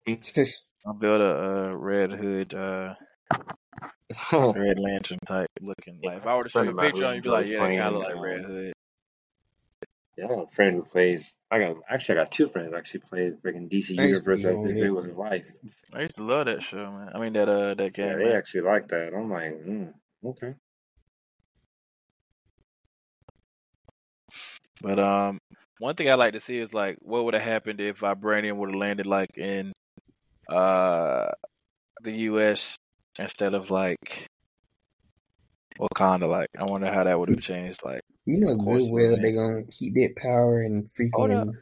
I 0.06 0.18
built 0.98 1.20
a 1.20 1.68
uh, 1.70 1.72
Red 1.74 2.12
Hood, 2.12 2.54
uh, 2.54 2.94
Red 4.32 4.78
Lantern 4.80 5.18
type 5.26 5.48
looking. 5.60 6.00
Like 6.02 6.18
if 6.18 6.26
I 6.26 6.36
were 6.36 6.44
to 6.44 6.50
show 6.50 6.62
you 6.62 6.70
a 6.70 6.74
picture, 6.76 7.06
who 7.06 7.14
you'd 7.14 7.22
be 7.22 7.28
like, 7.30 7.46
yeah, 7.48 7.66
they 7.66 7.76
kind 7.76 7.94
of 7.94 8.02
playing, 8.02 8.16
like 8.18 8.24
Red 8.24 8.44
Hood. 8.44 8.72
Yeah, 10.18 10.26
I 10.26 10.28
have 10.30 10.38
a 10.40 10.46
friend 10.54 10.76
who 10.76 10.84
plays. 10.84 11.34
I 11.50 11.58
got 11.58 11.76
actually 11.88 12.18
I 12.18 12.22
got 12.22 12.32
two 12.32 12.48
friends 12.48 12.70
who 12.70 12.76
actually 12.76 13.00
played 13.00 13.42
freaking 13.42 13.70
DC 13.72 13.98
I 13.98 14.04
Universe 14.04 14.44
as 14.44 14.64
if 14.64 14.76
it. 14.76 14.82
it 14.82 14.90
was 14.90 15.06
life. 15.06 15.44
I 15.94 16.02
used 16.02 16.16
to 16.16 16.24
love 16.24 16.46
that 16.46 16.62
show, 16.62 16.90
man. 16.90 17.10
I 17.14 17.18
mean 17.18 17.32
that 17.32 17.48
uh 17.48 17.74
that 17.74 17.96
Yeah, 17.96 18.08
game, 18.08 18.18
they 18.18 18.24
man. 18.24 18.36
actually 18.36 18.60
like 18.62 18.88
that. 18.88 19.12
I'm 19.16 19.30
like, 19.30 19.52
mm, 19.64 19.92
okay. 20.26 20.54
But 24.82 24.98
um, 24.98 25.38
one 25.78 25.94
thing 25.94 26.10
I 26.10 26.14
like 26.14 26.32
to 26.34 26.40
see 26.40 26.58
is 26.58 26.74
like 26.74 26.98
what 27.00 27.24
would 27.24 27.34
have 27.34 27.42
happened 27.42 27.80
if 27.80 28.00
Vibranium 28.00 28.56
would 28.56 28.70
have 28.70 28.78
landed 28.78 29.06
like 29.06 29.38
in 29.38 29.72
uh 30.50 31.30
the 32.02 32.12
U.S. 32.12 32.74
instead 33.18 33.54
of 33.54 33.70
like 33.70 34.26
Wakanda. 35.78 36.28
Like 36.28 36.48
I 36.58 36.64
wonder 36.64 36.92
how 36.92 37.04
that 37.04 37.18
would 37.18 37.28
have 37.28 37.40
changed. 37.40 37.80
Like 37.84 38.02
You 38.26 38.38
know 38.40 38.50
Of 38.52 38.58
course, 38.58 38.84
good 38.84 38.92
well 38.92 39.12
man. 39.12 39.22
they 39.22 39.32
gonna 39.32 39.62
keep 39.70 39.94
that 39.94 40.16
power 40.16 40.60
and 40.60 40.88
Hold 41.14 41.30
up. 41.30 41.48
freaking 41.48 41.52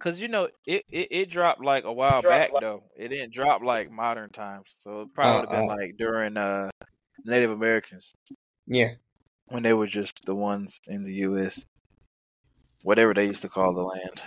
Cause 0.00 0.20
you 0.20 0.28
know 0.28 0.48
it, 0.64 0.84
it, 0.92 1.08
it 1.10 1.30
dropped 1.30 1.60
like 1.64 1.82
a 1.84 1.92
while 1.92 2.22
back 2.22 2.50
though. 2.60 2.84
It 2.96 3.08
didn't 3.08 3.32
drop 3.32 3.62
like 3.62 3.90
modern 3.90 4.30
times, 4.30 4.68
so 4.78 5.02
it 5.02 5.08
probably 5.14 5.40
would 5.40 5.48
have 5.50 5.58
been 5.60 5.70
Uh-uh. 5.70 5.76
like 5.76 5.96
during 5.98 6.36
uh 6.36 6.70
Native 7.24 7.50
Americans 7.50 8.12
yeah. 8.68 8.90
when 9.46 9.64
they 9.64 9.72
were 9.72 9.88
just 9.88 10.24
the 10.24 10.36
ones 10.36 10.78
in 10.86 11.02
the 11.02 11.14
U.S. 11.14 11.64
Whatever 12.84 13.12
they 13.12 13.24
used 13.26 13.42
to 13.42 13.48
call 13.48 13.74
the 13.74 13.82
land. 13.82 14.22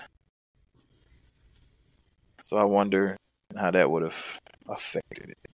So 2.41 2.57
I 2.57 2.65
wonder 2.65 3.15
how 3.55 3.71
that 3.71 3.89
would 3.89 4.03
have 4.03 4.39
affected 4.67 5.29
it. 5.29 5.50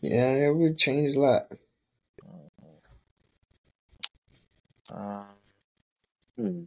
Yeah, 0.00 0.32
it 0.48 0.54
would 0.54 0.78
change 0.78 1.16
a 1.16 1.20
lot. 1.20 1.46
Um, 4.90 5.24
Hmm. 6.36 6.62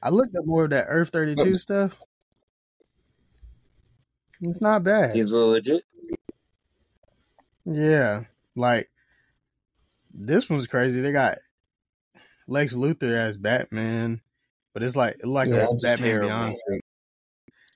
I 0.00 0.10
looked 0.10 0.36
up 0.36 0.46
more 0.46 0.64
of 0.64 0.70
that 0.70 0.86
Earth 0.88 1.10
32 1.10 1.58
stuff. 1.58 2.00
It's 4.40 4.60
not 4.60 4.84
bad. 4.84 5.12
Seems 5.14 5.32
a 5.32 5.34
little 5.34 5.50
legit. 5.50 5.84
Yeah. 7.64 8.24
Like, 8.54 8.88
this 10.14 10.48
one's 10.48 10.66
crazy. 10.68 11.00
They 11.00 11.10
got 11.12 11.38
Lex 12.46 12.74
Luthor 12.74 13.12
as 13.12 13.36
Batman, 13.36 14.20
but 14.72 14.82
it's 14.84 14.96
like 14.96 15.16
like 15.24 15.48
Yeah, 15.48 15.66
a 15.70 15.74
Batman 15.74 16.08
terrible. 16.10 16.28
Beyond. 16.28 16.56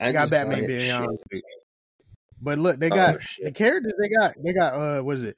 I 0.00 0.12
got 0.12 0.30
Batman 0.30 0.66
Beyond 0.66 1.18
shit. 1.32 1.42
Suit. 2.42 2.44
But 2.44 2.58
look, 2.58 2.78
they 2.78 2.90
Oh, 2.90 2.96
got 2.96 3.22
shit. 3.22 3.44
the 3.46 3.52
characters 3.52 3.92
they 4.00 4.08
got 4.08 4.34
they 4.42 4.52
got 4.52 4.74
uh 4.74 5.02
what 5.02 5.16
is 5.16 5.24
it? 5.24 5.36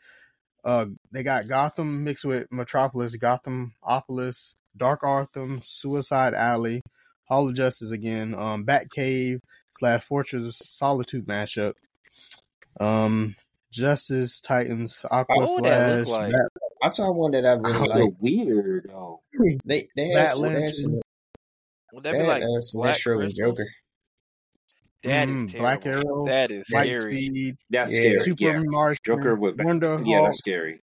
Uh 0.65 0.87
they 1.13 1.23
got 1.23 1.49
Gotham 1.49 2.05
mixed 2.05 2.25
with 2.25 2.47
Metropolis, 2.51 3.17
Gothamopolis, 3.17 4.55
Dark 4.77 5.03
Arkham, 5.03 5.65
Suicide 5.65 6.35
Alley, 6.35 6.83
Hall 7.25 7.49
of 7.49 7.55
Justice 7.55 7.91
again, 7.91 8.35
um 8.35 8.65
Batcave 8.65 9.39
slash 9.79 10.03
Fortress 10.05 10.57
Solitude 10.65 11.27
mashup, 11.27 11.75
Um, 12.81 13.35
Justice 13.71 14.41
Titans, 14.41 15.05
Aqua 15.11 15.37
What 15.37 15.51
would 15.57 15.65
that 15.65 16.07
Flash, 16.07 16.19
like? 16.19 16.33
Bat- 16.33 16.63
I 16.83 16.89
saw 16.91 17.11
one 17.13 17.31
that 17.33 17.45
I 17.47 17.53
really 17.55 17.79
Oh, 17.79 17.85
like. 17.87 18.13
weird 18.21 18.87
though. 18.91 19.21
They 19.65 19.89
they 19.97 20.09
had, 20.09 20.15
Bat 20.27 20.37
some, 20.37 20.53
they 20.53 20.63
had, 20.63 20.75
some, 20.75 21.01
Would 21.93 22.03
that 22.05 22.13
they 22.13 22.19
be 22.19 22.25
had 22.25 22.29
like 22.29 22.43
uh, 22.43 22.61
Black 22.75 22.97
Sinestro 22.97 23.23
and 23.23 23.35
Joker. 23.35 23.67
That 25.05 25.29
is 25.29 25.35
Mm, 25.35 25.51
terrible. 25.51 25.59
Black 25.61 25.87
Arrow, 25.87 26.25
That 26.27 26.51
is 26.51 26.71
Light 26.73 26.87
scary. 26.89 27.15
Speed, 27.15 27.57
That's 27.71 27.93
Yeah. 27.93 27.97
scary. 28.01 28.19
Super 28.21 28.45
yeah. 28.45 28.63
Martian, 28.65 29.01
Joker 29.05 29.35
with 29.37 29.61
Wonder 29.61 30.01
yeah, 30.05 30.17
Hulk, 30.17 30.27
that's 30.29 30.39
scary. 30.39 30.81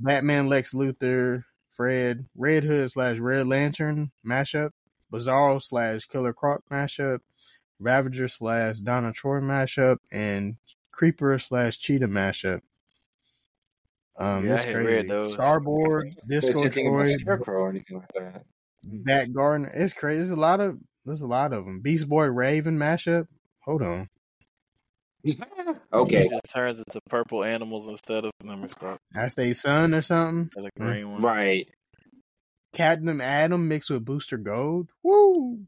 Batman, 0.00 0.48
Lex 0.48 0.72
Luthor, 0.72 1.44
Fred, 1.70 2.26
Red 2.34 2.64
Hood 2.64 2.90
slash 2.90 3.18
Red 3.18 3.46
Lantern 3.46 4.10
mashup, 4.26 4.70
Bizarro 5.12 5.62
slash 5.62 6.06
Killer 6.06 6.32
Croc 6.32 6.62
mashup, 6.70 7.20
Ravager 7.78 8.28
slash 8.28 8.78
Donna 8.80 9.12
Troy 9.12 9.40
mashup, 9.40 9.98
and 10.10 10.56
Creeper 10.90 11.38
slash 11.38 11.78
Cheetah 11.78 12.08
mashup. 12.08 12.62
Um, 14.18 14.46
Yeah, 14.46 14.54
it's 14.54 14.62
I 14.62 14.66
had 14.68 14.76
read 14.76 14.86
crazy. 14.86 15.08
those. 15.08 15.32
Starboard, 15.34 16.16
Disco 16.26 16.60
anything 16.62 16.88
Troy, 16.90 17.04
Scarecrow 17.04 17.60
or 17.60 17.68
anything 17.68 17.98
like 17.98 18.08
that. 18.14 18.44
Bat 18.82 19.32
Gardner. 19.34 19.68
It's 19.74 19.92
crazy. 19.92 20.18
There's 20.18 20.30
a 20.30 20.36
lot 20.36 20.60
of 20.60 20.78
there's 21.06 21.22
a 21.22 21.26
lot 21.26 21.52
of 21.52 21.64
them. 21.64 21.80
Beast 21.80 22.08
Boy 22.08 22.26
Raven 22.26 22.78
mashup. 22.78 23.28
Hold 23.60 23.82
on. 23.82 24.08
okay. 25.92 26.24
It 26.24 26.30
just 26.30 26.54
turns 26.54 26.78
into 26.78 27.00
purple 27.08 27.42
animals 27.44 27.88
instead 27.88 28.24
of 28.24 28.30
let 28.44 28.58
me 28.58 28.68
stop. 28.68 28.98
That's 29.12 29.34
they 29.34 29.52
son 29.52 29.94
or 29.94 30.02
something. 30.02 30.50
The 30.54 30.70
Mm. 30.80 30.86
green 30.86 31.10
one. 31.12 31.22
Right. 31.22 31.68
Captain 32.72 33.20
Atom 33.20 33.68
mixed 33.68 33.90
with 33.90 34.04
Booster 34.04 34.36
Gold. 34.36 34.88
Woo! 35.02 35.60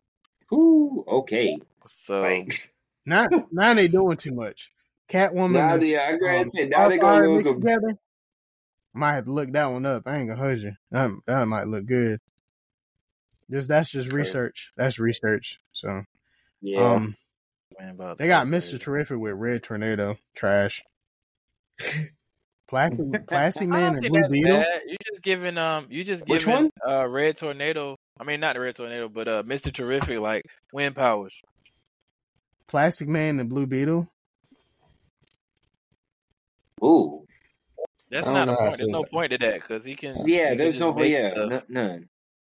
Ooh, 0.52 1.04
okay. 1.08 1.58
So 1.86 2.20
Like 2.20 2.70
Now, 3.06 3.26
now 3.50 3.74
they 3.74 3.88
doing 3.88 4.16
too 4.18 4.32
much. 4.32 4.70
Catwoman. 5.08 5.52
Now 5.52 5.74
and, 5.74 5.82
they- 5.82 5.96
I 5.96 6.10
agree. 6.10 6.36
um, 6.38 6.50
Now 6.54 6.88
they 6.88 6.98
gonna 6.98 7.22
Starfire 7.22 7.28
lose 7.28 7.36
mixed 7.38 7.52
them. 7.52 7.60
together. 7.62 7.98
Might 8.94 9.14
have 9.14 9.24
to 9.26 9.32
look 9.32 9.52
that 9.52 9.66
one 9.66 9.86
up. 9.86 10.02
I 10.06 10.16
ain't 10.18 10.28
gonna 10.28 10.40
hold 10.40 10.58
you. 10.58 10.72
That, 10.90 11.10
that 11.26 11.48
might 11.48 11.66
look 11.68 11.86
good. 11.86 12.20
Just 13.50 13.68
that's 13.68 13.90
just 13.90 14.08
Crazy. 14.10 14.18
research. 14.28 14.72
That's 14.76 14.98
research. 14.98 15.58
So, 15.72 16.02
yeah. 16.60 16.80
um, 16.94 17.16
man, 17.80 17.90
about 17.90 18.18
they 18.18 18.26
got 18.28 18.46
Mister 18.48 18.72
crazy. 18.72 18.84
Terrific 18.84 19.18
with 19.18 19.34
Red 19.34 19.62
Tornado. 19.62 20.16
Trash. 20.34 20.82
Plastic, 22.68 22.98
Plastic 23.26 23.68
Man 23.68 23.94
don't 23.94 24.04
and 24.04 24.12
Blue 24.12 24.28
Beetle. 24.28 24.64
You 24.86 24.96
just 25.06 25.22
giving 25.22 25.56
um, 25.56 25.86
you 25.88 26.04
just 26.04 26.26
Which 26.28 26.44
giving 26.44 26.70
uh, 26.86 27.06
Red 27.08 27.36
Tornado. 27.38 27.96
I 28.20 28.24
mean, 28.24 28.40
not 28.40 28.54
the 28.54 28.60
Red 28.60 28.76
Tornado, 28.76 29.08
but 29.08 29.28
uh, 29.28 29.42
Mister 29.46 29.70
Terrific 29.70 30.18
like 30.18 30.44
wind 30.72 30.94
powers. 30.96 31.40
Plastic 32.66 33.08
Man 33.08 33.40
and 33.40 33.48
Blue 33.48 33.66
Beetle. 33.66 34.06
Ooh. 36.84 37.24
That's 38.10 38.26
not 38.26 38.46
don't 38.46 38.48
a 38.48 38.52
know 38.52 38.56
how 38.58 38.64
I 38.64 38.68
point. 38.68 38.78
There's 38.78 38.90
no 38.90 38.98
about- 39.00 39.10
point 39.10 39.32
to 39.32 39.38
that 39.38 39.54
because 39.54 39.84
he 39.84 39.94
can. 39.94 40.26
he 40.26 40.36
Yeah, 40.36 40.48
can 40.48 40.56
there's 40.58 40.74
just 40.74 40.80
no 40.80 40.92
make 40.92 41.12
yeah, 41.12 41.26
stuff. 41.28 41.52
n- 41.52 41.62
none. 41.68 42.08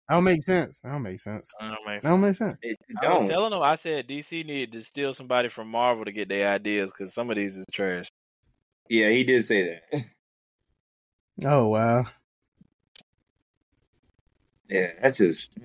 That 0.08 0.16
don't 0.16 0.24
make 0.24 0.42
sense. 0.42 0.80
That 0.80 0.92
don't 0.92 1.02
make 1.02 1.20
sense. 1.20 1.50
I 1.60 1.68
don't 1.68 1.86
make 1.86 2.02
That 2.02 2.10
don't 2.10 2.20
make 2.20 2.34
sense. 2.34 2.58
It, 2.62 2.76
it 2.88 3.02
I 3.02 3.14
was 3.14 3.28
telling 3.28 3.50
them, 3.50 3.62
I 3.62 3.76
said 3.76 4.06
DC 4.06 4.44
needed 4.44 4.72
to 4.72 4.82
steal 4.82 5.14
somebody 5.14 5.48
from 5.48 5.68
Marvel 5.70 6.04
to 6.04 6.12
get 6.12 6.28
their 6.28 6.48
ideas 6.50 6.92
because 6.92 7.14
some 7.14 7.30
of 7.30 7.36
these 7.36 7.56
is 7.56 7.66
trash. 7.72 8.08
Yeah, 8.88 9.08
he 9.10 9.24
did 9.24 9.44
say 9.44 9.80
that. 9.92 10.04
Oh 11.44 11.66
wow. 11.66 12.04
Yeah, 14.68 14.88
that's 15.02 15.18
just. 15.18 15.58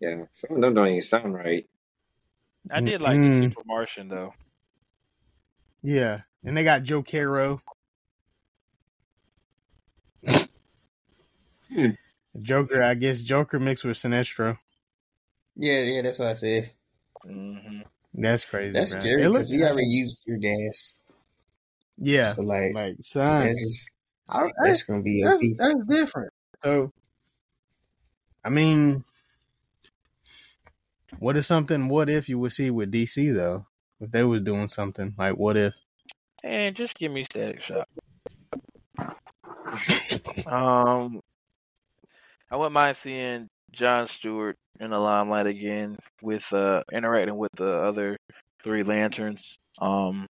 Yeah, 0.00 0.24
some 0.32 0.56
of 0.56 0.62
them 0.62 0.74
don't 0.74 0.86
even 0.88 1.02
sound 1.02 1.34
right. 1.34 1.68
I 2.70 2.80
did 2.80 3.02
like 3.02 3.16
Mm-mm. 3.16 3.40
the 3.40 3.48
Super 3.48 3.62
Martian 3.66 4.08
though. 4.08 4.34
Yeah, 5.82 6.20
and 6.44 6.56
they 6.56 6.64
got 6.64 6.84
Joe 6.84 7.02
Caro. 7.02 7.60
Hmm. 11.72 11.90
Joker, 12.38 12.82
I 12.82 12.94
guess 12.94 13.22
Joker 13.22 13.58
mixed 13.60 13.84
with 13.84 13.96
Sinestro. 13.96 14.58
Yeah, 15.56 15.80
yeah, 15.82 16.02
that's 16.02 16.18
what 16.18 16.28
I 16.28 16.34
said. 16.34 16.72
hmm 17.24 17.80
That's 18.14 18.44
crazy. 18.44 18.72
That's 18.72 18.90
bro. 18.90 18.98
scary 19.00 19.22
It 19.22 19.28
because 19.28 19.32
looks 19.32 19.50
he 19.50 19.62
already 19.64 19.86
used 19.88 20.22
your 20.26 20.38
gas. 20.38 20.96
Yeah, 21.98 22.34
So 22.34 22.42
like, 22.42 22.74
like 22.74 22.96
son, 23.00 23.46
that's 23.46 23.60
just 23.62 23.92
I- 24.28 24.50
that's 24.62 24.62
that's 24.62 24.82
gonna 24.84 25.02
be 25.02 25.22
that's, 25.22 25.40
that's 25.58 25.86
different. 25.86 26.32
So, 26.64 26.92
I 28.44 28.50
mean, 28.50 29.04
what 31.18 31.36
is 31.36 31.46
something? 31.46 31.88
What 31.88 32.08
if 32.08 32.28
you 32.28 32.38
would 32.38 32.52
see 32.52 32.70
with 32.70 32.90
DC 32.90 33.30
though? 33.30 33.66
If 34.00 34.10
they 34.10 34.24
was 34.24 34.42
doing 34.42 34.68
something 34.68 35.14
like, 35.18 35.36
what 35.36 35.56
if? 35.56 35.76
And 36.42 36.74
just 36.76 36.98
give 36.98 37.12
me 37.12 37.24
Static 37.24 37.62
Shock. 37.62 37.88
um, 40.46 41.20
I 42.50 42.56
wouldn't 42.56 42.72
mind 42.74 42.96
seeing 42.96 43.48
John 43.72 44.06
Stewart 44.06 44.56
in 44.80 44.90
the 44.90 44.98
limelight 44.98 45.46
again 45.46 45.96
with 46.22 46.52
uh 46.52 46.82
interacting 46.92 47.36
with 47.36 47.52
the 47.56 47.68
other 47.70 48.16
three 48.62 48.82
lanterns. 48.82 49.56
Um, 49.80 50.26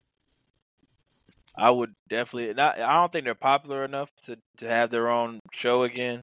I 1.55 1.69
would 1.69 1.93
definitely 2.09 2.53
not. 2.53 2.79
I 2.79 2.93
don't 2.93 3.11
think 3.11 3.25
they're 3.25 3.35
popular 3.35 3.83
enough 3.85 4.09
to 4.25 4.37
to 4.57 4.67
have 4.67 4.89
their 4.89 5.09
own 5.09 5.39
show 5.51 5.83
again. 5.83 6.21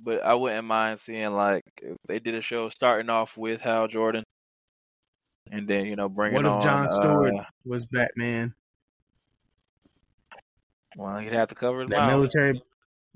But 0.00 0.22
I 0.24 0.34
wouldn't 0.34 0.66
mind 0.66 1.00
seeing 1.00 1.32
like 1.32 1.62
if 1.82 1.96
they 2.06 2.18
did 2.18 2.34
a 2.34 2.40
show 2.40 2.68
starting 2.68 3.08
off 3.08 3.36
with 3.38 3.62
Hal 3.62 3.88
Jordan, 3.88 4.24
and 5.50 5.66
then 5.66 5.86
you 5.86 5.96
know 5.96 6.08
bringing 6.08 6.34
What 6.34 6.46
if 6.46 6.52
on 6.52 6.62
John 6.62 6.90
Stewart 6.90 7.34
uh, 7.34 7.44
was 7.64 7.86
Batman? 7.86 8.54
well, 10.96 11.20
you'd 11.20 11.32
have 11.32 11.48
to 11.48 11.54
cover 11.54 11.86
That 11.86 11.96
mouth. 11.96 12.10
military, 12.10 12.60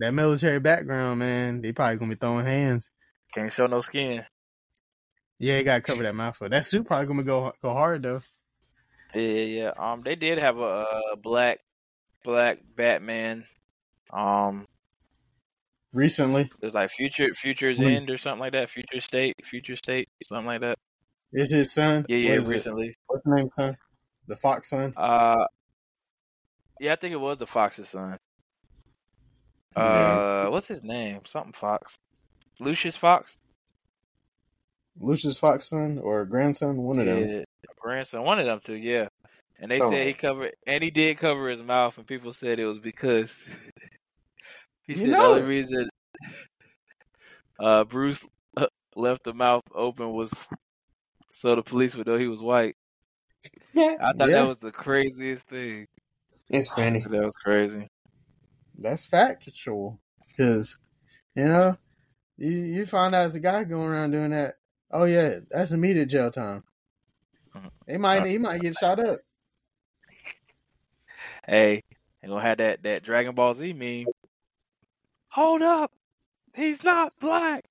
that 0.01 0.12
military 0.12 0.59
background, 0.60 1.20
man. 1.20 1.62
They 1.62 1.72
probably 1.72 1.97
gonna 1.97 2.14
be 2.14 2.18
throwing 2.18 2.47
hands. 2.47 2.90
Can't 3.32 3.52
show 3.52 3.66
no 3.66 3.81
skin. 3.81 4.24
Yeah, 5.39 5.59
you 5.59 5.64
gotta 5.64 5.81
cover 5.81 6.02
that 6.02 6.14
mouth 6.14 6.40
up. 6.43 6.51
That 6.51 6.66
suit 6.66 6.86
probably 6.86 7.06
gonna 7.06 7.22
go 7.22 7.52
go 7.62 7.72
hard 7.72 8.02
though. 8.02 8.20
Yeah, 9.14 9.20
yeah, 9.22 9.62
yeah. 9.62 9.93
Um, 9.93 10.02
they 10.05 10.14
did 10.16 10.39
have 10.39 10.59
a, 10.59 10.86
a 11.12 11.16
black, 11.16 11.59
black 12.24 12.59
Batman. 12.77 13.47
Um, 14.12 14.66
Recently, 15.93 16.43
it 16.43 16.64
was 16.64 16.74
like 16.74 16.90
future, 16.90 17.35
futures 17.35 17.81
end 17.81 18.10
or 18.10 18.18
something 18.18 18.39
like 18.39 18.52
that. 18.52 18.70
Future 18.70 19.01
state, 19.01 19.35
future 19.44 19.74
state, 19.74 20.09
something 20.24 20.47
like 20.47 20.60
that. 20.60 20.78
Is 21.32 21.51
his 21.51 21.72
son. 21.72 22.06
Yeah, 22.09 22.16
What 22.16 22.22
yeah. 22.24 22.32
is 22.35 22.44
it? 22.44 22.48
Recently, 22.48 22.97
What's 23.09 23.24
the 23.24 23.35
name, 23.35 23.51
son? 23.56 23.77
The 24.28 24.36
Fox 24.36 24.70
son. 24.70 24.93
uh, 24.97 25.44
yeah, 26.78 26.93
I 26.93 26.97
think 26.97 27.12
it 27.12 27.20
was 27.20 27.39
the 27.39 27.47
Fox's 27.47 27.89
son. 27.89 28.18
Uh, 29.76 30.48
what's 30.48 30.68
his 30.68 30.82
name? 30.82 31.20
Something 31.24 31.52
Fox. 31.52 31.97
Lucius 32.59 32.97
Fox. 32.97 33.36
Lucius 34.98 35.38
Fox 35.38 35.68
son 35.70 35.98
or 36.02 36.24
grandson, 36.26 36.76
one 36.76 36.98
of 36.98 37.06
them. 37.06 37.28
Yeah, 37.28 37.44
grandson, 37.78 38.22
one 38.24 38.38
of 38.38 38.47
them 38.47 38.60
too. 38.60 38.76
Yeah, 38.76 39.09
and 39.59 39.70
they 39.70 39.80
Oh. 39.80 39.90
said 39.90 40.06
he 40.06 40.12
covered, 40.12 40.52
and 40.66 40.82
he 40.82 40.90
did 40.90 41.16
cover 41.18 41.48
his 41.48 41.62
mouth, 41.62 41.97
and 41.97 42.06
people 42.06 42.32
said 42.32 42.59
it 42.60 42.66
was 42.66 42.78
because 42.80 43.47
he 44.86 44.92
You 44.94 44.97
said 44.97 45.06
the 45.06 45.12
know 45.12 45.30
only 45.30 45.42
it. 45.42 45.47
reason 45.47 45.88
uh, 47.59 47.84
Bruce 47.84 48.26
left 48.97 49.22
the 49.24 49.32
mouth 49.32 49.62
open 49.74 50.12
was 50.12 50.48
so 51.30 51.55
the 51.55 51.62
police 51.62 51.94
would 51.94 52.06
know 52.06 52.18
he 52.18 52.28
was 52.28 52.40
white. 52.42 52.74
I 53.76 53.97
thought 53.97 54.16
Yeah. 54.18 54.26
that 54.42 54.48
was 54.48 54.59
the 54.59 54.72
craziest 54.72 55.47
thing. 55.47 55.86
It's 56.51 56.68
funny. 56.72 57.01
That 57.01 57.10
was 57.24 57.36
crazy. 57.36 57.86
That's 58.81 59.05
factual. 59.07 60.01
Because, 60.28 60.78
you 61.36 61.44
know, 61.44 61.77
you, 62.39 62.51
you 62.51 62.86
find 62.86 63.15
out 63.15 63.27
as 63.27 63.35
a 63.36 63.40
guy 63.40 63.65
going 63.65 63.90
around 63.90 64.12
doing 64.12 64.31
that. 64.31 64.55
Oh 64.90 65.05
yeah, 65.05 65.40
that's 65.51 65.73
immediate 65.73 66.07
jail 66.07 66.31
time. 66.31 66.65
He 67.89 67.98
might 67.98 68.24
he 68.24 68.39
might 68.39 68.62
get 68.62 68.77
shot 68.77 68.98
up. 69.01 69.20
Hey, 71.47 71.82
they 72.23 72.28
gonna 72.28 72.40
have 72.43 72.59
that 72.59 72.82
that 72.85 73.05
Dragon 73.05 73.35
Ball 73.35 73.55
Z 73.55 73.73
meme. 73.74 74.11
Hold 75.31 75.62
up, 75.62 75.93
he's 76.57 76.85
not 76.85 77.12
black. 77.20 77.65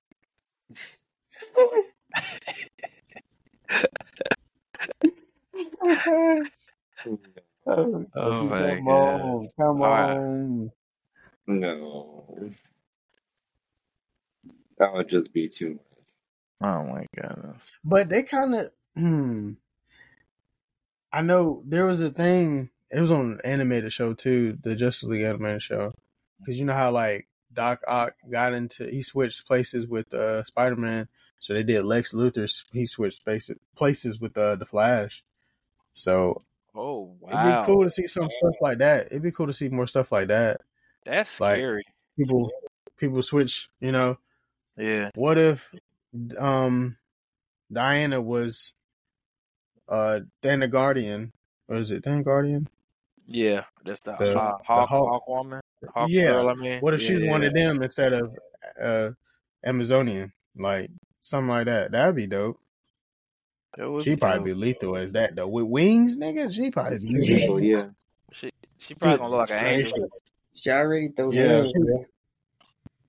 oh, 7.66 8.06
Oh, 8.16 8.44
my 8.48 8.76
come 8.76 8.78
God. 8.86 8.86
on, 8.88 9.48
come 9.60 9.82
All 9.82 9.90
right. 9.90 10.18
On. 11.48 11.60
No. 11.60 12.50
That 14.78 14.92
would 14.94 15.08
just 15.08 15.32
be 15.32 15.48
too 15.48 15.74
much. 15.74 16.62
Oh 16.62 16.84
my 16.84 17.06
goodness. 17.14 17.62
But 17.84 18.08
they 18.08 18.22
kind 18.22 18.54
of, 18.54 18.70
hmm. 18.94 19.52
I 21.12 21.22
know 21.22 21.62
there 21.66 21.86
was 21.86 22.00
a 22.00 22.10
thing. 22.10 22.70
It 22.90 23.00
was 23.00 23.10
on 23.10 23.32
an 23.32 23.40
animated 23.44 23.92
show 23.92 24.14
too, 24.14 24.58
the 24.62 24.74
Justice 24.74 25.08
League 25.08 25.22
animated 25.22 25.62
show. 25.62 25.92
Because 26.38 26.58
you 26.58 26.64
know 26.64 26.74
how 26.74 26.90
like 26.90 27.28
Doc 27.52 27.80
Ock 27.86 28.14
got 28.30 28.54
into, 28.54 28.86
he 28.86 29.02
switched 29.02 29.46
places 29.46 29.86
with 29.86 30.12
uh, 30.14 30.42
Spider 30.44 30.76
Man. 30.76 31.08
So 31.38 31.54
they 31.54 31.62
did 31.62 31.84
Lex 31.84 32.12
Luthor. 32.14 32.50
He 32.72 32.86
switched 32.86 33.16
spaces, 33.16 33.56
places 33.74 34.20
with 34.20 34.36
uh, 34.36 34.56
the 34.56 34.66
Flash. 34.66 35.24
So 35.92 36.42
Oh 36.74 37.16
wow, 37.20 37.30
it'd 37.30 37.60
be 37.60 37.66
cool 37.66 37.84
to 37.84 37.90
see 37.90 38.06
some 38.06 38.28
stuff 38.30 38.54
like 38.60 38.78
that. 38.78 39.06
It'd 39.06 39.22
be 39.22 39.32
cool 39.32 39.46
to 39.46 39.52
see 39.52 39.68
more 39.68 39.86
stuff 39.86 40.12
like 40.12 40.28
that. 40.28 40.60
That's 41.04 41.40
Like- 41.40 41.56
scary. 41.56 41.84
People 42.16 42.50
people 42.96 43.22
switch. 43.22 43.68
You 43.80 43.92
know, 43.92 44.18
Yeah, 44.76 45.10
what 45.14 45.38
if 45.38 45.74
um 46.38 46.96
Diana 47.72 48.20
was 48.20 48.72
uh 49.88 50.20
Thanagarian? 50.42 51.32
Or 51.68 51.76
is 51.76 51.90
it 51.90 52.02
Thanagarian? 52.04 52.66
yeah, 53.26 53.64
that's 53.84 54.00
the, 54.00 54.12
The- 54.18 54.30
uh, 54.30 54.32
the 54.32 54.38
Hawk, 54.40 54.62
Hawk- 54.66 54.88
Hawk 54.88 55.28
woman, 55.28 55.60
Hawk 55.94 56.08
Yeah. 56.10 56.32
girl. 56.32 56.48
I 56.48 56.54
mean, 56.54 56.80
What 56.80 56.94
if 56.94 57.00
she 57.02 57.14
was 57.14 57.22
yeah, 57.22 57.30
one 57.30 57.42
of 57.44 57.54
them 57.54 57.82
instead 57.82 58.12
of 58.12 58.36
uh 58.80 59.10
Amazonian? 59.64 60.32
Like 60.56 60.90
something 61.20 61.48
like 61.48 61.66
that. 61.66 61.92
That'd 61.92 62.16
be 62.16 62.26
dope. 62.26 62.58
that 63.76 64.02
She'd 64.02 64.10
be 64.10 64.16
probably 64.16 64.38
dope. 64.38 64.44
be 64.46 64.54
lethal 64.66 64.96
as 64.96 65.12
that 65.12 65.36
though. 65.36 65.46
With 65.48 65.66
wings, 65.66 66.16
nigga, 66.18 66.52
she 66.52 66.70
probably 66.72 66.98
be 66.98 67.08
Lethal, 67.20 67.54
lethal. 67.54 67.62
yeah. 67.62 67.84
She 68.32 68.50
she 68.78 68.94
probably 68.94 69.18
gonna 69.18 69.30
look 69.30 69.48
like 69.50 69.58
an 69.60 69.66
angel. 69.66 70.08
Gracious. 70.52 70.62
She 70.62 70.70
already 70.70 71.08
throw 71.08 71.32
Yeah. 71.32 71.48
hands, 71.48 71.72
bro. 71.72 72.04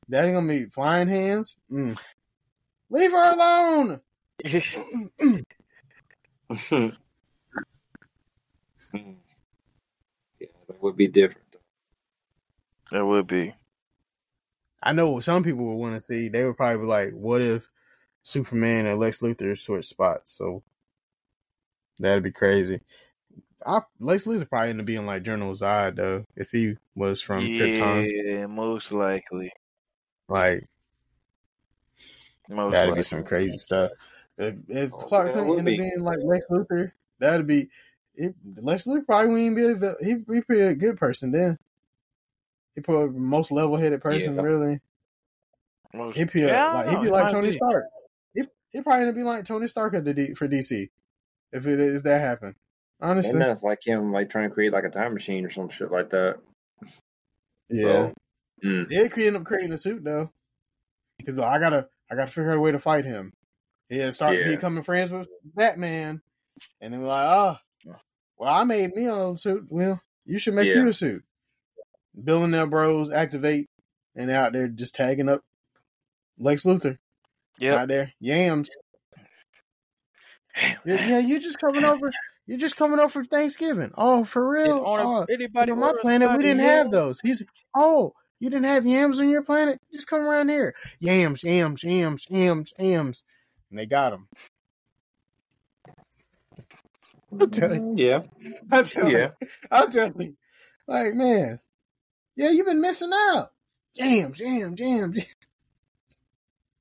That's 0.09 0.31
gonna 0.31 0.47
be 0.47 0.65
flying 0.65 1.07
hands. 1.07 1.57
Mm. 1.71 1.97
Leave 2.89 3.11
her 3.11 3.33
alone. 3.33 4.01
Yeah, 10.39 10.47
that 10.67 10.81
would 10.81 10.97
be 10.97 11.07
different. 11.07 11.55
that 12.91 13.05
would 13.05 13.27
be. 13.27 13.55
I 14.83 14.91
know 14.93 15.19
some 15.21 15.43
people 15.43 15.65
would 15.65 15.75
want 15.75 16.01
to 16.01 16.05
see. 16.05 16.27
They 16.27 16.43
would 16.43 16.57
probably 16.57 16.79
be 16.79 16.87
like, 16.87 17.11
"What 17.13 17.41
if 17.41 17.69
Superman 18.23 18.85
and 18.87 18.99
Lex 18.99 19.19
Luthor 19.19 19.57
switch 19.57 19.87
spots?" 19.87 20.31
So 20.31 20.63
that'd 21.99 22.23
be 22.23 22.31
crazy. 22.31 22.81
I, 23.65 23.81
Lex 23.99 24.25
Luthor 24.25 24.49
probably 24.49 24.69
end 24.71 24.79
up 24.79 24.85
being 24.85 25.05
like 25.05 25.23
General 25.23 25.53
Zod 25.53 25.95
though, 25.95 26.25
if 26.35 26.51
he 26.51 26.75
was 26.95 27.21
from 27.21 27.45
Krypton. 27.45 28.09
Yeah, 28.25 28.45
most 28.47 28.91
likely. 28.91 29.51
Like 30.27 30.63
Most 32.49 32.71
that'd 32.71 32.89
likely. 32.89 32.99
be 32.99 33.03
some 33.03 33.23
crazy 33.23 33.57
stuff. 33.57 33.91
If, 34.37 34.55
if 34.67 34.93
Oh, 34.93 34.97
Clark 34.97 35.33
Kent 35.33 35.47
would 35.47 35.59
ended 35.59 35.73
up 35.75 35.77
be. 35.79 35.89
being 35.89 36.03
like 36.03 36.19
Lex 36.23 36.45
Luthor, 36.49 36.91
that'd 37.19 37.47
be. 37.47 37.69
It, 38.15 38.35
Lex 38.57 38.85
Luthor 38.85 39.05
probably 39.05 39.33
wouldn't 39.33 39.55
be 39.55 39.65
a 39.65 39.75
vil- 39.75 39.95
he'd 40.01 40.47
be 40.47 40.59
a 40.61 40.75
good 40.75 40.97
person 40.97 41.31
then. 41.31 41.57
He 42.75 42.81
probably 42.81 43.19
most 43.19 43.51
level 43.51 43.75
headed 43.77 44.01
person 44.01 44.35
Yeah. 44.35 44.41
really. 44.41 44.79
Most, 45.93 46.17
He'd 46.17 46.31
be 46.31 46.43
a, 46.43 46.47
Yeah, 46.47 46.71
like 46.73 46.89
he'd 46.89 47.01
be 47.01 47.09
like 47.09 47.31
Tony 47.31 47.47
be. 47.49 47.53
Stark. 47.53 47.85
He 48.33 48.43
he 48.71 48.81
probably 48.81 49.01
gonna 49.05 49.13
be 49.13 49.23
like 49.23 49.43
Tony 49.45 49.67
Stark 49.67 49.93
at 49.93 50.05
the 50.05 50.13
D, 50.13 50.33
for 50.33 50.47
DC 50.47 50.89
if 51.51 51.67
it 51.67 51.79
if 51.79 52.03
that 52.03 52.21
happened. 52.21 52.55
Honestly, 53.01 53.31
And 53.31 53.41
that's 53.41 53.63
like 53.63 53.79
him, 53.83 54.11
like 54.11 54.29
trying 54.29 54.47
to 54.49 54.53
create 54.53 54.71
like 54.73 54.83
a 54.83 54.89
time 54.89 55.13
machine 55.13 55.45
or 55.45 55.51
some 55.51 55.69
shit 55.69 55.91
like 55.91 56.11
that. 56.11 56.37
yeah. 57.69 57.83
So, 57.83 58.13
mm. 58.63 58.91
He 58.91 59.09
could 59.09 59.23
end 59.23 59.35
up 59.37 59.43
creating 59.43 59.73
a 59.73 59.77
suit 59.77 60.03
though. 60.03 60.31
Cause 61.25 61.37
I 61.39 61.59
gotta 61.59 61.87
I 62.11 62.15
gotta 62.15 62.31
figure 62.31 62.51
out 62.51 62.57
a 62.57 62.61
way 62.61 62.71
to 62.71 62.79
fight 62.79 63.05
him. 63.05 63.33
Yeah, 63.89 64.11
start 64.11 64.37
Yeah. 64.37 64.47
becoming 64.47 64.83
friends 64.83 65.11
with 65.11 65.27
Batman, 65.43 66.21
and 66.79 66.93
they 66.93 66.97
were 66.97 67.05
like, 67.07 67.25
"Oh, 67.27 67.57
well, 68.37 68.53
I 68.53 68.63
made 68.63 68.95
me 68.95 69.05
a 69.05 69.13
own 69.13 69.37
suit. 69.37 69.65
Well, 69.69 70.01
you 70.25 70.39
should 70.39 70.53
make 70.55 70.67
Yeah. 70.67 70.75
you 70.75 70.87
a 70.89 70.93
suit." 70.93 71.23
Billionaire 72.23 72.67
Bros 72.67 73.11
activate, 73.11 73.69
and 74.15 74.29
they're 74.29 74.39
out 74.41 74.53
there 74.53 74.67
just 74.67 74.95
tagging 74.95 75.29
up 75.29 75.43
Lex 76.37 76.63
Luthor 76.63 76.97
Yep. 77.59 77.77
out 77.79 77.87
there 77.87 78.13
yams. 78.19 78.69
Yeah, 80.55 80.75
yeah, 80.85 81.19
you 81.19 81.39
just 81.39 81.59
coming 81.59 81.83
over. 81.85 82.11
You're 82.47 82.57
just 82.57 82.75
coming 82.75 82.99
over 82.99 83.09
for 83.09 83.23
Thanksgiving. 83.23 83.91
Oh, 83.97 84.23
for 84.23 84.53
Did 84.55 84.67
real? 84.69 84.79
on 84.79 84.99
Oh, 85.05 85.25
anybody 85.33 85.71
on 85.71 85.79
my 85.79 85.93
planet, 86.01 86.35
we 86.37 86.43
didn't 86.43 86.61
have 86.63 86.91
those. 86.91 87.19
He's 87.21 87.43
oh, 87.75 88.13
you 88.39 88.49
didn't 88.49 88.65
have 88.65 88.85
yams 88.85 89.19
on 89.19 89.29
your 89.29 89.43
planet? 89.43 89.79
Just 89.93 90.07
come 90.07 90.21
around 90.21 90.49
here. 90.49 90.73
Yams, 90.99 91.43
yams, 91.43 91.83
yams, 91.83 92.25
yams, 92.29 92.73
yams, 92.77 93.23
and 93.69 93.79
they 93.79 93.85
got 93.85 94.09
them. 94.09 94.27
I'm 97.39 97.49
telling 97.51 97.97
you, 97.97 98.05
Yeah. 98.07 98.21
I'll 98.71 98.83
tell 98.83 99.09
Yeah. 99.09 99.29
you, 99.41 99.47
I'm 99.71 99.91
telling 99.91 100.21
you. 100.21 100.35
Like 100.87 101.13
man, 101.13 101.59
yeah, 102.35 102.49
you've 102.49 102.65
been 102.65 102.81
missing 102.81 103.11
out. 103.13 103.49
Yams, 103.95 104.39
yams, 104.39 104.79
yams. 104.79 105.17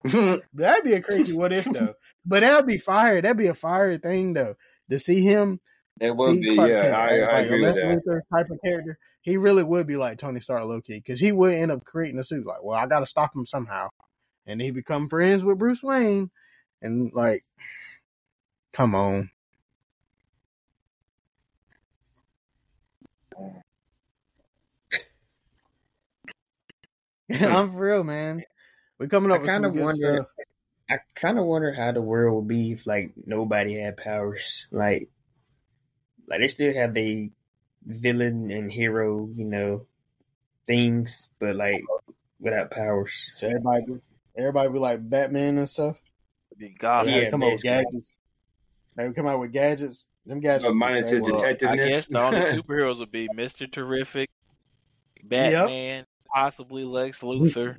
yams. 0.05 0.43
That'd 0.55 0.85
be 0.85 0.95
a 0.95 1.03
crazy 1.03 1.35
what 1.35 1.53
if 1.53 1.67
though. 1.67 1.95
But 2.25 2.41
that'd 2.41 2.67
be 2.67 2.79
fire. 2.79 3.21
That'd 3.21 3.37
be 3.37 3.49
a 3.49 3.55
fire 3.55 3.99
thing 3.99 4.33
though. 4.33 4.57
To 4.91 4.99
see 4.99 5.23
him 5.23 5.61
it 6.01 6.17
would 6.17 6.37
See, 6.37 6.41
be, 6.49 6.55
Clark 6.55 6.71
yeah. 6.71 6.83
Kent, 6.83 6.95
I, 6.95 7.19
as, 7.19 7.29
I 7.29 7.33
like, 7.33 7.45
agree 7.45 7.65
a 7.65 7.67
with 7.67 7.77
Lex 7.77 8.05
that. 8.05 8.05
Luthor 8.07 8.21
type 8.33 8.51
of 8.51 8.59
character. 8.65 8.99
He 9.21 9.37
really 9.37 9.63
would 9.63 9.87
be 9.87 9.97
like 9.97 10.19
Tony 10.19 10.41
Stark 10.41 10.65
low 10.65 10.81
key 10.81 10.95
because 10.95 11.21
he 11.21 11.31
would 11.31 11.53
end 11.53 11.71
up 11.71 11.85
creating 11.85 12.19
a 12.19 12.25
suit. 12.25 12.47
Like, 12.47 12.63
well, 12.63 12.79
I 12.79 12.87
got 12.87 13.01
to 13.01 13.07
stop 13.07 13.37
him 13.37 13.45
somehow, 13.45 13.89
and 14.47 14.63
he 14.63 14.71
become 14.71 15.11
friends 15.11 15.45
with 15.45 15.59
Bruce 15.59 15.83
Wayne, 15.83 16.31
and 16.81 17.13
like, 17.13 17.45
come 18.73 18.95
on. 18.95 19.31
I'm 27.41 27.73
for 27.73 27.79
real, 27.79 28.05
man. 28.05 28.43
We 28.99 29.07
coming 29.09 29.31
I 29.31 29.35
up 29.35 29.43
with 29.43 29.51
some 29.51 29.63
kind 29.63 29.67
of 29.67 29.75
good 29.75 29.85
wonder. 29.85 30.15
stuff. 30.15 30.40
I 30.91 30.99
kind 31.15 31.39
of 31.39 31.45
wonder 31.45 31.73
how 31.73 31.93
the 31.93 32.03
world 32.03 32.35
would 32.37 32.49
be 32.49 32.73
if 32.73 32.87
like 32.87 33.13
nobody 33.25 33.81
had 33.81 33.97
powers. 33.97 34.67
Like, 34.73 35.09
like 36.27 36.41
they 36.41 36.49
still 36.49 36.75
have 36.75 36.95
the 36.95 37.31
villain 37.87 38.51
and 38.51 38.71
hero, 38.71 39.29
you 39.35 39.45
know, 39.45 39.87
things, 40.67 41.29
but 41.39 41.55
like 41.55 41.83
without 42.41 42.71
powers. 42.73 43.33
So 43.37 43.47
everybody, 43.47 43.85
be- 43.87 44.01
everybody 44.37 44.69
be 44.71 44.79
like 44.81 45.09
Batman 45.09 45.59
and 45.59 45.69
stuff. 45.69 45.97
Be 46.57 46.71
Gotham. 46.71 47.13
They 47.13 47.23
Yeah, 47.23 47.31
come 47.31 47.43
out 47.45 47.53
with 47.53 47.63
gadgets. 47.63 48.15
They 48.97 49.07
would 49.07 49.17
come 49.17 49.29
out 49.29 49.41
with 49.41 49.53
gadgets. 49.53 50.09
Them 50.27 50.41
gadgets. 50.41 50.67
But 50.67 50.75
minus 50.75 51.09
his 51.09 51.23
crazy. 51.23 51.33
Well, 51.33 51.45
I 51.45 51.55
detectiveness. 51.55 51.89
guess 51.89 52.07
the 52.07 52.19
superheroes 52.63 52.99
would 52.99 53.13
be 53.13 53.29
Mister 53.33 53.67
Terrific, 53.67 54.29
Batman, 55.23 56.05
possibly 56.35 56.85
Lex 56.85 57.21
Luthor. 57.21 57.79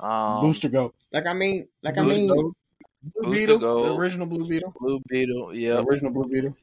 Um, 0.00 0.40
Booster 0.40 0.68
Gold. 0.68 0.92
Like 1.12 1.26
I 1.26 1.32
mean, 1.32 1.68
like 1.82 1.98
I 1.98 2.02
mean, 2.02 2.28
Goat. 2.28 2.54
Blue 3.02 3.24
Booster 3.24 3.40
Beetle, 3.40 3.58
Goat. 3.58 3.82
the 3.84 3.94
original 3.94 4.26
Blue 4.26 4.48
Beetle, 4.48 4.74
Blue 4.78 5.00
Beetle, 5.08 5.48
the 5.48 5.58
yeah. 5.58 5.80
original 5.80 6.12
Blue 6.12 6.28
Beetle, 6.28 6.56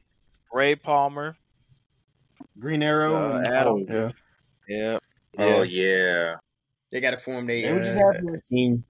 Ray 0.52 0.74
Palmer, 0.74 1.36
Green 2.58 2.82
Arrow, 2.82 3.14
uh, 3.16 3.36
and 3.38 3.46
Adam, 3.46 3.86
yeah, 3.88 4.10
yeah. 4.68 4.98
oh 5.38 5.62
yeah. 5.62 6.34
they 6.90 7.00
got 7.00 7.12
to 7.12 7.16
form 7.16 7.46
they 7.46 7.62
their 7.62 7.74
would 7.74 7.84
just 7.84 7.98
uh, 7.98 8.12
have 8.12 8.20
to, 8.20 8.40
team. 8.48 8.84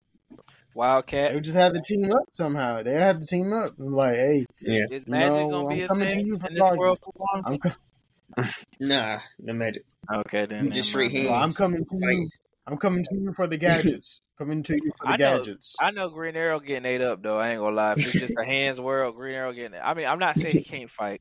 Wildcat. 0.75 1.31
They 1.31 1.35
would 1.37 1.45
just 1.45 1.57
have 1.57 1.73
to 1.73 1.81
team 1.81 2.13
up 2.13 2.25
somehow. 2.35 2.83
They 2.83 2.93
have 2.93 3.19
to 3.21 3.27
team 3.27 3.53
up. 3.53 3.79
And 3.79 3.95
like, 3.95 4.17
hey, 4.17 4.45
Yeah, 4.61 4.83
Is 4.91 5.07
magic 5.07 5.33
know, 5.33 5.51
gonna 5.51 5.69
be 5.75 5.83
I'm 5.83 5.85
a 5.85 5.89
coming 5.89 6.09
to 6.11 6.23
you 6.23 6.39
for 6.39 6.49
in 6.49 6.55
this 6.55 6.77
world 6.77 6.99
for 7.03 7.13
long? 7.19 7.43
I'm 7.47 7.59
co- 7.59 8.51
nah, 8.81 9.21
no 9.39 9.53
magic. 9.55 9.85
Okay, 10.13 10.47
then. 10.47 10.65
You 10.65 10.71
just 10.71 10.91
straight 10.91 11.13
mind. 11.13 11.29
hands. 11.29 11.43
I'm 11.43 11.53
coming 11.53 11.85
to 11.85 11.97
you. 11.99 12.29
Fight. 12.67 12.73
I'm 12.73 12.79
coming 12.79 13.05
to 13.05 13.15
you 13.15 13.33
for 13.35 13.47
the 13.47 13.57
gadgets. 13.59 14.21
coming 14.39 14.63
to 14.65 14.75
you 14.75 14.93
for 14.99 15.07
the 15.07 15.13
I 15.13 15.17
know. 15.17 15.39
gadgets. 15.39 15.77
I 15.81 15.91
know 15.93 16.09
Green 16.11 16.37
Arrow 16.37 16.61
getting 16.61 16.85
ate 16.85 17.01
up 17.01 17.23
though. 17.23 17.39
I 17.39 17.51
ain't 17.51 17.61
gonna 17.61 17.75
lie. 17.77 17.93
If 17.93 17.99
it's 17.99 18.13
just 18.21 18.35
a 18.39 18.45
hands 18.47 18.81
world, 18.81 19.15
Green 19.17 19.35
Arrow 19.35 19.53
getting. 19.53 19.79
I 19.83 19.95
mean, 19.95 20.07
I'm 20.07 20.19
not 20.19 20.39
saying 20.39 20.55
he 20.57 20.65
can't 20.65 20.91
fight, 20.91 21.21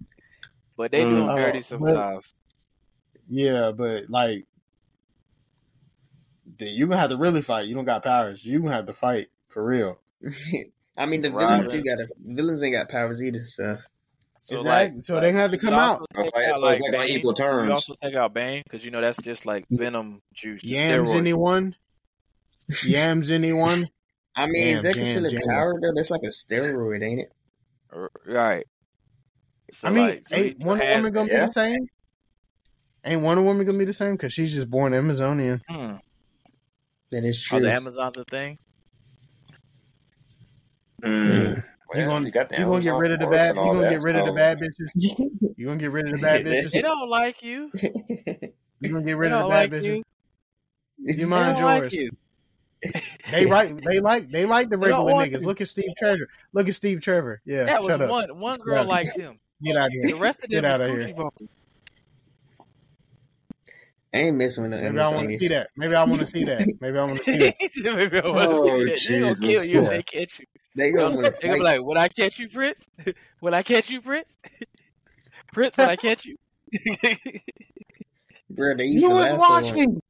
but 0.78 0.92
they 0.92 1.02
do 1.04 1.18
him 1.18 1.28
Mm. 1.28 1.36
dirty 1.38 1.58
Oh, 1.60 1.62
sometimes. 1.62 2.34
Yeah, 3.28 3.72
but 3.72 4.10
like, 4.10 4.46
the- 6.58 6.66
you 6.70 6.88
gonna 6.88 7.00
have 7.00 7.10
to 7.10 7.18
really 7.18 7.42
fight. 7.42 7.68
You 7.68 7.76
don't 7.76 7.86
got 7.86 8.04
powers. 8.04 8.44
You 8.46 8.60
gonna 8.62 8.74
have 8.74 8.86
to 8.88 8.94
fight 8.94 9.28
for 9.50 9.64
real. 9.64 10.00
I 10.98 11.06
mean, 11.08 11.22
the 11.22 11.32
Right. 11.32 11.46
villains 11.62 11.72
too 11.72 11.84
got 11.84 11.96
to 11.98 12.08
villains 12.20 12.64
ain't 12.64 12.74
got 12.76 12.90
powers 12.90 13.22
either. 13.22 13.46
So 13.46 13.78
So 14.46 14.58
Exactly. 14.58 14.96
like, 14.98 15.04
So 15.04 15.20
they 15.20 15.32
have 15.32 15.52
to 15.52 15.58
come 15.58 15.74
out. 15.74 16.06
take 16.16 16.28
Okay, 16.28 16.46
out, 16.52 16.60
so 16.60 16.68
it's 16.68 16.82
like 16.82 16.96
on 16.96 17.08
equal 17.08 17.34
terms. 17.34 17.68
You 17.68 17.74
also 17.74 17.96
take 18.02 18.14
out 18.14 18.34
Bane 18.34 18.62
because 18.64 18.86
you 18.86 18.92
know 18.92 19.02
that's 19.02 19.18
just 19.18 19.46
like 19.48 19.66
Venom 19.72 20.22
juice. 20.36 20.64
Yams 20.64 21.10
steroids. 21.12 21.16
anyone? 21.18 21.76
Yams 22.86 23.32
anyone? 23.32 23.88
I 24.36 24.46
mean, 24.48 24.68
Jam, 24.68 24.76
is 24.78 24.82
that 24.84 24.94
jam, 24.96 25.04
considered 25.04 25.32
jam. 25.32 25.42
power 25.48 25.80
though? 25.82 25.94
That's 25.96 26.12
like 26.12 26.22
a 26.24 26.28
steroid, 26.28 27.04
ain't 27.04 27.22
it? 27.22 27.32
Right. 28.28 28.68
So 29.74 29.88
I 29.88 29.92
mean, 29.92 30.08
like, 30.10 30.24
ain't 30.32 30.60
one 30.60 30.68
Wonder 30.68 30.86
has- 30.86 30.96
Woman 30.98 31.14
gonna 31.14 31.32
yeah. 31.32 31.40
be 31.40 31.46
the 31.48 31.52
same? 31.52 31.88
Ain't 33.04 33.22
Wonder 33.24 33.44
Woman 33.44 33.66
gonna 33.66 33.78
be 33.80 33.86
the 33.86 33.94
same? 33.94 34.12
Because 34.14 34.32
she's 34.34 34.54
just 34.54 34.70
born 34.70 34.94
Amazonian. 34.94 35.62
Hmm. 35.68 35.94
That 37.12 37.24
is 37.24 37.44
Are 37.52 37.58
true. 37.58 37.62
the 37.62 37.74
Amazons 37.74 38.18
a 38.18 38.24
thing? 38.26 38.58
Mm. 41.04 41.64
You 41.96 42.02
Well, 42.02 42.10
gonna- 42.10 42.26
you 42.26 42.32
got 42.32 42.52
You 42.52 42.66
gonna 42.66 42.82
get 42.82 42.94
rid 42.96 43.12
of 43.12 43.20
the 43.20 43.28
bad? 43.28 43.56
You 43.56 43.62
all 43.62 43.74
gonna 43.74 43.82
that, 43.84 43.90
get 43.92 44.02
rid 44.04 44.16
of 44.16 44.26
the 44.26 44.34
bad 44.34 44.60
bitches? 44.60 45.30
You 45.58 45.66
gonna 45.68 45.78
get 45.78 45.92
rid 45.92 46.06
of 46.06 46.12
the 46.12 46.18
bad 46.18 46.46
bitches. 46.46 46.72
They 46.72 46.82
don't 46.82 47.10
like 47.10 47.42
you. 47.44 47.72
You 48.82 48.92
gonna 48.92 49.06
get 49.06 49.18
rid 49.18 49.32
of 49.32 49.44
the 49.44 49.50
bad 49.50 49.72
like 49.72 49.82
bitches? 49.82 49.86
you. 49.88 50.04
You 51.00 51.16
They 51.16 51.26
mind 51.26 51.58
don't 51.58 51.82
like 51.82 51.94
you. 51.94 52.10
They 53.32 53.46
right. 53.46 53.74
They 53.90 54.00
like. 54.00 54.30
They 54.30 54.46
like 54.46 54.70
the 54.70 54.78
They 54.78 54.88
regular 54.88 55.14
niggas. 55.14 55.42
you. 55.42 55.48
Look 55.48 55.62
at 55.62 55.70
Steve 55.70 55.92
Trevor. 55.98 56.28
Look 56.54 56.68
at 56.68 56.76
Steve 56.76 57.02
Trevor. 57.02 57.42
Yeah. 57.46 57.64
That 57.64 57.82
was 57.82 57.88
shut 57.90 58.02
up. 58.02 58.10
one. 58.10 58.40
One 58.40 58.60
girl 58.60 58.84
Yeah. 58.84 58.90
liked 58.90 59.16
him. 59.18 59.40
Get 59.64 59.78
out 59.78 59.88
of 59.88 59.92
here. 59.94 60.02
The 60.04 60.08
here. 60.10 60.18
rest 60.18 60.44
of 60.44 60.50
Get 60.50 60.66
out 60.66 60.82
of 60.82 60.90
here. 60.90 61.08
Gucci. 61.08 61.48
I 64.14 64.18
ain't 64.18 64.38
messing 64.38 64.64
with 64.64 64.72
no 64.72 64.78
Maybe 64.82 65.00
I 65.00 65.10
want 65.10 65.30
to 65.30 65.40
see 65.40 65.48
that. 65.50 65.70
Maybe 65.76 65.96
I 65.96 66.04
want 66.04 66.22
to 66.22 66.28
see 66.28 66.44
that. 66.46 66.68
Maybe 66.80 66.98
I 66.98 67.04
want 67.04 67.18
to 67.18 67.24
see 67.24 67.38
that. 67.38 67.56
Maybe 67.96 68.20
I 68.20 68.28
wanna 68.30 68.48
Oh, 68.50 68.76
see 68.76 68.86
that. 68.86 69.00
They 69.08 69.20
gonna 69.20 69.36
Jesus. 69.36 69.40
kill 69.40 69.64
you 69.66 69.80
if 69.80 69.84
Yeah. 69.84 69.90
they 69.90 70.04
catch 70.04 70.40
you. 70.40 70.46
They 70.76 70.92
gonna 70.92 71.22
They 71.22 71.48
gonna 71.48 71.54
be 71.54 71.64
like, 71.64 71.82
"Would 71.82 71.98
I 71.98 72.10
catch 72.10 72.38
you, 72.40 72.50
Prince? 72.50 72.86
Would 73.42 73.54
I 73.54 73.64
catch 73.64 73.90
you, 73.90 74.02
Prince? 74.02 74.38
Prince, 75.54 75.78
would 75.78 75.88
I 75.88 75.96
catch 75.96 76.26
you?" 76.26 76.36
Bro, 78.50 78.76
they 78.78 78.88
He 78.88 79.06
was 79.06 79.14
last 79.14 79.32
so 79.32 79.38
long. 79.38 79.64
watching. 79.64 80.02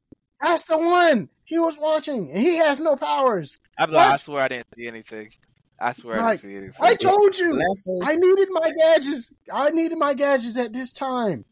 That's 0.42 0.62
the 0.64 0.76
one. 0.76 1.28
He 1.44 1.58
was 1.58 1.78
watching, 1.78 2.30
and 2.30 2.38
he 2.38 2.56
has 2.56 2.80
no 2.80 2.96
powers. 2.96 3.60
I'm 3.78 3.92
like, 3.92 4.14
I 4.14 4.16
swear 4.16 4.42
I 4.42 4.48
didn't 4.48 4.66
see 4.74 4.88
anything. 4.88 5.30
I 5.78 5.92
swear 5.92 6.18
I 6.20 6.30
didn't 6.30 6.40
see 6.40 6.56
anything. 6.56 6.74
I 6.80 6.94
told 6.94 7.38
you. 7.38 7.62
I 8.02 8.16
needed 8.16 8.48
my 8.50 8.72
gadgets. 8.76 9.32
I 9.52 9.70
needed 9.70 9.98
my 9.98 10.14
gadgets 10.14 10.56
at 10.56 10.72
this 10.72 10.92
time. 10.92 11.44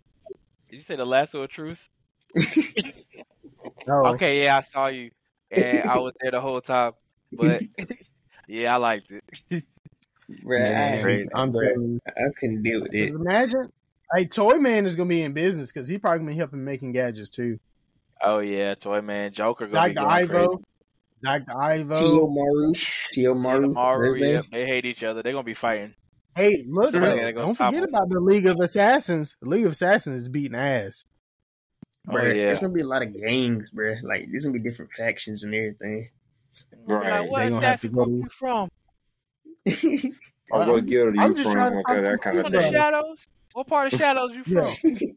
Did 0.71 0.77
you 0.77 0.83
say 0.83 0.97
the 0.97 1.05
lasso 1.05 1.43
of 1.43 1.51
truth? 1.51 1.89
No. 3.87 4.07
Okay, 4.15 4.43
yeah, 4.43 4.57
I 4.57 4.61
saw 4.63 4.89
you, 4.89 5.11
and 5.51 5.89
I 5.89 5.99
was 5.99 6.15
there 6.21 6.33
the 6.33 6.41
whole 6.41 6.61
time. 6.61 6.93
But 7.33 7.63
yeah, 8.49 8.75
I 8.75 8.77
liked 8.79 9.11
it. 9.11 9.25
Bro, 10.43 10.59
Man, 10.59 11.29
I, 11.35 11.39
I'm 11.43 11.53
bro. 11.53 11.99
I 12.09 12.13
couldn't 12.41 12.63
deal 12.63 12.81
with 12.81 12.95
it. 12.95 13.11
Imagine. 13.11 13.71
Hey, 14.17 14.25
Toy 14.25 14.57
Man 14.57 14.87
is 14.87 14.97
gonna 14.97 15.09
be 15.09 15.21
in 15.23 15.35
business 15.35 15.71
because 15.71 15.87
he 15.87 15.99
probably 15.99 16.21
gonna 16.21 16.31
be 16.31 16.37
helping 16.39 16.65
making 16.65 16.93
gadgets 16.93 17.29
too. 17.29 17.59
oh 18.23 18.39
yeah, 18.39 18.75
Toy 18.75 19.03
Man, 19.03 19.33
Joker 19.33 19.67
gonna 19.67 19.89
be 19.91 19.95
Dr. 19.95 20.07
going 20.07 20.17
Ivo, 20.17 20.47
crazy. 20.47 20.65
Dr. 21.47 21.61
Ivo. 21.63 21.93
T.O. 21.95 22.27
Morrow, 22.29 22.73
T.O. 23.13 23.35
Morrow, 23.35 23.61
Tomorrow, 23.63 24.01
Thursday. 24.13 24.33
yeah, 24.33 24.41
they 24.51 24.67
hate 24.67 24.87
each 24.87 25.05
other. 25.05 25.23
They're 25.23 25.33
gonna 25.33 25.45
be 25.45 25.53
fighting. 25.55 25.95
Hey, 26.35 26.65
look, 26.69 26.95
Yeah, 26.95 27.01
though, 27.01 27.17
they 27.17 27.33
gonna 27.33 27.47
don't 27.47 27.55
forget 27.55 27.83
him. 27.83 27.89
about 27.91 28.09
the 28.09 28.21
League 28.21 28.47
of 28.47 28.59
Assassins. 28.61 29.37
The 29.43 29.49
League 29.51 29.67
of 29.67 29.73
Assassins 29.73 30.23
is 30.23 30.29
beating 30.31 30.57
ass. 30.57 31.05
Oh 32.09 32.13
Bro, 32.13 32.25
yeah. 32.29 32.47
there's 32.47 32.61
gonna 32.61 32.73
be 32.73 32.81
a 32.81 32.87
lot 32.89 33.03
of 33.03 33.15
gangs, 33.15 33.71
bro. 33.73 33.95
Like 34.03 34.27
there's 34.31 34.45
gonna 34.45 34.59
be 34.59 34.67
different 34.67 34.93
factions 34.93 35.45
and 35.45 35.55
everything. 35.55 36.09
Right. 36.87 37.21
Like, 37.23 37.31
what 37.31 37.43
They 37.45 37.51
gonna 37.51 37.67
have 37.67 37.81
to 37.83 37.89
go 37.89 38.05
to- 38.05 38.11
you 38.23 38.29
from? 38.29 38.69
Or 40.51 40.61
I'm- 40.61 40.71
what 40.71 40.87
guild 40.87 41.17
are 41.17 41.21
I'm 41.21 41.37
you 41.37 41.43
from? 41.43 41.55
to 41.55 41.83
Okay, 41.89 42.01
that 42.03 42.21
kind 42.21 42.37
You 42.37 42.45
of 42.45 42.53
the 42.53 42.61
thing. 42.61 42.73
shadows? 42.73 43.27
What 43.55 43.67
part 43.67 43.93
of 43.93 43.99
shadows 43.99 44.35
you 44.35 44.43
Yeah. 44.47 44.63
from? 44.63 45.17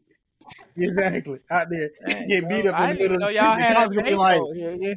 Exactly. 0.76 1.38
Out 1.50 1.66
there, 1.70 1.90
Dang, 2.08 2.28
get 2.28 2.48
beat 2.48 2.66
up 2.66 2.74
I 2.78 2.90
in 2.92 2.96
the 2.96 3.02
middle. 3.02 3.18
know 3.18 3.28
of 3.28 3.34
y'all 3.34 3.56
the 3.56 3.62
had 3.62 3.76
cops 3.76 3.96
gonna 3.96 4.08
be 4.08 4.14
like. 4.14 4.40
Yeah, 4.54 4.76
yeah. 4.80 4.94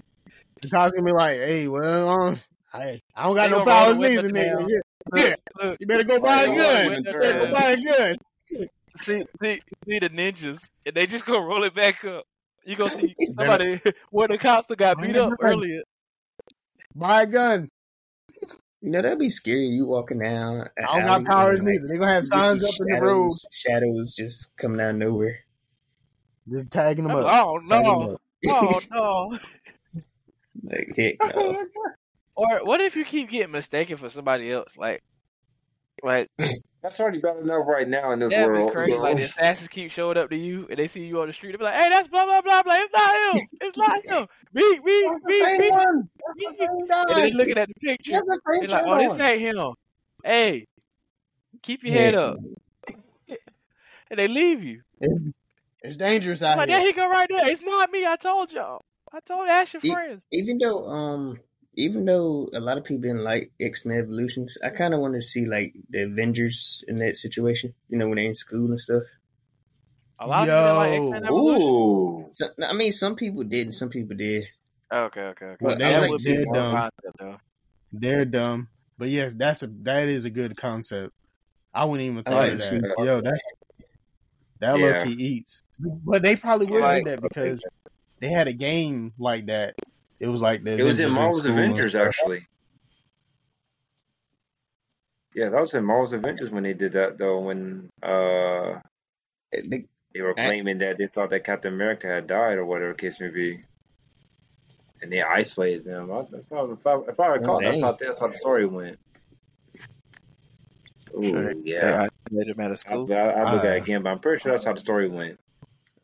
the 0.61 0.69
cops 0.69 0.91
gonna 0.93 1.05
be 1.05 1.11
like, 1.11 1.35
hey, 1.38 1.68
well, 1.68 2.09
um, 2.09 2.38
I, 2.73 3.01
I 3.15 3.23
don't 3.23 3.35
got 3.35 3.49
They 3.49 3.57
no 3.57 3.65
powers 3.65 3.99
neither, 3.99 4.30
nigga. 4.30 4.69
Yeah, 4.69 4.77
yeah. 5.15 5.34
Look, 5.61 5.77
You 5.81 5.88
better 5.88 6.03
go 6.05 6.19
buy 6.22 6.43
a 6.43 6.47
Right, 6.49 6.55
gun. 6.55 6.91
You 6.93 7.03
better 7.03 7.34
go 7.47 7.51
buy 7.53 7.72
a 7.72 7.77
gun. 7.77 8.18
see, 9.01 9.26
see, 9.41 9.61
see 9.85 9.99
the 9.99 10.09
ninjas, 10.09 10.69
and 10.85 10.95
they 10.95 11.05
just 11.05 11.26
gonna 11.26 11.41
roll 11.45 11.63
it 11.63 11.76
back 11.76 12.05
up. 12.05 12.23
You 12.65 12.76
gonna 12.77 12.91
see 12.91 13.15
Better- 13.35 13.49
somebody 13.80 13.81
where 14.11 14.27
the 14.30 14.38
cops 14.38 14.68
that 14.69 14.77
got 14.77 15.01
beat 15.01 15.18
up 15.18 15.34
earlier. 15.41 15.81
Buy 16.95 17.23
a 17.23 17.27
gun. 17.27 17.69
You 18.81 18.89
know 18.89 19.01
that'd 19.01 19.19
be 19.19 19.30
scary. 19.30 19.68
You 19.68 19.85
walking 19.85 20.19
down. 20.19 20.68
I 20.77 20.97
don't 20.99 21.05
got 21.05 21.26
powers 21.26 21.59
and, 21.59 21.68
like, 21.68 21.76
neither. 21.76 21.88
They're 21.88 21.97
gonna 21.99 22.13
have 22.13 22.26
signs 22.26 22.61
see 22.61 22.68
up 22.68 22.88
in 22.88 22.95
the 22.95 23.01
road, 23.01 23.31
shadows- 23.31 23.45
Shadows 23.51 24.15
just 24.15 24.57
coming 24.57 24.81
out 24.81 24.89
of 24.91 24.95
nowhere. 24.95 25.38
just 26.49 26.72
tagging 26.72 27.03
them 27.07 27.15
oh, 27.15 27.19
up. 27.19 27.45
Oh 27.45 27.59
Tagging 27.69 27.85
'em 27.91 27.97
no! 27.99 28.11
up. 28.13 28.22
Oh 28.47 28.80
no! 28.91 29.39
Like 30.63 30.95
heck 30.95 31.15
no. 31.35 31.65
Or 32.35 32.65
what 32.65 32.81
if 32.81 32.95
you 32.95 33.05
keep 33.05 33.30
getting 33.30 33.51
mistaken 33.51 33.97
for 33.97 34.09
somebody 34.09 34.51
else? 34.51 34.76
Like, 34.77 35.03
like 36.03 36.30
That's 36.81 36.99
already 36.99 37.19
bad 37.19 37.37
enough 37.37 37.67
right 37.67 37.87
now 37.87 38.11
in 38.11 38.19
this 38.19 38.31
that'd 38.31 38.47
world. 38.47 38.69
be 38.69 38.73
crazy. 38.73 38.97
Like 38.97 39.17
the 39.17 39.23
assassins 39.23 39.69
keep 39.69 39.91
showing 39.91 40.17
up 40.17 40.31
to 40.31 40.37
you, 40.37 40.65
and 40.67 40.79
they 40.79 40.87
see 40.87 41.05
you 41.05 41.21
on 41.21 41.27
the 41.27 41.33
street. 41.33 41.51
They 41.51 41.57
be 41.57 41.63
like, 41.63 41.75
"Hey, 41.75 41.89
that's 41.89 42.07
blah 42.07 42.25
blah 42.25 42.41
blah 42.41 42.63
blah. 42.63 42.73
It's 42.73 42.93
not 42.93 43.37
him. 43.37 43.47
It's 43.61 43.77
not 43.77 44.05
him. 44.05 44.27
Me, 44.51 44.79
me, 44.83 45.09
me, 45.25 45.57
me." 45.57 45.69
one. 45.69 46.09
me." 46.35 46.45
Same 46.55 46.69
And 46.89 47.17
they 47.17 47.31
looking 47.31 47.57
at 47.59 47.67
the 47.67 47.75
picture. 47.75 48.13
That's 48.13 48.25
the 48.25 48.41
They're 48.61 48.67
like, 48.67 48.85
"Oh, 48.87 48.97
this 48.97 49.19
ain't 49.19 49.41
him." 49.41 49.73
Hey, 50.23 50.65
keep 51.61 51.83
your 51.83 51.93
head 51.93 52.15
up, 52.15 52.37
and 54.09 54.17
they 54.19 54.27
leave 54.27 54.63
you. 54.63 54.81
It's 55.83 55.97
dangerous 55.97 56.41
I'm 56.41 56.53
out 56.53 56.57
like, 56.57 56.67
there 56.69 56.79
here. 56.79 56.87
he 56.87 56.93
go 56.93 57.09
right 57.09 57.27
there. 57.29 57.49
It's 57.49 57.61
not 57.61 57.91
me. 57.91 58.05
I 58.05 58.15
told 58.15 58.51
y'all. 58.51 58.85
I 59.13 59.19
told 59.19 59.45
you, 59.45 59.51
ask 59.51 59.73
your 59.73 59.81
friends. 59.81 60.25
Even 60.31 60.57
though, 60.57 60.85
um, 60.85 61.37
even 61.76 62.06
though 62.06 62.49
a 62.53 62.60
lot 62.60 62.77
of 62.77 62.84
people 62.84 63.02
didn't 63.03 63.23
like 63.23 63.52
X 63.60 63.85
Men 63.85 63.98
Evolutions, 63.99 64.57
I 64.64 64.69
kind 64.69 64.93
of 64.93 64.99
want 64.99 65.14
to 65.15 65.22
see 65.22 65.45
like 65.45 65.76
the 65.89 66.03
Avengers 66.03 66.84
in 66.88 66.98
that 66.98 67.15
situation. 67.15 67.73
You 67.89 67.98
know, 67.98 68.07
when 68.07 68.18
they're 68.18 68.26
in 68.26 68.35
school 68.35 68.69
and 68.69 68.80
stuff. 68.80 69.03
A 70.19 70.27
lot 70.27 70.48
of 70.48 70.53
people 70.53 70.61
didn't 70.61 70.77
like 70.77 70.91
X-Men 71.15 71.26
Evolution. 71.26 71.69
Ooh. 71.69 72.27
So, 72.31 72.45
I 72.68 72.73
mean, 72.73 72.91
some 72.91 73.15
people 73.15 73.43
did 73.43 73.68
and 73.68 73.73
some 73.76 73.89
people 73.89 74.15
did. 74.15 74.45
Okay, 74.91 75.22
okay, 75.22 75.45
okay. 75.45 75.57
But 75.60 75.80
they 75.80 75.85
that 75.85 76.02
like 76.02 76.11
would 76.11 76.22
be 76.23 76.35
dead 76.35 76.45
more 76.45 76.56
dumb. 76.56 76.72
concept, 76.76 77.18
though. 77.19 77.38
They're 77.93 78.26
dumb. 78.26 78.68
But 78.98 79.10
yes, 79.10 79.34
that's 79.34 79.64
a 79.64 79.68
that 79.84 80.07
is 80.10 80.26
a 80.26 80.30
good 80.30 80.56
concept. 80.57 81.14
I 81.73 81.85
wouldn't 81.85 82.06
even 82.11 82.23
I 82.26 82.30
thought 82.30 82.38
like 82.43 82.52
of 82.53 82.57
to 82.60 82.64
see 82.64 82.76
that. 82.77 82.93
that. 82.98 83.06
Yo, 83.06 83.22
that's 83.22 83.41
that 84.60 84.80
Yeah. 84.80 84.85
low 84.98 85.03
key 85.06 85.11
eats. 85.14 85.64
But 85.80 86.22
they 86.22 86.35
probably 86.35 86.68
would 86.68 86.81
Like- 86.81 87.06
do 87.06 87.11
that 87.11 87.22
because 87.22 87.65
they 88.19 88.27
had 88.30 88.48
a 88.48 88.53
game 88.53 89.14
like 89.18 89.48
that. 89.48 89.73
It 90.22 90.27
was 90.27 90.39
like 90.39 90.64
the 90.64 90.77
It 90.77 90.84
was 90.84 90.99
in 90.99 91.11
Marvel's 91.14 91.39
school 91.39 91.53
and 91.53 91.60
Avengers, 91.60 91.95
actually. 91.95 92.48
Yeah, 95.34 95.49
that 95.49 95.60
was 95.60 95.73
in 95.73 95.84
Marvel's 95.84 96.14
Avengers 96.14 96.52
when 96.52 96.61
they 96.61 96.73
did 96.73 96.91
that, 96.93 97.18
though. 97.18 97.39
When 97.39 97.89
uh, 98.03 98.80
They, 99.52 99.85
they 100.14 100.22
were 100.22 100.35
claiming 100.35 100.77
that 100.77 100.98
they 100.98 101.07
thought 101.07 101.31
that 101.31 101.43
Captain 101.43 101.73
America 101.73 102.06
had 102.07 102.27
died, 102.27 102.60
or 102.60 102.65
whatever 102.65 102.91
the 102.91 102.99
case 102.99 103.19
may 103.19 103.30
be, 103.30 103.64
and 105.02 105.11
they 105.11 105.23
isolated 105.23 105.85
them. 105.85 106.11
I, 106.11 106.19
if, 106.19 106.53
I, 106.53 106.64
if, 106.65 106.85
I, 106.85 106.95
if 107.10 107.19
I 107.19 107.27
recall, 107.27 107.57
Oh, 107.57 107.61
that's 107.61 107.80
how 107.81 107.93
that's 107.93 108.19
how 108.19 108.27
the 108.27 108.35
story 108.35 108.68
went. 108.68 108.99
Ooh, 111.15 111.61
yeah. 111.65 112.03
I 112.03 112.10
made 112.30 112.48
him 112.48 112.60
at 112.60 112.68
a 112.68 112.69
I'll, 112.69 112.77
school. 112.77 113.14
I'll, 113.14 113.48
I'll 113.48 113.56
look 113.56 113.64
at 113.64 113.72
Uh, 113.72 113.76
it 113.76 113.77
again, 113.77 114.03
but 114.03 114.11
I'm 114.11 114.19
pretty 114.19 114.43
sure 114.43 114.52
that's 114.52 114.65
how 114.65 114.73
the 114.73 114.80
story 114.80 115.10
went. 115.10 115.39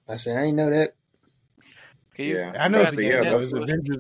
I 0.08 0.16
said 0.18 0.38
I 0.38 0.42
didn't 0.42 0.56
know 0.56 0.70
that. 0.72 0.96
Can 2.18 2.26
you? 2.26 2.38
Yeah. 2.38 2.54
I 2.60 2.68
know 2.68 2.82
it's 2.82 2.98
yeah, 2.98 3.10
game. 3.10 3.24
though. 3.24 3.24
that's- 3.40 3.44
It's 3.44 3.54
Avengers 3.54 3.98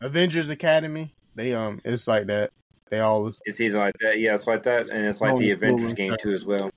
Avengers 0.00 0.48
Academy. 0.50 1.14
They 1.36 1.54
um 1.54 1.80
it's 1.84 2.06
like 2.08 2.26
that. 2.26 2.50
They 2.90 2.98
all 3.00 3.32
It's 3.44 3.60
either 3.60 3.78
like 3.78 3.94
that, 4.00 4.18
yeah, 4.20 4.34
it's 4.34 4.46
like 4.46 4.64
that, 4.64 4.88
and 4.90 5.06
it's 5.06 5.20
like 5.20 5.34
Oh, 5.34 5.38
the 5.38 5.54
cool. 5.54 5.68
Avengers 5.68 5.92
game 5.94 6.16
too 6.20 6.32
as 6.32 6.44
well. 6.44 6.70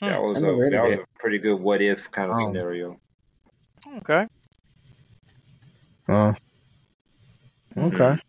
That 0.00 0.20
was 0.22 0.36
I 0.42 0.46
a 0.48 0.50
never 0.50 0.56
heard 0.58 0.74
of 0.74 0.82
that 0.90 0.98
was 0.98 1.06
a 1.06 1.18
pretty 1.18 1.38
good 1.38 1.60
what 1.60 1.80
if 1.80 2.10
kind 2.10 2.30
of 2.30 2.36
Oh. 2.38 2.46
scenario. 2.46 3.00
Okay. 3.98 4.26
uh 6.08 6.32
Mm-hmm. 7.76 7.84
okay. 7.86 8.20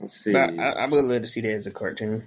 Let's 0.00 0.14
see. 0.22 0.34
I, 0.34 0.46
I 0.48 0.86
would 0.86 1.04
love 1.04 1.22
to 1.22 1.28
see 1.28 1.40
that 1.42 1.52
as 1.54 1.66
a 1.66 1.70
cartoon. 1.70 2.26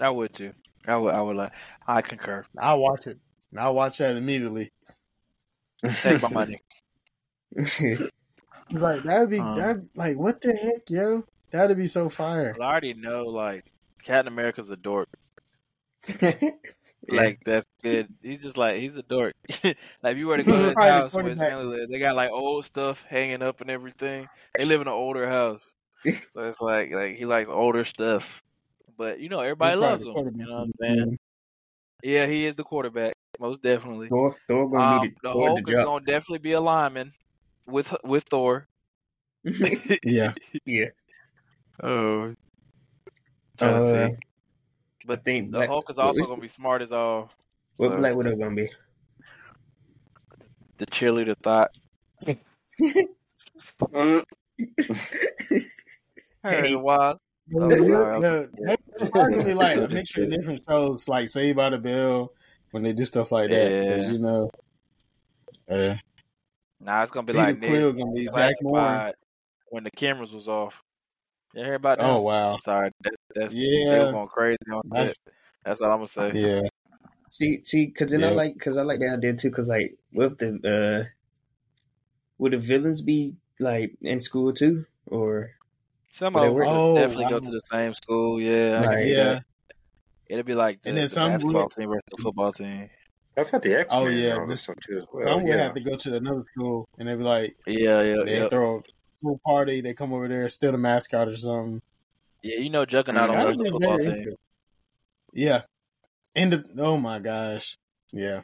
I 0.00 0.10
would 0.10 0.32
too. 0.34 0.52
I 0.86 0.96
would. 0.96 1.14
I 1.14 1.22
would 1.22 1.36
like. 1.36 1.52
I 1.86 2.02
concur. 2.02 2.44
I'll 2.58 2.80
watch 2.80 3.06
it. 3.06 3.18
I'll 3.56 3.74
watch 3.74 3.98
that 3.98 4.16
immediately. 4.16 4.70
Take 6.02 6.22
my 6.22 6.28
money. 6.28 6.58
Like 8.70 9.02
that'd 9.02 9.28
be 9.28 9.38
Um, 9.38 9.56
that 9.56 9.84
like 9.94 10.16
what 10.16 10.40
the 10.40 10.54
heck, 10.54 10.88
yo? 10.88 11.24
That'd 11.50 11.76
be 11.76 11.86
so 11.86 12.08
fire. 12.08 12.54
Well, 12.58 12.66
I 12.66 12.70
already 12.70 12.94
know. 12.94 13.24
Like 13.24 13.66
Captain 14.02 14.32
America's 14.32 14.70
a 14.70 14.76
dork. 14.76 15.08
Like 17.08 17.40
that's 17.44 17.66
good. 17.82 18.08
He's 18.22 18.38
just 18.38 18.56
like 18.56 18.76
he's 18.78 18.96
a 18.96 19.02
dork. 19.02 19.34
like 19.64 19.76
if 20.04 20.16
you 20.18 20.28
were 20.28 20.36
to 20.36 20.44
go 20.44 20.56
to 20.56 20.64
his 20.66 20.74
the 20.74 20.80
house 20.80 21.12
where 21.12 21.24
his 21.24 21.36
quarterback. 21.36 21.48
family 21.48 21.76
lives, 21.78 21.90
they 21.90 21.98
got 21.98 22.14
like 22.14 22.30
old 22.30 22.64
stuff 22.64 23.04
hanging 23.08 23.42
up 23.42 23.60
and 23.60 23.68
everything. 23.68 24.28
They 24.56 24.64
live 24.64 24.80
in 24.80 24.86
an 24.86 24.92
older 24.92 25.28
house, 25.28 25.74
so 26.30 26.44
it's 26.48 26.60
like 26.60 26.92
like 26.92 27.16
he 27.16 27.26
likes 27.26 27.50
older 27.50 27.84
stuff. 27.84 28.42
But 28.96 29.18
you 29.18 29.28
know 29.28 29.40
everybody 29.40 29.72
He's 29.72 29.80
loves 29.80 30.04
him. 30.04 30.14
You 30.14 30.46
know 30.46 30.52
what 30.52 30.62
I'm 30.62 30.72
saying? 30.80 31.18
Yeah, 32.04 32.26
he 32.26 32.46
is 32.46 32.54
the 32.54 32.64
quarterback, 32.64 33.14
most 33.42 33.60
definitely. 33.60 34.08
Thor, 34.08 34.36
Thor 34.48 34.70
gonna 34.70 34.96
Um, 34.96 35.02
need 35.02 35.16
the 35.22 35.32
Thor 35.32 35.48
Hulk 35.48 35.56
the 35.58 35.70
is 35.70 35.74
drop. 35.74 35.84
gonna 35.86 36.04
definitely 36.04 36.38
be 36.38 36.52
a 36.52 36.60
lineman 36.60 37.12
with 37.66 37.94
with 38.04 38.24
Thor. 38.24 38.68
Yeah. 40.04 40.32
yeah. 40.64 40.86
Oh, 41.82 42.34
Uh, 43.60 43.92
think. 43.92 44.18
I 44.18 45.06
But 45.06 45.24
think 45.24 45.50
the 45.50 45.58
Black, 45.58 45.68
Hulk 45.68 45.90
is 45.90 45.96
what, 45.96 46.06
also 46.06 46.26
gonna 46.26 46.40
be 46.40 46.48
smart 46.48 46.80
as 46.82 46.92
all. 46.92 47.30
what 47.76 47.90
So, 47.90 47.96
Black 47.96 48.14
Widow 48.14 48.36
gonna 48.36 48.54
be? 48.54 48.70
the 50.78 50.86
cheerleader 50.86 51.36
thought. 51.42 51.70
Mm, 53.82 54.24
Hey, 56.44 56.76
wise. 56.76 57.16
No, 57.48 57.64
Oh, 57.66 57.70
sorry. 57.70 58.20
no, 58.20 58.48
it's 58.54 59.10
probably 59.10 59.36
gonna 59.38 59.54
like 59.54 59.76
a 59.78 59.88
mixture 59.88 60.24
of 60.24 60.30
different 60.30 60.62
shows, 60.68 61.08
like 61.08 61.28
Saved 61.28 61.56
by 61.56 61.70
the 61.70 61.78
Bell, 61.78 62.32
when 62.72 62.82
they 62.82 62.92
do 62.92 63.04
stuff 63.06 63.30
like 63.32 63.48
that. 63.50 63.68
Because 63.68 64.04
Yeah. 64.06 64.10
you 64.12 64.18
know, 64.18 64.50
uh, 65.68 65.94
Nah, 66.80 67.02
it's 67.04 67.12
gonna 67.12 67.24
be 67.26 67.32
Peter 67.32 67.44
like 67.44 67.58
Nick 67.60 67.70
Quill 67.70 67.92
gonna 67.92 68.12
be 68.12 68.26
Zach 68.26 68.56
Morris. 68.60 69.14
when 69.68 69.84
the 69.84 69.90
cameras 69.92 70.32
was 70.32 70.48
off. 70.48 70.82
You 71.54 71.62
hear 71.64 71.74
about 71.74 71.98
that? 71.98 72.06
Oh 72.10 72.20
wow. 72.22 72.54
I'm 72.54 72.60
sorry. 72.60 72.90
That, 73.04 73.14
that's 73.34 73.54
Yeah. 73.54 73.90
they 73.98 74.04
were 74.04 74.12
going 74.12 74.28
crazy 74.28 74.58
on 74.72 74.82
That's- 74.90 75.16
that. 75.24 75.32
That's 75.64 75.80
all 75.80 75.92
I'm 75.92 75.98
gonna 75.98 76.08
say. 76.08 76.30
Yeah. 76.34 76.62
See, 77.28 77.60
see, 77.64 77.86
because 77.86 78.10
then 78.10 78.24
I 78.24 78.30
like, 78.32 78.54
because 78.54 78.76
I 78.76 78.82
like 78.82 78.98
that 78.98 79.14
idea 79.18 79.34
too. 79.34 79.48
Because 79.50 79.68
like, 79.68 79.96
with 80.12 80.38
the, 80.38 80.58
uh, 80.68 81.04
would 82.38 82.52
the 82.52 82.58
villains 82.58 83.00
be 83.00 83.36
like 83.60 83.94
in 84.02 84.18
school 84.18 84.52
too, 84.52 84.86
or 85.06 85.52
Some 86.10 86.34
of 86.36 86.42
them 86.42 86.52
were- 86.54 86.62
would 86.64 86.68
Oh, 86.68 86.94
definitely 86.96 87.26
go 87.30 87.38
to 87.38 87.50
the 87.50 87.60
same 87.60 87.94
school. 87.94 88.40
Yeah, 88.40 88.78
I 88.78 88.80
can 88.82 88.88
Right. 88.88 88.98
see 88.98 89.14
Yeah. 89.14 89.24
that. 89.34 89.44
It'll 90.28 90.44
be 90.44 90.54
like 90.54 90.82
the, 90.82 90.88
And 90.90 90.98
then 90.98 91.04
the 91.04 91.08
some 91.08 91.30
basketball 91.32 91.62
would- 91.62 91.70
team 91.72 91.88
versus 91.88 92.02
the 92.16 92.22
football 92.22 92.52
team. 92.52 92.90
That's 93.34 93.50
got 93.50 93.62
the 93.62 93.74
X 93.74 93.90
Oh, 93.94 94.06
yeah, 94.08 94.36
all 94.36 94.46
this 94.46 94.68
one 94.68 94.76
too 94.86 94.94
as 94.94 95.04
well. 95.12 95.26
Some 95.26 95.44
would 95.44 95.54
have 95.54 95.74
to 95.74 95.80
go 95.80 95.96
to 95.96 96.16
another 96.16 96.42
school 96.42 96.86
and 96.98 97.08
they'd 97.08 97.16
be 97.16 97.24
like 97.24 97.56
Yeah, 97.66 98.02
yeah, 98.02 98.16
they 98.26 98.40
yeah. 98.42 98.48
throw 98.48 98.78
a 98.78 98.82
school 99.20 99.40
party, 99.46 99.80
they 99.80 99.94
come 99.94 100.12
over 100.12 100.28
there, 100.28 100.48
steal 100.50 100.72
the 100.72 100.78
mascot 100.78 101.28
or 101.28 101.36
something. 101.36 101.80
Yeah, 102.42 102.58
you 102.58 102.68
know, 102.70 102.84
Juggernaut 102.84 103.30
Mm, 103.30 103.32
on 103.32 103.36
that'd 103.38 103.58
the 103.58 103.70
football 103.70 103.98
very 103.98 104.24
team. 104.24 104.34
Yeah. 105.32 105.62
And 106.34 106.52
the 106.52 106.64
oh 106.78 106.96
my 106.98 107.18
gosh. 107.20 107.76
Yeah. 108.12 108.42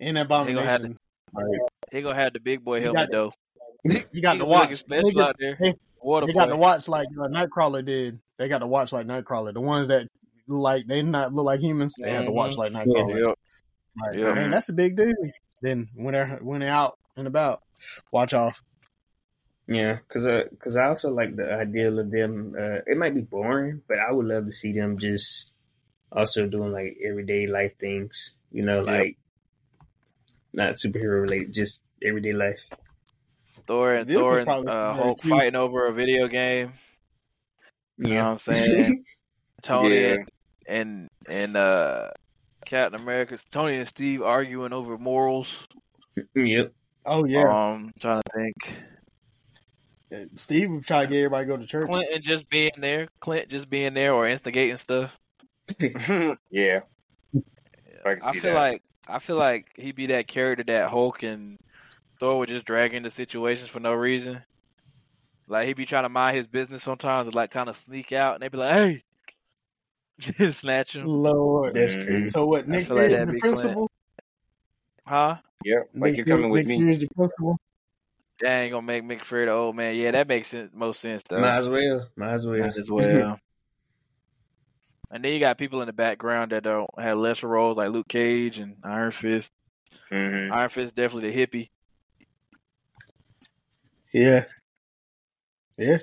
And 0.00 0.16
They 0.16 0.22
gonna 0.22 0.24
Abomination. 0.24 0.98
Like, 1.34 1.44
He 1.90 2.02
gonna 2.02 2.14
have 2.14 2.32
the 2.32 2.40
big 2.40 2.62
boy 2.64 2.76
You 2.78 2.84
helmet 2.84 3.10
got- 3.10 3.12
though. 3.12 3.32
you 3.84 3.98
He 4.12 4.20
got 4.20 4.34
to 4.34 4.38
gonna 4.40 4.50
watch. 4.50 4.60
looking 4.70 4.76
special 4.76 5.10
Nigga, 5.10 5.26
out 5.26 5.36
there. 5.38 5.56
they- 5.60 5.74
Water 6.00 6.26
They 6.28 6.32
got 6.32 6.46
boy. 6.48 6.54
to 6.54 6.58
watch 6.58 6.86
like 6.88 7.08
uh, 7.20 7.26
Nightcrawler 7.26 7.84
did. 7.84 8.20
They 8.36 8.46
got 8.48 8.58
to 8.58 8.68
watch 8.68 8.92
like 8.92 9.06
Nightcrawler. 9.06 9.52
The 9.52 9.60
ones 9.60 9.88
that 9.88 10.02
look 10.02 10.10
like 10.48 10.86
they 10.86 11.02
not 11.02 11.32
look 11.34 11.44
like 11.46 11.60
humans, 11.60 11.94
they 12.00 12.10
had 12.10 12.24
to 12.26 12.32
watch 12.32 12.56
like 12.56 12.72
Nightcrawler. 12.72 13.26
Yep. 13.26 13.38
Like, 14.00 14.16
Yeah. 14.16 14.32
man, 14.34 14.50
that's 14.50 14.68
a 14.68 14.72
big 14.72 14.96
dude. 14.96 15.14
Then 15.62 15.88
when 15.94 16.12
they're 16.14 16.38
when 16.42 16.60
they're 16.60 16.70
out 16.70 16.98
and 17.16 17.26
about, 17.26 17.62
watch 18.12 18.32
off. 18.34 18.62
yeah, 19.66 19.96
because 19.96 20.24
because 20.50 20.76
I 20.76 20.86
also 20.86 21.10
like 21.10 21.36
the 21.36 21.52
idea 21.52 21.90
of 21.90 22.10
them. 22.10 22.54
Uh, 22.58 22.78
it 22.86 22.96
might 22.96 23.14
be 23.14 23.22
boring, 23.22 23.82
but 23.88 23.98
I 23.98 24.12
would 24.12 24.26
love 24.26 24.44
to 24.46 24.50
see 24.52 24.72
them 24.72 24.98
just 24.98 25.52
also 26.12 26.46
doing 26.46 26.72
like 26.72 26.96
everyday 27.04 27.46
life 27.46 27.76
things. 27.78 28.32
You 28.50 28.64
know, 28.64 28.78
Yep. 28.78 28.86
like 28.86 29.18
not 30.52 30.74
superhero 30.74 31.22
related, 31.22 31.52
just 31.52 31.82
everyday 32.02 32.32
life. 32.32 32.68
Thor 33.66 33.92
and 33.94 34.08
This 34.08 34.16
Thor 34.16 34.38
and 34.38 34.68
uh, 34.68 34.94
Hulk 34.94 35.20
too. 35.20 35.28
fighting 35.28 35.56
over 35.56 35.86
a 35.86 35.92
video 35.92 36.26
game. 36.28 36.72
You 37.98 38.14
know 38.14 38.22
what 38.24 38.30
I'm 38.30 38.38
saying? 38.38 39.04
Tony 39.62 40.00
Yeah. 40.00 40.12
and, 40.14 40.28
and 40.68 41.08
and 41.28 41.56
uh 41.56 42.10
Captain 42.66 43.00
America, 43.00 43.38
Tony 43.50 43.76
and 43.76 43.88
Steve 43.88 44.22
arguing 44.22 44.72
over 44.72 44.98
morals. 44.98 45.66
yep. 46.34 46.72
Oh 47.06 47.24
yeah, 47.24 47.72
Um, 47.72 47.92
trying 47.98 48.20
to 48.22 48.30
think. 48.34 48.82
Steve 50.36 50.70
would 50.70 50.84
try 50.86 51.02
to 51.02 51.06
get 51.06 51.18
everybody 51.18 51.44
to 51.46 51.48
go 51.48 51.56
to 51.56 51.66
church. 51.66 51.86
Clinton 51.88 52.22
just 52.22 52.48
being 52.48 52.70
there, 52.78 53.08
Clint 53.20 53.48
just 53.48 53.68
being 53.68 53.94
there 53.94 54.12
or 54.14 54.26
instigating 54.26 54.76
stuff. 54.76 55.18
yeah. 56.50 56.80
I 58.04 58.16
I 58.22 58.32
feel 58.32 58.54
that. 58.54 58.54
like 58.54 58.82
I 59.06 59.18
feel 59.18 59.36
like 59.36 59.68
he'd 59.76 59.96
be 59.96 60.06
that 60.06 60.26
character 60.28 60.64
that 60.64 60.90
Hulk 60.90 61.22
and 61.22 61.58
Thor 62.20 62.38
would 62.38 62.48
just 62.48 62.64
drag 62.64 62.94
into 62.94 63.10
situations 63.10 63.68
for 63.68 63.80
no 63.80 63.92
reason. 63.92 64.42
Like 65.46 65.66
he'd 65.66 65.76
be 65.76 65.86
trying 65.86 66.02
to 66.04 66.08
mind 66.10 66.36
his 66.36 66.46
business 66.46 66.82
sometimes 66.82 67.26
and 67.26 67.34
like 67.34 67.50
kind 67.50 67.68
of 67.68 67.76
sneak 67.76 68.12
out 68.12 68.34
and 68.34 68.42
they'd 68.42 68.52
be 68.52 68.58
like, 68.58 68.72
"Hey," 68.74 68.92
just 68.94 69.04
snatch 70.50 70.96
him, 70.96 71.04
Lord, 71.06 71.74
That's 71.74 71.94
Mhm. 71.94 72.06
crazy. 72.06 72.28
So 72.30 72.46
what? 72.46 72.66
Nick 72.68 72.86
feel 72.86 72.96
like 72.96 73.08
Fury 73.08 73.24
the 73.24 73.32
be 73.32 73.40
Clint. 73.40 73.54
principal. 73.60 73.90
huh? 75.06 75.36
Yep. 75.64 75.90
like 75.94 76.10
Nick 76.10 76.16
you're 76.18 76.26
coming 76.26 76.42
Fury- 76.42 76.50
with 76.50 76.66
Nick 76.66 76.68
me. 76.70 76.76
Fury 76.78 76.90
is 76.92 76.98
the 77.00 77.08
principal. 77.14 77.58
That 78.40 78.58
ain't 78.60 78.72
gonna 78.72 78.86
make 78.86 79.04
Nick 79.04 79.24
Fury 79.24 79.46
the 79.46 79.52
old 79.52 79.74
man. 79.76 79.96
Yeah, 79.96 80.12
that 80.12 80.28
makes 80.28 80.48
sense, 80.48 80.70
most 80.74 81.00
sense 81.00 81.22
though. 81.28 81.40
Might 81.40 81.58
as 81.58 81.68
well. 81.68 82.08
Might 82.16 82.32
as 82.34 82.46
well. 82.46 82.60
Might 82.60 82.76
as 82.76 82.90
well. 82.90 83.40
and 85.10 85.24
then 85.24 85.32
you 85.32 85.40
got 85.40 85.58
people 85.58 85.80
in 85.80 85.86
the 85.86 85.92
background 85.92 86.52
that 86.52 86.62
don't 86.62 86.88
have 86.98 87.18
lesser 87.18 87.48
roles 87.48 87.76
like 87.76 87.90
Luke 87.90 88.08
Cage 88.08 88.58
and 88.60 88.76
Iron 88.84 89.10
Fist. 89.10 89.50
hmm 90.10 90.52
Iron 90.52 90.68
Fist 90.68 90.94
definitely 90.94 91.32
the 91.32 91.46
hippie. 91.46 91.70
Yeah, 94.12 94.46
yeah. 95.76 95.98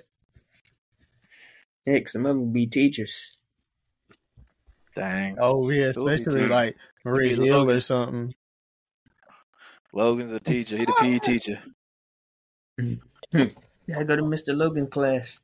Heck, 1.88 2.08
some 2.08 2.26
of 2.26 2.36
them 2.36 2.52
be 2.52 2.68
teachers. 2.68 3.38
Dang. 4.96 5.36
Oh 5.40 5.70
yeah, 5.70 5.90
It 5.90 5.98
would 5.98 6.06
be 6.06 6.14
especially 6.24 6.48
like 6.48 6.78
Marie 7.04 7.34
It'd 7.34 7.44
Hill 7.46 7.58
Logan. 7.60 7.76
or 7.78 7.80
something. 7.82 8.34
Logan's 9.94 10.32
a 10.32 10.40
teacher. 10.40 10.78
He 10.78 10.86
the 10.86 10.94
PE 11.00 11.20
teacher. 11.20 11.62
Yeah, 13.88 14.00
I 14.00 14.04
go 14.04 14.16
to 14.16 14.24
Mr. 14.24 14.56
Logan 14.58 14.88
class. 14.88 15.40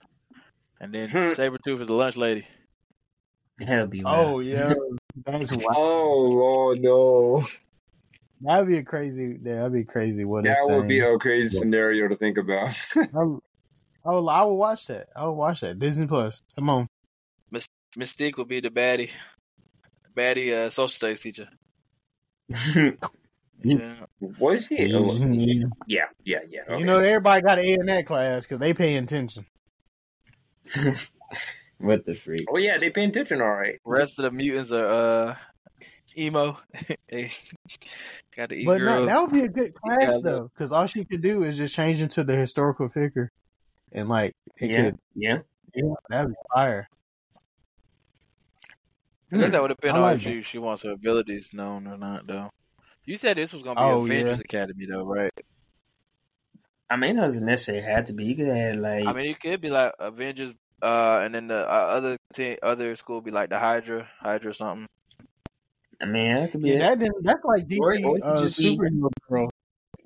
And 0.79 0.91
then 0.93 1.09
Hmm. 1.09 1.17
Sabretooth 1.29 1.81
is 1.81 1.87
the 1.87 1.93
lunch 1.93 2.17
lady. 2.17 2.47
That'll 3.59 3.85
be 3.87 4.03
Oh 4.03 4.33
wild. 4.33 4.45
yeah, 4.45 4.73
that's 5.25 5.51
wild. 5.51 5.63
Oh 5.77 6.29
Lord, 6.31 6.81
no! 6.81 7.47
That'd 8.41 8.67
be 8.67 8.77
a 8.77 8.83
crazy. 8.83 9.37
Yeah, 9.43 9.55
that'd 9.57 9.73
be 9.73 9.83
crazy. 9.83 10.25
What 10.25 10.45
That 10.45 10.57
if 10.63 10.75
would 10.75 10.87
be 10.87 11.01
a 11.01 11.15
crazy 11.19 11.59
scenario 11.59 12.07
to 12.07 12.15
think 12.15 12.37
about. 12.39 12.73
Oh, 13.13 13.39
oh, 14.03 14.27
I 14.27 14.41
will 14.43 14.57
watch 14.57 14.87
that. 14.87 15.09
I 15.15 15.25
will 15.25 15.35
watch 15.35 15.61
that. 15.61 15.77
Disney 15.77 16.07
Plus. 16.07 16.41
Come 16.55 16.69
on. 16.71 16.87
Mystique 17.99 18.37
would 18.37 18.47
be 18.47 18.61
the 18.61 18.69
baddie. 18.71 19.11
Baddie 20.15 20.53
uh, 20.53 20.69
social 20.69 20.89
studies 20.89 21.21
teacher. 21.21 21.47
Yeah. 23.63 24.05
Was 24.39 24.65
he? 24.65 24.91
Oh, 24.95 25.03
Mhm. 25.11 25.69
yeah, 25.85 26.05
yeah, 26.23 26.39
yeah. 26.49 26.61
Okay. 26.67 26.79
You 26.79 26.85
know, 26.85 26.97
everybody 26.97 27.43
got 27.43 27.59
an 27.59 27.65
A 27.65 27.73
in 27.73 27.85
that 27.85 28.07
class 28.07 28.43
because 28.43 28.57
they 28.57 28.73
pay 28.73 28.95
attention. 28.97 29.45
what 31.77 32.03
the 32.05 32.15
freak? 32.15 32.47
oh 32.51 32.57
yeah, 32.57 32.77
they 32.77 32.89
pay 32.89 33.05
attention, 33.05 33.39
all 33.39 33.51
right. 33.51 33.79
Rest 33.85 34.17
of 34.17 34.23
the 34.23 34.31
mutants 34.31 34.71
are 34.71 34.87
uh, 34.87 35.35
emo. 36.17 36.57
They 37.09 37.31
got 38.35 38.49
the 38.49 38.65
But 38.65 38.81
no, 38.81 39.05
that 39.05 39.21
would 39.21 39.31
be 39.31 39.41
a 39.41 39.47
good 39.47 39.75
class 39.75 40.13
look. 40.15 40.23
though, 40.23 40.49
because 40.55 40.71
all 40.71 40.87
she 40.87 41.05
could 41.05 41.21
do 41.21 41.43
is 41.43 41.55
just 41.57 41.75
change 41.75 42.01
into 42.01 42.23
the 42.23 42.35
historical 42.35 42.89
figure, 42.89 43.29
and 43.91 44.09
like 44.09 44.33
it 44.57 44.71
Yeah, 44.71 44.83
could, 44.85 44.97
yeah. 45.13 45.37
yeah, 45.75 45.93
that'd 46.09 46.29
be 46.31 46.35
fire. 46.51 46.87
I 49.33 49.37
guess 49.37 49.51
that 49.51 49.61
would 49.61 49.69
depend 49.69 49.93
I 49.93 49.95
on 49.97 50.01
like 50.03 50.15
if 50.17 50.23
she, 50.23 50.41
she 50.41 50.57
wants 50.57 50.83
her 50.83 50.91
abilities 50.91 51.51
known 51.53 51.87
or 51.87 51.97
not, 51.97 52.27
though. 52.27 52.49
You 53.05 53.17
said 53.17 53.37
this 53.37 53.53
was 53.53 53.63
gonna 53.63 53.79
be 53.79 53.81
Oh, 53.81 54.03
Avengers 54.05 54.39
yeah. 54.39 54.43
Academy, 54.43 54.85
though, 54.85 55.03
right? 55.05 55.31
I 56.89 56.97
mean, 56.97 57.17
it 57.17 57.21
doesn't 57.21 57.45
necessarily 57.45 57.83
have 57.83 58.05
to 58.05 58.13
be. 58.13 58.25
You 58.25 58.35
could 58.35 58.47
have 58.47 58.75
like, 58.75 59.07
I 59.07 59.13
mean, 59.13 59.27
it 59.27 59.39
could 59.39 59.61
be 59.61 59.69
like 59.69 59.93
Avengers, 59.99 60.51
uh, 60.81 61.21
and 61.23 61.33
then 61.33 61.47
the 61.47 61.59
uh, 61.65 61.71
other 61.71 62.17
team, 62.33 62.57
other 62.61 62.95
school 62.95 63.21
be 63.21 63.31
like 63.31 63.49
the 63.49 63.59
Hydra, 63.59 64.09
Hydra 64.19 64.53
something. 64.53 64.87
I 66.01 66.05
mean, 66.05 66.35
that 66.35 66.51
could 66.51 66.61
be. 66.61 66.71
Yeah, 66.71 66.79
that 66.79 66.99
didn't, 66.99 67.23
that's 67.23 67.43
like 67.45 67.67
DC 67.67 67.79
Or- 67.79 68.09
or 68.09 68.17
uh, 68.23 68.41
superhero 68.41 69.09
girl. 69.29 69.49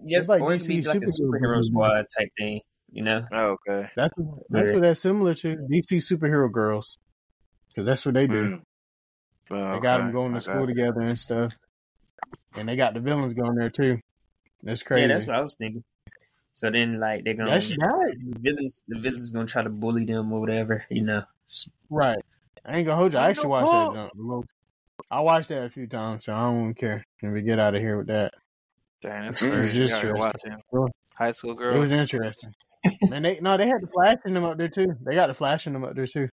Yeah, 0.03 0.19
it's 0.19 0.29
like 0.29 0.41
or 0.41 0.53
it'd 0.53 0.67
be 0.67 0.79
DC 0.81 0.85
like 0.87 0.97
a 0.97 1.05
superhero 1.05 1.59
superhero 1.59 1.63
squad 1.63 2.05
type 2.17 2.29
thing. 2.37 2.61
You 2.91 3.03
know? 3.03 3.25
Oh, 3.31 3.57
okay. 3.67 3.89
That's 3.95 4.13
what, 4.15 4.43
that's 4.49 4.71
what 4.71 4.81
that's 4.81 4.99
similar 4.99 5.33
to 5.35 5.55
DC 5.69 5.97
superhero 5.97 6.51
girls, 6.51 6.97
because 7.69 7.85
that's 7.85 8.05
what 8.05 8.13
they 8.13 8.27
do. 8.27 8.43
Mm. 8.43 8.61
Oh, 9.51 9.73
They 9.73 9.79
got 9.79 9.97
okay. 9.97 10.05
them 10.05 10.11
going 10.13 10.31
to 10.33 10.37
Okay. 10.37 10.51
school 10.51 10.67
together 10.67 11.01
and 11.01 11.17
stuff, 11.17 11.57
and 12.55 12.67
they 12.67 12.75
got 12.75 12.93
the 12.93 12.99
villains 12.99 13.33
going 13.33 13.55
there 13.55 13.69
too. 13.69 13.99
That's 14.63 14.83
crazy. 14.83 15.03
Yeah, 15.03 15.07
that's 15.09 15.27
what 15.27 15.35
I 15.35 15.41
was 15.41 15.55
thinking. 15.55 15.83
So 16.55 16.71
then, 16.71 16.99
like, 16.99 17.23
they're 17.23 17.33
gonna 17.33 17.51
That's 17.51 17.69
right. 17.77 18.15
the 18.17 18.39
villains. 18.39 18.83
The 18.87 18.99
villains 18.99 19.31
gonna 19.31 19.45
try 19.45 19.61
to 19.61 19.69
bully 19.69 20.05
them 20.05 20.31
or 20.31 20.39
whatever. 20.39 20.85
You 20.89 21.03
know? 21.03 21.23
Right. 21.89 22.17
I 22.65 22.77
ain't 22.77 22.85
gonna 22.85 22.97
hold 22.97 23.13
you. 23.13 23.19
I 23.19 23.23
You 23.23 23.29
actually 23.29 23.49
watched 23.49 23.73
what? 23.73 23.93
that. 23.93 24.11
Jump. 24.17 24.45
I 25.11 25.21
watched 25.21 25.49
that 25.49 25.65
a 25.65 25.69
few 25.69 25.87
times, 25.87 26.25
so 26.25 26.33
I 26.33 26.43
don't 26.45 26.73
care. 26.73 27.03
Can 27.19 27.33
we 27.33 27.41
get 27.41 27.59
out 27.59 27.75
of 27.75 27.81
here 27.81 27.97
with 27.97 28.07
that? 28.07 28.33
Damn, 29.01 29.25
that's 29.25 29.41
It's 29.41 29.51
crazy. 29.51 29.83
just 29.83 30.03
You 30.03 30.09
gotta 30.09 30.17
interesting. 30.17 30.51
watch 30.53 30.81
him. 30.81 30.91
High 31.13 31.31
school 31.31 31.53
girl. 31.53 31.75
It 31.75 31.79
was 31.79 31.91
interesting. 31.91 32.53
and 33.11 33.23
they 33.23 33.39
no, 33.41 33.57
they 33.57 33.67
had 33.67 33.81
the 33.81 33.87
flashing 33.87 34.33
them 34.33 34.45
up 34.45 34.57
there 34.57 34.69
too. 34.69 34.87
They 35.05 35.13
got 35.13 35.27
the 35.27 35.33
flashing 35.33 35.73
them 35.73 35.83
up 35.83 35.95
there 35.95 36.07
too. 36.07 36.29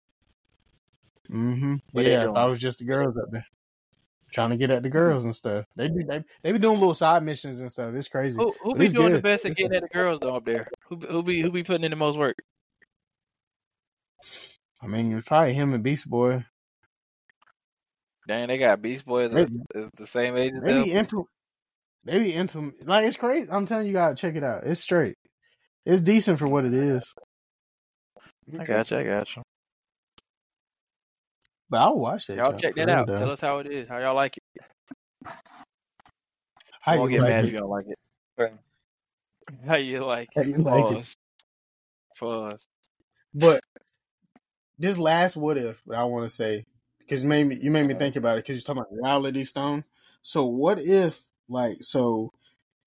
Mm-hmm. 1.31 1.75
What 1.91 2.05
Yeah, 2.05 2.23
I 2.23 2.25
thought 2.25 2.47
it 2.47 2.49
was 2.49 2.61
just 2.61 2.79
the 2.79 2.85
girls 2.85 3.17
up 3.17 3.29
there. 3.31 3.45
Trying 4.31 4.51
to 4.51 4.57
get 4.57 4.69
at 4.69 4.83
the 4.83 4.89
girls 4.89 5.25
and 5.25 5.35
stuff. 5.35 5.65
They 5.75 5.89
be 5.89 6.03
they, 6.03 6.23
they 6.43 6.51
be 6.51 6.59
doing 6.59 6.79
little 6.79 6.93
side 6.93 7.23
missions 7.23 7.61
and 7.61 7.71
stuff. 7.71 7.93
It's 7.95 8.07
crazy. 8.07 8.37
Who 8.39 8.53
who 8.61 8.73
But 8.73 8.79
be 8.79 8.85
it's 8.85 8.93
doing 8.93 9.13
the 9.13 9.21
best 9.21 9.45
at 9.45 9.51
It's 9.51 9.59
getting 9.59 9.75
at 9.75 9.83
the 9.83 9.89
girls 9.89 10.19
though 10.19 10.35
up 10.35 10.45
there? 10.45 10.69
Who 10.87 10.97
be- 10.97 11.07
who 11.07 11.23
be 11.23 11.41
who 11.41 11.51
be 11.51 11.63
putting 11.63 11.83
in 11.83 11.91
the 11.91 11.97
most 11.97 12.17
work? 12.17 12.37
I 14.81 14.87
mean, 14.87 15.17
it's 15.17 15.27
probably 15.27 15.53
him 15.53 15.73
and 15.73 15.83
Beast 15.83 16.09
Boy. 16.09 16.45
Dang, 18.27 18.47
they 18.47 18.59
got 18.59 18.81
Beast 18.81 19.05
Boys 19.05 19.31
They, 19.31 19.47
is 19.73 19.89
the 19.97 20.05
same 20.05 20.37
age 20.37 20.53
as 20.55 20.61
they 20.61 20.73
them. 20.73 20.83
be 20.83 20.91
into 20.91 21.27
they 22.05 22.19
be 22.19 22.33
into 22.33 22.73
like 22.83 23.05
it's 23.05 23.17
crazy. 23.17 23.49
I'm 23.51 23.65
telling 23.65 23.85
you, 23.85 23.89
you 23.91 23.97
gotta 23.97 24.15
check 24.15 24.35
it 24.35 24.43
out. 24.43 24.63
It's 24.65 24.81
straight. 24.81 25.17
It's 25.85 26.01
decent 26.01 26.37
for 26.37 26.45
what 26.45 26.65
it 26.65 26.73
is. 26.73 27.13
I 28.59 28.63
got 28.63 28.91
you. 28.91 28.97
I 28.97 29.03
got 29.03 29.35
you. 29.35 29.41
But 31.69 31.81
I'll 31.81 31.99
watch 31.99 32.27
that. 32.27 32.37
Y'all 32.37 32.57
check 32.57 32.75
that 32.75 32.89
out. 32.89 33.07
though. 33.07 33.15
Tell 33.15 33.31
us 33.31 33.39
how 33.39 33.59
it 33.59 33.67
is. 33.67 33.87
How 33.87 33.99
y'all 33.99 34.15
like 34.15 34.37
it. 34.37 34.43
How 36.81 36.97
Won't 36.97 37.11
you 37.11 37.17
get 37.17 37.23
like 37.23 37.29
mad 37.29 37.45
it? 37.45 37.47
if 37.47 37.53
you 37.53 37.59
don't 37.59 37.69
like 37.69 37.85
it. 37.87 37.99
Right. 38.37 38.53
How 39.67 39.77
you 39.77 40.05
like 40.05 40.29
How 40.35 40.41
it? 40.41 40.47
you 40.47 40.57
like 40.57 40.91
it? 40.91 40.93
Pause. 40.95 41.15
Pause. 42.19 42.67
But 43.33 43.61
this 44.79 44.97
last 44.97 45.35
what 45.35 45.57
if 45.57 45.83
I 45.93 46.05
want 46.05 46.27
to 46.27 46.35
say 46.35 46.65
because 46.99 47.23
you 47.23 47.29
made 47.29 47.45
me 47.45 47.59
you 47.61 47.69
made 47.69 47.85
me 47.85 47.93
think 47.93 48.15
about 48.15 48.37
it 48.37 48.43
because 48.45 48.57
you're 48.57 48.63
talking 48.75 48.81
about 48.81 49.03
reality 49.03 49.43
stone. 49.43 49.83
So 50.21 50.45
what 50.45 50.79
if 50.81 51.21
like 51.47 51.77
so 51.81 52.31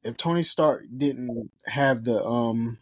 if 0.02 0.16
Tony 0.16 0.42
Stark 0.42 0.84
didn't 0.96 1.50
have 1.66 2.02
the 2.02 2.24
um 2.24 2.78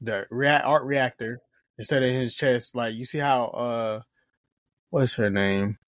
the 0.00 0.26
rea- 0.30 0.62
arc 0.62 0.84
reactor 0.84 1.40
instead 1.78 2.02
of 2.02 2.10
his 2.10 2.34
chest, 2.34 2.74
like 2.74 2.94
you 2.94 3.04
see 3.04 3.18
how 3.18 3.44
uh 3.46 4.00
what's 4.90 5.14
her 5.14 5.30
name? 5.30 5.78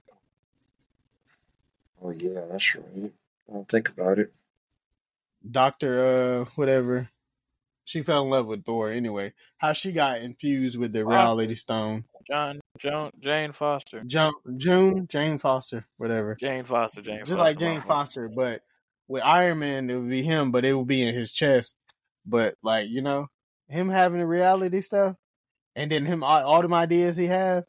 Oh 2.03 2.11
yeah, 2.11 2.41
that's 2.51 2.75
right. 2.75 3.13
I 3.49 3.53
don't 3.53 3.69
think 3.69 3.89
about 3.89 4.19
it. 4.19 4.33
Doctor 5.49 6.01
uh 6.01 6.45
whatever. 6.57 7.09
She 7.85 8.03
fell 8.03 8.25
in 8.25 8.31
love 8.31 8.47
with 8.47 8.65
Thor 8.65 8.91
anyway. 8.91 9.33
How 9.59 9.73
she 9.73 9.93
got 9.93 10.21
infused 10.21 10.77
with 10.77 10.93
the 10.93 11.07
reality 11.07 11.55
stone. 11.55 12.05
John, 12.29 12.61
Joan, 12.79 13.13
Jane 13.21 13.53
Foster, 13.53 14.03
June, 14.05 14.33
June, 14.57 15.07
Jane 15.07 15.39
Foster, 15.39 15.87
whatever. 15.97 16.35
Jane 16.35 16.65
Foster, 16.65 17.01
Jane 17.01 17.21
Just 17.21 17.31
Foster, 17.31 17.45
like 17.45 17.59
Jane 17.59 17.81
fault. 17.81 17.87
Foster, 17.87 18.29
but 18.29 18.63
with 19.07 19.23
Iron 19.23 19.61
Man, 19.61 19.89
it 19.89 19.95
would 19.95 20.11
be 20.11 20.23
him, 20.23 20.51
but 20.51 20.65
it 20.65 20.73
would 20.75 20.89
be 20.89 21.07
in 21.07 21.15
his 21.15 21.31
chest. 21.31 21.77
But 22.27 22.57
like 22.63 22.89
you 22.89 23.03
know, 23.03 23.29
him 23.69 23.89
having 23.89 24.19
the 24.19 24.27
reality 24.27 24.81
stuff, 24.81 25.15
and 25.77 25.91
then 25.91 26.05
him 26.05 26.25
all, 26.25 26.43
all 26.43 26.63
them 26.63 26.75
ideas 26.75 27.17
he 27.17 27.27
have. 27.27 27.63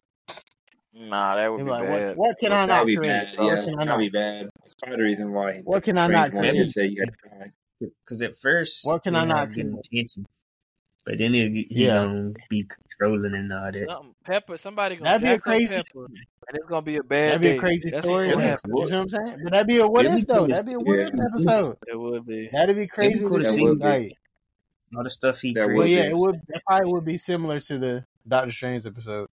Nah, 0.94 1.36
that 1.36 1.52
would 1.52 1.64
be 1.64 1.70
like, 1.70 1.84
bad. 1.84 2.18
what, 2.18 2.30
what 2.30 2.40
can 2.40 2.52
I 2.52 2.66
not 2.66 2.68
That'd 2.70 2.88
be 2.88 2.98
create? 2.98 3.12
bad. 3.12 3.38
What 3.38 3.64
can 3.64 3.74
I 3.74 3.76
that'd 3.76 3.88
not? 3.88 4.00
be 4.00 4.10
bad. 4.10 4.50
That's 4.64 4.74
part 4.76 4.94
of 4.94 4.98
the 4.98 5.04
reason 5.04 5.32
why. 5.32 5.54
he. 5.58 5.60
What 5.60 5.84
can 5.84 5.98
I 5.98 6.08
not 6.08 6.32
Strange 6.32 6.34
one 6.34 6.42
create? 6.44 6.58
did 6.66 6.72
say 6.72 6.86
you 6.88 7.02
had 7.02 7.10
to 7.12 7.40
die. 7.40 7.52
Because 8.04 8.22
at 8.24 8.40
first, 8.40 8.80
What 8.84 9.04
can 9.04 9.16
I 9.16 9.26
not 9.26 9.38
have 9.38 9.54
good 9.54 9.76
create? 9.88 10.16
but 11.06 11.20
then 11.20 11.34
he, 11.36 11.68
he 11.70 11.86
Yeah. 11.86 12.00
gonna 12.00 12.34
be 12.50 12.64
controlling 12.64 13.36
and 13.36 13.54
all 13.54 13.72
that. 13.72 13.88
Something, 13.88 14.14
Pepper, 14.26 14.58
somebody 14.58 14.96
gonna 14.96 15.12
That'd 15.12 15.22
be 15.28 15.34
a 15.34 15.40
crazy. 15.40 15.76
Pepper, 15.76 16.06
and 16.06 16.58
it's 16.58 16.66
gonna 16.68 16.82
be 16.82 16.98
a 16.98 17.04
bad 17.04 17.30
That'd 17.34 17.42
be 17.42 17.50
a 17.50 17.60
crazy 17.60 17.92
That's 17.92 18.08
story. 18.08 18.28
what's 18.30 18.38
That'd 18.40 18.64
be 18.64 18.72
cool. 18.72 18.86
You 18.86 18.92
know 18.92 18.98
what 19.04 19.14
I'm 19.14 19.28
saying? 19.28 19.40
But 19.44 19.52
that'd 19.54 19.68
be 19.68 19.78
a 19.80 19.88
what 19.88 20.06
It'd 20.06 20.18
if 20.18 20.28
though. 20.28 20.48
That'd 20.48 20.66
be 20.66 20.74
a 20.74 20.80
what 20.80 21.00
if 21.00 21.10
Yeah. 21.14 21.24
episode. 21.32 21.78
It 21.86 22.00
would 22.00 22.26
be. 22.26 22.50
That'd 22.52 22.76
be 22.76 22.88
crazy 22.88 23.24
to 23.24 23.30
to 23.30 23.46
see. 23.46 23.56
see. 23.58 23.66
Like, 23.76 24.14
All 24.96 25.04
the 25.04 25.10
stuff 25.10 25.42
he 25.42 25.54
That 25.54 25.68
would 25.68 25.76
well, 25.76 25.88
yeah, 25.88 26.04
it 26.10 26.18
would. 26.18 26.40
That 26.48 26.62
probably 26.66 26.92
would 26.92 27.06
be 27.06 27.18
similar 27.18 27.60
to 27.62 27.78
the 27.78 28.06
Doctor 28.28 28.52
Strange 28.52 28.86
episode. 28.86 29.28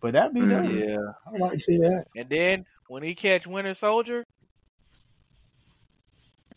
But 0.00 0.12
that'd 0.12 0.34
be 0.34 0.40
dope. 0.40 0.70
Yeah. 0.70 0.98
I 1.26 1.30
would 1.32 1.40
like 1.40 1.52
to 1.52 1.58
see 1.58 1.78
that. 1.78 2.04
And 2.16 2.28
then 2.28 2.66
when 2.86 3.02
he 3.02 3.14
catch 3.14 3.46
Winter 3.46 3.74
Soldier, 3.74 4.24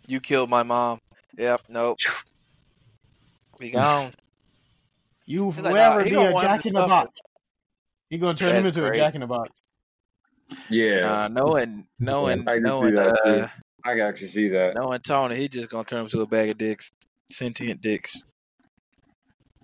you 0.08 0.20
killed 0.20 0.50
my 0.50 0.64
mom. 0.64 1.00
Yep. 1.38 1.62
Nope. 1.70 1.98
Be 3.60 3.72
gone. 3.72 4.14
You 5.26 5.50
He's 5.52 5.60
like, 5.60 5.74
forever 5.74 6.00
nah, 6.00 6.04
be 6.04 6.16
a 6.16 6.32
jack 6.42 6.66
in 6.66 6.74
the 6.74 6.86
box. 6.86 7.20
You 8.10 8.18
gonna 8.18 8.38
turn 8.38 8.56
him 8.56 8.66
into 8.66 8.82
great. 8.82 8.94
a 8.94 8.98
jack 8.98 9.16
in 9.16 9.22
the 9.22 9.28
box. 9.28 9.62
Yeah, 10.70 10.98
Nah, 10.98 11.28
knowing, 11.30 11.86
knowing, 12.00 12.42
I 12.42 12.56
can 12.56 12.64
see 12.64 12.70
knowing, 12.70 12.98
uh, 12.98 13.48
I 13.86 13.92
can 13.94 14.02
actually 14.02 14.32
see 14.32 14.50
that. 14.50 14.76
knowing 14.76 15.00
Tony, 15.00 15.38
he 15.38 15.48
just 15.48 15.70
gonna 15.70 15.86
turn 15.86 16.02
him 16.02 16.10
to 16.10 16.22
a 16.22 16.28
bag 16.28 16.50
of 16.50 16.58
dicks, 16.58 16.92
sentient 17.34 17.82
dicks. 17.82 18.22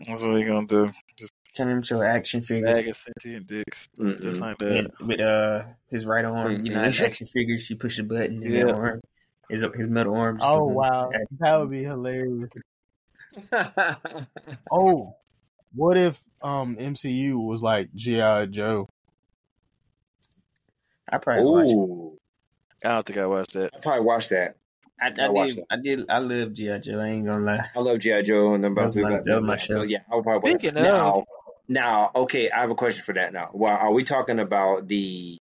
That's 0.06 0.22
what 0.22 0.38
he 0.38 0.44
gonna 0.44 0.68
do. 0.68 0.92
Just 1.18 1.32
Turn 1.56 1.70
him 1.70 1.78
into 1.78 2.00
an 2.00 2.06
action 2.08 2.42
figure. 2.44 2.68
bag 2.68 2.88
of 2.88 2.96
sentient 2.96 3.48
dicks, 3.48 3.88
just 3.98 4.40
Mm-mm. 4.40 4.42
like 4.42 4.58
that. 4.60 4.78
And 4.78 4.92
with 5.08 5.20
uh 5.20 5.64
his 5.90 6.06
right 6.06 6.24
arm, 6.24 6.66
you 6.66 6.74
know, 6.74 6.82
action 6.84 7.26
figures, 7.28 7.70
you 7.70 7.76
push 7.78 7.98
a 8.00 8.04
button 8.04 8.44
and 8.44 8.54
Yeah. 8.54 8.66
that 8.66 8.76
arm, 8.76 9.02
his 9.50 9.66
his 9.76 9.88
metal 9.88 10.16
arm. 10.16 10.38
just 10.38 10.48
Oh 10.50 10.66
become 10.68 10.76
wow, 10.76 11.10
action 11.14 11.38
that 11.40 11.60
would 11.60 11.72
be 11.72 11.84
hilarious. 11.84 12.50
Oh, 14.72 15.16
what 15.74 15.98
if 15.98 16.22
um 16.42 16.76
MCU 16.78 17.38
was 17.44 17.62
like 17.62 17.90
GI 17.96 18.48
Joe? 18.52 18.88
I 21.12 21.18
probably 21.18 21.46
watch 21.46 21.70
it. 21.70 22.88
I 22.88 22.90
don't 22.90 23.06
think 23.06 23.18
I 23.20 23.26
watched 23.26 23.54
that. 23.54 23.72
I 23.76 23.80
probably 23.80 24.06
watched 24.06 24.30
that. 24.30 24.58
I, 25.00 25.14
I 25.20 25.26
I 25.26 25.30
watched 25.30 25.56
did. 25.56 25.64
I 25.70 25.76
did. 25.78 26.10
I 26.10 26.20
love 26.20 26.54
GI 26.54 26.80
Joe. 26.80 27.00
I 27.00 27.08
ain't 27.08 27.26
gonna 27.26 27.44
lie. 27.46 27.70
I 27.76 27.80
love 27.80 28.00
GI 28.00 28.24
Joe 28.24 28.54
and 28.56 28.64
them 28.64 28.74
That 28.76 28.84
was 28.86 28.96
about 28.98 29.12
my- 29.12 29.22
that 29.26 29.36
was 29.42 29.44
my 29.48 29.58
So 29.58 29.74
show. 29.76 29.82
yeah, 29.84 30.00
I'll 30.12 30.24
probably 30.24 30.52
watch 30.54 30.62
Speaking 30.62 30.78
it. 30.78 30.86
of- 30.88 30.94
now. 30.94 31.26
Now, 31.70 32.12
okay, 32.16 32.50
I 32.50 32.62
have 32.62 32.70
a 32.72 32.76
question 32.76 33.04
for 33.04 33.14
that. 33.14 33.34
Now, 33.34 33.50
well, 33.54 33.74
are 33.74 33.92
we 33.92 34.04
talking 34.06 34.40
about 34.40 34.88
the 34.88 35.38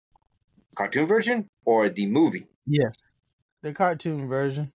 cartoon 0.75 1.05
version 1.05 1.47
or 1.65 1.89
the 1.89 2.05
movie? 2.05 2.47
Yeah, 2.65 2.89
the 3.61 3.73
cartoon 3.73 4.27
version. 4.29 4.71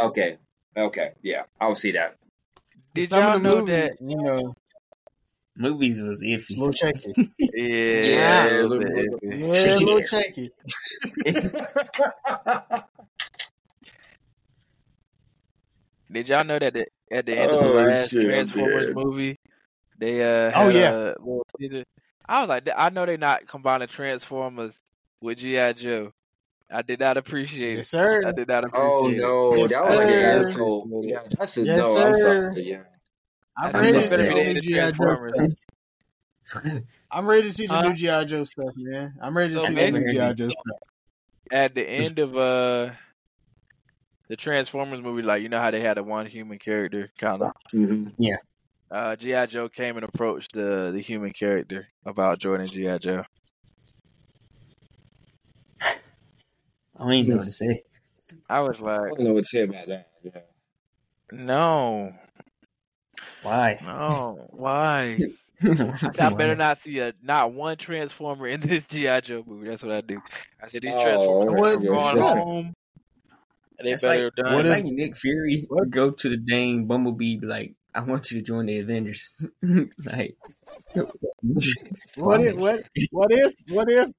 Okay, 0.00 0.38
okay, 0.76 1.12
yeah, 1.22 1.42
I'll 1.60 1.74
see 1.74 1.90
that. 1.92 2.16
Did 2.94 3.10
Some 3.10 3.22
y'all 3.22 3.38
know 3.40 3.56
movies, 3.60 3.74
that? 3.74 3.92
You 4.00 4.16
know, 4.22 4.54
Movies 5.56 6.00
was 6.00 6.20
iffy. 6.20 6.56
a 6.56 6.60
little 6.60 6.72
shaky. 6.72 7.12
Yeah, 7.38 7.64
Yeah, 7.64 8.44
a 8.46 8.60
a 8.60 8.66
little 8.66 8.88
little- 8.88 9.18
Yeah, 9.22 9.76
a 9.76 9.78
little 9.78 10.02
shaky. 10.02 10.50
Did 16.14 16.28
y'all 16.28 16.44
know 16.44 16.58
that 16.58 16.72
the, 16.74 16.86
at 17.10 17.26
the 17.26 17.32
end 17.32 17.50
of 17.52 17.60
the 17.60 17.66
Oh, 17.66 17.72
last 17.74 18.10
shit, 18.10 18.22
Transformers 18.22 18.94
movie, 18.94 19.36
they 19.98 20.22
uh 20.22 20.52
Oh, 20.54 20.68
yeah. 20.68 20.90
a 20.90 21.14
little 21.18 21.46
teaser? 21.58 21.84
I 22.26 22.40
was 22.40 22.48
like, 22.48 22.68
I 22.74 22.88
know 22.90 23.04
they're 23.04 23.18
not 23.18 23.46
combining 23.46 23.88
Transformers 23.88 24.78
with 25.20 25.38
GI 25.38 25.74
Joe. 25.74 26.12
I 26.70 26.82
did 26.82 27.00
not 27.00 27.16
appreciate 27.16 27.78
Yes, 27.78 27.88
it. 27.88 27.90
sir. 27.90 28.22
I 28.28 28.32
did 28.32 28.48
not 28.48 28.64
appreciate 28.64 28.94
oh 28.94 29.08
it. 29.08 29.24
Oh 29.24 29.54
no, 29.54 29.56
Yes, 29.58 29.70
that 29.70 29.84
was 29.84 29.96
like 29.96 30.08
an 30.08 30.14
sir. 30.20 30.38
insult. 30.38 30.88
Yeah, 31.02 31.22
that's 31.38 31.56
a 31.58 31.64
Yes, 31.64 31.76
no. 31.76 31.98
I'm 31.98 32.14
sorry. 32.14 32.62
Yeah, 32.64 32.82
I'm 33.58 33.74
I 33.74 33.80
ready 33.80 33.92
said, 33.92 34.02
to 34.02 34.16
see 34.16 34.22
the 34.22 34.32
the 34.32 34.54
new 34.54 34.60
GI 34.60 34.92
Joe. 34.92 36.80
I'm 37.10 37.26
ready 37.26 37.42
to 37.42 37.52
see 37.52 37.66
the 37.66 37.72
Huh? 37.72 37.82
new 37.82 37.94
GI 37.94 38.24
Joe 38.26 38.44
stuff, 38.44 38.74
man. 38.76 39.14
I'm 39.20 39.36
ready 39.36 39.54
to 39.54 39.60
So 39.60 39.66
see 39.66 39.74
the 39.74 39.90
new 39.90 40.04
GI 40.12 40.34
Joe 40.34 40.50
stuff. 40.50 40.78
At 41.50 41.74
the 41.74 41.82
end 41.88 42.18
of 42.18 42.36
uh 42.36 42.92
the 44.28 44.36
Transformers 44.36 45.00
movie, 45.02 45.22
like 45.22 45.42
you 45.42 45.48
know 45.48 45.58
how 45.60 45.70
they 45.70 45.80
had 45.80 45.98
a 45.98 46.02
one 46.02 46.26
human 46.26 46.58
character 46.58 47.10
kind 47.18 47.42
of. 47.42 47.52
hmm 47.70 48.08
Uh, 48.90 49.16
GI 49.16 49.46
Joe 49.48 49.68
came 49.68 49.96
and 49.96 50.04
approached 50.04 50.52
the 50.52 50.90
the 50.92 51.00
human 51.00 51.32
character 51.32 51.86
about 52.06 52.38
joining 52.38 52.66
GI 52.68 52.98
Joe. 53.00 53.24
I 55.80 55.94
don't 56.98 57.12
even 57.12 57.30
know 57.30 57.36
what 57.38 57.46
to 57.46 57.52
say. 57.52 57.82
I 58.48 58.60
was 58.60 58.80
like, 58.80 59.00
I 59.00 59.08
don't 59.08 59.20
know 59.24 59.32
what 59.34 59.44
to 59.44 59.48
say 59.50 59.62
about 59.62 59.88
that. 59.88 60.08
Yeah. 60.22 60.40
no, 61.32 62.14
Why? 63.42 63.78
no, 63.82 64.46
why? 64.50 65.18
I 65.62 66.34
better 66.34 66.56
not 66.56 66.78
see 66.78 66.98
a 67.00 67.12
not 67.22 67.52
one 67.52 67.76
Transformer 67.76 68.46
in 68.48 68.60
this 68.60 68.84
GI 68.86 69.20
Joe 69.22 69.44
movie. 69.46 69.68
That's 69.68 69.82
what 69.82 69.92
I 69.92 70.00
do. 70.00 70.20
I 70.62 70.66
said 70.68 70.82
these 70.82 70.94
Oh, 70.94 71.02
Transformers 71.02 71.60
What- 71.60 71.74
are 71.76 71.80
going 71.80 72.18
home. 72.18 72.74
And 73.78 73.86
they 73.88 73.92
It's 73.92 74.02
better 74.02 74.24
like, 74.24 74.34
done. 74.36 74.52
What 74.54 74.66
it's 74.66 74.68
if- 74.76 74.84
like 74.84 74.92
Nick 74.92 75.16
Fury 75.16 75.64
what- 75.68 75.90
go 75.90 76.10
to 76.10 76.28
the 76.28 76.36
dang 76.36 76.86
Bumblebee, 76.86 77.40
like, 77.42 77.74
I 77.94 78.00
want 78.00 78.30
you 78.30 78.38
to 78.38 78.44
join 78.44 78.66
the 78.66 78.78
Avengers. 78.80 79.36
like, 80.04 80.36
What 82.16 82.40
if 82.40 82.56
what 82.56 82.82
what 83.12 83.30
if 83.32 83.54
what 83.68 83.90
if 83.90 84.10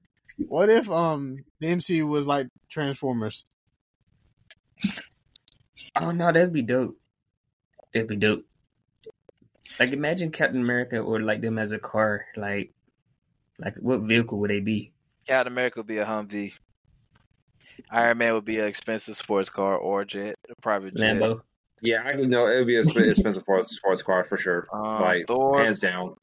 what 0.48 0.70
if 0.70 0.90
um 0.90 1.38
the 1.60 1.66
MCU 1.68 2.06
was 2.08 2.26
like 2.26 2.48
Transformers? 2.70 3.44
Oh 5.94 6.10
no, 6.12 6.26
that'd 6.32 6.52
be 6.52 6.62
dope. 6.62 6.96
That'd 7.92 8.08
be 8.08 8.16
dope. 8.16 8.44
Like, 9.80 9.92
imagine 9.92 10.30
Captain 10.30 10.60
America 10.60 10.98
or 10.98 11.20
like 11.20 11.40
them 11.40 11.58
as 11.58 11.72
a 11.72 11.78
car. 11.78 12.26
Like, 12.36 12.72
like 13.58 13.74
what 13.76 14.00
vehicle 14.02 14.38
would 14.40 14.50
they 14.50 14.60
be? 14.60 14.92
Captain 15.26 15.52
America 15.52 15.80
would 15.80 15.86
be 15.86 15.98
a 15.98 16.04
Humvee. 16.06 16.52
Iron 17.90 18.18
Man 18.18 18.34
would 18.34 18.44
be 18.44 18.58
an 18.58 18.66
expensive 18.66 19.16
sports 19.16 19.48
car 19.48 19.76
or 19.76 20.02
a 20.02 20.06
jet, 20.06 20.36
a 20.50 20.60
private 20.60 20.96
jet. 20.96 21.16
Lambo. 21.16 21.40
Yeah, 21.82 22.02
I 22.04 22.12
know 22.12 22.46
it 22.46 22.58
would 22.58 22.66
be 22.66 22.76
a 22.76 22.84
sp- 22.84 23.04
expensive 23.10 23.42
sports 23.42 23.76
sports 23.76 24.02
car 24.02 24.24
for 24.24 24.36
sure. 24.36 24.66
Um, 24.72 25.02
like 25.02 25.26
Thor, 25.26 25.62
hands 25.62 25.78
down. 25.78 26.16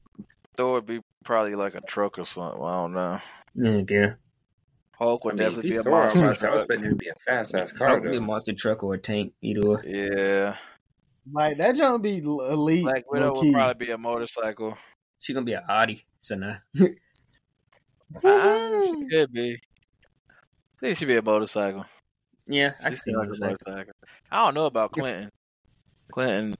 Thor 0.56 0.74
would 0.74 0.86
be 0.86 1.00
probably 1.24 1.54
like 1.54 1.74
a 1.74 1.80
truck 1.80 2.18
or 2.18 2.26
something. 2.26 2.62
I 2.62 2.72
don't 2.72 2.94
know. 2.94 3.20
Mm, 3.56 3.90
yeah. 3.90 4.14
Hulk 4.98 5.22
I 5.24 5.26
would 5.26 5.38
mean, 5.38 5.48
definitely 5.48 5.70
be 5.70 5.76
a 5.76 5.78
he's 5.78 5.84
Thor, 5.84 6.02
I 6.02 6.06
was, 6.06 6.14
monster 6.16 6.50
I 6.50 6.54
expecting 6.54 6.84
him 6.84 6.90
to 6.90 6.96
be 6.96 7.08
a 7.08 7.14
fast 7.26 7.54
ass 7.54 7.72
car. 7.72 7.98
Probably 7.98 8.16
a 8.16 8.20
monster 8.20 8.52
truck 8.52 8.82
or 8.82 8.94
a 8.94 8.98
tank, 8.98 9.32
either 9.42 9.66
or. 9.66 9.84
Yeah, 9.84 10.56
Like 11.32 11.58
that 11.58 11.76
jump 11.76 12.02
be 12.02 12.18
elite, 12.18 12.84
Black 12.84 13.10
Widow 13.10 13.32
would 13.34 13.52
probably 13.52 13.86
be 13.86 13.92
a 13.92 13.98
motorcycle. 13.98 14.76
She 15.20 15.32
gonna 15.32 15.46
be 15.46 15.54
an 15.54 15.62
Audi, 15.68 16.04
so 16.20 16.34
nah. 16.36 16.56
Ah, 18.22 18.80
she 18.84 19.08
could 19.10 19.32
be. 19.32 19.60
I 20.84 20.88
think 20.88 20.98
she 20.98 21.06
be 21.06 21.16
a 21.16 21.22
motorcycle. 21.22 21.86
yeah, 22.46 22.74
I 22.82 22.90
see 22.90 22.96
seems 22.96 23.16
like 23.16 23.24
a 23.24 23.28
motorcycle. 23.28 23.56
motorcycle. 23.66 23.92
I 24.30 24.44
don't 24.44 24.54
know 24.54 24.66
about 24.66 24.92
Clinton. 24.92 25.30
Clinton 26.12 26.54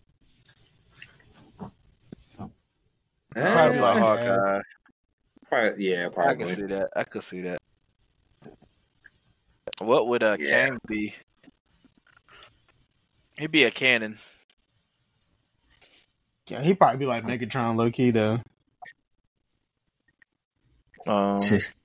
probably 3.35 3.79
like 3.81 3.97
Yeah. 3.97 4.01
Hawkeye. 4.01 4.61
probably, 5.49 5.91
yeah, 5.91 6.09
probably. 6.09 6.33
I 6.33 6.37
can 6.37 6.57
see 6.57 6.63
that. 6.63 6.89
I 6.97 7.05
could 7.05 7.23
see 7.23 7.41
that. 7.43 7.59
What 9.79 10.09
would 10.09 10.23
a 10.23 10.37
Yeah. 10.39 10.69
Kang 10.69 10.79
be? 10.87 11.15
He'd 13.37 13.51
be 13.51 13.65
a 13.65 13.71
cannon. 13.71 14.19
Yeah, 16.47 16.63
he'd 16.63 16.79
probably 16.79 16.99
be 16.99 17.07
like 17.07 17.25
Megatron 17.25 17.77
low 17.77 17.91
key 17.91 18.11
though. 18.11 18.41
Um, 21.07 21.39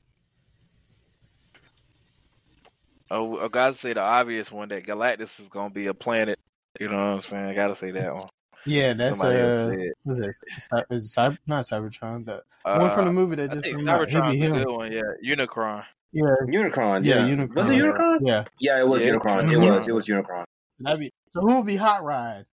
oh, 3.11 3.39
I 3.39 3.47
gotta 3.47 3.75
say 3.75 3.93
the 3.93 4.03
obvious 4.05 4.51
one 4.51 4.69
that 4.69 4.85
Galactus 4.85 5.39
is 5.39 5.47
gonna 5.47 5.69
be 5.69 5.87
a 5.87 5.93
planet. 5.93 6.39
You 6.79 6.87
know 6.89 6.97
what 6.97 7.03
I'm 7.15 7.21
saying? 7.21 7.45
I 7.45 7.53
gotta 7.53 7.75
say 7.75 7.91
that 7.91 8.13
one. 8.15 8.29
Yeah, 8.65 8.93
that's 8.93 9.17
Somebody 9.17 9.39
uh, 9.39 9.41
else 9.45 9.73
said. 9.75 9.91
what's 10.03 10.19
it? 10.19 10.35
Cy- 10.59 10.83
Is 10.91 11.05
it 11.05 11.19
Cyber, 11.19 11.37
not 11.47 11.63
Cybertron, 11.65 12.25
the 12.25 12.41
one 12.65 12.91
from 12.91 13.05
the 13.05 13.09
Uh, 13.09 13.13
movie 13.13 13.35
that 13.37 13.51
I 13.51 13.53
just 13.55 13.65
think 13.65 13.77
came 13.77 13.87
out. 13.89 14.01
It'd 14.01 14.13
be 14.13 14.19
Cybertron's 14.19 14.41
a 14.41 14.47
good 14.65 14.67
one. 14.67 14.91
Yeah, 14.91 15.01
Unicron. 15.35 15.83
Yeah, 16.11 16.23
Unicron. 16.47 17.05
yeah, 17.05 17.25
Yeah, 17.27 17.35
Unicron. 17.35 17.55
Was 17.55 17.69
it 17.69 17.73
Unicron? 17.75 18.17
Yeah, 18.21 18.43
Yeah, 18.59 18.79
it 18.79 18.87
was 18.87 19.05
Yeah. 19.05 19.11
Unicron. 19.13 19.51
It 19.51 19.57
Mhm. 19.57 19.75
was. 19.75 19.87
It 19.87 19.91
was 19.93 20.05
Unicron. 20.07 20.43
that'd 20.79 20.99
be. 20.99 21.11
So 21.31 21.39
who 21.41 21.55
would 21.57 21.65
be 21.65 21.77
Hot 21.77 22.03
Rod? 22.03 22.45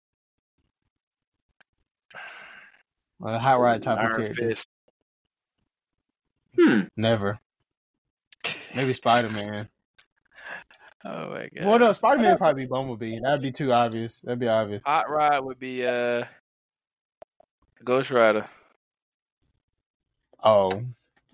Well, 3.19 3.35
a 3.35 3.39
Hot 3.39 3.61
Rod 3.61 3.83
type 3.83 3.99
of 3.99 4.05
Iron 4.05 4.17
character. 4.17 4.35
Fist. 4.49 4.69
Hmm. 6.59 6.81
Never. 6.97 7.39
Maybe 8.75 8.93
Spider 8.93 9.31
Man. 9.31 9.69
Oh 11.05 11.31
my 11.31 11.49
god. 11.55 11.67
Well, 11.67 11.79
no, 11.79 11.93
Spider 11.93 12.23
Man 12.23 12.31
would 12.33 12.39
probably 12.39 12.65
be 12.65 12.69
Bumblebee. 12.69 13.21
That'd 13.21 13.43
be 13.43 13.53
too 13.53 13.73
obvious. 13.73 14.21
That'd 14.21 14.39
be 14.39 14.49
obvious. 14.49 14.83
Hot 14.87 15.11
Rod 15.11 15.45
would 15.45 15.59
be 15.59 15.87
uh 15.87 16.25
Ghost 17.85 18.11
Rider. 18.11 18.49
Oh, 20.43 20.83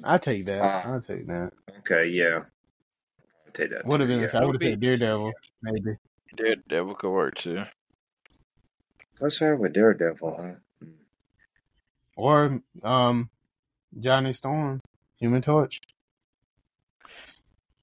I 0.03 0.19
take 0.19 0.47
that. 0.47 0.61
Ah. 0.61 0.83
I'll 0.87 1.01
take 1.01 1.27
that. 1.27 1.53
Okay. 1.81 2.09
Yeah. 2.09 2.41
I'll 3.47 3.53
take 3.53 3.71
that. 3.71 3.87
Would 3.87 4.01
have 4.01 4.09
been. 4.09 4.21
Yeah. 4.21 4.29
I 4.35 4.45
would 4.45 4.55
have 4.55 4.63
Would 4.63 4.63
said 4.63 4.81
Daredevil. 4.81 5.33
Maybe. 5.63 5.97
Daredevil 6.37 6.95
could 6.95 7.11
work 7.11 7.35
too. 7.37 7.63
Let's 9.21 9.37
start 9.37 9.61
with 9.61 9.75
Daredevil, 9.75 10.37
huh? 10.41 10.87
Or 12.17 12.61
um, 12.83 13.31
Johnny 13.99 14.33
Storm, 14.33 14.81
Human 15.19 15.43
Torch. 15.43 15.81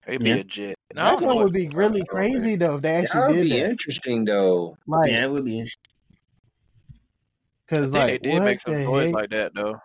He'd 0.07 0.23
be 0.23 0.29
Yeah. 0.29 0.35
a 0.35 0.43
jet. 0.43 0.75
And 0.91 0.99
That 0.99 1.21
one 1.21 1.37
would 1.37 1.53
be 1.53 1.67
really 1.69 2.03
crazy 2.05 2.55
though 2.55 2.75
if 2.75 2.81
they 2.81 2.91
That 2.93 3.03
actually 3.03 3.27
would 3.27 3.33
did 3.33 3.43
be 3.43 3.59
that. 3.59 3.69
interesting, 3.71 4.25
though. 4.25 4.77
Like, 4.87 5.11
yeah, 5.11 5.25
it 5.25 5.31
would 5.31 5.45
be 5.45 5.59
interesting. 5.59 5.83
I 7.69 7.75
cause 7.75 7.91
think 7.91 8.01
like 8.01 8.21
they 8.21 8.29
did 8.29 8.43
make 8.43 8.61
some 8.61 8.83
toys 8.85 9.07
heck? 9.07 9.13
like 9.15 9.29
that 9.31 9.53
though. 9.53 9.81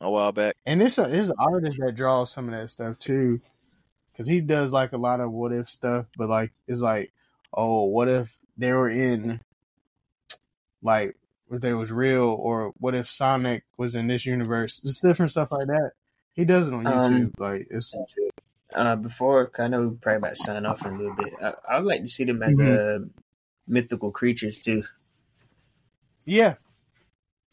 A 0.00 0.10
while 0.10 0.32
back. 0.32 0.56
And 0.66 0.82
it's 0.82 0.98
a 0.98 1.04
it's 1.12 1.28
an 1.28 1.36
artist 1.38 1.78
that 1.80 1.94
draws 1.94 2.32
some 2.32 2.48
of 2.48 2.58
that 2.58 2.70
stuff 2.70 2.98
too, 2.98 3.40
because 4.12 4.26
he 4.26 4.40
does 4.40 4.72
like 4.72 4.92
a 4.92 4.96
lot 4.98 5.20
of 5.20 5.30
what 5.30 5.52
if 5.52 5.68
stuff. 5.68 6.06
But 6.16 6.28
like 6.28 6.50
it's 6.66 6.80
like, 6.80 7.12
oh, 7.54 7.84
what 7.84 8.08
if 8.08 8.36
they 8.56 8.72
were 8.72 8.90
in, 8.90 9.40
like, 10.82 11.16
if 11.52 11.60
they 11.60 11.72
was 11.72 11.92
real, 11.92 12.24
or 12.24 12.72
what 12.78 12.96
if 12.96 13.08
Sonic 13.08 13.62
was 13.76 13.94
in 13.94 14.08
this 14.08 14.26
universe? 14.26 14.80
Just 14.80 15.02
different 15.02 15.30
stuff 15.30 15.52
like 15.52 15.68
that. 15.68 15.92
He 16.32 16.44
does 16.44 16.66
it 16.68 16.74
on 16.74 16.84
YouTube. 16.84 17.04
Um, 17.06 17.34
like 17.38 17.66
it's 17.70 17.94
Uh, 18.74 18.96
before, 18.96 19.46
'cause 19.46 19.64
I 19.64 19.68
know 19.68 19.88
we 19.88 19.96
probably 19.96 20.16
about 20.18 20.30
to 20.30 20.36
sign 20.36 20.66
off 20.66 20.84
in 20.84 20.92
a 20.94 20.98
little 20.98 21.14
bit. 21.14 21.32
I, 21.42 21.54
I 21.68 21.76
would 21.78 21.86
like 21.86 22.02
to 22.02 22.08
see 22.08 22.24
them 22.24 22.42
as 22.42 22.60
uh, 22.60 22.98
mythical 23.66 24.10
creatures 24.10 24.58
too. 24.58 24.82
yeah. 26.26 26.56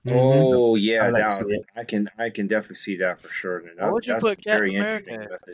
Mhm. 0.05 0.53
Oh 0.53 0.75
yeah, 0.75 1.05
I 1.05 1.09
like 1.09 1.23
that- 1.23 1.39
to 1.39 1.45
see 1.45 1.53
it. 1.55 1.65
I 1.75 1.83
can 1.85 2.09
I 2.17 2.29
can 2.29 2.47
definitely 2.47 2.75
see 2.75 2.97
that 2.97 3.21
for 3.21 3.29
sure. 3.29 3.59
And 3.59 3.79
What 3.79 3.93
would 3.93 4.05
you 4.05 4.13
that's 4.13 4.21
put 4.23 4.41
Captain 4.43 4.69
America 4.75 5.09
interesting 5.09 5.21
in? 5.23 5.29
method. 5.29 5.53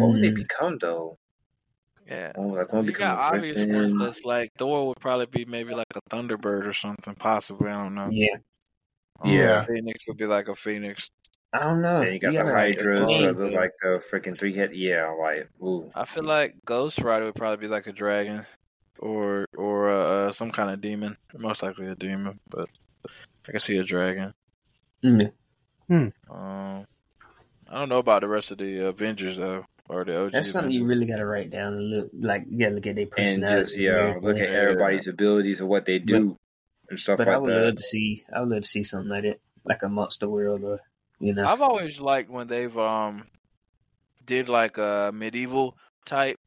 What 0.00 0.10
would 0.10 0.22
they 0.22 0.30
Mm, 0.30 0.36
become 0.36 0.78
though? 0.78 1.18
Yeah. 2.06 2.32
Oh, 2.36 2.42
like 2.42 2.72
one 2.72 2.84
You 2.84 2.92
got 2.92 3.18
obvious 3.18 3.56
griffin. 3.56 3.74
ones 3.74 3.96
that's 3.98 4.24
like 4.24 4.52
Thor 4.58 4.86
would 4.88 5.00
probably 5.00 5.26
be 5.26 5.44
maybe 5.44 5.74
like 5.74 5.86
a 5.94 6.00
Thunderbird 6.14 6.66
or 6.66 6.74
something, 6.74 7.14
possibly. 7.16 7.68
I 7.70 7.82
don't 7.82 7.94
know. 7.94 8.10
yeah, 8.12 8.36
Um, 9.20 9.32
Yeah. 9.32 9.60
Phoenix 9.62 10.06
would 10.08 10.18
be 10.18 10.26
like 10.26 10.48
a 10.48 10.54
Phoenix. 10.54 11.10
I 11.52 11.60
don't 11.60 11.80
know. 11.80 12.02
And 12.02 12.12
you 12.12 12.18
got 12.18 12.32
the 12.32 12.38
gotta, 12.38 12.52
like, 12.52 12.76
Hydras 12.76 12.98
Thor, 13.00 13.32
look 13.32 13.52
like 13.52 13.70
the 13.80 14.02
freaking 14.12 14.38
three 14.38 14.54
head. 14.54 14.74
Yeah, 14.74 15.10
like 15.18 15.48
ooh. 15.62 15.90
I 15.94 16.04
feel 16.04 16.24
like 16.24 16.56
Ghost 16.64 16.98
Rider 17.00 17.24
would 17.26 17.34
probably 17.34 17.66
be 17.66 17.70
like 17.72 17.86
a 17.86 17.92
dragon, 17.92 18.44
or 18.98 19.46
or 19.56 19.90
uh, 19.90 20.28
uh, 20.28 20.32
some 20.32 20.50
kind 20.50 20.70
of 20.70 20.80
demon. 20.80 21.16
Most 21.38 21.62
likely 21.62 21.86
a 21.86 21.94
demon, 21.94 22.40
but 22.50 22.68
I 23.48 23.52
can 23.52 23.60
see 23.60 23.78
a 23.78 23.84
dragon. 23.84 24.34
Mm, 25.04 25.32
Um, 25.88 26.12
I 27.70 27.78
don't 27.78 27.88
know 27.88 27.98
about 27.98 28.22
the 28.22 28.28
rest 28.28 28.50
of 28.50 28.58
the 28.58 28.86
Avengers 28.88 29.38
though, 29.38 29.64
or 29.88 30.04
the 30.04 30.18
OG. 30.24 30.32
That's 30.32 30.50
something 30.50 30.72
you 30.72 30.84
really 30.84 31.06
got 31.06 31.16
to 31.16 31.26
write 31.26 31.50
down 31.50 31.74
and 31.74 31.90
look 31.90 32.10
like. 32.12 32.44
You 32.50 32.58
got 32.58 32.68
to 32.70 32.74
look 32.74 32.86
at 32.86 32.96
their 32.96 33.04
and 33.04 33.10
personality. 33.12 33.62
just 33.62 33.76
yeah, 33.78 34.12
and 34.14 34.24
look 34.24 34.36
at 34.36 34.42
everything. 34.42 34.56
everybody's 34.56 35.06
abilities 35.06 35.60
and 35.60 35.68
what 35.68 35.84
they 35.86 35.98
do 36.00 36.36
and 36.90 36.98
stuff 36.98 37.18
But 37.18 37.28
I 37.28 37.38
would 37.38 37.50
that. 37.52 37.64
love 37.66 37.76
to 37.76 37.82
see. 37.82 38.24
I 38.34 38.40
would 38.40 38.48
love 38.50 38.62
to 38.62 38.68
see 38.68 38.82
something 38.82 39.08
like 39.10 39.22
that, 39.22 39.38
like 39.64 39.82
a 39.84 39.88
monster 39.88 40.28
world, 40.28 40.62
or 40.64 40.80
you 41.20 41.34
know. 41.34 41.46
I've 41.46 41.60
always 41.62 42.00
liked 42.00 42.30
when 42.30 42.46
they've 42.46 42.76
um 42.78 43.24
did 44.24 44.48
like 44.48 44.78
a 44.78 45.10
medieval 45.14 45.76
type 46.04 46.38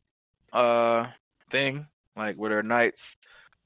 uh 0.54 1.08
thing, 1.50 1.88
like 2.16 2.36
where 2.36 2.50
they're 2.50 2.64
knights, 2.64 3.18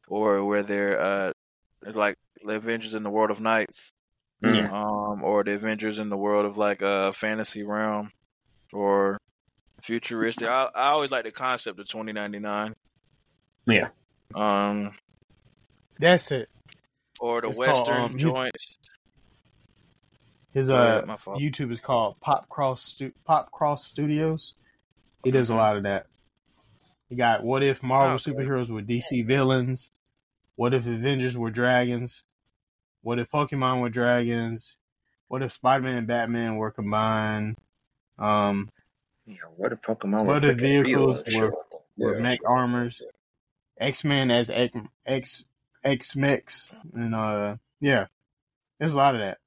or 0.08 0.44
where 0.46 0.64
they're 0.64 1.00
uh 1.02 1.34
like 1.94 2.18
the 2.46 2.56
Avengers 2.56 2.94
in 2.94 3.04
the 3.04 3.10
world 3.10 3.32
of 3.32 3.40
knights, 3.42 3.92
Yeah. 4.42 4.70
um, 4.72 5.24
or 5.24 5.44
the 5.44 5.54
Avengers 5.54 6.00
in 6.00 6.10
the 6.10 6.18
world 6.18 6.46
of 6.46 6.58
like 6.58 6.82
a 6.82 7.14
fantasy 7.14 7.64
realm, 7.64 8.12
or 8.72 9.18
futuristic. 9.82 10.48
I 10.48 10.70
I 10.76 10.88
always 10.90 11.12
like 11.12 11.26
the 11.26 11.32
concept 11.32 11.80
of 11.80 11.88
twenty 11.88 12.12
ninety 12.14 12.40
nine. 12.40 12.74
Yeah. 13.66 13.90
Um, 14.36 14.92
That's 16.00 16.32
it. 16.32 16.50
or 17.20 17.42
the 17.42 17.48
It's 17.50 17.58
called, 17.58 17.68
western 17.88 18.02
um, 18.02 18.18
joints. 18.18 18.78
His 20.54 20.68
Go 20.68 20.76
ahead, 20.76 21.04
uh 21.04 21.08
my 21.08 21.18
fault. 21.18 21.40
YouTube 21.42 21.72
is 21.72 21.80
called 21.80 22.20
Pop 22.20 22.48
Cross 22.50 22.84
Stu- 22.84 23.14
Pop 23.26 23.52
Cross 23.52 23.86
Studios. 23.86 24.54
He 25.24 25.32
does 25.32 25.50
a 25.50 25.56
lot 25.56 25.78
of 25.78 25.84
that. 25.84 26.08
He 27.10 27.16
got 27.16 27.44
what 27.44 27.64
if 27.64 27.82
Marvel 27.84 28.16
Okay. 28.16 28.32
superheroes 28.32 28.70
were 28.70 28.82
DC 28.82 29.26
villains? 29.26 29.90
What 30.56 30.74
if 30.74 30.86
Avengers 30.86 31.38
were 31.38 31.50
dragons? 31.50 32.24
What 33.02 33.20
if 33.20 33.30
Pokemon 33.32 33.82
were 33.82 33.90
dragons? 33.90 34.78
What 35.28 35.42
if 35.42 35.52
Spider 35.54 35.84
Man 35.84 35.98
and 35.98 36.08
Batman 36.08 36.58
were 36.58 36.72
combined? 36.72 37.58
Um, 38.20 38.70
Yeah, 39.26 39.38
what 39.56 39.72
if 39.72 39.82
Pokemon 39.82 40.26
What 40.26 40.44
if 40.46 40.58
vehicles 40.58 41.24
real? 41.26 41.40
were- 41.40 41.52
Sure. 41.52 41.54
were 41.98 42.16
Yeah. 42.18 42.22
mech 42.22 42.40
armors? 42.46 43.02
X 43.80 44.04
Men 44.04 44.30
as 44.30 44.50
X 44.52 44.76
X 45.06 45.46
X 45.84 46.16
Mex, 46.16 46.72
and 46.94 47.16
uh, 47.16 47.58
yeah, 47.80 48.08
there's 48.78 48.94
a 48.94 48.98
lot 48.98 49.16
of 49.16 49.22
that. 49.22 49.40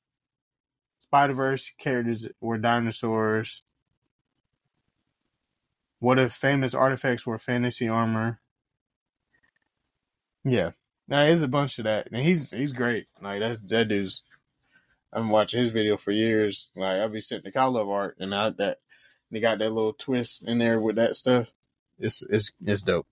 Spider 1.17 1.33
Verse 1.33 1.73
characters 1.79 2.29
were 2.43 2.59
dinosaurs. 2.59 3.63
What 5.99 6.19
if 6.19 6.35
famous 6.35 6.75
artifacts 6.75 7.25
were 7.25 7.39
fantasy 7.39 7.89
armor? 7.89 8.39
Yeah, 10.45 10.73
now 11.09 11.25
there's 11.25 11.41
a 11.41 11.49
bunch 11.49 11.79
of 11.79 11.85
that, 11.85 12.09
and 12.13 12.23
he's 12.23 12.51
he's 12.51 12.75
great. 12.75 13.07
Like 13.23 13.41
that 13.41 13.67
that 13.69 13.89
dude's. 13.89 14.25
I've 15.11 15.23
been 15.23 15.31
watching 15.31 15.61
his 15.61 15.71
video 15.71 15.97
for 15.97 16.11
years. 16.11 16.71
Like 16.77 17.01
I'll 17.01 17.09
be 17.09 17.23
sitting, 17.23 17.51
I 17.57 17.65
love 17.65 17.89
art, 17.89 18.19
and 18.21 18.35
I 18.35 18.51
that 18.51 18.81
they 19.31 19.41
got 19.41 19.59
that 19.61 19.73
little 19.73 19.95
twist 19.95 20.47
in 20.47 20.59
there 20.59 20.79
with 20.79 20.97
that 20.97 21.17
stuff. 21.17 21.47
It's 21.99 22.23
it's 22.29 22.53
it's 22.63 22.83
dope. 22.83 23.07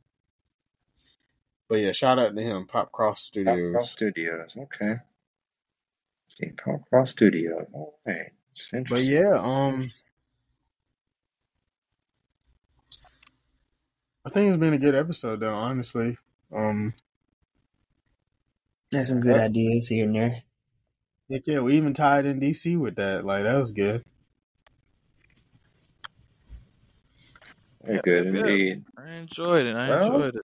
But 1.71 1.79
yeah, 1.79 1.93
shout 1.93 2.19
out 2.19 2.37
to 2.37 2.43
him, 2.43 2.67
Pop 2.67 2.93
Cross 2.93 3.15
Pop 3.15 3.19
Studios. 3.19 3.73
Cross 3.73 3.91
Studios. 3.93 4.57
Okay. 4.59 4.97
See, 6.29 6.51
Pop 6.51 6.89
Cross 6.91 7.13
Studio. 7.13 7.67
All 7.73 7.99
right. 8.07 8.33
But 8.89 9.03
yeah, 9.05 9.39
um, 9.41 9.91
I 14.25 14.31
think 14.31 14.49
it's 14.49 14.57
been 14.59 14.73
a 14.75 14.79
good 14.79 14.95
episode 14.95 15.41
though. 15.41 15.55
Honestly, 15.55 16.17
um, 16.53 16.95
There's 18.91 19.09
some 19.09 19.21
good 19.21 19.37
ideas 19.37 19.89
here 19.89 20.05
and 20.07 20.15
there. 20.15 20.43
heck 21.31 21.43
yeah, 21.47 21.61
we 21.61 21.77
even 21.77 21.93
tied 21.95 22.27
in 22.27 22.41
DC 22.41 22.77
with 22.79 22.97
that. 22.97 23.25
Like 23.25 23.45
that 23.45 23.59
was 23.61 23.73
good. 23.73 24.05
Very 27.83 28.01
good 28.01 28.27
Yeah. 28.27 28.41
indeed. 28.41 28.85
I 28.97 29.11
enjoyed 29.13 29.67
it. 29.67 29.77
I 29.77 29.89
Well, 29.89 30.03
enjoyed 30.07 30.37
it. 30.37 30.43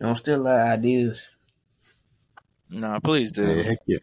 I'm 0.00 0.14
still 0.14 0.40
a 0.40 0.42
lot 0.42 0.58
of 0.58 0.66
ideas. 0.78 1.30
Nah, 2.68 3.00
please 3.00 3.32
do. 3.32 3.42
Yeah, 3.42 3.62
heck 3.62 3.78
yeah. 3.86 3.98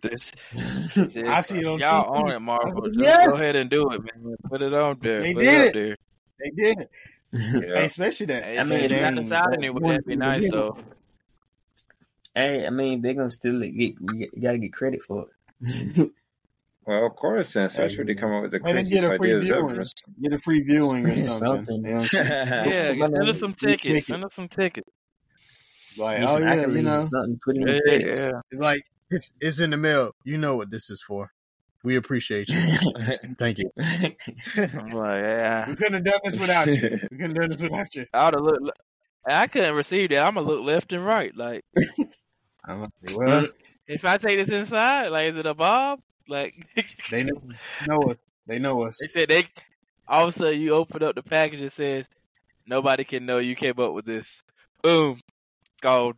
This, 0.00 0.32
I 0.56 1.40
see 1.40 1.58
it 1.60 1.64
on 1.66 1.78
y'all 1.80 2.14
TV. 2.14 2.24
on 2.26 2.30
it, 2.32 2.38
Marvel. 2.40 2.82
Just 2.88 2.98
Yes. 3.00 3.28
go 3.30 3.36
ahead 3.36 3.56
and 3.56 3.68
do 3.68 3.90
it, 3.90 4.00
man. 4.00 4.36
Put 4.48 4.62
it 4.62 4.72
on 4.72 4.98
there. 5.00 5.20
They 5.22 5.34
Put 5.34 5.42
did 5.42 5.60
it 5.60 5.66
it. 5.66 5.74
there. 5.74 5.96
They 6.40 6.50
did 6.50 6.78
it, 6.80 6.90
Yeah. 7.32 7.60
Hey, 7.80 7.84
especially 7.86 8.26
that. 8.26 8.58
I 8.60 8.64
mean, 8.64 8.84
it's 8.84 8.92
it's 8.92 9.02
not 9.02 9.10
not- 9.14 9.18
inside 9.18 9.54
of 9.54 9.64
it, 9.64 9.74
would 9.74 9.82
that 9.84 10.06
be 10.06 10.16
nice 10.16 10.50
though? 10.50 10.76
hey, 12.34 12.66
I 12.66 12.70
mean, 12.70 13.00
they're 13.00 13.14
gonna 13.14 13.30
still 13.30 13.60
get. 13.60 13.72
You 13.74 14.28
gotta 14.40 14.58
get 14.58 14.72
credit 14.72 15.02
for 15.02 15.26
it. 15.60 16.10
Well, 16.86 17.04
of 17.04 17.16
course, 17.16 17.52
then, 17.52 17.64
especially 17.64 17.98
when 17.98 18.06
they 18.06 18.14
come 18.14 18.32
up 18.32 18.42
with 18.44 18.50
the 18.52 18.60
Hey, 18.64 18.72
they 18.72 18.80
craziest 18.80 19.02
get 19.02 19.12
a 19.12 19.18
free 19.18 19.28
ideas 19.34 19.44
viewing. 19.44 19.86
Get 20.22 20.32
a 20.32 20.38
free 20.38 20.62
viewing 20.62 21.04
or 21.04 21.10
something. 21.10 21.26
Something. 21.66 21.76
You 21.76 21.82
know 21.82 21.94
what 21.96 22.02
I'm 22.02 22.08
saying? 22.08 22.28
Yeah, 22.98 23.06
send 23.08 23.28
us 23.28 23.38
some 23.40 23.52
tickets. 23.52 23.82
ticket. 23.82 24.04
Send 24.04 24.24
us 24.24 24.34
some 24.34 24.48
tickets. 24.48 24.88
Like, 25.98 26.20
oh 26.26 26.38
yeah, 26.38 26.66
you 26.66 26.80
know, 26.80 27.02
something 27.02 27.38
put 27.44 27.56
in 27.56 27.68
Yeah, 27.68 27.78
yeah. 28.16 28.40
like 28.52 28.84
it's 29.10 29.30
it's 29.40 29.60
in 29.60 29.70
the 29.70 29.76
mail. 29.76 30.12
You 30.24 30.38
know 30.38 30.56
what 30.56 30.70
this 30.70 30.90
is 30.90 31.02
for. 31.02 31.32
We 31.84 31.96
appreciate 31.96 32.48
you. 32.48 32.56
Thank 33.38 33.58
you. 33.58 33.70
I'm 33.78 34.90
like, 34.90 35.22
yeah. 35.22 35.68
We 35.68 35.76
couldn't 35.76 35.94
have 35.94 36.04
done 36.04 36.20
this 36.24 36.36
without 36.38 36.66
you. 36.68 36.98
We 37.10 37.16
couldn't 37.16 37.20
have 37.20 37.34
done 37.34 37.50
this 37.50 37.62
without 37.62 37.94
you. 37.94 38.06
I 38.12 38.24
would 38.24 38.34
have 38.34 38.42
looked. 38.42 38.78
I 39.26 39.46
couldn't 39.46 39.74
receive 39.74 40.10
that. 40.10 40.26
I'm 40.26 40.34
gonna 40.34 40.46
look 40.46 40.64
left 40.64 40.92
and 40.92 41.04
right. 41.04 41.34
Like, 41.36 41.64
I'm 42.64 42.82
like, 42.82 42.90
well, 43.16 43.46
if 43.86 44.04
I 44.04 44.16
take 44.16 44.38
this 44.38 44.48
inside, 44.48 45.08
like, 45.08 45.28
is 45.28 45.36
it 45.36 45.46
a 45.46 45.54
bob? 45.54 46.00
Like, 46.28 46.54
they 47.10 47.24
know, 47.24 47.40
know 47.86 47.98
us. 48.10 48.16
They 48.46 48.58
know 48.58 48.82
us. 48.82 48.98
they 49.00 49.08
said 49.08 49.28
they. 49.28 49.46
All 50.06 50.24
of 50.24 50.30
a 50.30 50.32
sudden, 50.32 50.60
you 50.60 50.74
open 50.74 51.02
up 51.02 51.14
the 51.14 51.22
package. 51.22 51.62
It 51.62 51.72
says, 51.72 52.08
"Nobody 52.66 53.04
can 53.04 53.26
know 53.26 53.38
you 53.38 53.54
came 53.54 53.78
up 53.78 53.92
with 53.92 54.06
this." 54.06 54.42
Boom, 54.82 55.20
gold. 55.82 56.16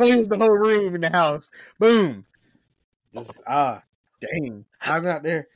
Cleans 0.00 0.28
the 0.28 0.38
whole 0.38 0.50
room 0.50 0.94
in 0.94 1.00
the 1.02 1.10
house. 1.10 1.50
Boom. 1.78 2.24
Just 3.12 3.40
ah, 3.46 3.82
dang. 4.20 4.64
I'm 4.82 5.06
out 5.06 5.22
there. 5.22 5.46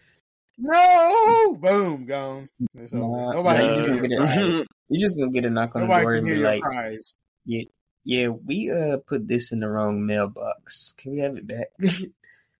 No, 0.59 1.57
boom, 1.59 2.05
gone. 2.05 2.49
Nah, 2.75 3.33
Nobody 3.33 3.65
nah, 3.65 3.69
you 3.69 3.69
can 3.69 3.75
just 3.75 3.89
hear 3.89 3.97
gonna 3.97 4.09
get 4.09 4.19
prize. 4.19 4.39
it. 4.39 4.69
You 4.91 5.01
just 5.01 5.19
gonna 5.19 5.31
get 5.31 5.47
a 5.47 5.51
knock 5.51 5.75
on 5.75 5.89
the 5.89 5.89
door 5.89 6.15
and 6.15 6.27
be 6.27 6.37
like, 6.37 6.61
prize. 6.63 7.15
"Yeah, 7.47 7.63
yeah, 8.05 8.29
we 8.29 8.71
uh 8.71 8.99
put 8.99 9.27
this 9.27 9.51
in 9.51 9.61
the 9.61 9.69
wrong 9.69 10.05
mailbox. 10.05 10.93
Can 10.99 11.13
we 11.13 11.19
have 11.21 11.37
it 11.37 11.47
back?" 11.47 11.69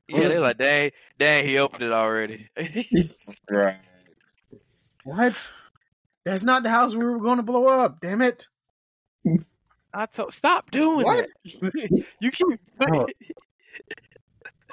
Yeah, 0.09 0.29
they're 0.29 0.41
like, 0.41 0.59
"Dang, 0.59 0.91
dang, 1.19 1.47
he 1.47 1.59
opened 1.59 1.83
it 1.83 1.93
already." 1.93 2.49
right. 3.51 3.79
What? 5.05 5.53
That's 6.25 6.45
not 6.45 6.63
the 6.63 6.71
house 6.71 6.95
we 6.95 7.05
were 7.05 7.21
going 7.21 7.37
to 7.39 7.43
blow 7.43 7.67
up. 7.67 8.01
Damn 8.01 8.23
it! 8.23 8.47
I 9.97 10.07
told, 10.07 10.35
stop 10.35 10.71
doing 10.73 11.05
What? 11.07 11.29
that. 11.63 12.05
you 12.21 12.31
keep. 12.31 12.61
Oh. 12.93 13.07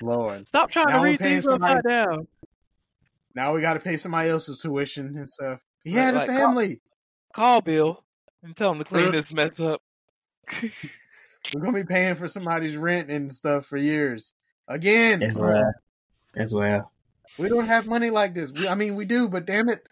Lord. 0.02 0.48
Stop 0.48 0.72
trying 0.72 0.88
Now 0.88 0.98
to 1.00 1.04
read 1.04 1.20
things 1.20 1.44
somebody- 1.44 1.78
upside 1.80 1.90
down. 1.90 2.28
Now 3.36 3.54
we 3.54 3.62
got 3.62 3.76
to 3.76 3.80
pay 3.80 3.98
somebody 3.98 4.30
else's 4.30 4.60
tuition 4.60 5.16
and 5.18 5.30
stuff. 5.30 5.60
He 5.84 5.92
Like- 5.92 6.00
had 6.04 6.14
a 6.16 6.18
like, 6.18 6.28
family. 6.28 6.82
Call 7.34 7.62
Bill 7.62 8.04
and 8.44 8.56
tell 8.56 8.72
him 8.72 8.80
to 8.80 8.84
clean 8.84 9.12
this 9.12 9.32
mess 9.32 9.60
up. 9.60 9.82
We're 11.54 11.62
gonna 11.62 11.72
be 11.74 11.84
paying 11.86 12.16
for 12.16 12.28
somebody's 12.28 12.76
rent 12.76 13.10
and 13.10 13.32
stuff 13.32 13.66
for 13.68 13.78
years 13.78 14.34
again. 14.68 15.22
As 15.24 15.40
well. 15.40 15.74
As 16.36 16.54
well. 16.54 16.92
We 17.38 17.48
don't 17.50 17.68
have 17.68 17.86
money 17.88 18.10
like 18.10 18.34
this. 18.34 18.52
We, 18.52 18.68
I 18.68 18.76
mean, 18.76 18.96
we 18.96 19.06
do, 19.06 19.30
but 19.30 19.46
damn 19.46 19.70
it, 19.70 19.88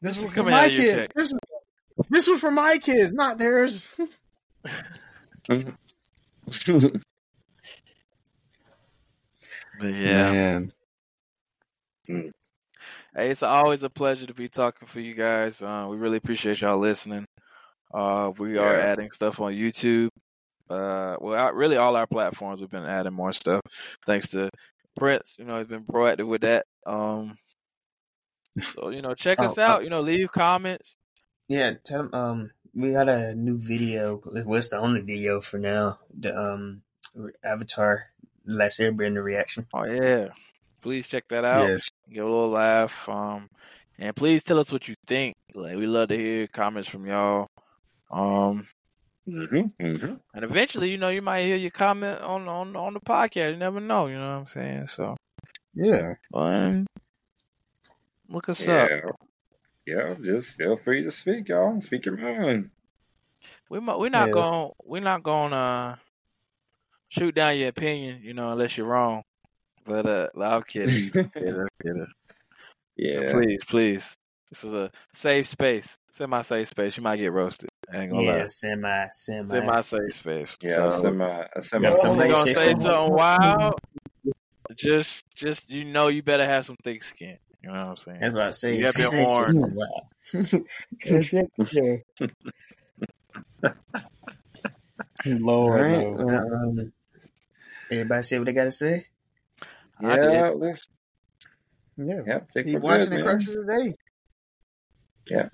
this 0.00 0.16
was 0.18 0.28
for 0.28 0.34
coming 0.34 0.52
my 0.52 0.64
out 0.64 0.66
of 0.68 0.72
your 0.74 0.82
kids. 0.82 0.96
check. 1.06 1.14
This, 1.14 1.32
this 2.10 2.26
was 2.28 2.40
for 2.40 2.50
my 2.50 2.78
kids, 2.78 3.12
not 3.12 3.38
theirs. 3.38 3.92
But 9.78 9.94
yeah. 9.94 10.32
Man. 10.32 10.72
Hey, 12.08 13.30
it's 13.30 13.42
always 13.42 13.82
a 13.82 13.90
pleasure 13.90 14.26
to 14.26 14.34
be 14.34 14.48
talking 14.48 14.86
for 14.88 15.00
you 15.00 15.14
guys. 15.14 15.60
Uh, 15.60 15.86
we 15.88 15.96
really 15.96 16.16
appreciate 16.18 16.60
y'all 16.60 16.78
listening. 16.78 17.26
Uh, 17.92 18.32
we 18.38 18.58
are 18.58 18.74
adding 18.74 19.10
stuff 19.10 19.40
on 19.40 19.52
YouTube. 19.52 20.08
Uh, 20.68 21.16
well, 21.20 21.34
out- 21.34 21.54
really 21.54 21.76
all 21.76 21.96
our 21.96 22.06
platforms. 22.06 22.60
We've 22.60 22.70
been 22.70 22.84
adding 22.84 23.12
more 23.12 23.32
stuff 23.32 23.60
thanks 24.06 24.28
to 24.30 24.50
Prince. 24.96 25.34
You 25.38 25.44
know, 25.44 25.58
he's 25.58 25.68
been 25.68 25.84
proactive 25.84 26.26
with 26.26 26.40
that. 26.42 26.66
Um, 26.86 27.36
so 28.60 28.90
you 28.90 29.02
know, 29.02 29.14
check 29.14 29.38
us 29.40 29.58
Oh, 29.58 29.62
out. 29.62 29.84
You 29.84 29.90
know, 29.90 30.00
leave 30.00 30.32
comments. 30.32 30.96
Yeah, 31.48 31.74
tell 31.84 32.00
'em, 32.00 32.14
um 32.14 32.50
we 32.74 32.92
got 32.92 33.08
a 33.08 33.34
new 33.34 33.56
video. 33.56 34.20
Well, 34.24 34.58
it's 34.58 34.68
the 34.68 34.78
only 34.78 35.00
video 35.00 35.40
for 35.40 35.58
now. 35.58 35.98
The 36.18 36.36
um 36.36 36.82
Avatar 37.42 38.10
Last 38.44 38.78
Airbender 38.80 39.22
reaction. 39.22 39.66
Oh 39.72 39.84
yeah, 39.84 40.28
please 40.82 41.08
check 41.08 41.24
that 41.28 41.44
out. 41.44 41.66
Yes. 41.68 41.90
Give 42.10 42.24
a 42.24 42.28
little 42.28 42.50
laugh. 42.50 43.08
Um, 43.08 43.48
and 43.98 44.14
please 44.16 44.42
tell 44.42 44.58
us 44.58 44.72
what 44.72 44.88
you 44.88 44.94
think. 45.06 45.34
Like 45.54 45.76
we 45.76 45.86
love 45.86 46.08
to 46.08 46.16
hear 46.16 46.46
comments 46.48 46.88
from 46.88 47.06
y'all. 47.06 47.46
Um, 48.10 48.68
hmm 49.26 49.66
hmm 49.80 50.14
and 50.34 50.44
eventually, 50.44 50.90
you 50.90 50.98
know, 50.98 51.08
you 51.08 51.22
might 51.22 51.42
hear 51.44 51.56
your 51.56 51.70
comment 51.70 52.20
on 52.20 52.48
on 52.48 52.76
on 52.76 52.94
the 52.94 53.00
podcast. 53.00 53.52
You 53.52 53.56
never 53.56 53.80
know. 53.80 54.06
You 54.06 54.14
know 54.18 54.32
what 54.34 54.40
I'm 54.42 54.46
saying? 54.48 54.88
So, 54.88 55.16
Yeah. 55.74 56.14
um, 56.34 56.86
look 58.28 58.48
us 58.48 58.68
up. 58.68 58.92
Yeah. 59.86 59.94
Yeah, 60.08 60.14
just 60.22 60.50
feel 60.56 60.76
free 60.76 61.04
to 61.04 61.10
speak, 61.12 61.48
y'all. 61.48 61.80
Speak 61.80 62.06
your 62.06 62.16
mind. 62.16 62.70
We 63.70 63.80
might, 63.80 63.98
we're 63.98 64.10
not 64.10 64.28
Yeah. 64.28 64.32
going 64.32 64.70
we're 64.84 65.00
not 65.02 65.22
going 65.22 65.50
to 65.50 65.56
uh, 65.56 65.96
shoot 67.08 67.34
down 67.34 67.56
your 67.56 67.68
opinion. 67.68 68.20
You 68.22 68.34
know, 68.34 68.50
unless 68.50 68.76
you're 68.76 68.86
wrong. 68.86 69.22
But 69.84 70.06
uh, 70.06 70.28
I'm 70.40 70.62
kidding. 70.64 71.10
kidding, 71.34 71.60
I'm 71.60 71.68
kidding. 71.82 72.06
yeah. 72.96 73.30
Please, 73.30 73.64
please. 73.64 74.16
This 74.50 74.64
is 74.64 74.74
a 74.74 74.90
safe 75.12 75.46
space, 75.48 75.96
semi-safe 76.12 76.68
space. 76.68 76.96
You 76.96 77.02
might 77.02 77.16
get 77.16 77.32
roasted. 77.32 77.68
I 77.92 77.98
ain't 77.98 78.12
gonna 78.12 78.22
Yeah, 78.22 78.38
lie. 78.40 78.46
semi, 78.46 79.06
semi. 79.12 79.48
Semi-safe 79.48 80.14
space. 80.14 80.56
Yeah, 80.62 80.74
so, 80.74 81.02
semi, 81.02 81.44
a 81.54 81.62
semi. 81.62 81.84
Yeah, 81.84 81.90
if 81.90 81.96
somebody 81.96 81.96
somebody 81.96 82.30
gonna 82.32 82.46
say 82.46 82.54
say 82.54 82.64
something. 82.70 82.80
something 82.80 83.12
wild, 83.12 83.74
just, 84.76 85.24
just 85.34 85.68
you 85.68 85.84
know, 85.84 86.08
you 86.08 86.22
better 86.22 86.46
have 86.46 86.64
some 86.64 86.76
thick 86.82 87.02
skin. 87.02 87.38
You 87.66 87.72
know 87.72 87.78
what 87.80 87.88
I'm 87.88 87.96
saying? 87.96 88.20
That's 88.20 88.32
what 88.32 88.42
I 88.44 88.50
say. 88.50 88.76
You 88.76 88.84
gotta 88.84 88.96
be 88.96 89.02
It's 89.02 89.12
just 89.44 89.58
warned. 89.58 89.74
wow. 89.74 90.06
All 95.24 95.32
Lord, 95.40 95.80
right. 95.80 95.98
no. 96.16 96.28
Um, 96.38 96.92
everybody 97.90 98.22
say 98.22 98.38
what 98.38 98.44
they 98.44 98.52
gotta 98.52 98.70
say. 98.70 99.06
I 100.00 100.14
did. 100.16 100.32
Yeah, 100.32 100.50
let's 100.54 100.88
Yeah. 101.96 102.20
yeah, 102.24 102.40
take 102.54 102.66
Keep 102.66 102.80
watching 102.80 103.10
good, 103.10 103.10
the 103.10 103.16
man. 103.16 103.24
crutches 103.24 103.48
today. 103.48 103.94
Yeah. 105.28 105.48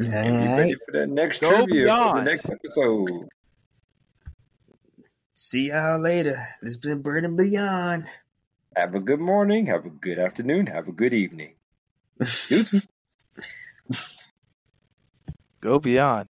All 0.00 0.14
And 0.14 0.40
be 0.42 0.46
right. 0.46 0.56
ready 0.58 0.74
for 0.86 0.92
that 0.92 1.08
next 1.08 1.40
Go 1.40 1.50
trivia 1.64 1.88
for 1.88 2.18
the 2.18 2.22
next 2.22 2.48
episode. 2.48 3.28
See 5.34 5.68
y'all 5.70 5.98
later. 5.98 6.46
This 6.62 6.74
has 6.74 6.76
been 6.78 7.02
Blerd 7.02 7.24
and 7.24 7.36
Beyond. 7.36 8.06
Have 8.76 8.94
a 8.94 9.00
good 9.00 9.20
morning, 9.20 9.66
have 9.66 9.86
a 9.86 9.90
good 9.90 10.18
afternoon, 10.18 10.66
have 10.66 10.88
a 10.88 10.92
good 10.92 11.14
evening. 11.14 11.54
Go 15.60 15.78
beyond. 15.78 16.28